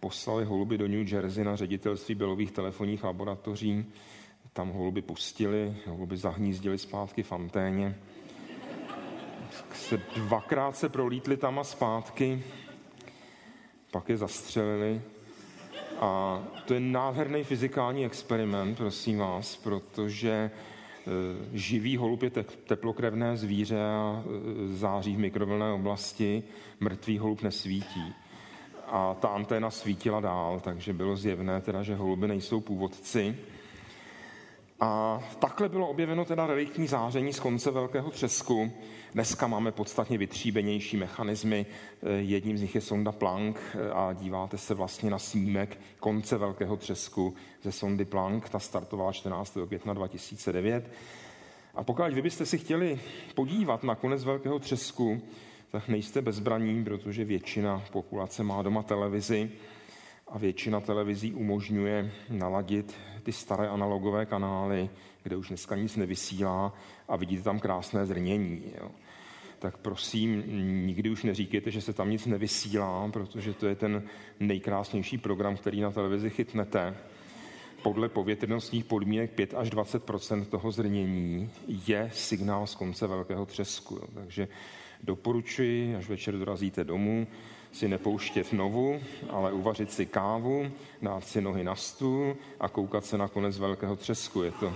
poslali 0.00 0.44
holuby 0.44 0.78
do 0.78 0.88
New 0.88 1.12
Jersey 1.12 1.44
na 1.44 1.56
ředitelství 1.56 2.14
bylových 2.14 2.52
telefonních 2.52 3.04
laboratoří. 3.04 3.84
Tam 4.52 4.70
holuby 4.70 5.02
pustili, 5.02 5.76
holuby 5.86 6.16
zahnízdili 6.16 6.78
zpátky 6.78 7.22
v 7.22 7.32
anténě. 7.32 7.98
Se 9.74 10.00
dvakrát 10.16 10.76
se 10.76 10.88
prolítli 10.88 11.36
tam 11.36 11.58
a 11.58 11.64
zpátky, 11.64 12.42
pak 13.90 14.08
je 14.08 14.16
zastřelili. 14.16 15.02
A 16.00 16.42
to 16.64 16.74
je 16.74 16.80
nádherný 16.80 17.44
fyzikální 17.44 18.04
experiment, 18.04 18.76
prosím 18.76 19.18
vás, 19.18 19.56
protože 19.56 20.50
Eh, 21.06 21.48
živý 21.52 21.96
holub 21.96 22.22
je 22.22 22.30
teplokrevné 22.66 23.36
zvíře 23.36 23.84
a 23.84 24.24
eh, 24.26 24.76
září 24.76 25.16
v 25.16 25.18
mikrovlné 25.18 25.72
oblasti, 25.72 26.42
mrtvý 26.80 27.18
holub 27.18 27.42
nesvítí. 27.42 28.14
A 28.86 29.14
ta 29.14 29.28
anténa 29.28 29.70
svítila 29.70 30.20
dál, 30.20 30.60
takže 30.60 30.92
bylo 30.92 31.16
zjevné, 31.16 31.60
teda, 31.60 31.82
že 31.82 31.94
holuby 31.94 32.28
nejsou 32.28 32.60
původci. 32.60 33.36
A 34.80 35.22
takhle 35.38 35.68
bylo 35.68 35.88
objeveno 35.88 36.24
teda 36.24 36.46
reliktní 36.46 36.86
záření 36.86 37.32
z 37.32 37.40
konce 37.40 37.70
velkého 37.70 38.10
třesku. 38.10 38.72
Dneska 39.12 39.46
máme 39.46 39.72
podstatně 39.72 40.18
vytříbenější 40.18 40.96
mechanismy. 40.96 41.66
Eh, 42.02 42.10
jedním 42.10 42.58
z 42.58 42.60
nich 42.60 42.74
je 42.74 42.80
sonda 42.80 43.12
Planck 43.12 43.58
eh, 43.74 43.90
a 43.90 44.12
díváte 44.12 44.58
se 44.58 44.74
vlastně 44.74 45.10
na 45.10 45.18
snímek 45.18 45.78
konce 46.00 46.38
velkého 46.38 46.76
třesku 46.76 47.34
ze 47.62 47.72
sondy 47.72 48.04
Planck. 48.04 48.48
Ta 48.48 48.58
startovala 48.58 49.12
14. 49.12 49.58
května 49.66 49.94
2009. 49.94 50.90
A 51.74 51.84
pokud 51.84 52.12
vy 52.12 52.22
byste 52.22 52.46
si 52.46 52.58
chtěli 52.58 53.00
podívat 53.34 53.82
na 53.82 53.94
konec 53.94 54.24
velkého 54.24 54.58
třesku, 54.58 55.22
tak 55.70 55.88
nejste 55.88 56.22
bezbraní, 56.22 56.84
protože 56.84 57.24
většina 57.24 57.82
populace 57.92 58.42
má 58.42 58.62
doma 58.62 58.82
televizi 58.82 59.50
a 60.34 60.38
většina 60.38 60.80
televizí 60.80 61.32
umožňuje 61.32 62.12
naladit 62.30 62.94
ty 63.22 63.32
staré 63.32 63.68
analogové 63.68 64.26
kanály, 64.26 64.90
kde 65.22 65.36
už 65.36 65.48
dneska 65.48 65.76
nic 65.76 65.96
nevysílá 65.96 66.74
a 67.08 67.16
vidíte 67.16 67.42
tam 67.42 67.60
krásné 67.60 68.06
zrnění. 68.06 68.62
Jo. 68.80 68.90
Tak 69.58 69.78
prosím, 69.78 70.44
nikdy 70.86 71.10
už 71.10 71.22
neříkejte, 71.22 71.70
že 71.70 71.80
se 71.80 71.92
tam 71.92 72.10
nic 72.10 72.26
nevysílá, 72.26 73.08
protože 73.12 73.52
to 73.52 73.66
je 73.66 73.74
ten 73.74 74.02
nejkrásnější 74.40 75.18
program, 75.18 75.56
který 75.56 75.80
na 75.80 75.90
televizi 75.90 76.30
chytnete. 76.30 76.96
Podle 77.82 78.08
povětrnostních 78.08 78.84
podmínek 78.84 79.30
5 79.30 79.54
až 79.54 79.70
20 79.70 80.02
toho 80.48 80.70
zrnění 80.70 81.50
je 81.88 82.10
signál 82.12 82.66
z 82.66 82.74
konce 82.74 83.06
velkého 83.06 83.46
třesku. 83.46 83.94
Jo. 83.94 84.08
Takže 84.14 84.48
doporučuji, 85.02 85.96
až 85.96 86.08
večer 86.08 86.34
dorazíte 86.34 86.84
domů, 86.84 87.26
si 87.74 87.88
nepouštět 87.88 88.52
novu, 88.52 89.00
ale 89.30 89.52
uvařit 89.52 89.92
si 89.92 90.06
kávu, 90.06 90.70
dát 91.02 91.24
si 91.24 91.40
nohy 91.40 91.64
na 91.64 91.76
stůl 91.76 92.36
a 92.60 92.68
koukat 92.68 93.04
se 93.04 93.18
na 93.18 93.28
konec 93.28 93.58
velkého 93.58 93.96
třesku. 93.96 94.42
Je 94.42 94.50
to 94.50 94.74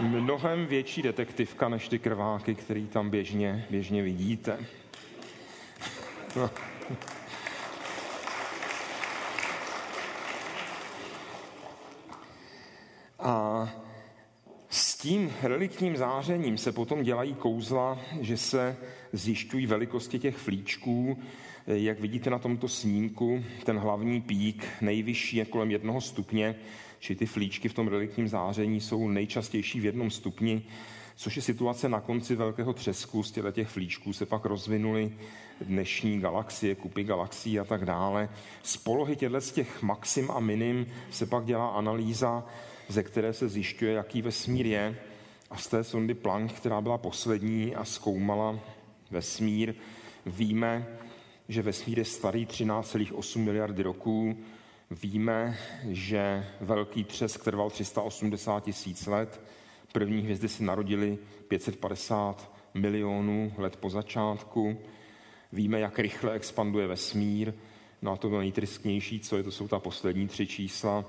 mnohem 0.00 0.66
větší 0.66 1.02
detektivka 1.02 1.68
než 1.68 1.88
ty 1.88 1.98
krváky, 1.98 2.54
který 2.54 2.86
tam 2.86 3.10
běžně, 3.10 3.66
běžně 3.70 4.02
vidíte. 4.02 4.58
No. 6.36 6.50
A 13.18 13.68
s 14.68 14.96
tím 14.96 15.32
reliktním 15.42 15.96
zářením 15.96 16.58
se 16.58 16.72
potom 16.72 17.02
dělají 17.02 17.34
kouzla, 17.34 17.98
že 18.20 18.36
se 18.36 18.76
zjišťují 19.12 19.66
velikosti 19.66 20.18
těch 20.18 20.36
flíčků, 20.36 21.18
jak 21.66 22.00
vidíte 22.00 22.30
na 22.30 22.38
tomto 22.38 22.68
snímku, 22.68 23.44
ten 23.64 23.78
hlavní 23.78 24.20
pík 24.20 24.66
nejvyšší 24.80 25.36
je 25.36 25.44
kolem 25.44 25.70
jednoho 25.70 26.00
stupně, 26.00 26.54
či 26.98 27.14
ty 27.14 27.26
flíčky 27.26 27.68
v 27.68 27.74
tom 27.74 27.88
reliktním 27.88 28.28
záření 28.28 28.80
jsou 28.80 29.08
nejčastější 29.08 29.80
v 29.80 29.84
jednom 29.84 30.10
stupni, 30.10 30.62
což 31.16 31.36
je 31.36 31.42
situace 31.42 31.88
na 31.88 32.00
konci 32.00 32.34
velkého 32.34 32.72
třesku. 32.72 33.22
Z 33.22 33.32
těch 33.52 33.68
flíčků 33.68 34.12
se 34.12 34.26
pak 34.26 34.44
rozvinuly 34.44 35.12
dnešní 35.60 36.20
galaxie, 36.20 36.74
kupy 36.74 37.04
galaxií 37.04 37.60
a 37.60 37.64
tak 37.64 37.84
dále. 37.84 38.28
Z 38.62 38.76
polohy 38.76 39.16
těchto 39.16 39.40
těch 39.40 39.82
maxim 39.82 40.30
a 40.30 40.40
minim 40.40 40.86
se 41.10 41.26
pak 41.26 41.44
dělá 41.44 41.68
analýza, 41.68 42.46
ze 42.88 43.02
které 43.02 43.32
se 43.32 43.48
zjišťuje, 43.48 43.92
jaký 43.92 44.22
vesmír 44.22 44.66
je. 44.66 44.98
A 45.50 45.56
z 45.56 45.66
té 45.66 45.84
sondy 45.84 46.14
Planck, 46.14 46.52
která 46.52 46.80
byla 46.80 46.98
poslední 46.98 47.74
a 47.74 47.84
zkoumala 47.84 48.58
vesmír, 49.10 49.74
víme, 50.26 50.86
že 51.48 51.62
vesmír 51.62 51.98
je 51.98 52.04
starý 52.04 52.46
13,8 52.46 53.38
miliardy 53.38 53.82
roků. 53.82 54.36
Víme, 54.90 55.58
že 55.88 56.46
velký 56.60 57.04
třesk 57.04 57.44
trval 57.44 57.70
380 57.70 58.64
tisíc 58.64 59.06
let. 59.06 59.40
První 59.92 60.22
hvězdy 60.22 60.48
se 60.48 60.64
narodily 60.64 61.18
550 61.48 62.52
milionů 62.74 63.52
let 63.56 63.76
po 63.76 63.90
začátku. 63.90 64.78
Víme, 65.52 65.80
jak 65.80 65.98
rychle 65.98 66.32
expanduje 66.32 66.86
vesmír. 66.86 67.52
No 68.02 68.12
a 68.12 68.16
to 68.16 68.40
nejtristnější, 68.40 69.20
co 69.20 69.36
je, 69.36 69.42
to 69.42 69.50
jsou 69.50 69.68
ta 69.68 69.78
poslední 69.78 70.28
tři 70.28 70.46
čísla. 70.46 71.04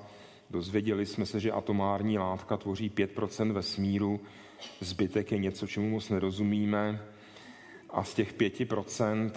Dozvěděli 0.49 1.05
jsme 1.05 1.25
se, 1.25 1.39
že 1.39 1.51
atomární 1.51 2.17
látka 2.17 2.57
tvoří 2.57 2.89
5% 2.89 3.51
vesmíru, 3.51 4.19
zbytek 4.79 5.31
je 5.31 5.37
něco, 5.37 5.67
čemu 5.67 5.89
moc 5.89 6.09
nerozumíme 6.09 7.01
a 7.89 8.03
z 8.03 8.13
těch 8.13 8.33
5% 8.33 9.31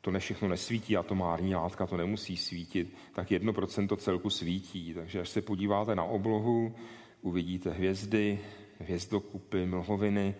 to 0.00 0.10
ne 0.10 0.18
všechno 0.18 0.48
nesvítí, 0.48 0.96
atomární 0.96 1.54
látka 1.54 1.86
to 1.86 1.96
nemusí 1.96 2.36
svítit, 2.36 2.96
tak 3.14 3.30
1% 3.30 3.96
celku 3.96 4.30
svítí. 4.30 4.94
Takže 4.94 5.20
až 5.20 5.28
se 5.28 5.42
podíváte 5.42 5.94
na 5.94 6.04
oblohu, 6.04 6.74
uvidíte 7.22 7.70
hvězdy, 7.70 8.40
hvězdokupy, 8.80 9.66
mlhoviny, 9.66 10.34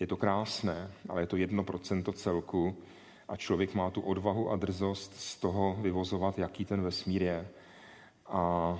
je 0.00 0.06
to 0.06 0.16
krásné, 0.16 0.90
ale 1.08 1.22
je 1.22 1.26
to 1.26 1.36
1% 1.36 2.12
celku 2.12 2.76
a 3.28 3.36
člověk 3.36 3.74
má 3.74 3.90
tu 3.90 4.00
odvahu 4.00 4.50
a 4.50 4.56
drzost 4.56 5.14
z 5.16 5.36
toho 5.36 5.76
vyvozovat, 5.80 6.38
jaký 6.38 6.64
ten 6.64 6.82
vesmír 6.82 7.22
je. 7.22 7.48
A 8.26 8.78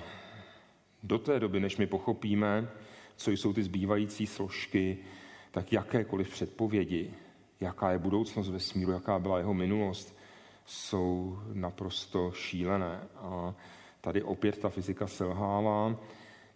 do 1.03 1.19
té 1.19 1.39
doby, 1.39 1.59
než 1.59 1.77
my 1.77 1.87
pochopíme, 1.87 2.67
co 3.15 3.31
jsou 3.31 3.53
ty 3.53 3.63
zbývající 3.63 4.27
složky, 4.27 4.97
tak 5.51 5.73
jakékoliv 5.73 6.29
předpovědi, 6.29 7.13
jaká 7.61 7.91
je 7.91 7.99
budoucnost 7.99 8.49
vesmíru, 8.49 8.91
jaká 8.91 9.19
byla 9.19 9.37
jeho 9.37 9.53
minulost, 9.53 10.17
jsou 10.65 11.39
naprosto 11.53 12.31
šílené. 12.31 12.99
A 13.15 13.53
tady 14.01 14.23
opět 14.23 14.57
ta 14.57 14.69
fyzika 14.69 15.07
selhává. 15.07 15.95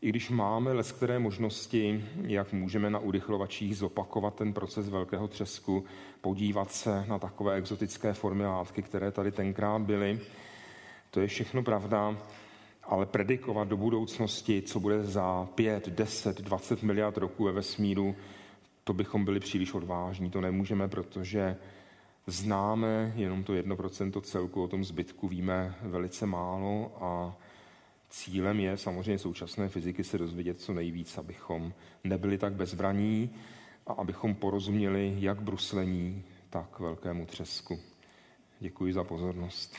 I 0.02 0.10
když 0.10 0.30
máme 0.30 0.72
které 0.92 1.20
možnosti, 1.20 2.06
jak 2.22 2.54
můžeme 2.54 2.90
na 2.90 3.00
urychlovačích 3.00 3.78
zopakovat 3.78 4.36
ten 4.36 4.54
proces 4.54 4.90
velkého 4.90 5.28
třesku, 5.28 5.84
podívat 6.22 6.72
se 6.72 7.06
na 7.08 7.20
takové 7.20 7.56
exotické 7.56 8.14
formy 8.14 8.46
látky, 8.46 8.82
které 8.82 9.12
tady 9.12 9.32
tenkrát 9.32 9.82
byly, 9.82 10.20
to 11.12 11.20
je 11.20 11.28
všechno 11.28 11.64
pravda, 11.64 12.18
ale 12.84 13.06
predikovat 13.06 13.68
do 13.68 13.78
budoucnosti, 13.78 14.62
co 14.62 14.80
bude 14.80 15.04
za 15.04 15.48
5, 15.56 15.90
10, 15.90 16.42
20 16.42 16.84
miliard 16.84 17.18
roků 17.18 17.44
ve 17.44 17.52
vesmíru, 17.52 18.16
to 18.84 18.94
bychom 18.94 19.26
byli 19.26 19.40
příliš 19.40 19.74
odvážní. 19.74 20.30
To 20.30 20.42
nemůžeme, 20.42 20.88
protože 20.88 21.58
známe 22.28 23.14
jenom 23.16 23.44
to 23.44 23.54
1% 23.54 24.22
celku, 24.22 24.64
o 24.64 24.68
tom 24.68 24.84
zbytku 24.84 25.28
víme 25.28 25.76
velice 25.82 26.26
málo 26.26 26.98
a 27.04 27.38
cílem 28.10 28.60
je 28.60 28.78
samozřejmě 28.78 29.18
současné 29.18 29.70
fyziky 29.70 30.04
se 30.04 30.18
dozvědět 30.18 30.60
co 30.60 30.74
nejvíc, 30.74 31.18
abychom 31.18 31.74
nebyli 32.04 32.38
tak 32.38 32.54
bezbraní 32.54 33.30
a 33.88 33.94
abychom 33.94 34.36
porozuměli 34.36 35.16
jak 35.18 35.42
bruslení, 35.42 36.24
tak 36.50 36.80
velkému 36.80 37.26
třesku. 37.26 37.80
Děkuji 38.60 38.94
za 38.94 39.04
pozornost. 39.04 39.76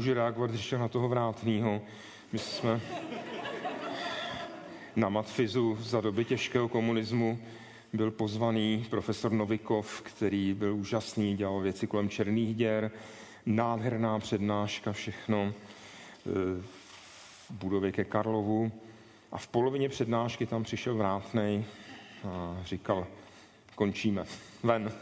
Můžu 0.00 0.14
reagovat 0.14 0.50
ještě 0.50 0.78
na 0.78 0.88
toho 0.88 1.08
vrátného. 1.08 1.80
My 2.32 2.38
jsme 2.38 2.80
na 4.96 5.08
matfizu 5.08 5.78
za 5.80 6.00
doby 6.00 6.24
těžkého 6.24 6.68
komunismu 6.68 7.38
byl 7.92 8.10
pozvaný 8.10 8.86
profesor 8.90 9.32
Novikov, 9.32 10.02
který 10.02 10.54
byl 10.54 10.74
úžasný, 10.74 11.36
dělal 11.36 11.60
věci 11.60 11.86
kolem 11.86 12.08
černých 12.08 12.56
děr, 12.56 12.90
nádherná 13.46 14.18
přednáška, 14.18 14.92
všechno 14.92 15.38
e, 15.42 15.52
v 16.62 17.50
budově 17.50 17.92
ke 17.92 18.04
Karlovu. 18.04 18.72
A 19.32 19.38
v 19.38 19.48
polovině 19.48 19.88
přednášky 19.88 20.46
tam 20.46 20.62
přišel 20.62 20.94
vrátnej 20.94 21.64
a 22.28 22.56
říkal, 22.64 23.06
končíme, 23.74 24.24
ven. 24.62 24.92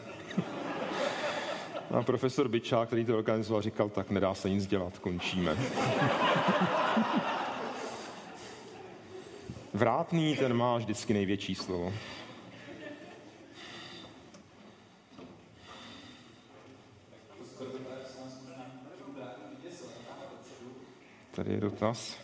A 1.91 2.03
profesor 2.03 2.49
Byčák, 2.49 2.87
který 2.87 3.05
to 3.05 3.19
organizoval, 3.19 3.63
říkal, 3.63 3.89
tak 3.89 4.11
nedá 4.11 4.35
se 4.35 4.51
nic 4.51 4.67
dělat, 4.67 4.99
končíme. 4.99 5.57
Vrátný, 9.75 10.37
ten 10.37 10.55
má 10.55 10.77
vždycky 10.77 11.15
největší 11.15 11.55
slovo. 11.55 11.93
Tady 21.35 21.53
je 21.53 21.61
dotaz. 21.61 22.19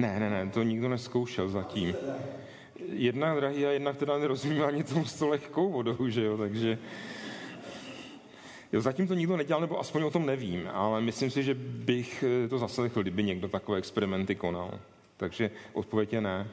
Ne, 0.00 0.20
ne, 0.20 0.30
ne, 0.30 0.38
to 0.50 0.62
nikdo 0.62 0.88
neskoušel 0.88 1.48
zatím. 1.48 1.94
Jedna 2.92 3.34
drahý 3.34 3.66
a 3.66 3.70
jedna, 3.70 3.92
která 3.92 4.18
nerozumí 4.18 4.60
ani 4.60 4.84
tomu 4.84 5.04
s 5.04 5.20
lehkou 5.20 5.70
vodou, 5.70 6.08
že 6.08 6.24
jo, 6.24 6.38
takže... 6.38 6.78
Jo, 8.72 8.80
zatím 8.80 9.08
to 9.08 9.14
nikdo 9.14 9.36
nedělal, 9.36 9.60
nebo 9.60 9.80
aspoň 9.80 10.02
o 10.02 10.10
tom 10.10 10.26
nevím, 10.26 10.68
ale 10.72 11.00
myslím 11.00 11.30
si, 11.30 11.42
že 11.42 11.54
bych 11.54 12.24
to 12.48 12.58
zaslechl, 12.58 13.02
kdyby 13.02 13.22
někdo 13.22 13.48
takové 13.48 13.78
experimenty 13.78 14.34
konal. 14.34 14.78
Takže 15.16 15.50
odpověď 15.72 16.12
je 16.12 16.20
ne. 16.20 16.48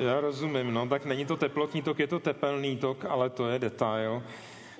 Já 0.00 0.20
rozumím, 0.20 0.74
no 0.74 0.88
tak 0.88 1.04
není 1.04 1.24
to 1.24 1.36
teplotní 1.36 1.82
tok, 1.82 1.98
je 1.98 2.06
to 2.06 2.20
tepelný 2.20 2.76
tok, 2.76 3.04
ale 3.04 3.30
to 3.30 3.48
je 3.48 3.58
detail. 3.58 4.22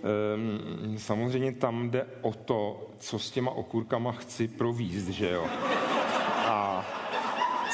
Ehm, 0.03 0.99
samozřejmě 0.99 1.53
tam 1.53 1.91
jde 1.91 2.07
o 2.21 2.33
to, 2.33 2.91
co 2.99 3.19
s 3.19 3.31
těma 3.31 3.51
okurkama 3.51 4.13
chci 4.13 4.49
províst, 4.49 5.09
že 5.09 5.31
jo? 5.31 5.47
A 6.47 6.87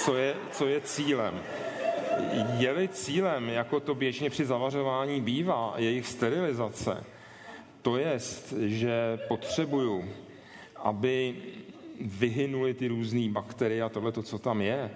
co 0.04 0.16
je, 0.16 0.34
co 0.50 0.66
je 0.66 0.80
cílem? 0.80 1.40
Je-li 2.58 2.88
cílem, 2.88 3.48
jako 3.48 3.80
to 3.80 3.94
běžně 3.94 4.30
při 4.30 4.44
zavařování 4.44 5.20
bývá, 5.20 5.74
jejich 5.76 6.06
sterilizace, 6.06 7.04
to 7.82 7.96
jest, 7.96 8.52
že 8.58 9.18
potřebuju, 9.28 10.04
aby 10.76 11.34
vyhynuly 12.00 12.74
ty 12.74 12.88
různé 12.88 13.28
bakterie 13.28 13.82
a 13.82 13.88
tohle, 13.88 14.12
co 14.12 14.38
tam 14.38 14.60
je, 14.60 14.90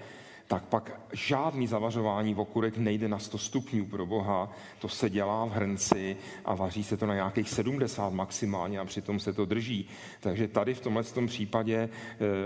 tak 0.51 0.65
pak 0.65 1.01
žádný 1.13 1.67
zavařování 1.67 2.35
okurek 2.35 2.79
nejde 2.79 3.09
na 3.09 3.19
100 3.19 3.39
stupňů 3.39 3.87
pro 3.87 4.07
boha. 4.07 4.53
To 4.79 4.89
se 4.89 5.11
dělá 5.11 5.45
v 5.45 5.51
hrnci 5.51 6.17
a 6.45 6.55
vaří 6.55 6.85
se 6.85 6.97
to 6.97 7.07
na 7.07 7.15
nějakých 7.15 7.49
70 7.49 8.13
maximálně 8.13 8.79
a 8.79 8.85
přitom 8.85 9.21
se 9.21 9.33
to 9.33 9.45
drží. 9.45 9.89
Takže 10.21 10.49
tady 10.49 10.75
v 10.75 10.81
tomhle 10.81 11.05
tom 11.05 11.27
případě 11.27 11.77
e, 11.77 11.89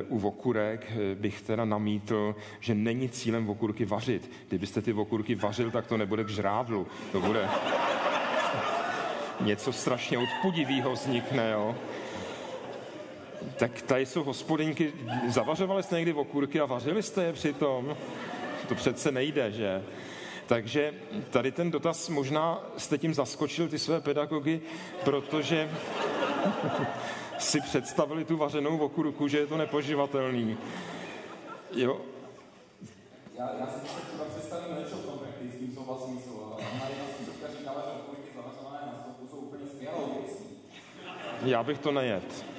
u 0.09 0.29
okurek 0.29 0.93
e, 0.93 1.15
bych 1.15 1.43
teda 1.43 1.65
namítl, 1.65 2.37
že 2.61 2.75
není 2.75 3.09
cílem 3.09 3.51
okurky 3.51 3.85
vařit. 3.85 4.31
Kdybyste 4.49 4.83
ty 4.83 4.93
okurky 4.93 5.35
vařil, 5.35 5.71
tak 5.71 5.87
to 5.87 5.97
nebude 5.97 6.25
k 6.25 6.29
žrádlu. 6.29 6.87
To 7.13 7.21
bude 7.21 7.49
něco 9.41 9.73
strašně 9.73 10.19
odpudivého 10.19 10.93
vznikne, 10.93 11.51
jo. 11.51 11.75
Tak 13.57 13.83
tady 13.83 14.07
jsou 14.07 14.25
hospodinky, 14.25 14.93
zavařovali 15.29 15.83
jste 15.83 15.97
někdy 15.97 16.13
okurky 16.13 16.61
a 16.61 16.67
vařili 16.67 17.03
jste 17.03 17.25
je 17.25 17.33
přitom? 17.33 17.97
To 18.69 18.75
přece 18.75 19.13
nejde, 19.13 19.53
že? 19.53 19.83
Takže 20.47 20.95
tady 21.31 21.53
ten 21.53 21.71
dotaz, 21.71 22.09
možná 22.09 22.61
jste 22.77 22.99
tím 22.99 23.15
zaskočil 23.15 23.69
ty 23.69 23.79
své 23.79 24.01
pedagogy, 24.01 24.61
protože 25.05 25.71
si 27.39 27.61
představili 27.61 28.25
tu 28.25 28.37
vařenou 28.37 28.79
okurku, 28.79 29.29
že 29.29 29.39
je 29.39 29.47
to 29.47 29.57
nepoživatelný. 29.57 30.59
Jo. 31.77 32.01
Já, 33.39 33.51
já 33.61 33.67
si 33.67 33.81
třeba 33.81 34.25
představím 34.25 34.79
něco 34.79 34.97
v 34.97 35.07
tom 35.07 35.19
praktickým 35.19 35.75
slova 35.75 35.99
smyslu. 36.07 36.55
A 36.55 36.89
jedna 36.89 37.05
způsobka 37.15 37.47
říkala, 37.59 37.83
že 37.87 38.01
okurky 38.01 38.29
zavařované 38.37 38.79
na 38.87 38.99
stolku 39.03 39.29
jsou 39.31 39.37
úplně 39.37 39.67
skvělou 39.71 40.21
věcí. 40.21 40.45
Já 41.45 41.63
bych 41.63 41.79
to 41.79 41.93
nejet. 41.93 42.54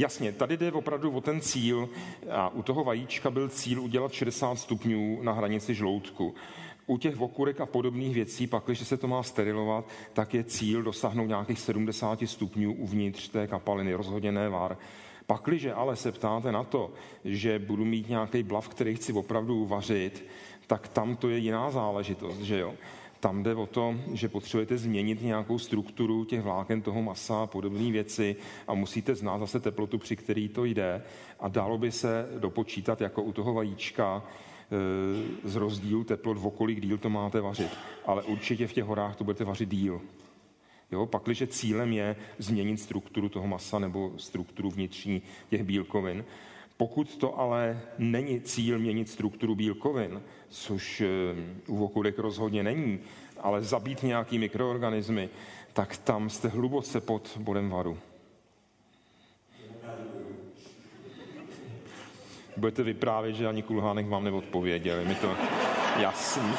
Jasně, 0.00 0.32
tady 0.32 0.56
jde 0.56 0.72
opravdu 0.72 1.10
o 1.10 1.20
ten 1.20 1.40
cíl 1.40 1.88
a 2.30 2.48
u 2.48 2.62
toho 2.62 2.84
vajíčka 2.84 3.30
byl 3.30 3.48
cíl 3.48 3.82
udělat 3.82 4.12
60 4.12 4.58
stupňů 4.58 5.22
na 5.22 5.32
hranici 5.32 5.74
žloutku. 5.74 6.34
U 6.86 6.98
těch 6.98 7.20
okurek 7.20 7.60
a 7.60 7.66
podobných 7.66 8.14
věcí, 8.14 8.46
pak, 8.46 8.64
když 8.66 8.88
se 8.88 8.96
to 8.96 9.08
má 9.08 9.22
sterilovat, 9.22 9.84
tak 10.12 10.34
je 10.34 10.44
cíl 10.44 10.82
dosáhnout 10.82 11.26
nějakých 11.26 11.58
70 11.58 12.18
stupňů 12.24 12.74
uvnitř 12.74 13.28
té 13.28 13.46
kapaliny, 13.46 13.94
rozhodně 13.94 14.32
ne 14.32 14.48
var. 14.48 14.76
Pakliže 15.26 15.72
ale 15.72 15.96
se 15.96 16.12
ptáte 16.12 16.52
na 16.52 16.64
to, 16.64 16.90
že 17.24 17.58
budu 17.58 17.84
mít 17.84 18.08
nějaký 18.08 18.42
blav, 18.42 18.68
který 18.68 18.94
chci 18.94 19.12
opravdu 19.12 19.62
uvařit, 19.62 20.26
tak 20.66 20.88
tam 20.88 21.16
to 21.16 21.28
je 21.28 21.38
jiná 21.38 21.70
záležitost, 21.70 22.40
že 22.40 22.58
jo. 22.58 22.74
Tam 23.20 23.42
jde 23.42 23.54
o 23.54 23.66
to, 23.66 23.94
že 24.12 24.28
potřebujete 24.28 24.78
změnit 24.78 25.22
nějakou 25.22 25.58
strukturu 25.58 26.24
těch 26.24 26.40
vláken 26.40 26.82
toho 26.82 27.02
masa 27.02 27.42
a 27.42 27.46
podobné 27.46 27.92
věci 27.92 28.36
a 28.68 28.74
musíte 28.74 29.14
znát 29.14 29.38
zase 29.38 29.60
teplotu, 29.60 29.98
při 29.98 30.16
který 30.16 30.48
to 30.48 30.64
jde. 30.64 31.02
A 31.40 31.48
dalo 31.48 31.78
by 31.78 31.92
se 31.92 32.28
dopočítat 32.38 33.00
jako 33.00 33.22
u 33.22 33.32
toho 33.32 33.54
vajíčka 33.54 34.22
e, 34.24 35.48
z 35.48 35.56
rozdílu 35.56 36.04
teplot, 36.04 36.38
v 36.38 36.50
kolik 36.50 36.80
díl 36.80 36.98
to 36.98 37.10
máte 37.10 37.40
vařit. 37.40 37.70
Ale 38.06 38.22
určitě 38.22 38.66
v 38.66 38.72
těch 38.72 38.84
horách 38.84 39.16
to 39.16 39.24
budete 39.24 39.44
vařit 39.44 39.68
díl. 39.68 40.00
Jo, 40.92 41.06
pakliže 41.06 41.46
cílem 41.46 41.92
je 41.92 42.16
změnit 42.38 42.80
strukturu 42.80 43.28
toho 43.28 43.46
masa 43.46 43.78
nebo 43.78 44.12
strukturu 44.16 44.70
vnitřní 44.70 45.22
těch 45.50 45.62
bílkovin, 45.64 46.24
pokud 46.80 47.16
to 47.16 47.38
ale 47.38 47.80
není 47.98 48.40
cíl 48.40 48.78
měnit 48.78 49.08
strukturu 49.08 49.54
bílkovin, 49.54 50.22
což 50.48 51.00
eh, 51.00 51.06
u 51.66 51.84
okurek 51.84 52.18
rozhodně 52.18 52.62
není, 52.62 52.98
ale 53.40 53.62
zabít 53.62 54.02
nějaký 54.02 54.38
mikroorganismy, 54.38 55.28
tak 55.72 55.96
tam 55.96 56.30
jste 56.30 56.48
hluboce 56.48 57.00
pod 57.00 57.38
bodem 57.40 57.70
varu. 57.70 57.98
Budete 62.56 62.82
vyprávět, 62.82 63.36
že 63.36 63.48
ani 63.48 63.62
kulhánek 63.62 64.08
vám 64.08 64.24
neodpověděl, 64.24 65.04
mi 65.04 65.14
to 65.14 65.36
jasný. 65.98 66.52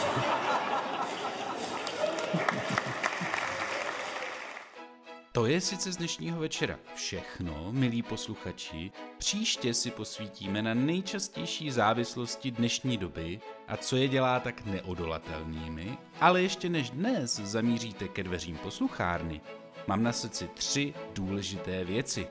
To 5.34 5.46
je 5.46 5.62
sice 5.62 5.92
z 5.92 5.98
dnešního 5.98 6.40
večera 6.40 6.80
všechno, 6.96 7.68
milí 7.72 8.02
posluchači. 8.02 8.92
Příště 9.18 9.74
si 9.74 9.92
posvítíme 9.92 10.62
na 10.62 10.74
nejčastější 10.74 11.72
závislosti 11.72 12.52
dnešní 12.52 12.98
doby 12.98 13.40
a 13.68 13.78
co 13.78 13.96
je 13.96 14.08
dělá 14.08 14.40
tak 14.40 14.66
neodolatelnými, 14.66 15.98
ale 16.20 16.42
ještě 16.42 16.70
než 16.70 16.90
dnes 16.90 17.36
zamíříte 17.36 18.08
ke 18.08 18.24
dveřím 18.24 18.58
posluchárny, 18.58 19.42
mám 19.88 20.04
na 20.04 20.12
srdci 20.12 20.50
tři 20.54 20.94
důležité 21.14 21.84
věci. 21.84 22.28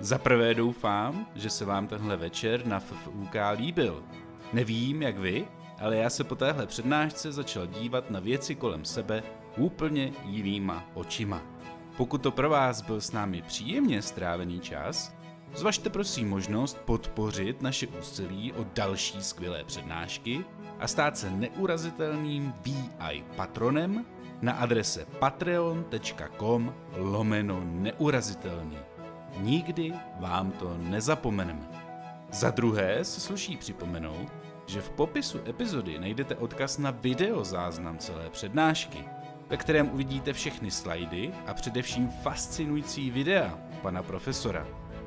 Za 0.00 0.18
prvé 0.18 0.54
doufám, 0.54 1.26
že 1.34 1.50
se 1.50 1.64
vám 1.64 1.86
tenhle 1.86 2.16
večer 2.16 2.66
na 2.66 2.80
FFUK 2.80 3.36
líbil. 3.56 4.04
Nevím, 4.52 5.02
jak 5.02 5.18
vy, 5.18 5.48
ale 5.80 5.96
já 5.96 6.10
se 6.10 6.24
po 6.24 6.34
téhle 6.34 6.66
přednášce 6.66 7.32
začal 7.32 7.66
dívat 7.66 8.10
na 8.10 8.20
věci 8.20 8.54
kolem 8.54 8.84
sebe 8.84 9.22
úplně 9.56 10.12
jinýma 10.24 10.90
očima. 10.94 11.57
Pokud 11.98 12.22
to 12.22 12.30
pro 12.30 12.50
vás 12.50 12.82
byl 12.82 13.00
s 13.00 13.12
námi 13.12 13.42
příjemně 13.42 14.02
strávený 14.02 14.60
čas, 14.60 15.14
zvažte 15.54 15.90
prosím 15.90 16.28
možnost 16.28 16.78
podpořit 16.84 17.62
naše 17.62 17.86
úsilí 17.86 18.52
o 18.52 18.66
další 18.74 19.22
skvělé 19.22 19.64
přednášky 19.64 20.44
a 20.78 20.88
stát 20.88 21.18
se 21.18 21.30
neurazitelným 21.30 22.54
VI 22.62 23.24
patronem 23.36 24.06
na 24.42 24.52
adrese 24.52 25.06
patreon.com 25.18 26.74
lomeno 26.96 27.60
neurazitelný. 27.64 28.78
Nikdy 29.38 29.92
vám 30.20 30.50
to 30.50 30.78
nezapomeneme. 30.78 31.68
Za 32.32 32.50
druhé 32.50 33.04
se 33.04 33.20
sluší 33.20 33.56
připomenout, 33.56 34.32
že 34.66 34.80
v 34.80 34.90
popisu 34.90 35.40
epizody 35.48 35.98
najdete 35.98 36.36
odkaz 36.36 36.78
na 36.78 36.90
videozáznam 36.90 37.98
celé 37.98 38.30
přednášky– 38.30 39.04
ve 39.48 39.56
kterém 39.56 39.90
uvidíte 39.92 40.32
všechny 40.32 40.70
slajdy 40.70 41.32
a 41.46 41.54
především 41.54 42.08
fascinující 42.08 43.10
videa 43.10 43.58
pana 43.82 44.02
profesora, 44.02 44.66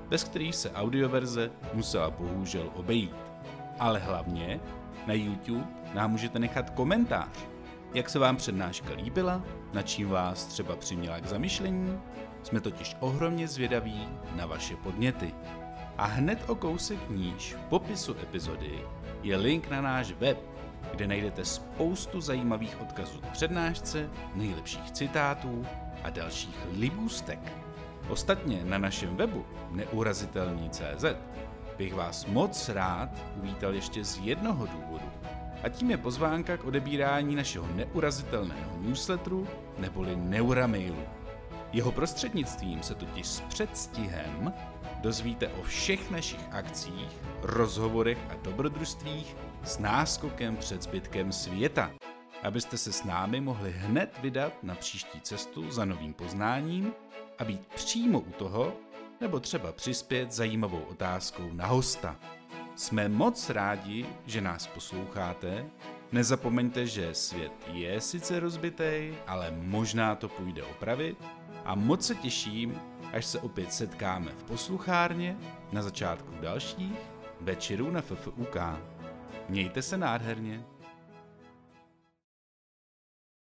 bez 0.10 0.24
kterých 0.24 0.56
se 0.56 0.72
audioverze 0.72 1.52
musela 1.74 2.10
bohužel 2.10 2.70
obejít. 2.76 3.16
Ale 3.80 4.00
hlavně 4.00 4.60
na 5.08 5.14
YouTube 5.14 5.66
nám 5.94 6.12
můžete 6.12 6.40
nechat 6.40 6.70
komentář, 6.70 7.48
jak 7.94 8.10
se 8.10 8.20
vám 8.20 8.38
přednáška 8.38 8.94
líbila, 8.94 9.42
na 9.74 9.82
čím 9.82 10.10
vás 10.10 10.46
třeba 10.46 10.76
přiměla 10.76 11.20
k 11.20 11.28
zamyšlení, 11.28 12.00
jsme 12.44 12.62
totiž 12.62 12.96
ohromně 13.00 13.48
zvědaví 13.48 14.08
na 14.36 14.46
vaše 14.46 14.76
podněty. 14.76 15.34
A 15.98 16.06
hned 16.06 16.50
o 16.50 16.56
kousek 16.56 17.10
níž 17.10 17.54
v 17.54 17.66
popisu 17.70 18.16
epizody 18.24 18.80
je 19.24 19.38
link 19.38 19.70
na 19.70 19.82
náš 19.82 20.12
web, 20.12 20.51
kde 20.92 21.08
najdete 21.08 21.46
spoustu 21.46 22.22
zajímavých 22.22 22.82
odkazů 22.82 23.20
k 23.22 23.32
přednášce, 23.32 24.10
nejlepších 24.36 24.92
citátů 24.92 25.66
a 26.04 26.10
dalších 26.10 26.58
libůstek. 26.78 27.40
Ostatně 28.10 28.64
na 28.64 28.78
našem 28.78 29.16
webu 29.16 29.46
neurazitelný.cz 29.72 31.06
bych 31.78 31.94
vás 31.94 32.26
moc 32.26 32.70
rád 32.70 33.10
uvítal 33.38 33.74
ještě 33.74 34.06
z 34.06 34.18
jednoho 34.18 34.66
důvodu. 34.66 35.06
A 35.64 35.70
tím 35.70 35.92
je 35.92 35.98
pozvánka 35.98 36.58
k 36.58 36.66
odebírání 36.66 37.36
našeho 37.36 37.68
neurazitelného 37.68 38.78
newsletteru 38.80 39.48
neboli 39.78 40.16
Neuramailu. 40.16 41.04
Jeho 41.74 41.92
prostřednictvím 41.92 42.84
se 42.84 42.96
totiž 42.96 43.28
s 43.28 43.42
předstihem 43.42 44.54
dozvíte 45.02 45.48
o 45.48 45.62
všech 45.64 46.12
našich 46.12 46.40
akcích, 46.52 47.12
rozhovorech 47.42 48.18
a 48.30 48.34
dobrodružstvích 48.44 49.36
s 49.64 49.78
náskokem 49.78 50.58
před 50.58 50.82
zbytkem 50.82 51.32
světa, 51.32 51.92
abyste 52.44 52.78
se 52.78 52.92
s 52.92 53.04
námi 53.04 53.42
mohli 53.42 53.72
hned 53.72 54.18
vydat 54.22 54.54
na 54.64 54.76
příští 54.76 55.22
cestu 55.22 55.72
za 55.72 55.86
novým 55.86 56.14
poznáním 56.14 56.94
a 57.40 57.44
být 57.44 57.68
přímo 57.68 58.20
u 58.20 58.32
toho, 58.32 58.74
nebo 59.22 59.40
třeba 59.40 59.72
přispět 59.72 60.32
zajímavou 60.32 60.80
otázkou 60.80 61.50
na 61.54 61.66
hosta. 61.66 62.16
Jsme 62.76 63.10
moc 63.10 63.50
rádi, 63.50 64.06
že 64.26 64.42
nás 64.42 64.68
posloucháte. 64.68 65.66
Nezapomeňte, 66.12 66.88
že 66.88 67.14
svět 67.14 67.52
je 67.74 68.02
sice 68.02 68.40
rozbitý, 68.40 69.14
ale 69.28 69.52
možná 69.52 70.16
to 70.16 70.28
půjde 70.28 70.64
opravit. 70.64 71.18
A 71.66 71.76
moc 71.76 72.08
se 72.08 72.16
těším, 72.16 72.82
až 73.14 73.26
se 73.26 73.40
opět 73.40 73.74
setkáme 73.74 74.32
v 74.32 74.44
posluchárně 74.44 75.38
na 75.72 75.82
začátku 75.82 76.32
dalších 76.42 77.00
večerů 77.42 77.92
na 77.92 78.02
FFUK. 78.02 78.58
Mějte 79.52 79.82
se 79.82 79.98
nádherně. 79.98 80.64